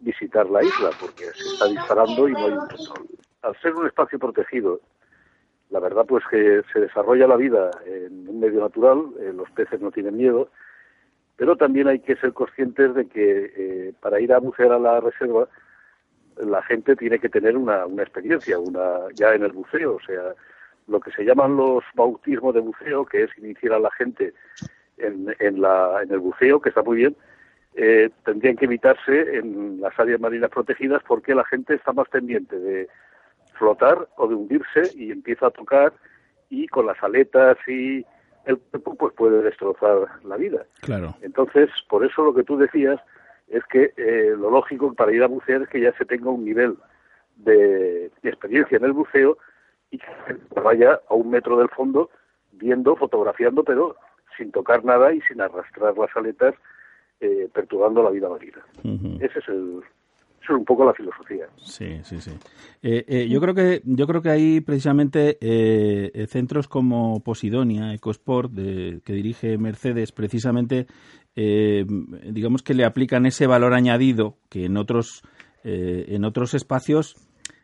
visitar 0.00 0.48
la 0.50 0.62
isla 0.62 0.90
porque 1.00 1.24
se 1.24 1.52
está 1.52 1.66
disparando 1.66 2.28
y 2.28 2.32
no 2.32 2.46
hay 2.46 2.52
un 2.52 2.66
control. 2.66 3.06
Al 3.42 3.56
ser 3.60 3.74
un 3.74 3.86
espacio 3.86 4.18
protegido 4.18 4.80
la 5.70 5.78
verdad 5.78 6.04
pues 6.06 6.24
que 6.30 6.62
se 6.72 6.80
desarrolla 6.80 7.28
la 7.28 7.36
vida 7.36 7.70
en 7.86 8.28
un 8.28 8.40
medio 8.40 8.60
natural 8.60 9.04
eh, 9.20 9.32
los 9.34 9.50
peces 9.52 9.80
no 9.80 9.90
tienen 9.90 10.16
miedo 10.16 10.50
pero 11.36 11.56
también 11.56 11.88
hay 11.88 12.00
que 12.00 12.16
ser 12.16 12.32
conscientes 12.32 12.94
de 12.94 13.06
que 13.06 13.52
eh, 13.56 13.94
para 14.00 14.20
ir 14.20 14.32
a 14.32 14.38
bucear 14.40 14.72
a 14.72 14.78
la 14.78 15.00
reserva 15.00 15.48
la 16.44 16.62
gente 16.62 16.96
tiene 16.96 17.18
que 17.18 17.28
tener 17.28 17.56
una, 17.56 17.86
una 17.86 18.02
experiencia, 18.02 18.58
una 18.58 18.98
ya 19.14 19.34
en 19.34 19.44
el 19.44 19.52
buceo, 19.52 19.96
o 19.96 20.00
sea, 20.00 20.34
lo 20.88 21.00
que 21.00 21.10
se 21.12 21.24
llaman 21.24 21.56
los 21.56 21.84
bautismos 21.94 22.54
de 22.54 22.60
buceo, 22.60 23.04
que 23.06 23.24
es 23.24 23.30
iniciar 23.38 23.74
a 23.74 23.78
la 23.78 23.90
gente 23.92 24.34
en, 24.98 25.34
en, 25.38 25.60
la, 25.60 26.00
en 26.02 26.10
el 26.10 26.18
buceo, 26.18 26.60
que 26.60 26.70
está 26.70 26.82
muy 26.82 26.98
bien, 26.98 27.16
eh, 27.74 28.10
tendrían 28.24 28.56
que 28.56 28.64
evitarse 28.64 29.36
en 29.36 29.80
las 29.80 29.98
áreas 29.98 30.20
marinas 30.20 30.50
protegidas 30.50 31.02
porque 31.06 31.34
la 31.34 31.44
gente 31.44 31.74
está 31.74 31.92
más 31.92 32.08
pendiente 32.08 32.58
de 32.58 32.88
flotar 33.54 34.08
o 34.16 34.26
de 34.26 34.34
hundirse 34.34 34.90
y 34.96 35.12
empieza 35.12 35.46
a 35.46 35.50
tocar 35.50 35.92
y 36.48 36.66
con 36.66 36.86
las 36.86 37.00
aletas 37.02 37.56
y 37.68 38.04
el 38.46 38.58
cuerpo 38.58 38.94
pues 38.96 39.14
puede 39.14 39.42
destrozar 39.42 40.08
la 40.24 40.36
vida. 40.36 40.64
Claro. 40.80 41.14
Entonces, 41.22 41.70
por 41.88 42.04
eso 42.04 42.24
lo 42.24 42.34
que 42.34 42.42
tú 42.42 42.56
decías 42.56 43.00
es 43.50 43.64
que 43.64 43.92
eh, 43.96 44.34
lo 44.36 44.50
lógico 44.50 44.94
para 44.94 45.12
ir 45.12 45.22
a 45.22 45.28
bucear 45.28 45.62
es 45.62 45.68
que 45.68 45.80
ya 45.80 45.92
se 45.98 46.04
tenga 46.04 46.30
un 46.30 46.44
nivel 46.44 46.76
de, 47.36 48.10
de 48.22 48.28
experiencia 48.28 48.78
en 48.78 48.84
el 48.84 48.92
buceo 48.92 49.38
y 49.90 49.98
que 49.98 50.06
se 50.54 50.60
vaya 50.60 51.00
a 51.08 51.14
un 51.14 51.30
metro 51.30 51.58
del 51.58 51.68
fondo 51.68 52.10
viendo, 52.52 52.96
fotografiando, 52.96 53.64
pero 53.64 53.96
sin 54.36 54.52
tocar 54.52 54.84
nada 54.84 55.12
y 55.12 55.20
sin 55.22 55.40
arrastrar 55.40 55.96
las 55.98 56.16
aletas, 56.16 56.54
eh, 57.20 57.48
perturbando 57.52 58.02
la 58.02 58.10
vida 58.10 58.28
marina. 58.28 58.64
Ese 59.20 59.38
es 59.40 59.48
el, 59.48 59.82
eso 60.42 60.54
es 60.54 60.58
un 60.58 60.64
poco 60.64 60.86
la 60.86 60.94
filosofía. 60.94 61.46
Sí, 61.56 62.00
sí, 62.02 62.18
sí. 62.18 62.30
Eh, 62.82 63.04
eh, 63.06 63.28
yo 63.28 63.40
creo 63.40 63.54
que 63.54 63.82
yo 63.84 64.06
creo 64.06 64.22
que 64.22 64.30
hay 64.30 64.60
precisamente 64.62 65.36
eh, 65.40 66.26
centros 66.28 66.66
como 66.66 67.20
Posidonia, 67.22 67.92
Ecosport, 67.92 68.50
de, 68.50 69.00
que 69.04 69.12
dirige 69.12 69.58
Mercedes, 69.58 70.12
precisamente, 70.12 70.86
digamos 71.34 72.62
que 72.62 72.74
le 72.74 72.84
aplican 72.84 73.24
ese 73.24 73.46
valor 73.46 73.72
añadido 73.72 74.36
que 74.48 74.66
en 74.66 74.76
otros 74.76 75.22
en 75.62 76.24
otros 76.24 76.54
espacios 76.54 77.16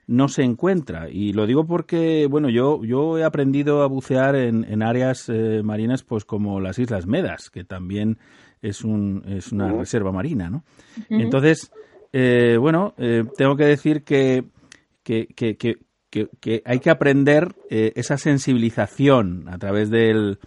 no 0.06 0.28
se 0.28 0.44
encuentra. 0.44 1.09
Y 1.10 1.32
lo 1.32 1.47
digo 1.47 1.66
porque, 1.66 2.26
bueno, 2.30 2.48
yo, 2.48 2.84
yo 2.84 3.18
he 3.18 3.24
aprendido 3.24 3.82
a 3.82 3.88
bucear 3.88 4.36
en, 4.36 4.64
en 4.64 4.82
áreas 4.82 5.30
marinas 5.64 6.05
pues 6.05 6.24
como 6.24 6.60
las 6.60 6.78
Islas 6.78 7.06
Medas, 7.06 7.51
que 7.51 7.64
también 7.64 8.18
es, 8.62 8.84
un, 8.84 9.24
es 9.26 9.52
una 9.52 9.72
reserva 9.72 10.12
marina, 10.12 10.51
¿no? 10.51 10.64
Entonces, 11.09 11.70
eh, 12.12 12.56
bueno, 12.59 12.94
eh, 12.98 13.24
tengo 13.36 13.56
que 13.56 13.64
decir 13.64 14.02
que, 14.02 14.44
que, 15.02 15.26
que, 15.26 15.56
que, 15.56 16.62
hay 16.64 16.78
que 16.78 16.90
aprender 16.90 17.55
eh, 17.68 17.93
esa 17.94 18.16
sensibilización 18.16 19.48
a 19.48 19.59
través 19.59 19.90
del, 19.90 20.38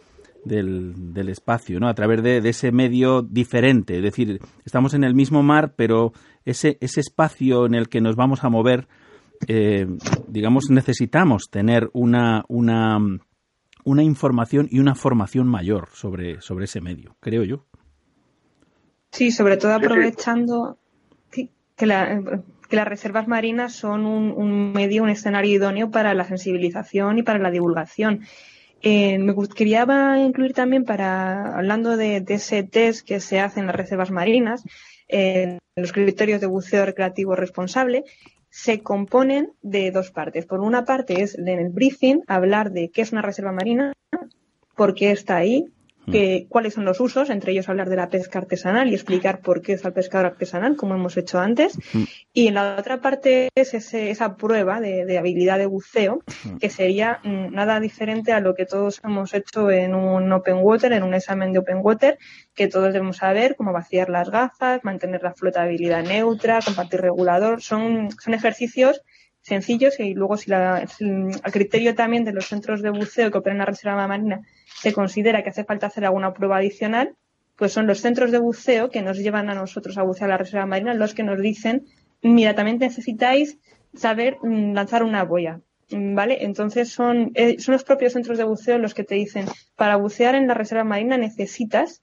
del, 0.46 1.14
del 1.14 1.30
espacio, 1.30 1.80
¿no? 1.80 1.88
A 1.88 1.94
través 1.94 2.24
de, 2.24 2.42
de, 2.42 2.50
ese 2.50 2.72
medio 2.72 3.22
diferente. 3.22 3.98
Es 3.98 4.04
decir, 4.04 4.40
estamos 4.66 4.94
en 4.94 5.04
el 5.04 5.14
mismo 5.16 5.44
mar, 5.44 5.74
pero 5.76 6.14
ese, 6.46 6.78
ese 6.82 7.00
espacio 7.00 7.66
en 7.66 7.76
el 7.76 7.90
que 7.90 8.02
nos 8.02 8.16
vamos 8.16 8.44
a 8.44 8.50
mover, 8.50 8.88
eh, 9.48 9.88
digamos, 10.28 10.70
necesitamos 10.70 11.50
tener 11.50 11.90
una, 11.94 12.44
una, 12.48 13.00
una 13.84 14.04
información 14.04 14.68
y 14.70 14.80
una 14.80 14.96
formación 14.96 15.48
mayor 15.48 15.90
sobre, 15.94 16.42
sobre 16.42 16.66
ese 16.66 16.82
medio, 16.82 17.16
creo 17.20 17.44
yo. 17.44 17.66
Sí, 19.12 19.32
sobre 19.32 19.58
todo 19.58 19.74
aprovechando 19.74 20.78
que, 21.32 21.50
las 21.86 22.88
reservas 22.88 23.28
marinas 23.28 23.74
son 23.74 24.06
un, 24.06 24.74
medio, 24.74 25.02
un 25.02 25.10
escenario 25.10 25.56
idóneo 25.56 25.90
para 25.90 26.14
la 26.14 26.26
sensibilización 26.26 27.18
y 27.18 27.24
para 27.24 27.40
la 27.40 27.50
divulgación. 27.50 28.22
Eh, 28.82 29.18
me 29.20 29.36
quería 29.56 29.86
incluir 30.20 30.54
también 30.54 30.86
para, 30.86 31.56
hablando 31.56 31.98
de, 31.98 32.24
ese 32.28 32.64
test 32.64 33.06
que 33.06 33.20
se 33.20 33.40
hace 33.40 33.60
en 33.60 33.68
las 33.68 33.76
reservas 33.76 34.12
marinas, 34.12 34.64
eh, 35.08 35.58
los 35.76 35.92
criterios 35.92 36.40
de 36.40 36.48
buceo 36.48 36.86
recreativo 36.86 37.36
responsable, 37.36 38.04
se 38.50 38.82
componen 38.82 39.52
de 39.62 39.92
dos 39.92 40.12
partes. 40.12 40.46
Por 40.46 40.62
una 40.62 40.86
parte 40.86 41.22
es 41.22 41.38
en 41.38 41.48
el 41.48 41.70
briefing 41.70 42.24
hablar 42.28 42.72
de 42.72 42.90
qué 42.90 43.02
es 43.02 43.12
una 43.12 43.22
reserva 43.22 43.52
marina, 43.52 43.94
por 44.76 44.96
qué 44.96 45.12
está 45.12 45.38
ahí, 45.38 45.66
Mm. 46.06 46.48
cuáles 46.48 46.74
son 46.74 46.86
los 46.86 47.00
usos, 47.00 47.30
entre 47.30 47.52
ellos 47.52 47.70
hablar 47.70 47.90
de 47.90 47.96
la 47.96 48.10
pesca 48.10 48.40
artesanal 48.40 48.90
y 48.90 48.96
explicar 48.96 49.42
por 49.42 49.62
qué 49.62 49.74
es 49.74 49.86
el 49.86 49.94
pescador 49.94 50.28
artesanal, 50.28 50.76
como 50.76 50.96
hemos 50.96 51.18
hecho 51.18 51.40
antes. 51.40 51.78
Mm. 51.94 52.04
Y 52.34 52.48
en 52.48 52.54
la 52.56 52.78
otra 52.78 53.02
parte 53.02 53.50
es 53.56 53.74
esa 53.74 54.36
prueba 54.36 54.80
de, 54.80 55.18
habilidad 55.18 55.58
de 55.58 55.66
buceo, 55.66 56.24
mm. 56.44 56.58
que 56.58 56.70
sería 56.70 57.20
nada 57.24 57.80
diferente 57.80 58.32
a 58.32 58.40
lo 58.40 58.56
que 58.56 58.66
todos 58.66 59.02
hemos 59.04 59.34
hecho 59.34 59.70
en 59.70 59.94
un 59.94 60.32
open 60.32 60.58
water, 60.58 60.94
en 60.94 61.04
un 61.04 61.14
examen 61.14 61.54
de 61.54 61.60
open 61.60 61.80
water, 61.82 62.18
que 62.56 62.68
todos 62.68 62.94
debemos 62.94 63.18
saber, 63.18 63.56
cómo 63.56 63.74
vaciar 63.74 64.10
las 64.10 64.30
gafas, 64.30 64.84
mantener 64.84 65.22
la 65.22 65.34
flotabilidad 65.34 66.04
neutra, 66.04 66.60
compartir 66.64 67.02
regulador. 67.02 67.62
Son, 67.62 68.10
son 68.12 68.34
ejercicios 68.34 69.02
sencillos 69.42 70.00
y 70.00 70.14
luego 70.14 70.38
si, 70.38 70.50
la, 70.50 70.86
el 71.00 71.52
criterio 71.52 71.96
también 71.96 72.26
de 72.26 72.34
los 72.34 72.48
centros 72.48 72.82
de 72.82 72.90
buceo 72.90 73.32
que 73.32 73.38
operan 73.38 73.56
en 73.56 73.60
la 73.60 73.66
reserva 73.66 74.08
marina 74.08 74.42
se 74.82 74.94
considera 74.94 75.44
que 75.44 75.50
hace 75.50 75.64
falta 75.64 75.88
hacer 75.88 76.06
alguna 76.06 76.34
prueba 76.34 76.58
adicional, 76.58 77.16
pues 77.56 77.74
son 77.74 77.88
los 77.88 78.00
centros 78.00 78.32
de 78.32 78.40
buceo 78.40 78.90
que 78.90 79.02
nos 79.02 79.18
llevan 79.18 79.50
a 79.50 79.56
nosotros 79.56 79.98
a 79.98 80.04
bucear 80.04 80.30
la 80.30 80.38
reserva 80.38 80.66
marina 80.66 80.94
los 80.94 81.14
que 81.14 81.24
nos 81.24 81.42
dicen, 81.42 81.86
mira, 82.22 82.56
también 82.56 82.78
necesitáis 82.78 83.58
saber 83.94 84.38
mm, 84.42 84.74
lanzar 84.74 85.04
una 85.04 85.24
boya. 85.24 85.60
Mm, 85.92 86.16
¿Vale? 86.16 86.38
Entonces 86.46 86.90
son, 86.90 87.32
eh, 87.34 87.60
son 87.60 87.74
los 87.74 87.84
propios 87.84 88.14
centros 88.14 88.38
de 88.38 88.46
buceo 88.46 88.78
los 88.78 88.94
que 88.94 89.04
te 89.04 89.16
dicen, 89.16 89.46
para 89.76 89.98
bucear 89.98 90.36
en 90.36 90.48
la 90.48 90.54
reserva 90.54 90.86
marina 90.86 91.18
necesitas 91.18 92.02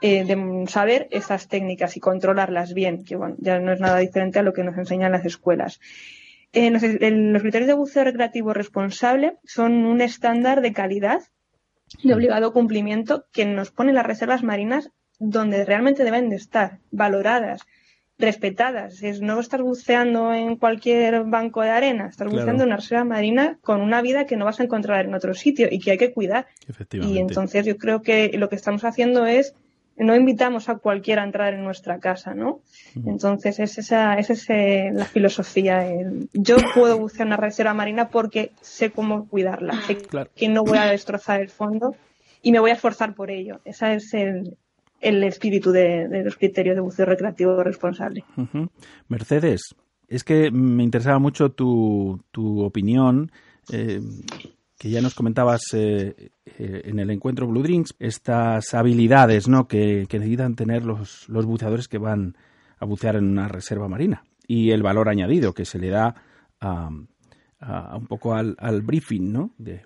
eh, 0.00 0.24
de 0.24 0.64
saber 0.68 1.08
esas 1.10 1.48
técnicas 1.48 1.96
y 1.96 2.00
controlarlas 2.00 2.72
bien, 2.72 3.04
que 3.04 3.16
bueno, 3.16 3.36
ya 3.38 3.58
no 3.58 3.72
es 3.72 3.80
nada 3.80 3.98
diferente 3.98 4.38
a 4.38 4.42
lo 4.42 4.52
que 4.52 4.64
nos 4.64 4.78
enseñan 4.78 5.12
las 5.12 5.26
escuelas. 5.26 5.80
Eh, 6.52 6.70
los, 6.70 6.82
los, 6.82 7.42
criterios 7.42 7.66
de 7.66 7.74
buceo 7.74 8.04
recreativo 8.04 8.54
responsable 8.54 9.36
son 9.44 9.84
un 9.84 10.00
estándar 10.00 10.62
de 10.62 10.72
calidad 10.72 11.20
de 12.02 12.14
obligado 12.14 12.52
cumplimiento 12.52 13.26
que 13.32 13.44
nos 13.44 13.70
pone 13.70 13.92
las 13.92 14.06
reservas 14.06 14.42
marinas 14.42 14.90
donde 15.18 15.64
realmente 15.64 16.04
deben 16.04 16.28
de 16.28 16.36
estar, 16.36 16.80
valoradas, 16.90 17.62
respetadas. 18.18 19.02
Es, 19.02 19.20
no 19.20 19.38
estás 19.40 19.60
buceando 19.60 20.32
en 20.32 20.56
cualquier 20.56 21.24
banco 21.24 21.62
de 21.62 21.70
arena, 21.70 22.08
estás 22.08 22.30
buceando 22.30 22.62
en 22.62 22.68
una 22.68 22.76
reserva 22.76 23.04
marina 23.04 23.58
con 23.62 23.80
una 23.80 24.02
vida 24.02 24.26
que 24.26 24.36
no 24.36 24.44
vas 24.44 24.60
a 24.60 24.64
encontrar 24.64 25.04
en 25.04 25.14
otro 25.14 25.34
sitio 25.34 25.68
y 25.70 25.78
que 25.78 25.92
hay 25.92 25.98
que 25.98 26.12
cuidar. 26.12 26.46
Y 26.92 27.18
entonces 27.18 27.64
yo 27.66 27.76
creo 27.76 28.02
que 28.02 28.30
lo 28.36 28.48
que 28.48 28.56
estamos 28.56 28.84
haciendo 28.84 29.26
es 29.26 29.54
no 29.96 30.14
invitamos 30.14 30.68
a 30.68 30.76
cualquiera 30.76 31.22
a 31.22 31.24
entrar 31.24 31.54
en 31.54 31.64
nuestra 31.64 31.98
casa, 31.98 32.34
¿no? 32.34 32.60
Entonces 33.06 33.58
es 33.58 33.78
esa, 33.78 34.14
es 34.14 34.48
la 34.48 35.04
filosofía. 35.06 35.86
yo 36.32 36.56
puedo 36.74 36.98
bucear 36.98 37.26
una 37.26 37.36
reserva 37.36 37.74
marina 37.74 38.08
porque 38.08 38.52
sé 38.60 38.90
cómo 38.90 39.26
cuidarla, 39.28 39.80
sé 39.86 39.98
que 40.34 40.48
no 40.48 40.64
voy 40.64 40.78
a 40.78 40.86
destrozar 40.86 41.40
el 41.40 41.48
fondo 41.48 41.96
y 42.42 42.52
me 42.52 42.60
voy 42.60 42.70
a 42.70 42.74
esforzar 42.74 43.14
por 43.14 43.30
ello. 43.30 43.60
Ese 43.64 43.94
es 43.94 44.14
el, 44.14 44.56
espíritu 45.00 45.72
de, 45.72 46.22
los 46.24 46.36
criterios 46.36 46.76
de 46.76 46.82
buceo 46.82 47.06
recreativo 47.06 47.62
responsable. 47.62 48.24
Mercedes, 49.08 49.74
es 50.08 50.24
que 50.24 50.50
me 50.50 50.84
interesaba 50.84 51.18
mucho 51.18 51.50
tu, 51.50 52.20
tu 52.30 52.62
opinión. 52.62 53.32
Eh, 53.72 54.00
que 54.86 54.92
ya 54.92 55.00
nos 55.00 55.14
comentabas 55.14 55.62
eh, 55.72 56.30
eh, 56.46 56.82
en 56.84 57.00
el 57.00 57.10
encuentro 57.10 57.48
Blue 57.48 57.62
Drinks, 57.62 57.96
estas 57.98 58.72
habilidades 58.72 59.48
¿no? 59.48 59.66
que, 59.66 60.06
necesitan 60.08 60.54
tener 60.54 60.84
los, 60.84 61.28
los, 61.28 61.44
buceadores 61.44 61.88
que 61.88 61.98
van 61.98 62.36
a 62.78 62.84
bucear 62.84 63.16
en 63.16 63.28
una 63.28 63.48
reserva 63.48 63.88
marina 63.88 64.22
y 64.46 64.70
el 64.70 64.84
valor 64.84 65.08
añadido 65.08 65.54
que 65.54 65.64
se 65.64 65.80
le 65.80 65.88
da 65.88 66.14
a, 66.60 66.88
un 67.96 68.06
poco 68.06 68.34
al, 68.34 68.54
al, 68.60 68.82
briefing 68.82 69.32
¿no? 69.32 69.50
de, 69.58 69.82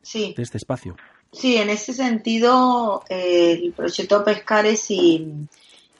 sí. 0.00 0.32
de 0.36 0.44
este 0.44 0.58
espacio. 0.58 0.96
Sí, 1.32 1.56
en 1.56 1.68
ese 1.68 1.92
sentido, 1.92 3.02
eh, 3.08 3.60
el 3.64 3.72
proyecto 3.72 4.22
Pescares 4.22 4.92
y, 4.92 5.26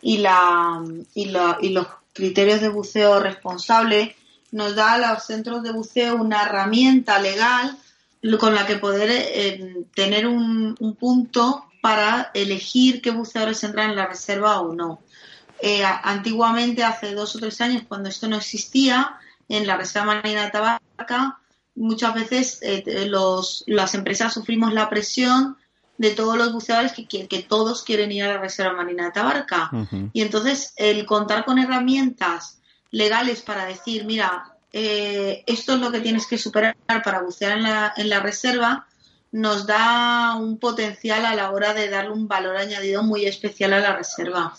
y, 0.02 0.18
la, 0.18 0.84
y, 1.14 1.24
la, 1.24 1.58
y 1.60 1.70
los 1.70 1.88
criterios 2.12 2.60
de 2.60 2.68
buceo 2.68 3.18
responsable 3.18 4.14
nos 4.52 4.76
da 4.76 4.92
a 4.92 5.14
los 5.14 5.24
centros 5.24 5.64
de 5.64 5.72
buceo 5.72 6.14
una 6.14 6.44
herramienta 6.44 7.18
legal 7.18 7.76
con 8.38 8.54
la 8.54 8.66
que 8.66 8.76
poder 8.76 9.10
eh, 9.10 9.84
tener 9.94 10.26
un, 10.26 10.74
punto 10.98 11.64
para 11.80 12.30
elegir 12.34 13.00
qué 13.00 13.10
buceadores 13.10 13.64
entran 13.64 13.90
en 13.90 13.96
la 13.96 14.06
reserva 14.06 14.60
o 14.60 14.74
no. 14.74 15.00
Eh, 15.60 15.82
antiguamente, 15.84 16.84
hace 16.84 17.14
dos 17.14 17.36
o 17.36 17.38
tres 17.38 17.60
años, 17.60 17.84
cuando 17.88 18.08
esto 18.08 18.28
no 18.28 18.36
existía, 18.36 19.18
en 19.48 19.66
la 19.66 19.76
Reserva 19.76 20.14
Marina 20.14 20.44
de 20.44 20.50
Tabarca, 20.50 21.38
muchas 21.74 22.14
veces 22.14 22.58
eh, 22.62 23.06
los, 23.08 23.64
las 23.66 23.94
empresas 23.94 24.32
sufrimos 24.32 24.72
la 24.72 24.88
presión 24.88 25.56
de 25.98 26.12
todos 26.12 26.38
los 26.38 26.52
buceadores 26.52 26.92
que, 26.92 27.06
que, 27.06 27.42
todos 27.42 27.82
quieren 27.82 28.12
ir 28.12 28.22
a 28.24 28.34
la 28.34 28.38
Reserva 28.38 28.72
Marina 28.74 29.06
de 29.06 29.10
Tabarca. 29.10 29.70
Y 30.14 30.22
entonces, 30.22 30.72
el 30.76 31.04
contar 31.04 31.44
con 31.44 31.58
herramientas 31.58 32.60
legales 32.90 33.42
para 33.42 33.66
decir, 33.66 34.04
mira, 34.06 34.56
eh, 34.72 35.42
esto 35.46 35.74
es 35.74 35.80
lo 35.80 35.90
que 35.90 36.00
tienes 36.00 36.26
que 36.26 36.38
superar 36.38 36.76
para 36.86 37.22
bucear 37.22 37.52
en 37.58 37.62
la, 37.64 37.92
en 37.96 38.08
la 38.08 38.20
reserva, 38.20 38.86
nos 39.32 39.66
da 39.66 40.36
un 40.36 40.58
potencial 40.58 41.24
a 41.24 41.34
la 41.34 41.50
hora 41.50 41.74
de 41.74 41.88
darle 41.88 42.12
un 42.12 42.26
valor 42.26 42.56
añadido 42.56 43.02
muy 43.02 43.26
especial 43.26 43.72
a 43.72 43.80
la 43.80 43.96
reserva. 43.96 44.54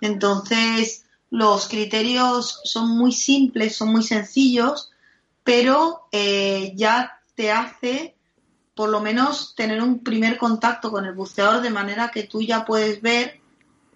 Entonces, 0.00 1.04
los 1.30 1.68
criterios 1.68 2.60
son 2.64 2.96
muy 2.96 3.12
simples, 3.12 3.76
son 3.76 3.92
muy 3.92 4.02
sencillos, 4.02 4.90
pero 5.44 6.08
eh, 6.12 6.72
ya 6.74 7.20
te 7.34 7.52
hace 7.52 8.16
por 8.74 8.90
lo 8.90 9.00
menos 9.00 9.54
tener 9.54 9.82
un 9.82 10.00
primer 10.00 10.36
contacto 10.36 10.90
con 10.90 11.06
el 11.06 11.14
buceador 11.14 11.62
de 11.62 11.70
manera 11.70 12.10
que 12.10 12.24
tú 12.24 12.42
ya 12.42 12.66
puedes 12.66 13.00
ver 13.00 13.40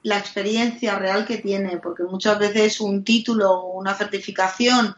la 0.03 0.16
experiencia 0.16 0.99
real 0.99 1.27
que 1.27 1.37
tiene, 1.37 1.77
porque 1.77 2.05
muchas 2.05 2.39
veces 2.39 2.81
un 2.81 3.05
título 3.05 3.51
o 3.51 3.78
una 3.78 3.95
certificación 3.95 4.97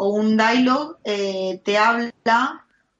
o 0.00 0.10
un 0.10 0.36
dialogue 0.36 0.94
eh, 1.04 1.60
te 1.64 1.76
habla 1.76 2.12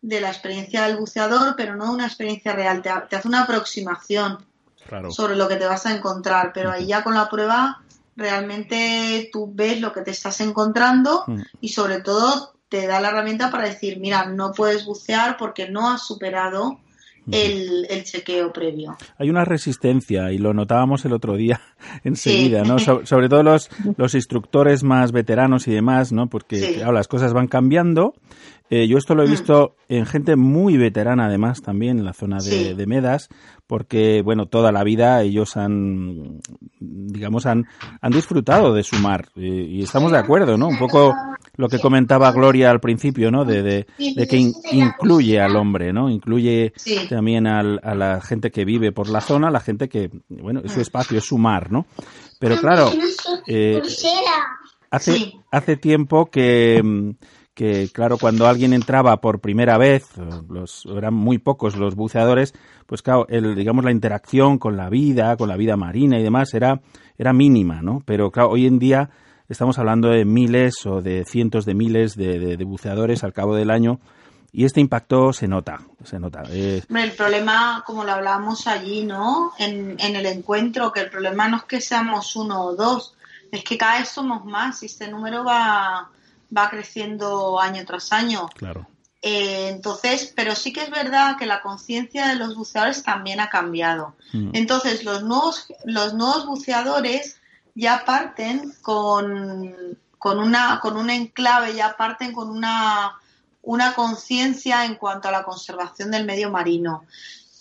de 0.03 0.20
la 0.20 0.29
experiencia 0.29 0.83
del 0.85 0.97
buceador, 0.97 1.55
pero 1.57 1.77
no 1.77 1.93
una 1.93 2.07
experiencia 2.07 2.53
real. 2.53 2.83
Te, 2.83 2.91
te 3.09 3.16
hace 3.16 3.29
una 3.29 3.43
aproximación 3.45 4.39
Claro. 4.87 5.11
sobre 5.11 5.37
lo 5.37 5.49
que 5.49 5.57
te 5.57 5.66
vas 5.66 5.85
a 5.85 5.95
encontrar, 5.95 6.53
pero 6.55 6.73
ahí 6.73 6.87
ya 6.87 7.05
con 7.05 7.15
la 7.15 7.29
prueba 7.29 7.83
realmente 8.16 9.29
tú 9.33 9.51
ves 9.55 9.81
lo 9.81 9.93
que 9.93 10.01
te 10.01 10.11
estás 10.12 10.41
encontrando 10.41 11.25
y 11.61 11.69
sobre 11.69 12.01
todo 12.01 12.55
te 12.70 12.87
da 12.87 12.99
la 12.99 13.09
herramienta 13.11 13.51
para 13.51 13.69
decir, 13.69 14.01
mira, 14.01 14.25
no 14.27 14.53
puedes 14.53 14.87
bucear 14.87 15.37
porque 15.37 15.69
no 15.69 15.91
has 15.91 16.07
superado 16.07 16.81
el, 17.31 17.87
el 17.91 18.05
chequeo 18.05 18.53
previo. 18.53 18.97
Hay 19.19 19.29
una 19.29 19.45
resistencia 19.45 20.33
y 20.33 20.39
lo 20.39 20.55
notábamos 20.55 21.05
el 21.05 21.12
otro 21.12 21.37
día 21.37 21.61
enseguida, 22.05 22.63
¿no? 22.65 22.79
So- 22.79 23.05
sobre 23.07 23.29
todo 23.29 23.43
los, 23.43 23.71
los 23.97 24.15
instructores 24.15 24.83
más 24.85 25.13
veteranos 25.13 25.69
y 25.69 25.73
demás, 25.73 26.13
¿no? 26.13 26.29
Porque 26.29 26.57
Sí. 26.57 26.75
claro, 26.77 26.93
las 26.93 27.09
cosas 27.09 27.33
van 27.33 27.47
cambiando. 27.49 28.15
Eh, 28.71 28.87
yo 28.87 28.99
esto 28.99 29.15
lo 29.15 29.23
he 29.23 29.27
Mm. 29.27 29.31
visto 29.31 29.77
en 29.89 30.05
gente 30.05 30.37
muy 30.37 30.77
veterana 30.77 31.25
además 31.27 31.63
también 31.63 31.99
en 31.99 32.05
la 32.05 32.13
zona 32.13 32.37
de, 32.37 32.43
Sí. 32.51 32.75
de 32.75 32.87
Medas, 32.87 33.31
porque 33.67 34.21
bueno, 34.23 34.45
toda 34.45 34.73
la 34.73 34.85
vida 34.85 35.23
ellos 35.23 35.57
han, 35.57 36.41
digamos, 36.79 37.47
han, 37.47 37.65
han 38.03 38.13
disfrutado 38.13 38.75
de 38.75 38.83
su 38.83 38.97
mar 38.97 39.29
y 39.37 39.83
estamos 39.83 40.13
de 40.13 40.19
acuerdo, 40.19 40.59
¿no? 40.59 40.69
Un 40.69 40.79
poco 40.79 41.15
lo 41.57 41.69
que 41.69 41.79
comentaba 41.79 42.31
Gloria 42.33 42.71
al 42.71 42.81
principio, 42.81 43.31
¿no? 43.31 43.47
De, 43.47 43.63
de, 43.63 43.87
de 43.99 44.27
que 44.27 44.37
in- 44.37 44.53
incluye 44.71 45.41
al 45.41 45.57
hombre, 45.57 45.93
¿no? 45.95 46.11
Incluye 46.11 46.73
Sí. 46.77 47.07
también 47.09 47.47
al- 47.47 47.81
a 47.83 47.95
la 47.95 48.21
gente 48.21 48.51
que 48.51 48.67
vive 48.67 48.93
por 48.93 49.09
la 49.09 49.23
zona, 49.23 49.51
la 49.51 49.61
gente 49.61 49.89
que, 49.89 50.11
bueno, 50.29 50.61
es 50.63 50.73
su 50.73 50.81
espacio, 50.83 51.17
es 51.17 51.25
su 51.25 51.39
mar, 51.39 51.68
¿no? 51.70 51.86
Pero 52.39 52.57
claro, 52.61 52.90
eh, 53.47 53.81
hace, 54.90 55.32
hace 55.51 55.77
tiempo 55.77 56.27
que, 56.27 56.81
mm, 56.82 57.11
que, 57.55 57.89
claro, 57.93 58.19
cuando 58.19 58.47
alguien 58.47 58.73
entraba 58.73 59.16
por 59.20 59.40
primera 59.40 59.77
vez, 59.78 60.05
eh, 60.19 60.23
los, 60.49 60.86
eran 60.86 61.15
muy 61.15 61.39
pocos 61.39 61.77
los 61.77 61.97
buceadores, 61.97 62.55
pues 62.86 63.03
claro, 63.03 63.27
el, 63.28 63.55
digamos, 63.57 63.85
la 63.85 63.90
interacción 63.93 64.59
con 64.59 64.77
la 64.77 64.89
vida, 64.89 65.36
con 65.36 65.49
la 65.49 65.57
vida 65.57 65.77
marina 65.77 66.19
y 66.19 66.23
demás 66.23 66.55
era, 66.55 66.81
era 67.19 67.32
mínima, 67.32 67.82
¿no? 67.82 68.03
Pero 68.07 68.31
claro, 68.31 68.51
hoy 68.51 68.66
en 68.66 68.78
día 68.78 69.11
estamos 69.49 69.78
hablando 69.78 70.09
de 70.11 70.24
miles 70.24 70.86
o 70.86 71.03
de 71.03 71.24
cientos 71.24 71.65
de 71.65 71.74
miles 71.74 72.15
de, 72.15 72.39
de- 72.39 72.57
de 72.57 72.65
buceadores 72.65 73.24
al 73.24 73.32
cabo 73.32 73.57
del 73.57 73.70
año 73.70 73.99
y 74.53 74.65
este 74.65 74.81
impacto 74.81 75.33
se 75.33 75.47
nota, 75.47 75.81
se 76.05 76.19
nota. 76.19 76.43
Eh, 76.49 76.83
el 76.89 77.12
problema, 77.12 77.83
como 77.87 78.05
lo 78.05 78.12
hablábamos 78.12 78.66
allí, 78.66 79.05
¿no? 79.05 79.53
En, 79.59 79.97
en 79.99 80.16
el 80.16 80.27
encuentro, 80.27 80.93
que 80.93 81.01
el 81.01 81.11
problema 81.11 81.49
no 81.49 81.59
es 81.59 81.65
que 81.65 81.81
seamos 81.81 82.35
uno 82.37 82.62
o 82.65 82.75
dos, 82.75 83.15
es 83.53 83.62
que 83.65 83.79
cada 83.79 83.99
vez 83.99 84.09
somos 84.09 84.45
más 84.45 84.83
y 84.83 84.87
este 84.87 85.09
número 85.09 85.45
va, 85.45 86.11
va 86.57 86.70
creciendo 86.70 87.61
año 87.61 87.85
tras 87.85 88.12
año. 88.12 88.49
claro. 88.55 88.87
Eh, 89.20 89.70
entonces, 89.70 90.33
pero 90.37 90.55
sí 90.55 90.73
que 90.73 90.83
es 90.83 90.91
verdad 90.91 91.37
que 91.37 91.47
la 91.47 91.61
conciencia 91.61 92.29
de 92.29 92.37
los 92.37 92.55
buceadores 92.55 93.03
también 93.03 93.41
ha 93.41 93.51
cambiado. 93.51 94.15
Mm. 94.33 94.51
Entonces, 94.53 95.05
los 95.05 95.25
nuevos, 95.25 95.66
los 95.85 96.15
nuevos 96.15 96.47
buceadores 96.47 97.41
ya 97.75 98.05
parten 98.05 98.73
con, 98.81 99.75
con, 100.19 100.39
una, 100.39 100.79
con 100.81 100.97
un 100.97 101.11
enclave, 101.11 101.75
ya 101.75 101.97
parten 101.97 102.33
con 102.33 102.49
una, 102.49 103.19
una 103.63 103.95
conciencia 103.95 104.85
en 104.85 104.95
cuanto 104.97 105.29
a 105.29 105.33
la 105.33 105.43
conservación 105.43 106.11
del 106.11 106.25
medio 106.25 106.51
marino. 106.51 107.05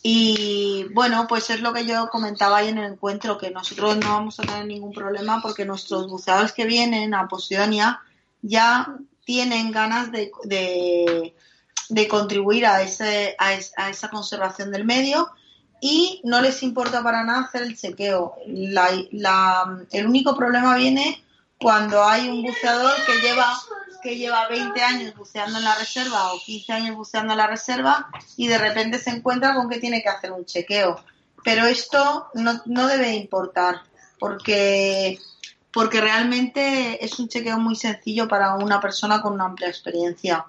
Y 0.04 0.86
bueno, 0.94 1.26
pues 1.28 1.50
es 1.50 1.60
lo 1.60 1.74
que 1.74 1.86
yo 1.86 2.10
comentaba 2.10 2.58
ahí 2.58 2.70
en 2.70 2.78
el 2.78 2.94
encuentro, 2.94 3.38
que 3.38 3.50
nosotros 3.52 3.98
no 3.98 4.10
vamos 4.14 4.40
a 4.40 4.44
tener 4.44 4.66
ningún 4.66 4.94
problema 4.94 5.42
porque 5.42 5.66
nuestros 5.66 6.08
buceadores 6.10 6.54
que 6.54 6.66
vienen 6.66 7.14
a 7.14 7.28
Posidonia 7.28 8.00
ya 8.42 8.96
tienen 9.26 9.72
ganas 9.72 10.12
de, 10.12 10.32
de, 10.46 11.36
de 11.90 12.08
contribuir 12.08 12.66
a, 12.66 12.82
ese, 12.84 13.36
a, 13.38 13.50
a 13.78 13.90
esa 13.90 14.10
conservación 14.10 14.72
del 14.72 14.86
medio 14.86 15.30
y 15.82 16.22
no 16.24 16.40
les 16.42 16.64
importa 16.64 17.04
para 17.04 17.24
nada 17.24 17.42
hacer 17.42 17.64
el 17.64 17.78
chequeo. 17.78 18.36
La- 18.48 18.90
la- 19.12 19.80
el 19.92 20.08
único 20.08 20.38
problema 20.38 20.76
viene 20.78 21.22
cuando 21.60 22.04
hay 22.04 22.30
un 22.30 22.44
buceador 22.44 22.94
que 23.06 23.28
lleva 23.28 23.58
que 24.02 24.16
lleva 24.18 24.48
20 24.50 24.82
años 24.82 25.16
buceando 25.16 25.58
en 25.58 25.64
la 25.64 25.76
reserva 25.76 26.34
o 26.34 26.40
15 26.46 26.74
años 26.74 26.96
buceando 26.96 27.34
en 27.34 27.38
la 27.38 27.48
reserva 27.48 28.08
y 28.36 28.48
de 28.48 28.58
repente 28.58 29.00
se 29.00 29.10
encuentra 29.12 29.54
con 29.56 29.70
que 29.70 29.80
tiene 29.80 30.02
que 30.02 30.10
hacer 30.10 30.32
un 30.32 30.46
chequeo. 30.46 31.00
Pero 31.44 31.66
esto 31.66 32.28
no, 32.34 32.62
no 32.66 32.88
debe 32.88 33.16
importar 33.16 33.82
porque, 34.20 35.18
porque 35.72 36.02
realmente 36.02 37.04
es 37.04 37.18
un 37.20 37.28
chequeo 37.28 37.60
muy 37.60 37.76
sencillo 37.76 38.28
para 38.28 38.56
una 38.56 38.80
persona 38.82 39.22
con 39.22 39.34
una 39.34 39.46
amplia 39.46 39.70
experiencia. 39.70 40.46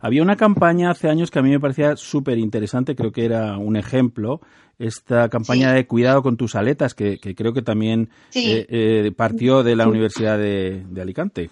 Había 0.00 0.22
una 0.22 0.36
campaña 0.36 0.90
hace 0.90 1.08
años 1.08 1.30
que 1.30 1.38
a 1.38 1.42
mí 1.42 1.48
me 1.50 1.60
parecía 1.60 1.96
súper 1.96 2.36
interesante, 2.38 2.94
creo 2.94 3.10
que 3.10 3.24
era 3.24 3.56
un 3.56 3.76
ejemplo, 3.76 4.40
esta 4.78 5.28
campaña 5.30 5.70
Sí. 5.70 5.76
de 5.76 5.86
cuidado 5.86 6.22
con 6.22 6.36
tus 6.36 6.54
aletas, 6.54 6.94
que, 6.94 7.18
que 7.18 7.34
creo 7.34 7.54
que 7.54 7.62
también 7.62 8.10
Sí. 8.28 8.52
eh, 8.52 8.66
eh, 8.68 9.12
partió 9.16 9.62
de 9.62 9.76
la 9.76 9.86
Universidad 9.88 10.36
de, 10.36 10.84
de 10.86 11.00
Alicante. 11.00 11.50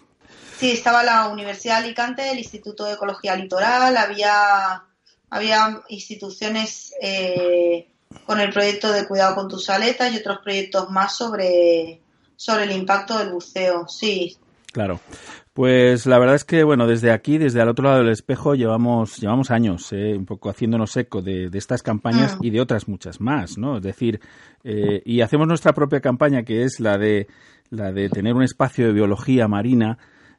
Sí, 0.58 0.72
estaba 0.72 1.04
la 1.04 1.28
Universidad 1.28 1.78
de 1.78 1.84
Alicante, 1.84 2.30
el 2.30 2.38
Instituto 2.38 2.84
de 2.84 2.94
Ecología 2.94 3.36
Litoral, 3.36 3.96
había, 3.96 4.82
había 5.30 5.80
instituciones 5.88 6.92
eh, 7.00 7.86
con 8.26 8.40
el 8.40 8.52
proyecto 8.52 8.90
de 8.90 9.06
cuidado 9.06 9.36
con 9.36 9.48
tus 9.48 9.70
aletas 9.70 10.12
y 10.12 10.16
otros 10.18 10.38
proyectos 10.42 10.90
más 10.90 11.16
sobre, 11.16 12.00
sobre 12.34 12.64
el 12.64 12.72
impacto 12.72 13.18
del 13.18 13.30
buceo. 13.30 13.86
Sí, 13.88 14.36
Claro. 14.72 15.00
Pues 15.54 16.06
la 16.06 16.18
verdad 16.18 16.36
es 16.36 16.44
que, 16.44 16.62
bueno, 16.62 16.86
desde 16.86 17.10
aquí, 17.10 17.38
desde 17.38 17.60
al 17.60 17.68
otro 17.68 17.86
lado 17.86 17.98
del 17.98 18.10
espejo, 18.10 18.54
llevamos, 18.54 19.16
llevamos 19.18 19.50
años, 19.50 19.92
eh, 19.92 20.14
un 20.16 20.24
poco 20.24 20.50
haciéndonos 20.50 20.96
eco 20.96 21.20
de, 21.20 21.50
de 21.50 21.58
estas 21.58 21.82
campañas 21.82 22.36
Mm. 22.36 22.44
y 22.44 22.50
de 22.50 22.60
otras 22.60 22.86
muchas 22.86 23.20
más, 23.20 23.58
¿no? 23.58 23.78
Es 23.78 23.82
decir, 23.82 24.20
eh, 24.62 25.02
y 25.04 25.20
hacemos 25.20 25.48
nuestra 25.48 25.72
propia 25.72 26.00
campaña, 26.00 26.44
que 26.44 26.62
es 26.62 26.78
la 26.78 26.96
de, 26.96 27.26
la 27.70 27.90
de 27.92 28.08
tener 28.08 28.34
un 28.34 28.42
espacio 28.44 28.86
de 28.86 28.92
biología 28.92 29.48
marina, 29.48 29.98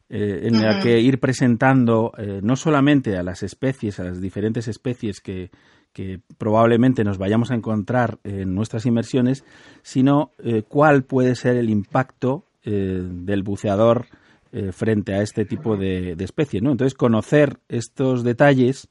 eh, 0.10 0.48
en 0.48 0.61
la 0.61 0.80
que 0.80 0.99
ir 0.99 1.19
presentando 1.19 2.11
eh, 2.18 2.40
no 2.41 2.56
solamente 2.56 3.18
a 3.18 3.23
las 3.23 3.44
especies, 3.44 3.99
a 3.99 4.06
las 4.06 4.19
diferentes 4.22 4.68
especies 4.68 5.22
que, 5.22 5.52
que 5.94 6.22
probablemente 6.38 7.03
nos 7.03 7.18
vayamos 7.18 7.52
a 7.52 7.56
encontrar 7.56 8.19
en 8.23 8.53
nuestras 8.53 8.86
inmersiones, 8.86 9.44
sino 9.81 10.31
eh, 10.40 10.64
cuál 10.68 11.03
puede 11.03 11.36
ser 11.36 11.57
el 11.57 11.69
impacto 11.69 12.45
eh, 12.64 13.02
del 13.03 13.44
buceador 13.44 14.07
eh, 14.52 14.72
frente 14.72 15.14
a 15.14 15.22
este 15.22 15.45
tipo 15.45 15.77
de, 15.77 16.15
de 16.15 16.23
especie, 16.23 16.61
¿no? 16.61 16.72
Entonces, 16.72 16.94
conocer 16.94 17.60
estos 17.69 18.23
detalles 18.23 18.90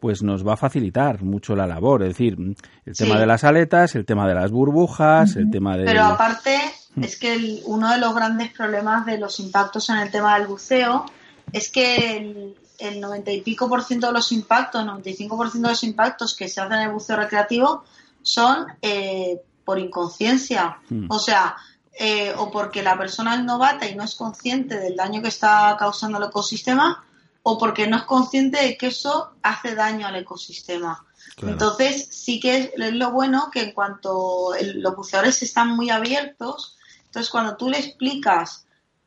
pues 0.00 0.22
nos 0.22 0.46
va 0.46 0.54
a 0.54 0.56
facilitar 0.56 1.22
mucho 1.22 1.56
la 1.56 1.66
labor, 1.66 2.02
es 2.02 2.08
decir, 2.10 2.36
el 2.86 2.96
tema 2.96 3.14
Sí. 3.14 3.20
de 3.20 3.26
las 3.26 3.44
aletas, 3.44 3.94
el 3.96 4.04
tema 4.06 4.28
de 4.28 4.34
las 4.34 4.50
burbujas, 4.50 5.34
el 5.36 5.50
tema 5.50 5.76
de... 5.76 5.84
pero 5.84 6.04
aparte 6.04 6.56
es 7.00 7.18
que 7.18 7.32
el- 7.34 7.62
uno 7.66 7.90
de 7.90 7.98
los 7.98 8.14
grandes 8.14 8.50
problemas 8.52 9.04
de 9.06 9.18
los 9.18 9.40
impactos 9.40 9.88
en 9.90 9.96
el 9.96 10.10
tema 10.10 10.38
del 10.38 10.46
buceo 10.46 11.04
es 11.52 11.68
que 11.70 12.16
el, 12.16 12.54
el 12.78 13.00
90 13.00 13.30
y 13.32 13.40
pico 13.40 13.68
por 13.68 13.82
ciento 13.82 14.06
de 14.08 14.12
los 14.12 14.30
impactos, 14.32 14.84
95 14.84 15.36
por 15.36 15.50
ciento 15.50 15.68
de 15.68 15.72
los 15.74 15.82
impactos 15.84 16.36
que 16.36 16.48
se 16.48 16.60
hacen 16.60 16.74
en 16.74 16.82
el 16.82 16.92
buceo 16.92 17.16
recreativo 17.16 17.84
son 18.22 18.66
eh, 18.82 19.40
por 19.64 19.78
inconsciencia. 19.78 20.78
Mm. 20.90 21.06
O 21.10 21.18
sea, 21.18 21.56
eh, 21.98 22.32
o 22.36 22.50
porque 22.50 22.82
la 22.82 22.96
persona 22.96 23.34
es 23.34 23.42
novata 23.42 23.88
y 23.88 23.94
no 23.96 24.04
es 24.04 24.14
consciente 24.14 24.78
del 24.78 24.94
daño 24.96 25.20
que 25.22 25.28
está 25.28 25.74
causando 25.78 26.18
al 26.18 26.24
ecosistema, 26.24 27.04
o 27.50 27.56
porque 27.56 27.86
no 27.86 27.96
es 27.96 28.02
consciente 28.04 28.58
de 28.62 28.76
que 28.76 28.88
eso 28.88 29.30
hace 29.42 29.74
daño 29.74 30.06
al 30.06 30.16
ecosistema. 30.16 31.06
Claro. 31.36 31.52
Entonces, 31.54 32.08
sí 32.10 32.38
que 32.40 32.56
es, 32.58 32.70
es 32.76 32.92
lo 32.92 33.10
bueno 33.10 33.50
que 33.52 33.62
en 33.62 33.72
cuanto 33.72 34.54
el- 34.54 34.80
los 34.82 34.94
buceadores 34.94 35.42
están 35.42 35.68
muy 35.74 35.88
abiertos, 35.88 36.76
entonces 37.06 37.30
cuando 37.30 37.56
tú 37.56 37.70
le 37.70 37.78
explicas 37.78 38.66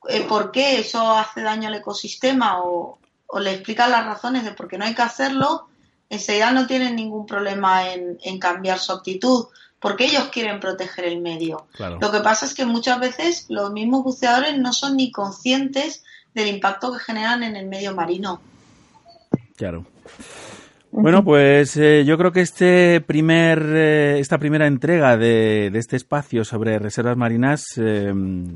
eh, 0.09 0.22
por 0.27 0.51
qué 0.51 0.80
eso 0.80 1.11
hace 1.11 1.41
daño 1.41 1.68
al 1.68 1.76
ecosistema 1.76 2.63
o, 2.63 2.97
o 3.27 3.39
le 3.39 3.51
explicas 3.53 3.88
las 3.89 4.05
razones 4.05 4.43
de 4.43 4.53
por 4.53 4.68
qué 4.68 4.77
no 4.80 4.85
hay 4.85 4.95
que 4.95 5.03
hacerlo, 5.03 5.68
enseguida 6.09 6.51
no 6.51 6.65
tienen 6.65 6.95
ningún 6.95 7.27
problema 7.27 7.89
en, 7.93 8.18
en 8.23 8.39
cambiar 8.39 8.80
su 8.80 8.91
actitud, 8.91 9.45
porque 9.80 10.05
ellos 10.05 10.30
quieren 10.31 10.59
proteger 10.59 11.05
el 11.05 11.22
medio. 11.22 11.68
Claro. 11.73 11.99
Lo 12.01 12.11
que 12.11 12.22
pasa 12.22 12.47
es 12.47 12.55
que 12.55 12.65
muchas 12.65 12.99
veces 12.99 13.45
los 13.49 13.72
mismos 13.72 14.03
buceadores 14.03 14.57
no 14.57 14.73
son 14.73 14.97
ni 14.97 15.11
conscientes 15.11 16.03
del 16.34 16.48
impacto 16.48 16.94
que 16.94 16.99
generan 16.99 17.44
en 17.44 17.56
el 17.56 17.68
medio 17.68 17.94
marino. 17.95 18.41
Claro. 19.56 19.86
Bueno, 20.94 21.24
pues 21.24 21.78
eh, 21.78 22.03
yo 22.03 22.18
creo 22.18 22.34
que 22.34 22.41
este 22.41 22.99
primer, 22.99 23.64
eh, 23.66 24.20
esta 24.20 24.38
primera 24.38 24.68
entrega 24.68 25.16
de, 25.16 25.70
de 25.72 25.80
este 25.80 25.95
espacio 25.95 26.44
sobre 26.44 26.80
reservas 26.80 27.16
marinas, 27.16 27.64
eh, 27.78 28.12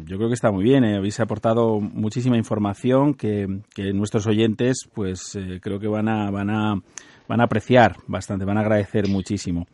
yo 0.06 0.18
creo 0.18 0.28
que 0.28 0.34
está 0.34 0.52
muy 0.52 0.66
bien. 0.66 0.84
eh. 0.84 0.98
Habéis 0.98 1.20
aportado 1.22 1.80
muchísima 1.80 2.36
información 2.36 3.14
que, 3.14 3.62
que 3.74 3.94
nuestros 3.94 4.28
oyentes, 4.28 4.90
pues 4.94 5.36
eh, 5.36 5.60
creo 5.62 5.80
que 5.80 5.88
van 5.88 6.10
a, 6.10 6.30
van 6.30 6.50
a, 6.50 6.76
van 7.30 7.40
a 7.40 7.46
apreciar 7.46 7.96
bastante, 8.08 8.44
van 8.44 8.58
a 8.58 8.62
agradecer 8.62 9.08
muchísimo. 9.08 9.66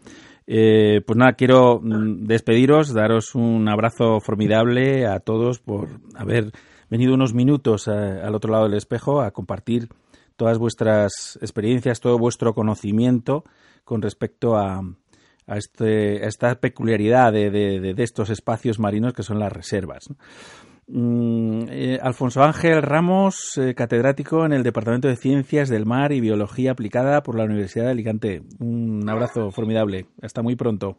Eh, 0.45 1.01
pues 1.03 1.17
nada, 1.17 1.33
quiero 1.33 1.79
mm, 1.81 2.25
despediros, 2.25 2.93
daros 2.93 3.33
un 3.33 3.69
abrazo 3.69 4.19
formidable 4.19 5.07
a 5.07 5.19
todos 5.19 5.57
por 5.59 5.87
haber 6.13 6.51
venido 6.91 7.13
unos 7.15 7.33
minutos 7.33 7.87
eh, 7.87 7.91
al 7.91 8.35
otro 8.35 8.51
lado 8.51 8.65
del 8.65 8.75
espejo 8.75 9.21
a 9.21 9.31
compartir 9.31 9.87
todas 10.35 10.59
vuestras 10.59 11.39
experiencias, 11.41 12.01
todo 12.01 12.19
vuestro 12.19 12.53
conocimiento 12.53 13.45
con 13.85 14.01
respecto 14.01 14.57
a, 14.57 14.81
a, 15.47 15.57
este, 15.57 16.23
a 16.23 16.27
esta 16.27 16.55
peculiaridad 16.55 17.31
de, 17.31 17.49
de, 17.49 17.93
de, 17.93 18.03
estos 18.03 18.29
espacios 18.29 18.77
marinos 18.77 19.13
que 19.13 19.23
son 19.23 19.39
las 19.39 19.51
reservas. 19.53 20.09
Mm, 20.87 21.63
eh, 21.69 21.99
Alfonso 22.01 22.43
Ángel 22.43 22.81
Ramos, 22.81 23.57
eh, 23.57 23.73
catedrático 23.73 24.45
en 24.45 24.51
el 24.51 24.63
Departamento 24.63 25.07
de 25.07 25.15
Ciencias 25.15 25.69
del 25.69 25.85
Mar 25.85 26.11
y 26.11 26.19
Biología 26.19 26.71
Aplicada 26.71 27.23
por 27.23 27.37
la 27.37 27.45
Universidad 27.45 27.85
de 27.85 27.91
Alicante. 27.91 28.41
Un 28.59 29.09
abrazo 29.09 29.51
formidable. 29.51 30.07
Hasta 30.21 30.41
muy 30.41 30.57
pronto. 30.57 30.97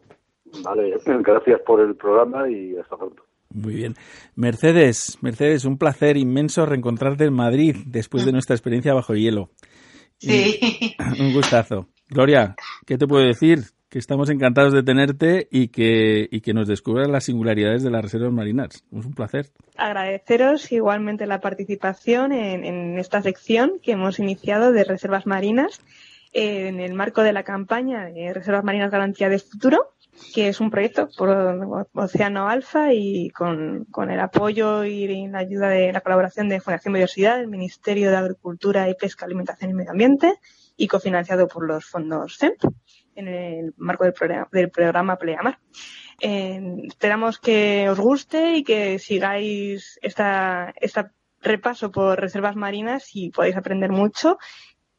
Vale, 0.63 0.97
gracias 1.05 1.61
por 1.61 1.81
el 1.81 1.95
programa 1.95 2.49
y 2.49 2.75
hasta 2.77 2.97
pronto. 2.97 3.23
Muy 3.53 3.75
bien. 3.75 3.95
Mercedes, 4.35 5.17
Mercedes, 5.21 5.65
un 5.65 5.77
placer 5.77 6.17
inmenso 6.17 6.65
reencontrarte 6.65 7.25
en 7.25 7.33
Madrid 7.33 7.75
después 7.85 8.25
de 8.25 8.31
nuestra 8.31 8.55
experiencia 8.55 8.93
bajo 8.93 9.13
hielo. 9.13 9.51
Sí. 10.17 10.59
Y, 10.61 10.95
un 11.21 11.33
gustazo. 11.33 11.87
Gloria, 12.09 12.55
¿qué 12.85 12.97
te 12.97 13.07
puedo 13.07 13.25
decir? 13.25 13.65
Que 13.89 13.99
estamos 13.99 14.31
encantados 14.31 14.73
de 14.73 14.81
tenerte 14.81 15.47
y 15.51 15.67
que, 15.67 16.27
y 16.31 16.41
que 16.41 16.53
nos 16.53 16.67
descubras 16.67 17.07
las 17.09 17.25
singularidades 17.25 17.83
de 17.83 17.91
las 17.91 18.01
reservas 18.01 18.33
marinas. 18.33 18.83
Es 18.91 19.05
un 19.05 19.13
placer. 19.13 19.51
Agradeceros 19.77 20.71
igualmente 20.71 21.27
la 21.27 21.39
participación 21.39 22.31
en, 22.31 22.65
en 22.65 22.97
esta 22.97 23.21
sección 23.21 23.73
que 23.83 23.91
hemos 23.91 24.17
iniciado 24.17 24.71
de 24.71 24.83
reservas 24.83 25.27
marinas 25.27 25.79
en 26.33 26.79
el 26.79 26.95
marco 26.95 27.21
de 27.21 27.33
la 27.33 27.43
campaña 27.43 28.05
de 28.05 28.33
Reservas 28.33 28.63
Marinas 28.63 28.89
Garantía 28.89 29.29
de 29.29 29.37
Futuro 29.37 29.93
que 30.33 30.47
es 30.47 30.59
un 30.59 30.69
proyecto 30.69 31.09
por 31.17 31.29
Océano 31.93 32.47
Alfa 32.47 32.93
y 32.93 33.29
con, 33.29 33.85
con, 33.85 34.11
el 34.11 34.19
apoyo 34.19 34.83
y 34.83 35.27
la 35.27 35.39
ayuda 35.39 35.69
de 35.69 35.91
la 35.91 36.01
colaboración 36.01 36.49
de 36.49 36.59
Fundación 36.59 36.93
Biodiversidad, 36.93 37.39
el 37.39 37.47
Ministerio 37.47 38.09
de 38.09 38.17
Agricultura 38.17 38.89
y 38.89 38.95
Pesca, 38.95 39.25
Alimentación 39.25 39.71
y 39.71 39.73
Medio 39.73 39.91
Ambiente 39.91 40.33
y 40.75 40.87
cofinanciado 40.87 41.47
por 41.47 41.67
los 41.67 41.85
fondos 41.85 42.37
CEMP 42.37 42.63
en 43.15 43.27
el 43.27 43.73
marco 43.77 44.03
del 44.05 44.13
programa, 44.13 44.47
del 44.51 44.69
programa 44.69 45.17
Pleamar. 45.17 45.59
Esperamos 46.19 47.39
que 47.39 47.89
os 47.89 47.99
guste 47.99 48.55
y 48.55 48.63
que 48.63 48.97
sigáis 48.99 49.99
esta, 50.01 50.73
esta 50.79 51.11
repaso 51.41 51.91
por 51.91 52.19
reservas 52.19 52.55
marinas 52.55 53.09
y 53.13 53.29
podáis 53.29 53.55
aprender 53.55 53.91
mucho 53.91 54.37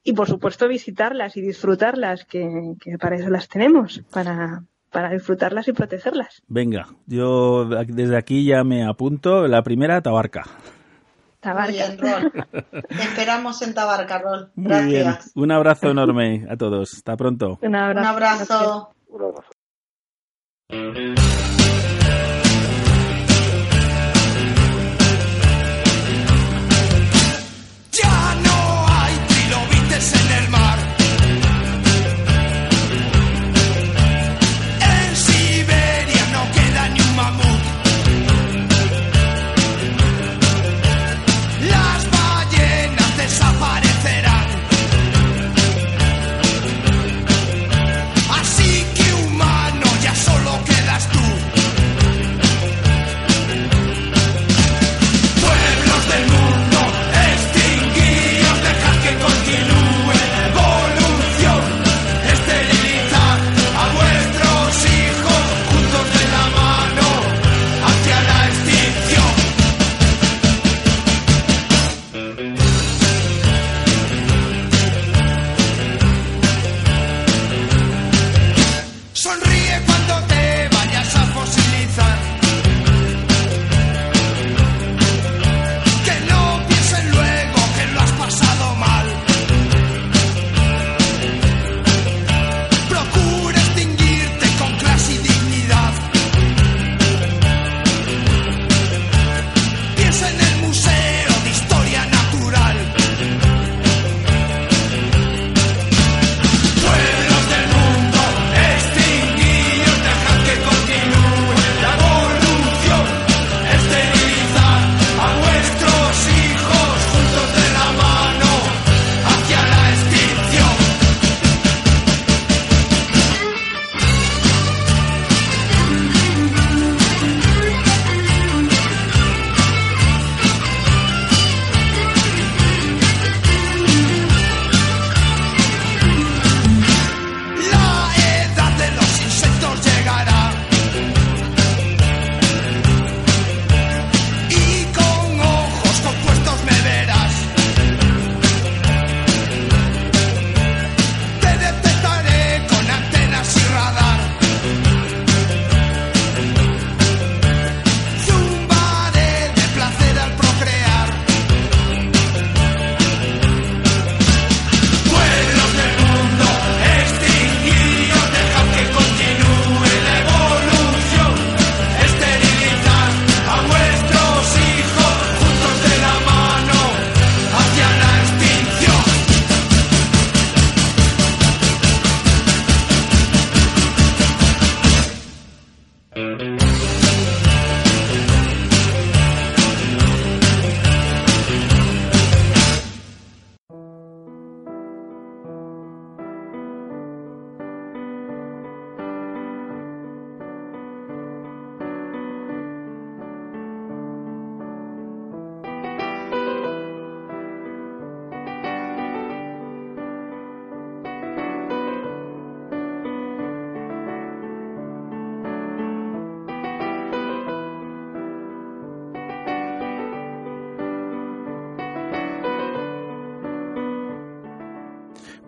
y 0.02 0.12
por 0.12 0.28
supuesto 0.28 0.68
visitarlas 0.68 1.36
y 1.36 1.40
disfrutarlas, 1.40 2.26
que, 2.26 2.46
que 2.78 2.98
para 2.98 3.16
eso 3.16 3.30
las 3.30 3.48
tenemos, 3.48 4.02
para, 4.12 4.62
para 4.94 5.10
disfrutarlas 5.10 5.66
y 5.66 5.72
protegerlas. 5.72 6.40
Venga, 6.46 6.86
yo 7.06 7.64
desde 7.66 8.16
aquí 8.16 8.46
ya 8.46 8.62
me 8.62 8.86
apunto. 8.86 9.48
La 9.48 9.62
primera, 9.64 10.00
Tabarca. 10.00 10.44
Tabarca. 11.40 11.72
Bien, 11.72 11.98
Rol. 11.98 12.32
Te 12.88 13.02
esperamos 13.02 13.60
en 13.62 13.74
Tabarca, 13.74 14.18
Rol. 14.20 14.52
Gracias. 14.54 14.84
Muy 14.84 14.94
bien. 14.94 15.16
Un 15.34 15.50
abrazo 15.50 15.90
enorme 15.90 16.46
a 16.48 16.56
todos. 16.56 16.94
Hasta 16.94 17.16
pronto. 17.16 17.58
Un 17.60 17.74
abrazo. 17.74 18.00
Un 18.00 18.06
abrazo. 18.06 18.94
Un 19.08 19.22
abrazo. 19.22 19.50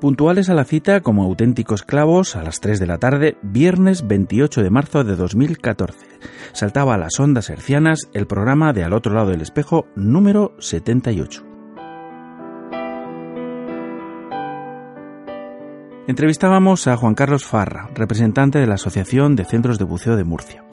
Puntuales 0.07 0.49
a 0.51 0.55
la 0.55 0.63
cita 0.63 1.01
como 1.01 1.25
auténticos 1.25 1.83
clavos 1.83 2.37
a 2.37 2.45
las 2.45 2.61
3 2.61 2.79
de 2.79 2.87
la 2.87 2.99
tarde, 2.99 3.39
viernes 3.43 4.07
28 4.07 4.63
de 4.63 4.71
marzo 4.71 5.03
de 5.03 5.17
2014. 5.17 6.07
Saltaba 6.53 6.95
a 6.95 6.97
las 6.97 7.19
ondas 7.19 7.51
hercianas 7.51 8.09
el 8.13 8.29
programa 8.29 8.73
de 8.73 8.85
Al 8.85 8.93
otro 8.93 9.13
lado 9.13 9.31
del 9.31 9.41
espejo 9.41 9.89
número 9.97 10.55
78. 10.61 11.45
Entrevistábamos 16.07 16.87
a 16.87 16.97
Juan 16.97 17.17
Carlos 17.17 17.45
Farra, 17.45 17.89
representante 17.93 18.61
de 18.61 18.69
la 18.69 18.75
Asociación 18.75 19.35
de 19.35 19.45
Centros 19.45 19.77
de 19.77 19.87
Buceo 19.87 20.15
de 20.15 20.23
Murcia. 20.23 20.66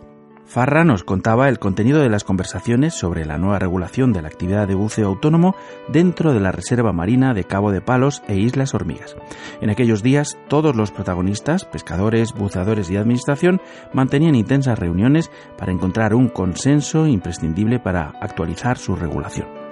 Farra 0.54 0.84
nos 0.84 1.04
contaba 1.04 1.50
el 1.50 1.58
contenido 1.58 2.00
de 2.00 2.10
las 2.10 2.24
conversaciones 2.24 2.94
sobre 2.94 3.26
la 3.26 3.40
nueva 3.40 3.58
regulación 3.58 4.14
de 4.14 4.22
la 4.22 4.28
actividad 4.28 4.68
de 4.68 4.76
buceo 4.76 5.08
autónomo 5.08 5.56
dentro 5.88 6.32
de 6.32 6.40
la 6.40 6.52
Reserva 6.52 6.94
Marina 6.94 7.34
de 7.34 7.44
Cabo 7.44 7.72
de 7.72 7.82
Palos 7.82 8.22
e 8.28 8.36
Islas 8.36 8.76
Hormigas. 8.76 9.16
En 9.62 9.72
aquellos 9.72 10.04
días, 10.04 10.38
todos 10.50 10.76
los 10.76 10.92
protagonistas, 10.92 11.66
pescadores, 11.66 12.34
buceadores 12.34 12.92
y 12.92 12.98
administración, 12.98 13.62
mantenían 13.94 14.36
intensas 14.36 14.78
reuniones 14.78 15.32
para 15.58 15.72
encontrar 15.72 16.14
un 16.14 16.30
consenso 16.30 17.08
imprescindible 17.08 17.80
para 17.80 18.14
actualizar 18.22 18.78
su 18.78 18.96
regulación. 18.96 19.63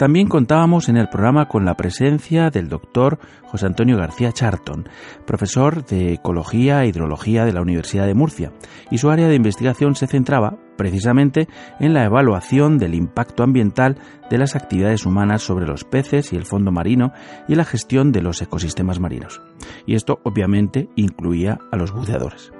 También 0.00 0.28
contábamos 0.28 0.88
en 0.88 0.96
el 0.96 1.10
programa 1.10 1.46
con 1.46 1.66
la 1.66 1.76
presencia 1.76 2.48
del 2.48 2.70
doctor 2.70 3.18
José 3.42 3.66
Antonio 3.66 3.98
García 3.98 4.32
Charton, 4.32 4.88
profesor 5.26 5.84
de 5.84 6.14
Ecología 6.14 6.82
e 6.82 6.86
Hidrología 6.86 7.44
de 7.44 7.52
la 7.52 7.60
Universidad 7.60 8.06
de 8.06 8.14
Murcia, 8.14 8.50
y 8.90 8.96
su 8.96 9.10
área 9.10 9.28
de 9.28 9.34
investigación 9.34 9.96
se 9.96 10.06
centraba 10.06 10.56
precisamente 10.78 11.48
en 11.80 11.92
la 11.92 12.06
evaluación 12.06 12.78
del 12.78 12.94
impacto 12.94 13.42
ambiental 13.42 13.98
de 14.30 14.38
las 14.38 14.56
actividades 14.56 15.04
humanas 15.04 15.42
sobre 15.42 15.66
los 15.66 15.84
peces 15.84 16.32
y 16.32 16.36
el 16.36 16.46
fondo 16.46 16.72
marino 16.72 17.12
y 17.46 17.54
la 17.54 17.66
gestión 17.66 18.10
de 18.10 18.22
los 18.22 18.40
ecosistemas 18.40 19.00
marinos. 19.00 19.42
Y 19.84 19.96
esto 19.96 20.20
obviamente 20.24 20.88
incluía 20.96 21.58
a 21.70 21.76
los 21.76 21.92
buceadores. 21.92 22.52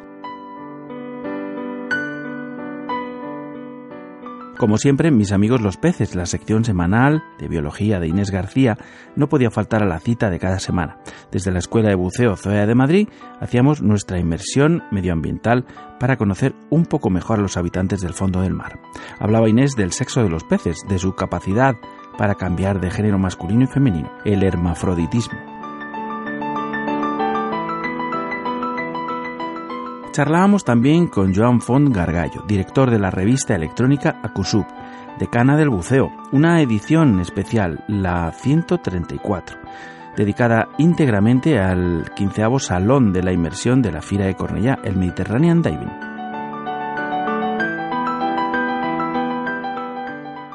Como 4.61 4.77
siempre, 4.77 5.11
mis 5.11 5.33
amigos 5.33 5.63
los 5.63 5.79
peces, 5.79 6.15
la 6.15 6.27
sección 6.27 6.67
semanal 6.67 7.23
de 7.39 7.49
biología 7.49 7.99
de 7.99 8.09
Inés 8.09 8.31
García, 8.31 8.77
no 9.17 9.27
podía 9.27 9.51
faltar 9.51 9.83
a 9.83 9.87
la 9.87 10.01
cita 10.01 10.29
de 10.29 10.39
cada 10.39 10.59
semana. 10.59 10.99
Desde 11.33 11.51
la 11.51 11.61
Escuela 11.61 11.89
de 11.89 11.95
Buceo 11.95 12.37
Zoea 12.37 12.67
de 12.67 12.75
Madrid 12.75 13.09
hacíamos 13.41 13.81
nuestra 13.81 14.19
inmersión 14.19 14.83
medioambiental 14.91 15.65
para 15.99 16.19
conocer 16.19 16.55
un 16.69 16.85
poco 16.85 17.09
mejor 17.09 17.39
a 17.39 17.43
los 17.43 17.57
habitantes 17.57 18.03
del 18.03 18.13
fondo 18.13 18.43
del 18.43 18.53
mar. 18.53 18.79
Hablaba 19.19 19.49
Inés 19.49 19.77
del 19.77 19.93
sexo 19.93 20.23
de 20.23 20.29
los 20.29 20.45
peces, 20.45 20.77
de 20.91 20.99
su 20.99 21.15
capacidad 21.15 21.77
para 22.19 22.35
cambiar 22.35 22.83
de 22.83 22.91
género 22.91 23.19
masculino 23.19 23.65
y 23.65 23.67
femenino, 23.67 24.13
el 24.27 24.43
hermafroditismo. 24.43 25.60
Charlábamos 30.13 30.65
también 30.65 31.07
con 31.07 31.33
Joan 31.33 31.61
Font 31.61 31.95
Gargallo, 31.95 32.43
director 32.43 32.91
de 32.91 32.99
la 32.99 33.11
revista 33.11 33.55
electrónica 33.55 34.19
Acusub, 34.25 34.67
decana 35.21 35.57
del 35.57 35.69
buceo, 35.71 36.11
una 36.33 36.61
edición 36.61 37.21
especial, 37.21 37.85
la 37.87 38.33
134, 38.33 39.57
dedicada 40.17 40.69
íntegramente 40.79 41.61
al 41.61 42.11
quinceavo 42.17 42.59
salón 42.59 43.13
de 43.13 43.23
la 43.23 43.33
inmersión 43.33 43.83
de 43.83 43.93
la 43.93 44.03
Fira 44.03 44.27
de 44.27 44.35
Cornellá, 44.35 44.81
el 44.83 44.97
Mediterranean 44.97 45.63
Diving. 45.63 45.93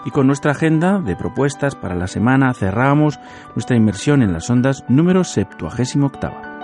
Y 0.03 0.11
con 0.11 0.27
nuestra 0.27 0.52
agenda 0.52 0.99
de 0.99 1.15
propuestas 1.15 1.76
para 1.76 1.95
la 1.95 2.07
semana 2.07 2.53
cerramos 2.53 3.22
nuestra 3.56 3.77
inmersión 3.77 4.22
en 4.22 4.34
las 4.34 4.49
ondas 4.49 4.84
número 4.90 5.23
78. 5.23 6.55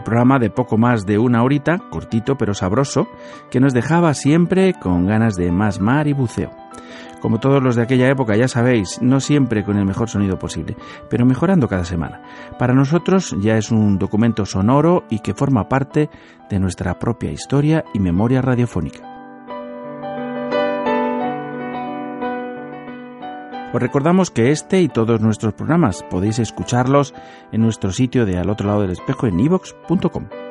El 0.00 0.04
programa 0.04 0.38
de 0.38 0.48
poco 0.48 0.78
más 0.78 1.04
de 1.04 1.18
una 1.18 1.42
horita, 1.42 1.78
cortito 1.90 2.38
pero 2.38 2.54
sabroso, 2.54 3.06
que 3.50 3.60
nos 3.60 3.74
dejaba 3.74 4.14
siempre 4.14 4.72
con 4.72 5.06
ganas 5.06 5.34
de 5.36 5.52
más 5.52 5.78
mar 5.78 6.08
y 6.08 6.14
buceo. 6.14 6.50
Como 7.20 7.38
todos 7.38 7.62
los 7.62 7.76
de 7.76 7.82
aquella 7.82 8.08
época, 8.08 8.34
ya 8.34 8.48
sabéis, 8.48 8.98
no 9.02 9.20
siempre 9.20 9.62
con 9.62 9.76
el 9.76 9.84
mejor 9.84 10.08
sonido 10.08 10.38
posible, 10.38 10.74
pero 11.10 11.26
mejorando 11.26 11.68
cada 11.68 11.84
semana. 11.84 12.22
Para 12.58 12.72
nosotros 12.72 13.36
ya 13.40 13.58
es 13.58 13.70
un 13.70 13.98
documento 13.98 14.46
sonoro 14.46 15.04
y 15.10 15.18
que 15.18 15.34
forma 15.34 15.68
parte 15.68 16.08
de 16.48 16.58
nuestra 16.58 16.98
propia 16.98 17.30
historia 17.30 17.84
y 17.92 18.00
memoria 18.00 18.40
radiofónica. 18.40 19.09
Os 23.72 23.80
recordamos 23.80 24.30
que 24.30 24.50
este 24.50 24.80
y 24.80 24.88
todos 24.88 25.20
nuestros 25.20 25.54
programas 25.54 26.02
podéis 26.10 26.40
escucharlos 26.40 27.14
en 27.52 27.60
nuestro 27.60 27.92
sitio 27.92 28.26
de 28.26 28.38
al 28.38 28.50
otro 28.50 28.66
lado 28.66 28.82
del 28.82 28.90
espejo 28.90 29.26
en 29.28 29.38
ivox.com. 29.38 30.49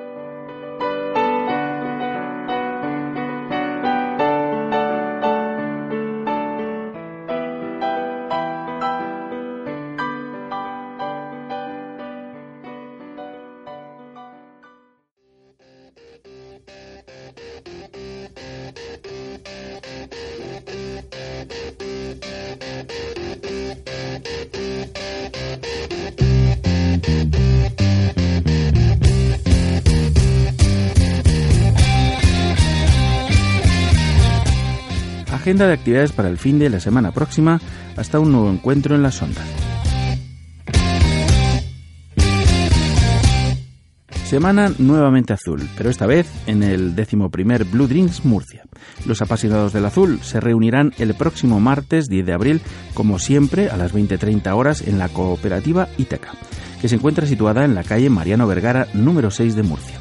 agenda 35.59 35.75
de 35.75 35.79
actividades 35.81 36.11
para 36.13 36.29
el 36.29 36.37
fin 36.37 36.57
de 36.57 36.69
la 36.69 36.79
semana 36.79 37.11
próxima 37.11 37.59
hasta 37.97 38.17
un 38.17 38.31
nuevo 38.31 38.49
encuentro 38.49 38.95
en 38.95 39.03
las 39.03 39.21
ondas. 39.21 39.45
Semana 44.23 44.71
nuevamente 44.77 45.33
azul, 45.33 45.67
pero 45.77 45.89
esta 45.89 46.05
vez 46.05 46.31
en 46.47 46.63
el 46.63 46.95
décimo 46.95 47.29
primer 47.29 47.65
Blue 47.65 47.87
Drinks 47.87 48.23
Murcia. 48.23 48.63
Los 49.05 49.21
apasionados 49.21 49.73
del 49.73 49.85
azul 49.85 50.21
se 50.21 50.39
reunirán 50.39 50.93
el 50.97 51.13
próximo 51.13 51.59
martes 51.59 52.07
10 52.07 52.25
de 52.25 52.33
abril, 52.33 52.61
como 52.93 53.19
siempre, 53.19 53.69
a 53.69 53.75
las 53.75 53.93
20.30 53.93 54.55
horas 54.55 54.81
en 54.87 54.97
la 54.97 55.09
cooperativa 55.09 55.89
Ítaca, 55.97 56.31
que 56.79 56.87
se 56.87 56.95
encuentra 56.95 57.25
situada 57.25 57.65
en 57.65 57.75
la 57.75 57.83
calle 57.83 58.09
Mariano 58.09 58.47
Vergara 58.47 58.87
número 58.93 59.29
6 59.29 59.55
de 59.57 59.63
Murcia. 59.63 59.97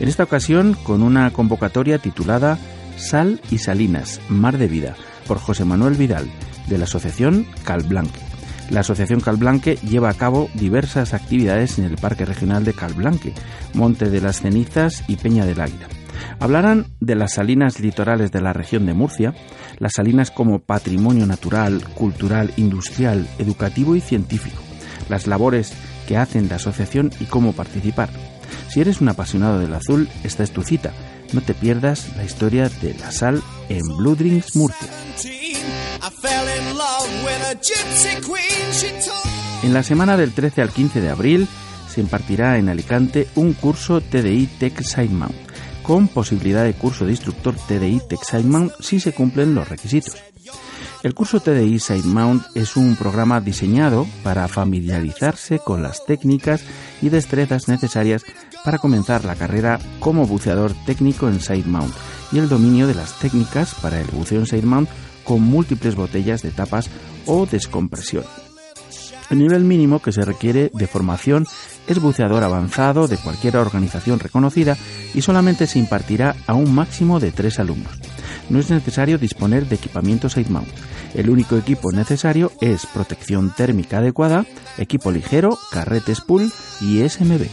En 0.00 0.08
esta 0.08 0.24
ocasión 0.24 0.76
con 0.82 1.02
una 1.02 1.30
convocatoria 1.30 1.98
titulada 1.98 2.58
Sal 2.98 3.40
y 3.50 3.58
Salinas, 3.58 4.20
Mar 4.28 4.58
de 4.58 4.66
Vida, 4.66 4.96
por 5.26 5.38
José 5.38 5.64
Manuel 5.64 5.94
Vidal, 5.94 6.26
de 6.66 6.78
la 6.78 6.84
Asociación 6.84 7.46
Calblanque. 7.64 8.20
La 8.70 8.80
Asociación 8.80 9.20
Calblanque 9.20 9.76
lleva 9.76 10.10
a 10.10 10.14
cabo 10.14 10.50
diversas 10.54 11.14
actividades 11.14 11.78
en 11.78 11.84
el 11.84 11.96
Parque 11.96 12.24
Regional 12.24 12.64
de 12.64 12.74
Calblanque, 12.74 13.32
Monte 13.72 14.10
de 14.10 14.20
las 14.20 14.40
Cenizas 14.40 15.04
y 15.08 15.16
Peña 15.16 15.46
del 15.46 15.60
Águila. 15.60 15.86
Hablarán 16.40 16.86
de 17.00 17.14
las 17.14 17.34
salinas 17.34 17.80
litorales 17.80 18.32
de 18.32 18.40
la 18.40 18.52
región 18.52 18.84
de 18.84 18.94
Murcia, 18.94 19.32
las 19.78 19.92
salinas 19.94 20.30
como 20.30 20.58
patrimonio 20.58 21.24
natural, 21.24 21.84
cultural, 21.94 22.52
industrial, 22.56 23.28
educativo 23.38 23.94
y 23.94 24.00
científico, 24.00 24.60
las 25.08 25.26
labores 25.26 25.72
que 26.06 26.16
hacen 26.16 26.48
la 26.48 26.56
asociación 26.56 27.12
y 27.20 27.26
cómo 27.26 27.52
participar. 27.52 28.10
Si 28.68 28.80
eres 28.80 29.00
un 29.00 29.08
apasionado 29.08 29.60
del 29.60 29.72
azul, 29.72 30.08
esta 30.24 30.42
es 30.42 30.50
tu 30.50 30.62
cita 30.62 30.92
no 31.32 31.40
te 31.40 31.54
pierdas 31.54 32.16
la 32.16 32.24
historia 32.24 32.68
de 32.68 32.94
la 32.94 33.10
sal 33.10 33.42
en 33.68 33.86
Blue 33.96 34.16
Drinks 34.16 34.56
Murcia. 34.56 34.88
En 39.62 39.74
la 39.74 39.82
semana 39.82 40.16
del 40.16 40.32
13 40.32 40.62
al 40.62 40.70
15 40.70 41.00
de 41.00 41.10
abril 41.10 41.48
se 41.88 42.00
impartirá 42.00 42.58
en 42.58 42.68
Alicante 42.68 43.28
un 43.34 43.54
curso 43.54 44.00
TDI 44.00 44.46
Tech 44.58 44.82
Sidemount, 44.82 45.34
con 45.82 46.08
posibilidad 46.08 46.64
de 46.64 46.74
curso 46.74 47.04
de 47.04 47.12
instructor 47.12 47.54
TDI 47.56 48.00
Tech 48.08 48.20
Sidemount 48.22 48.72
si 48.80 49.00
se 49.00 49.12
cumplen 49.12 49.54
los 49.54 49.68
requisitos. 49.68 50.16
El 51.04 51.14
curso 51.14 51.38
TDI 51.38 51.78
Sidemount 51.78 52.42
es 52.56 52.76
un 52.76 52.96
programa 52.96 53.40
diseñado 53.40 54.04
para 54.24 54.48
familiarizarse 54.48 55.60
con 55.60 55.80
las 55.80 56.04
técnicas 56.04 56.62
y 57.00 57.08
destrezas 57.08 57.68
necesarias 57.68 58.24
para 58.64 58.78
comenzar 58.78 59.24
la 59.24 59.36
carrera 59.36 59.78
como 60.00 60.26
buceador 60.26 60.72
técnico 60.86 61.28
en 61.28 61.40
side 61.40 61.66
mount 61.66 61.94
y 62.32 62.38
el 62.38 62.48
dominio 62.48 62.88
de 62.88 62.96
las 62.96 63.16
técnicas 63.20 63.74
para 63.76 64.00
el 64.00 64.08
buceo 64.08 64.40
en 64.40 64.46
side 64.46 64.66
mount 64.66 64.88
con 65.22 65.40
múltiples 65.40 65.94
botellas 65.94 66.42
de 66.42 66.50
tapas 66.50 66.90
o 67.26 67.46
descompresión. 67.46 68.24
El 69.30 69.38
nivel 69.38 69.62
mínimo 69.62 70.02
que 70.02 70.10
se 70.10 70.22
requiere 70.22 70.70
de 70.74 70.86
formación 70.88 71.46
es 71.86 72.00
buceador 72.00 72.42
avanzado 72.42 73.06
de 73.06 73.18
cualquier 73.18 73.56
organización 73.56 74.18
reconocida 74.18 74.76
y 75.14 75.22
solamente 75.22 75.68
se 75.68 75.78
impartirá 75.78 76.34
a 76.48 76.54
un 76.54 76.74
máximo 76.74 77.20
de 77.20 77.30
tres 77.30 77.60
alumnos. 77.60 77.92
No 78.50 78.58
es 78.58 78.70
necesario 78.70 79.18
disponer 79.18 79.66
de 79.66 79.76
equipamiento 79.76 80.28
SideMount. 80.28 80.68
El 81.14 81.30
único 81.30 81.56
equipo 81.56 81.92
necesario 81.92 82.52
es 82.60 82.84
protección 82.86 83.54
térmica 83.54 83.98
adecuada, 83.98 84.44
equipo 84.76 85.10
ligero, 85.10 85.58
carretes 85.70 86.20
pull 86.20 86.52
y 86.80 87.08
SMB. 87.08 87.46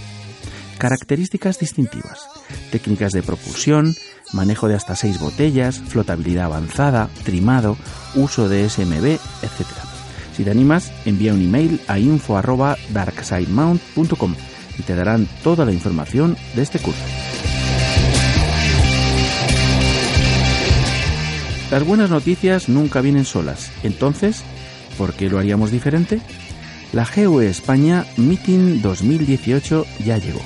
Características 0.78 1.58
distintivas. 1.60 2.28
Técnicas 2.72 3.14
de 3.14 3.24
propulsión, 3.24 3.96
manejo 4.34 4.68
de 4.68 4.76
hasta 4.76 4.96
6 4.96 5.20
botellas, 5.20 5.80
flotabilidad 5.80 6.46
avanzada, 6.46 7.10
trimado, 7.24 7.78
uso 8.16 8.50
de 8.50 8.70
SMB, 8.70 9.06
etc. 9.06 9.66
Si 10.36 10.44
te 10.44 10.52
animas, 10.52 10.92
envía 11.06 11.34
un 11.34 11.42
email 11.42 11.80
a 11.88 11.98
info@darksidemount.com 11.98 14.36
y 14.78 14.84
te 14.84 14.96
darán 14.96 15.30
toda 15.44 15.64
la 15.64 15.72
información 15.72 16.36
de 16.56 16.62
este 16.62 16.80
curso. 16.80 17.06
Las 21.72 21.84
buenas 21.84 22.12
noticias 22.12 22.70
nunca 22.70 23.02
vienen 23.02 23.26
solas. 23.26 23.72
Entonces, 23.82 24.44
¿por 24.98 25.14
qué 25.14 25.30
lo 25.30 25.40
haríamos 25.40 25.72
diferente? 25.72 26.22
La 26.94 27.06
GUE 27.06 27.50
España 27.50 28.06
Meeting 28.18 28.82
2018 28.82 29.86
ya 30.06 30.18
llegó. 30.18 30.42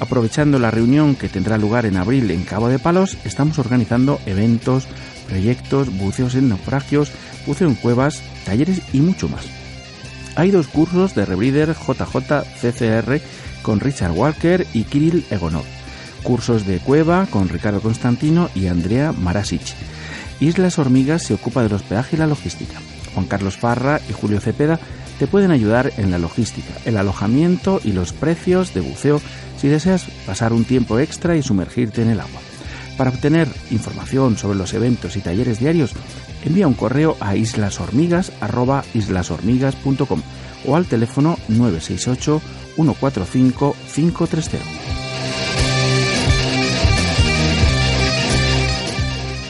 Aprovechando 0.00 0.58
la 0.58 0.72
reunión 0.72 1.14
que 1.14 1.28
tendrá 1.28 1.56
lugar 1.56 1.86
en 1.86 1.96
abril 1.96 2.30
en 2.32 2.42
Cabo 2.42 2.68
de 2.68 2.80
Palos, 2.80 3.16
estamos 3.24 3.58
organizando 3.58 4.18
eventos, 4.26 4.88
proyectos, 5.28 5.96
buceos 5.96 6.34
en 6.34 6.48
naufragios, 6.48 7.12
buceo 7.46 7.68
en 7.68 7.76
cuevas, 7.76 8.20
talleres 8.44 8.82
y 8.92 9.00
mucho 9.00 9.28
más. 9.28 9.46
Hay 10.34 10.50
dos 10.50 10.66
cursos 10.66 11.14
de 11.14 11.26
Rebreather 11.26 11.76
JJ 11.76 12.44
CCR 12.60 13.20
con 13.62 13.78
Richard 13.78 14.12
Walker 14.12 14.66
y 14.74 14.82
Kirill 14.84 15.24
Egonov. 15.30 15.64
Cursos 16.24 16.66
de 16.66 16.78
cueva 16.78 17.26
con 17.30 17.48
Ricardo 17.48 17.80
Constantino 17.80 18.50
y 18.54 18.66
Andrea 18.66 19.12
Marasic 19.12 19.62
Islas 20.40 20.78
Hormigas 20.78 21.22
se 21.22 21.34
ocupa 21.34 21.62
del 21.62 21.74
hospedaje 21.74 22.16
y 22.16 22.18
la 22.18 22.26
logística. 22.26 22.80
Juan 23.14 23.26
Carlos 23.26 23.56
Farra 23.56 24.00
y 24.08 24.12
Julio 24.12 24.40
Cepeda 24.40 24.80
te 25.18 25.26
pueden 25.26 25.50
ayudar 25.50 25.92
en 25.98 26.10
la 26.10 26.18
logística, 26.18 26.72
el 26.86 26.96
alojamiento 26.96 27.78
y 27.84 27.92
los 27.92 28.14
precios 28.14 28.72
de 28.72 28.80
buceo 28.80 29.20
si 29.58 29.68
deseas 29.68 30.04
pasar 30.24 30.54
un 30.54 30.64
tiempo 30.64 30.98
extra 30.98 31.36
y 31.36 31.42
sumergirte 31.42 32.00
en 32.02 32.08
el 32.08 32.20
agua. 32.20 32.40
Para 32.96 33.10
obtener 33.10 33.48
información 33.70 34.38
sobre 34.38 34.58
los 34.58 34.74
eventos 34.74 35.16
y 35.16 35.20
talleres 35.20 35.60
diarios, 35.60 35.92
envía 36.44 36.66
un 36.66 36.74
correo 36.74 37.16
a 37.20 37.36
islashormigas.com 37.36 40.22
o 40.66 40.76
al 40.76 40.86
teléfono 40.86 41.38
968 41.48 42.42
145 42.76 43.76
530. 43.94 45.09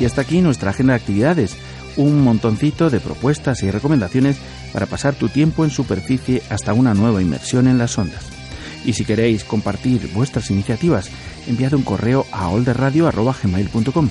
Y 0.01 0.07
hasta 0.07 0.23
aquí 0.23 0.41
nuestra 0.41 0.71
agenda 0.71 0.95
de 0.95 1.01
actividades, 1.01 1.57
un 1.97 2.23
montoncito 2.23 2.89
de 2.89 3.01
propuestas 3.01 3.63
y 3.63 3.71
recomendaciones 3.71 4.39
para 4.73 4.87
pasar 4.87 5.15
tu 5.15 5.29
tiempo 5.29 5.65
en 5.65 5.71
superficie 5.71 6.43
hasta 6.49 6.73
una 6.73 6.95
nueva 6.95 7.21
inmersión 7.21 7.69
en 7.69 7.79
las 7.79 7.99
ondas. 7.99 8.25
Y 8.85 8.95
si 8.95 9.05
queréis 9.05 9.45
compartir 9.45 10.11
vuestras 10.15 10.51
iniciativas, 10.51 11.11
enviad 11.47 11.75
un 11.75 11.83
correo 11.83 12.27
a 12.33 12.49
olderradio.gmail.com. 12.49 14.09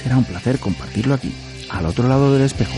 Será 0.00 0.16
un 0.16 0.24
placer 0.24 0.58
compartirlo 0.58 1.14
aquí, 1.14 1.34
al 1.70 1.86
otro 1.86 2.08
lado 2.08 2.32
del 2.32 2.42
espejo. 2.42 2.74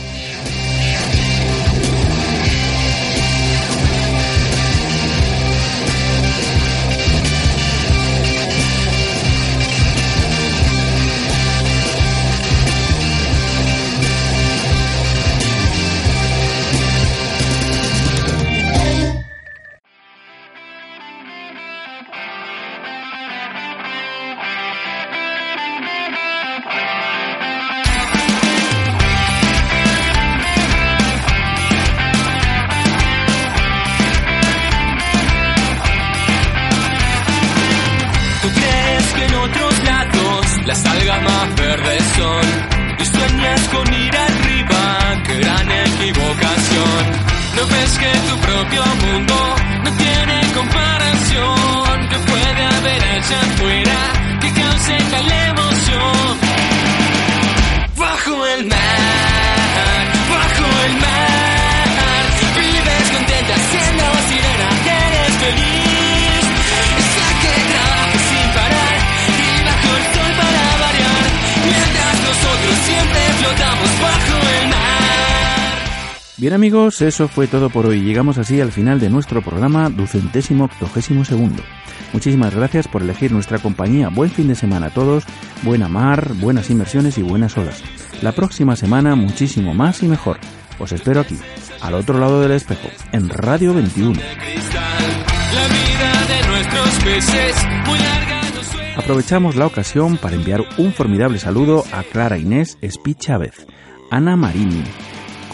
Amigos, 76.95 77.03
eso 77.03 77.29
fue 77.29 77.47
todo 77.47 77.71
por 77.71 77.87
hoy. 77.87 78.03
Llegamos 78.03 78.39
así 78.39 78.61
al 78.61 78.73
final 78.73 79.01
de 79.01 79.11
nuestro 79.11 79.43
programa 79.43 79.89
ducentésimo 79.91 80.65
octogésimo 80.65 81.25
segundo. 81.25 81.63
Muchísimas 82.13 82.55
gracias 82.55 82.89
por 82.89 83.03
elegir 83.03 83.33
nuestra 83.33 83.59
compañía. 83.59 84.09
Buen 84.09 84.31
fin 84.31 84.49
de 84.49 84.55
semana 84.55 84.87
a 84.87 84.91
todos, 84.91 85.25
buena 85.63 85.89
mar, 85.89 86.35
buenas 86.35 86.71
inversiones 86.71 87.19
y 87.19 87.23
buenas 87.23 87.57
olas. 87.57 87.83
La 88.23 88.33
próxima 88.33 88.77
semana 88.77 89.15
muchísimo 89.15 89.75
más 89.75 90.03
y 90.03 90.09
mejor. 90.09 90.39
Os 90.79 90.93
espero 90.93 91.21
aquí, 91.21 91.37
al 91.81 91.95
otro 91.95 92.19
lado 92.19 92.41
del 92.41 92.53
espejo, 92.53 92.89
en 93.13 93.29
Radio 93.29 93.75
21. 93.75 94.21
Aprovechamos 98.97 99.57
la 99.57 99.67
ocasión 99.67 100.17
para 100.17 100.37
enviar 100.37 100.63
un 100.79 100.93
formidable 100.93 101.39
saludo 101.39 101.85
a 101.93 102.03
Clara 102.05 102.39
Inés 102.39 102.79
Espi 102.81 103.15
Chávez, 103.15 103.67
Ana 104.11 104.37
Marini, 104.37 104.85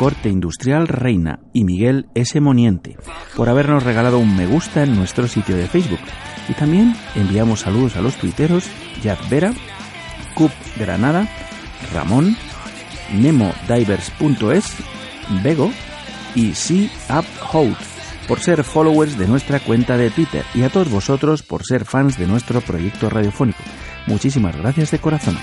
Corte 0.00 0.30
Industrial 0.30 0.88
Reina 0.88 1.40
y 1.52 1.64
Miguel 1.64 2.06
S. 2.14 2.40
Moniente 2.40 2.96
por 3.36 3.50
habernos 3.50 3.82
regalado 3.82 4.18
un 4.18 4.34
me 4.34 4.46
gusta 4.46 4.82
en 4.82 4.96
nuestro 4.96 5.28
sitio 5.28 5.58
de 5.58 5.66
Facebook. 5.66 6.00
Y 6.48 6.54
también 6.54 6.96
enviamos 7.14 7.60
saludos 7.60 7.96
a 7.96 8.00
los 8.00 8.16
tuiteros 8.16 8.64
Yad 9.02 9.18
Vera, 9.28 9.52
Cup 10.34 10.52
Granada, 10.78 11.28
Ramón, 11.92 12.34
NemoDivers.es, 13.12 14.74
Bego 15.42 15.70
y 16.34 16.54
Sea 16.54 16.88
Up 17.10 17.26
por 18.26 18.40
ser 18.40 18.64
followers 18.64 19.18
de 19.18 19.28
nuestra 19.28 19.60
cuenta 19.60 19.98
de 19.98 20.08
Twitter 20.08 20.46
y 20.54 20.62
a 20.62 20.70
todos 20.70 20.90
vosotros 20.90 21.42
por 21.42 21.66
ser 21.66 21.84
fans 21.84 22.16
de 22.16 22.26
nuestro 22.26 22.62
proyecto 22.62 23.10
radiofónico. 23.10 23.62
Muchísimas 24.06 24.56
gracias 24.56 24.92
de 24.92 24.98
corazón. 24.98 25.36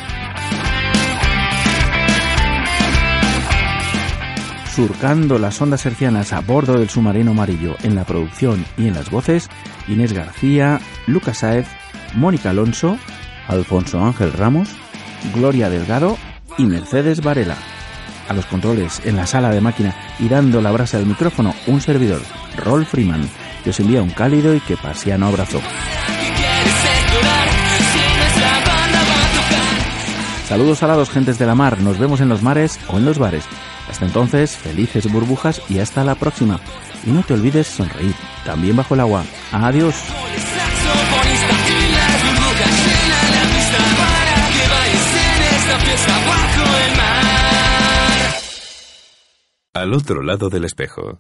Surcando 4.78 5.40
las 5.40 5.60
ondas 5.60 5.84
hercianas 5.88 6.34
a 6.34 6.40
bordo 6.40 6.78
del 6.78 6.88
submarino 6.88 7.32
amarillo 7.32 7.76
en 7.82 7.96
la 7.96 8.04
producción 8.04 8.64
y 8.78 8.86
en 8.86 8.94
las 8.94 9.10
voces, 9.10 9.50
Inés 9.88 10.14
García, 10.14 10.80
Lucas 11.08 11.40
Saez, 11.40 11.66
Mónica 12.14 12.52
Alonso, 12.52 12.96
Alfonso 13.48 14.00
Ángel 14.00 14.32
Ramos, 14.34 14.70
Gloria 15.34 15.72
Delgado 15.72 16.16
y 16.60 16.68
Mercedes 16.68 17.24
Varela. 17.24 17.58
A 18.30 18.36
los 18.36 18.46
controles 18.46 19.02
en 19.04 19.16
la 19.16 19.26
sala 19.26 19.50
de 19.50 19.62
máquina 19.62 19.96
y 20.20 20.30
dando 20.30 20.62
la 20.62 20.72
brasa 20.72 21.00
del 21.00 21.08
micrófono, 21.08 21.56
un 21.66 21.82
servidor, 21.82 22.22
Rolf 22.56 22.92
Freeman, 22.92 23.28
que 23.64 23.72
os 23.72 23.80
envía 23.80 24.04
un 24.04 24.12
cálido 24.12 24.54
y 24.54 24.60
que 24.60 24.78
pasiano 24.78 25.26
abrazo. 25.26 25.60
Saludos 30.48 30.84
a 30.84 30.94
dos 30.94 31.10
gentes 31.10 31.40
de 31.40 31.48
la 31.48 31.56
mar, 31.56 31.82
nos 31.82 31.98
vemos 31.98 32.22
en 32.22 32.30
los 32.30 32.44
mares 32.44 32.80
o 32.90 33.00
en 33.00 33.06
los 33.06 33.18
bares. 33.18 33.44
Hasta 33.90 34.06
entonces, 34.06 34.58
felices 34.58 35.12
burbujas 35.12 35.62
y 35.70 35.80
hasta 35.80 36.04
la 36.04 36.16
próxima. 36.16 36.60
Y 37.06 37.12
no 37.12 37.24
te 37.24 37.34
olvides 37.34 37.68
sonreír, 37.68 38.16
también 38.46 38.76
bajo 38.76 38.96
el 38.96 39.00
agua. 39.02 39.24
Adiós. 39.52 39.96
Al 49.74 49.94
otro 49.94 50.24
lado 50.24 50.50
del 50.50 50.66
espejo. 50.66 51.20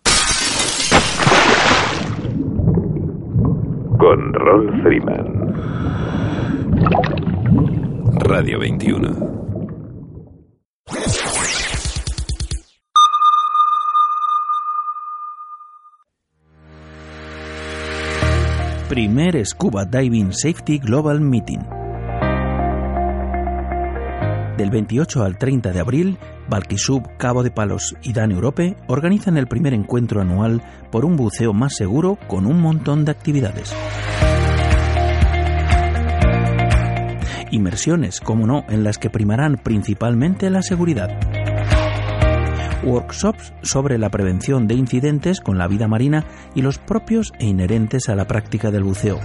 Con 3.99 4.34
Ron 4.34 4.81
Freeman. 4.81 5.53
Radio 8.19 8.60
21. 8.60 9.38
Primer 18.89 19.45
Scuba 19.45 19.84
Diving 19.84 20.31
Safety 20.31 20.77
Global 20.77 21.19
Meeting. 21.19 21.59
Del 24.57 24.69
28 24.72 25.23
al 25.26 25.38
30 25.38 25.73
de 25.73 25.80
abril, 25.81 26.18
Balquisub, 26.47 27.18
Cabo 27.18 27.43
de 27.43 27.51
Palos 27.51 27.97
y 28.01 28.14
Dan 28.14 28.31
Europe 28.31 28.77
organizan 28.88 29.35
el 29.35 29.47
primer 29.47 29.73
encuentro 29.73 30.22
anual 30.22 30.61
por 30.89 31.03
un 31.03 31.18
buceo 31.18 31.51
más 31.51 31.76
seguro 31.76 32.18
con 32.27 32.45
un 32.45 32.61
montón 32.61 33.03
de 33.03 33.11
actividades. 33.11 33.76
Inmersiones, 37.51 38.22
como 38.22 38.47
no, 38.47 38.64
en 38.69 38.85
las 38.85 38.97
que 38.97 39.09
primarán 39.09 39.57
principalmente 39.57 40.49
la 40.49 40.61
seguridad. 40.61 41.09
Workshops 42.83 43.53
sobre 43.61 43.97
la 43.97 44.09
prevención 44.09 44.67
de 44.67 44.75
incidentes 44.75 45.39
con 45.39 45.57
la 45.57 45.67
vida 45.67 45.87
marina 45.87 46.25
y 46.55 46.61
los 46.61 46.77
propios 46.77 47.33
e 47.39 47.45
inherentes 47.45 48.09
a 48.09 48.15
la 48.15 48.25
práctica 48.25 48.71
del 48.71 48.83
buceo 48.83 49.19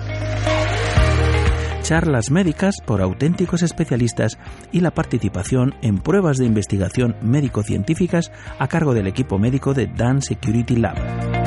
charlas 1.83 2.31
médicas 2.31 2.77
por 2.87 3.03
auténticos 3.03 3.63
especialistas 3.63 4.39
y 4.71 4.81
la 4.81 4.93
participación 4.93 5.75
en 5.83 5.99
pruebas 5.99 6.39
de 6.39 6.47
investigación 6.47 7.17
médico-científicas 7.21 8.33
a 8.59 8.69
cargo 8.69 8.95
del 8.95 9.09
equipo 9.09 9.39
médico 9.39 9.75
de 9.75 9.89
Dan 9.89 10.23
Security 10.23 10.77
Lab. 10.77 11.42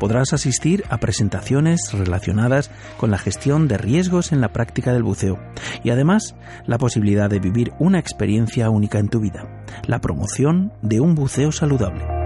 Podrás 0.00 0.32
asistir 0.32 0.84
a 0.88 0.98
presentaciones 0.98 1.92
relacionadas 1.92 2.70
con 2.96 3.10
la 3.10 3.18
gestión 3.18 3.68
de 3.68 3.76
riesgos 3.76 4.32
en 4.32 4.40
la 4.40 4.48
práctica 4.48 4.94
del 4.94 5.02
buceo 5.02 5.38
y 5.84 5.90
además 5.90 6.34
la 6.66 6.78
posibilidad 6.78 7.28
de 7.28 7.38
vivir 7.38 7.72
una 7.78 7.98
experiencia 7.98 8.70
única 8.70 8.98
en 8.98 9.08
tu 9.08 9.20
vida, 9.20 9.64
la 9.86 10.00
promoción 10.00 10.72
de 10.80 11.00
un 11.00 11.14
buceo 11.14 11.52
saludable. 11.52 12.19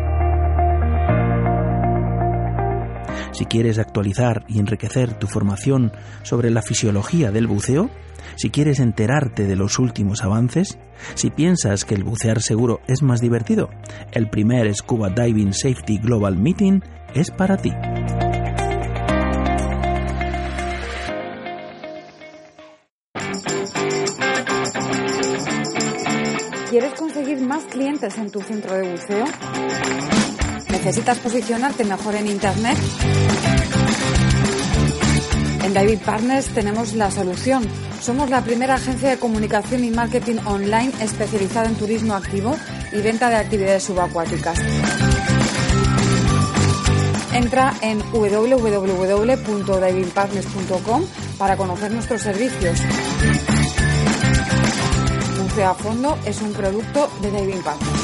Si 3.35 3.47
quieres 3.47 3.79
actualizar 3.81 4.45
y 4.49 4.61
enriquecer 4.61 5.19
tu 5.19 5.27
formación 5.27 5.93
sobre 6.23 6.51
la 6.51 6.63
fisiología 6.63 7.33
del 7.33 7.49
buceo, 7.49 7.91
si 8.37 8.51
quieres 8.51 8.79
enterarte 8.79 9.45
de 9.45 9.57
los 9.57 9.81
últimos 9.81 10.23
avances, 10.23 10.79
si 11.15 11.31
piensas 11.31 11.85
que 11.85 11.97
el 11.97 12.05
bucear 12.05 12.41
seguro 12.41 12.81
es 12.87 13.03
más 13.03 13.21
divertido, 13.21 13.71
el 14.13 14.31
primer 14.31 14.73
Scuba 14.73 15.11
Diving 15.11 15.53
Safety 15.53 15.99
Global 15.99 16.37
Meeting 16.39 16.81
es 17.13 17.33
para 17.33 17.57
ti. 17.57 17.73
¿Quieres 26.71 26.95
conseguir 26.95 27.41
más 27.41 27.65
clientes 27.65 28.17
en 28.17 28.31
tu 28.31 28.41
centro 28.41 28.75
de 28.75 28.93
buceo? 28.93 29.25
¿Necesitas 30.75 31.19
posicionarte 31.21 31.85
mejor 31.85 32.17
en 32.17 32.27
Internet? 32.27 32.77
En 35.63 35.73
David 35.73 36.01
Partners 36.05 36.49
tenemos 36.49 36.95
la 36.95 37.13
solución. 37.13 37.65
Somos 38.03 38.29
la 38.29 38.43
primera 38.43 38.75
agencia 38.75 39.11
de 39.11 39.19
comunicación 39.19 39.85
y 39.85 39.93
marketing 39.93 40.39
online 40.45 40.91
especializada 41.01 41.69
en 41.69 41.77
turismo 41.77 42.15
activo 42.15 42.57
y 42.93 43.01
venta 43.01 43.31
de 43.31 43.37
actividades 43.37 43.85
subacuáticas. 43.85 44.59
Entra 47.33 47.73
en 47.81 48.01
www.davidpartners.com 48.11 51.05
para 51.39 51.57
conocer 51.57 51.93
nuestros 51.93 52.21
servicios. 52.21 52.81
Buceo 55.41 55.71
a 55.71 55.75
fondo 55.75 56.19
es 56.27 56.43
un 56.43 56.53
producto 56.53 57.09
de 57.23 57.31
David 57.31 57.61
Partners. 57.65 58.04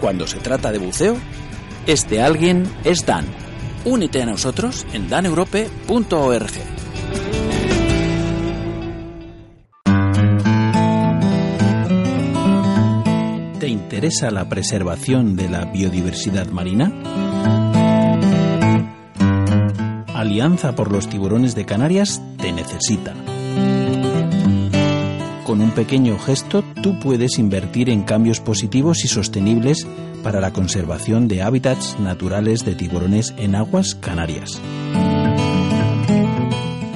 Cuando 0.00 0.26
se 0.26 0.38
trata 0.38 0.72
de 0.72 0.78
buceo, 0.78 1.16
este 1.86 2.20
alguien 2.20 2.64
es 2.84 3.06
Dan. 3.06 3.24
Únete 3.84 4.22
a 4.22 4.26
nosotros 4.26 4.84
en 4.92 5.08
daneurope.org. 5.08 6.50
¿Te 13.60 13.68
interesa 13.68 14.30
la 14.30 14.48
preservación 14.48 15.36
de 15.36 15.48
la 15.48 15.64
biodiversidad 15.64 16.46
marina? 16.48 16.92
Alianza 20.14 20.74
por 20.74 20.90
los 20.90 21.08
tiburones 21.08 21.54
de 21.54 21.64
Canarias 21.64 22.20
te 22.38 22.52
necesita. 22.52 23.14
Con 25.46 25.60
un 25.60 25.70
pequeño 25.70 26.18
gesto 26.18 26.64
tú 26.82 26.98
puedes 26.98 27.38
invertir 27.38 27.88
en 27.88 28.02
cambios 28.02 28.40
positivos 28.40 29.04
y 29.04 29.08
sostenibles 29.08 29.86
para 30.24 30.40
la 30.40 30.52
conservación 30.52 31.28
de 31.28 31.40
hábitats 31.40 32.00
naturales 32.00 32.64
de 32.64 32.74
tiburones 32.74 33.32
en 33.38 33.54
aguas 33.54 33.94
canarias. 33.94 34.60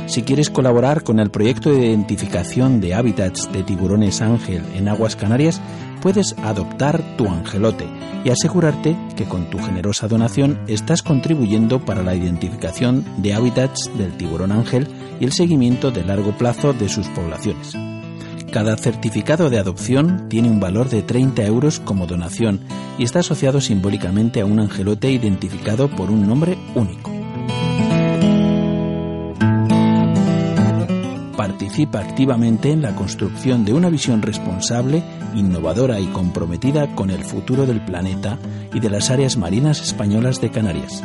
Si 0.09 0.23
quieres 0.23 0.51
colaborar 0.51 1.05
con 1.05 1.21
el 1.21 1.31
proyecto 1.31 1.71
de 1.71 1.87
identificación 1.87 2.81
de 2.81 2.95
hábitats 2.95 3.53
de 3.53 3.63
tiburones 3.63 4.21
ángel 4.21 4.65
en 4.75 4.89
aguas 4.89 5.15
canarias, 5.15 5.61
puedes 6.03 6.35
adoptar 6.43 7.01
tu 7.17 7.29
angelote 7.29 7.87
y 8.25 8.31
asegurarte 8.31 8.97
que 9.17 9.27
con 9.27 9.49
tu 9.49 9.61
generosa 9.61 10.09
donación 10.09 10.59
estás 10.67 11.05
contribuyendo 11.05 11.85
para 11.85 12.03
la 12.03 12.17
identificación 12.17 13.05
de 13.19 13.33
hábitats 13.33 13.89
del 13.97 14.17
tiburón 14.17 14.51
ángel 14.51 14.89
y 15.21 15.25
el 15.25 15.33
seguimiento 15.33 15.93
de 15.93 16.03
largo 16.03 16.37
plazo 16.37 16.73
de 16.73 16.89
sus 16.89 17.07
poblaciones. 17.11 17.77
Cada 18.53 18.77
certificado 18.77 19.49
de 19.49 19.59
adopción 19.59 20.29
tiene 20.29 20.51
un 20.51 20.59
valor 20.59 20.89
de 20.89 21.03
30 21.03 21.45
euros 21.45 21.79
como 21.79 22.09
donación 22.09 22.59
y 22.99 23.05
está 23.05 23.21
asociado 23.21 23.61
simbólicamente 23.61 24.41
a 24.41 24.45
un 24.45 24.59
angelote 24.59 25.09
identificado 25.09 25.89
por 25.89 26.11
un 26.11 26.27
nombre 26.27 26.59
único. 26.75 27.13
Participa 31.37 32.01
activamente 32.01 32.73
en 32.73 32.83
la 32.83 32.97
construcción 32.97 33.65
de 33.65 33.73
una 33.73 33.89
visión 33.89 34.21
responsable, 34.21 35.05
innovadora 35.37 36.01
y 36.01 36.07
comprometida 36.07 36.93
con 36.97 37.11
el 37.11 37.25
futuro 37.25 37.67
del 37.67 37.81
planeta 37.85 38.37
y 38.75 38.81
de 38.81 38.91
las 38.91 39.11
áreas 39.11 39.37
marinas 39.37 39.81
españolas 39.81 40.41
de 40.41 40.51
Canarias. 40.51 41.05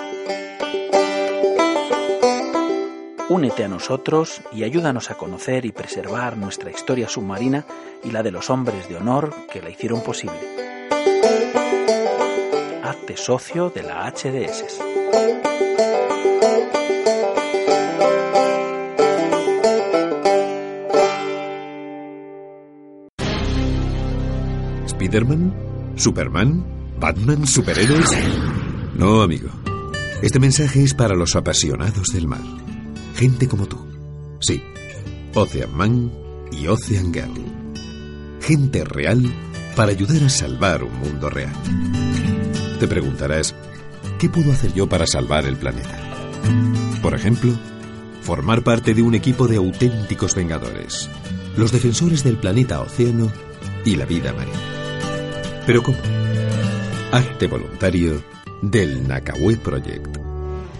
Únete 3.33 3.63
a 3.63 3.69
nosotros 3.69 4.41
y 4.51 4.65
ayúdanos 4.65 5.09
a 5.09 5.15
conocer 5.15 5.63
y 5.63 5.71
preservar 5.71 6.35
nuestra 6.35 6.69
historia 6.69 7.07
submarina 7.07 7.65
y 8.03 8.11
la 8.11 8.23
de 8.23 8.31
los 8.31 8.49
hombres 8.49 8.89
de 8.89 8.97
honor 8.97 9.33
que 9.49 9.61
la 9.61 9.69
hicieron 9.69 10.03
posible. 10.03 10.35
Hazte 12.83 13.15
socio 13.15 13.69
de 13.69 13.83
la 13.83 14.11
HDS. 14.11 14.79
¿Spiderman? 24.89 25.53
¿Superman? 25.95 26.97
¿Batman? 26.99 27.47
¿Superhéroes? 27.47 28.09
No, 28.93 29.21
amigo. 29.21 29.47
Este 30.21 30.37
mensaje 30.37 30.83
es 30.83 30.93
para 30.93 31.15
los 31.15 31.37
apasionados 31.37 32.07
del 32.07 32.27
mar. 32.27 32.60
Gente 33.21 33.47
como 33.47 33.67
tú. 33.67 33.77
Sí. 34.39 34.63
Ocean 35.35 35.77
Man 35.77 36.11
y 36.51 36.65
Ocean 36.65 37.13
Girl. 37.13 37.29
Gente 38.41 38.83
real 38.83 39.21
para 39.75 39.91
ayudar 39.91 40.23
a 40.23 40.29
salvar 40.29 40.83
un 40.83 40.99
mundo 40.99 41.29
real. 41.29 41.53
Te 42.79 42.87
preguntarás, 42.87 43.53
¿qué 44.17 44.27
puedo 44.27 44.51
hacer 44.51 44.73
yo 44.73 44.89
para 44.89 45.05
salvar 45.05 45.45
el 45.45 45.55
planeta? 45.55 45.99
Por 47.03 47.13
ejemplo, 47.13 47.53
formar 48.23 48.63
parte 48.63 48.95
de 48.95 49.03
un 49.03 49.13
equipo 49.13 49.47
de 49.47 49.57
auténticos 49.57 50.33
vengadores, 50.33 51.07
los 51.57 51.71
defensores 51.71 52.23
del 52.23 52.37
planeta 52.37 52.81
océano 52.81 53.31
y 53.85 53.97
la 53.97 54.05
vida 54.05 54.33
marina. 54.33 55.61
Pero 55.67 55.83
¿cómo? 55.83 55.99
Hazte 57.11 57.45
voluntario 57.45 58.23
del 58.63 59.07
Nakawé 59.07 59.57
Project. 59.57 60.30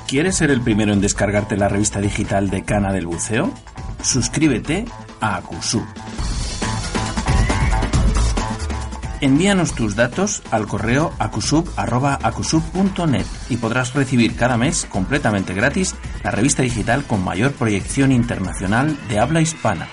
¿Quieres 0.08 0.36
ser 0.36 0.52
el 0.52 0.62
primero 0.62 0.94
en 0.94 1.02
descargarte 1.02 1.58
la 1.58 1.70
revista 1.70 2.00
digital 2.02 2.50
de 2.50 2.64
Cana 2.64 2.92
del 2.92 3.08
Buceo? 3.08 3.52
Suscríbete 4.04 4.86
a 5.22 5.38
Akusu 5.38 5.82
Envíanos 9.22 9.76
tus 9.76 9.96
datos 9.96 10.42
al 10.50 10.66
correo 10.66 11.14
acusub.acusub.net 11.20 13.26
y 13.50 13.58
podrás 13.58 13.94
recibir 13.94 14.36
cada 14.36 14.58
mes 14.58 14.88
completamente 14.90 15.54
gratis 15.54 15.94
la 16.24 16.32
revista 16.32 16.64
digital 16.64 17.06
con 17.06 17.24
mayor 17.24 17.52
proyección 17.52 18.12
internacional 18.12 18.98
de 19.10 19.20
habla 19.20 19.42
hispana. 19.42 19.88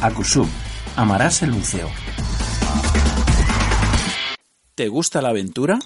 Acusub, 0.00 0.48
amarás 0.96 1.42
el 1.42 1.52
buceo. 1.52 1.88
¿Te 4.74 4.88
gusta 4.88 5.22
la 5.22 5.28
aventura? 5.28 5.78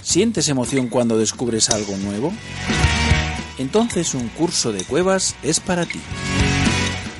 ¿Sientes 0.00 0.48
emoción 0.48 0.88
cuando 0.88 1.18
descubres 1.18 1.68
algo 1.68 1.98
nuevo? 1.98 2.32
Entonces 3.58 4.14
un 4.14 4.28
curso 4.28 4.72
de 4.72 4.82
cuevas 4.84 5.36
es 5.42 5.60
para 5.60 5.84
ti. 5.84 6.00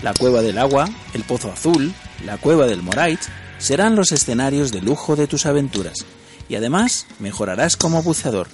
La 0.02 0.12
Cueva 0.14 0.42
del 0.42 0.58
Agua, 0.58 0.88
el 1.14 1.22
Pozo 1.22 1.52
Azul, 1.52 1.94
la 2.26 2.36
Cueva 2.36 2.66
del 2.66 2.82
Morait 2.82 3.20
serán 3.58 3.94
los 3.94 4.10
escenarios 4.10 4.72
de 4.72 4.82
lujo 4.82 5.14
de 5.14 5.28
tus 5.28 5.46
aventuras 5.46 6.04
y 6.48 6.56
además 6.56 7.06
mejorarás 7.20 7.76
como 7.76 8.02
buceador. 8.02 8.48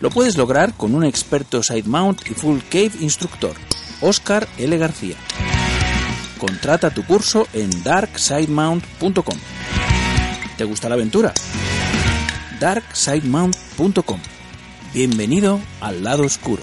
Lo 0.00 0.10
puedes 0.10 0.36
lograr 0.36 0.74
con 0.74 0.94
un 0.94 1.04
experto 1.04 1.62
side 1.62 1.84
mount 1.88 2.30
y 2.30 2.34
full 2.34 2.58
cave 2.70 2.92
instructor, 3.00 3.54
Oscar 4.02 4.46
L. 4.58 4.76
García. 4.76 5.16
Contrata 6.38 6.90
tu 6.90 7.04
curso 7.04 7.48
en 7.54 7.70
darksidemount.com. 7.82 9.38
¿Te 10.58 10.64
gusta 10.64 10.90
la 10.90 10.94
aventura? 10.96 11.32
darksidemount.com. 12.60 14.20
Bienvenido 14.92 15.58
al 15.80 16.04
lado 16.04 16.24
oscuro. 16.24 16.62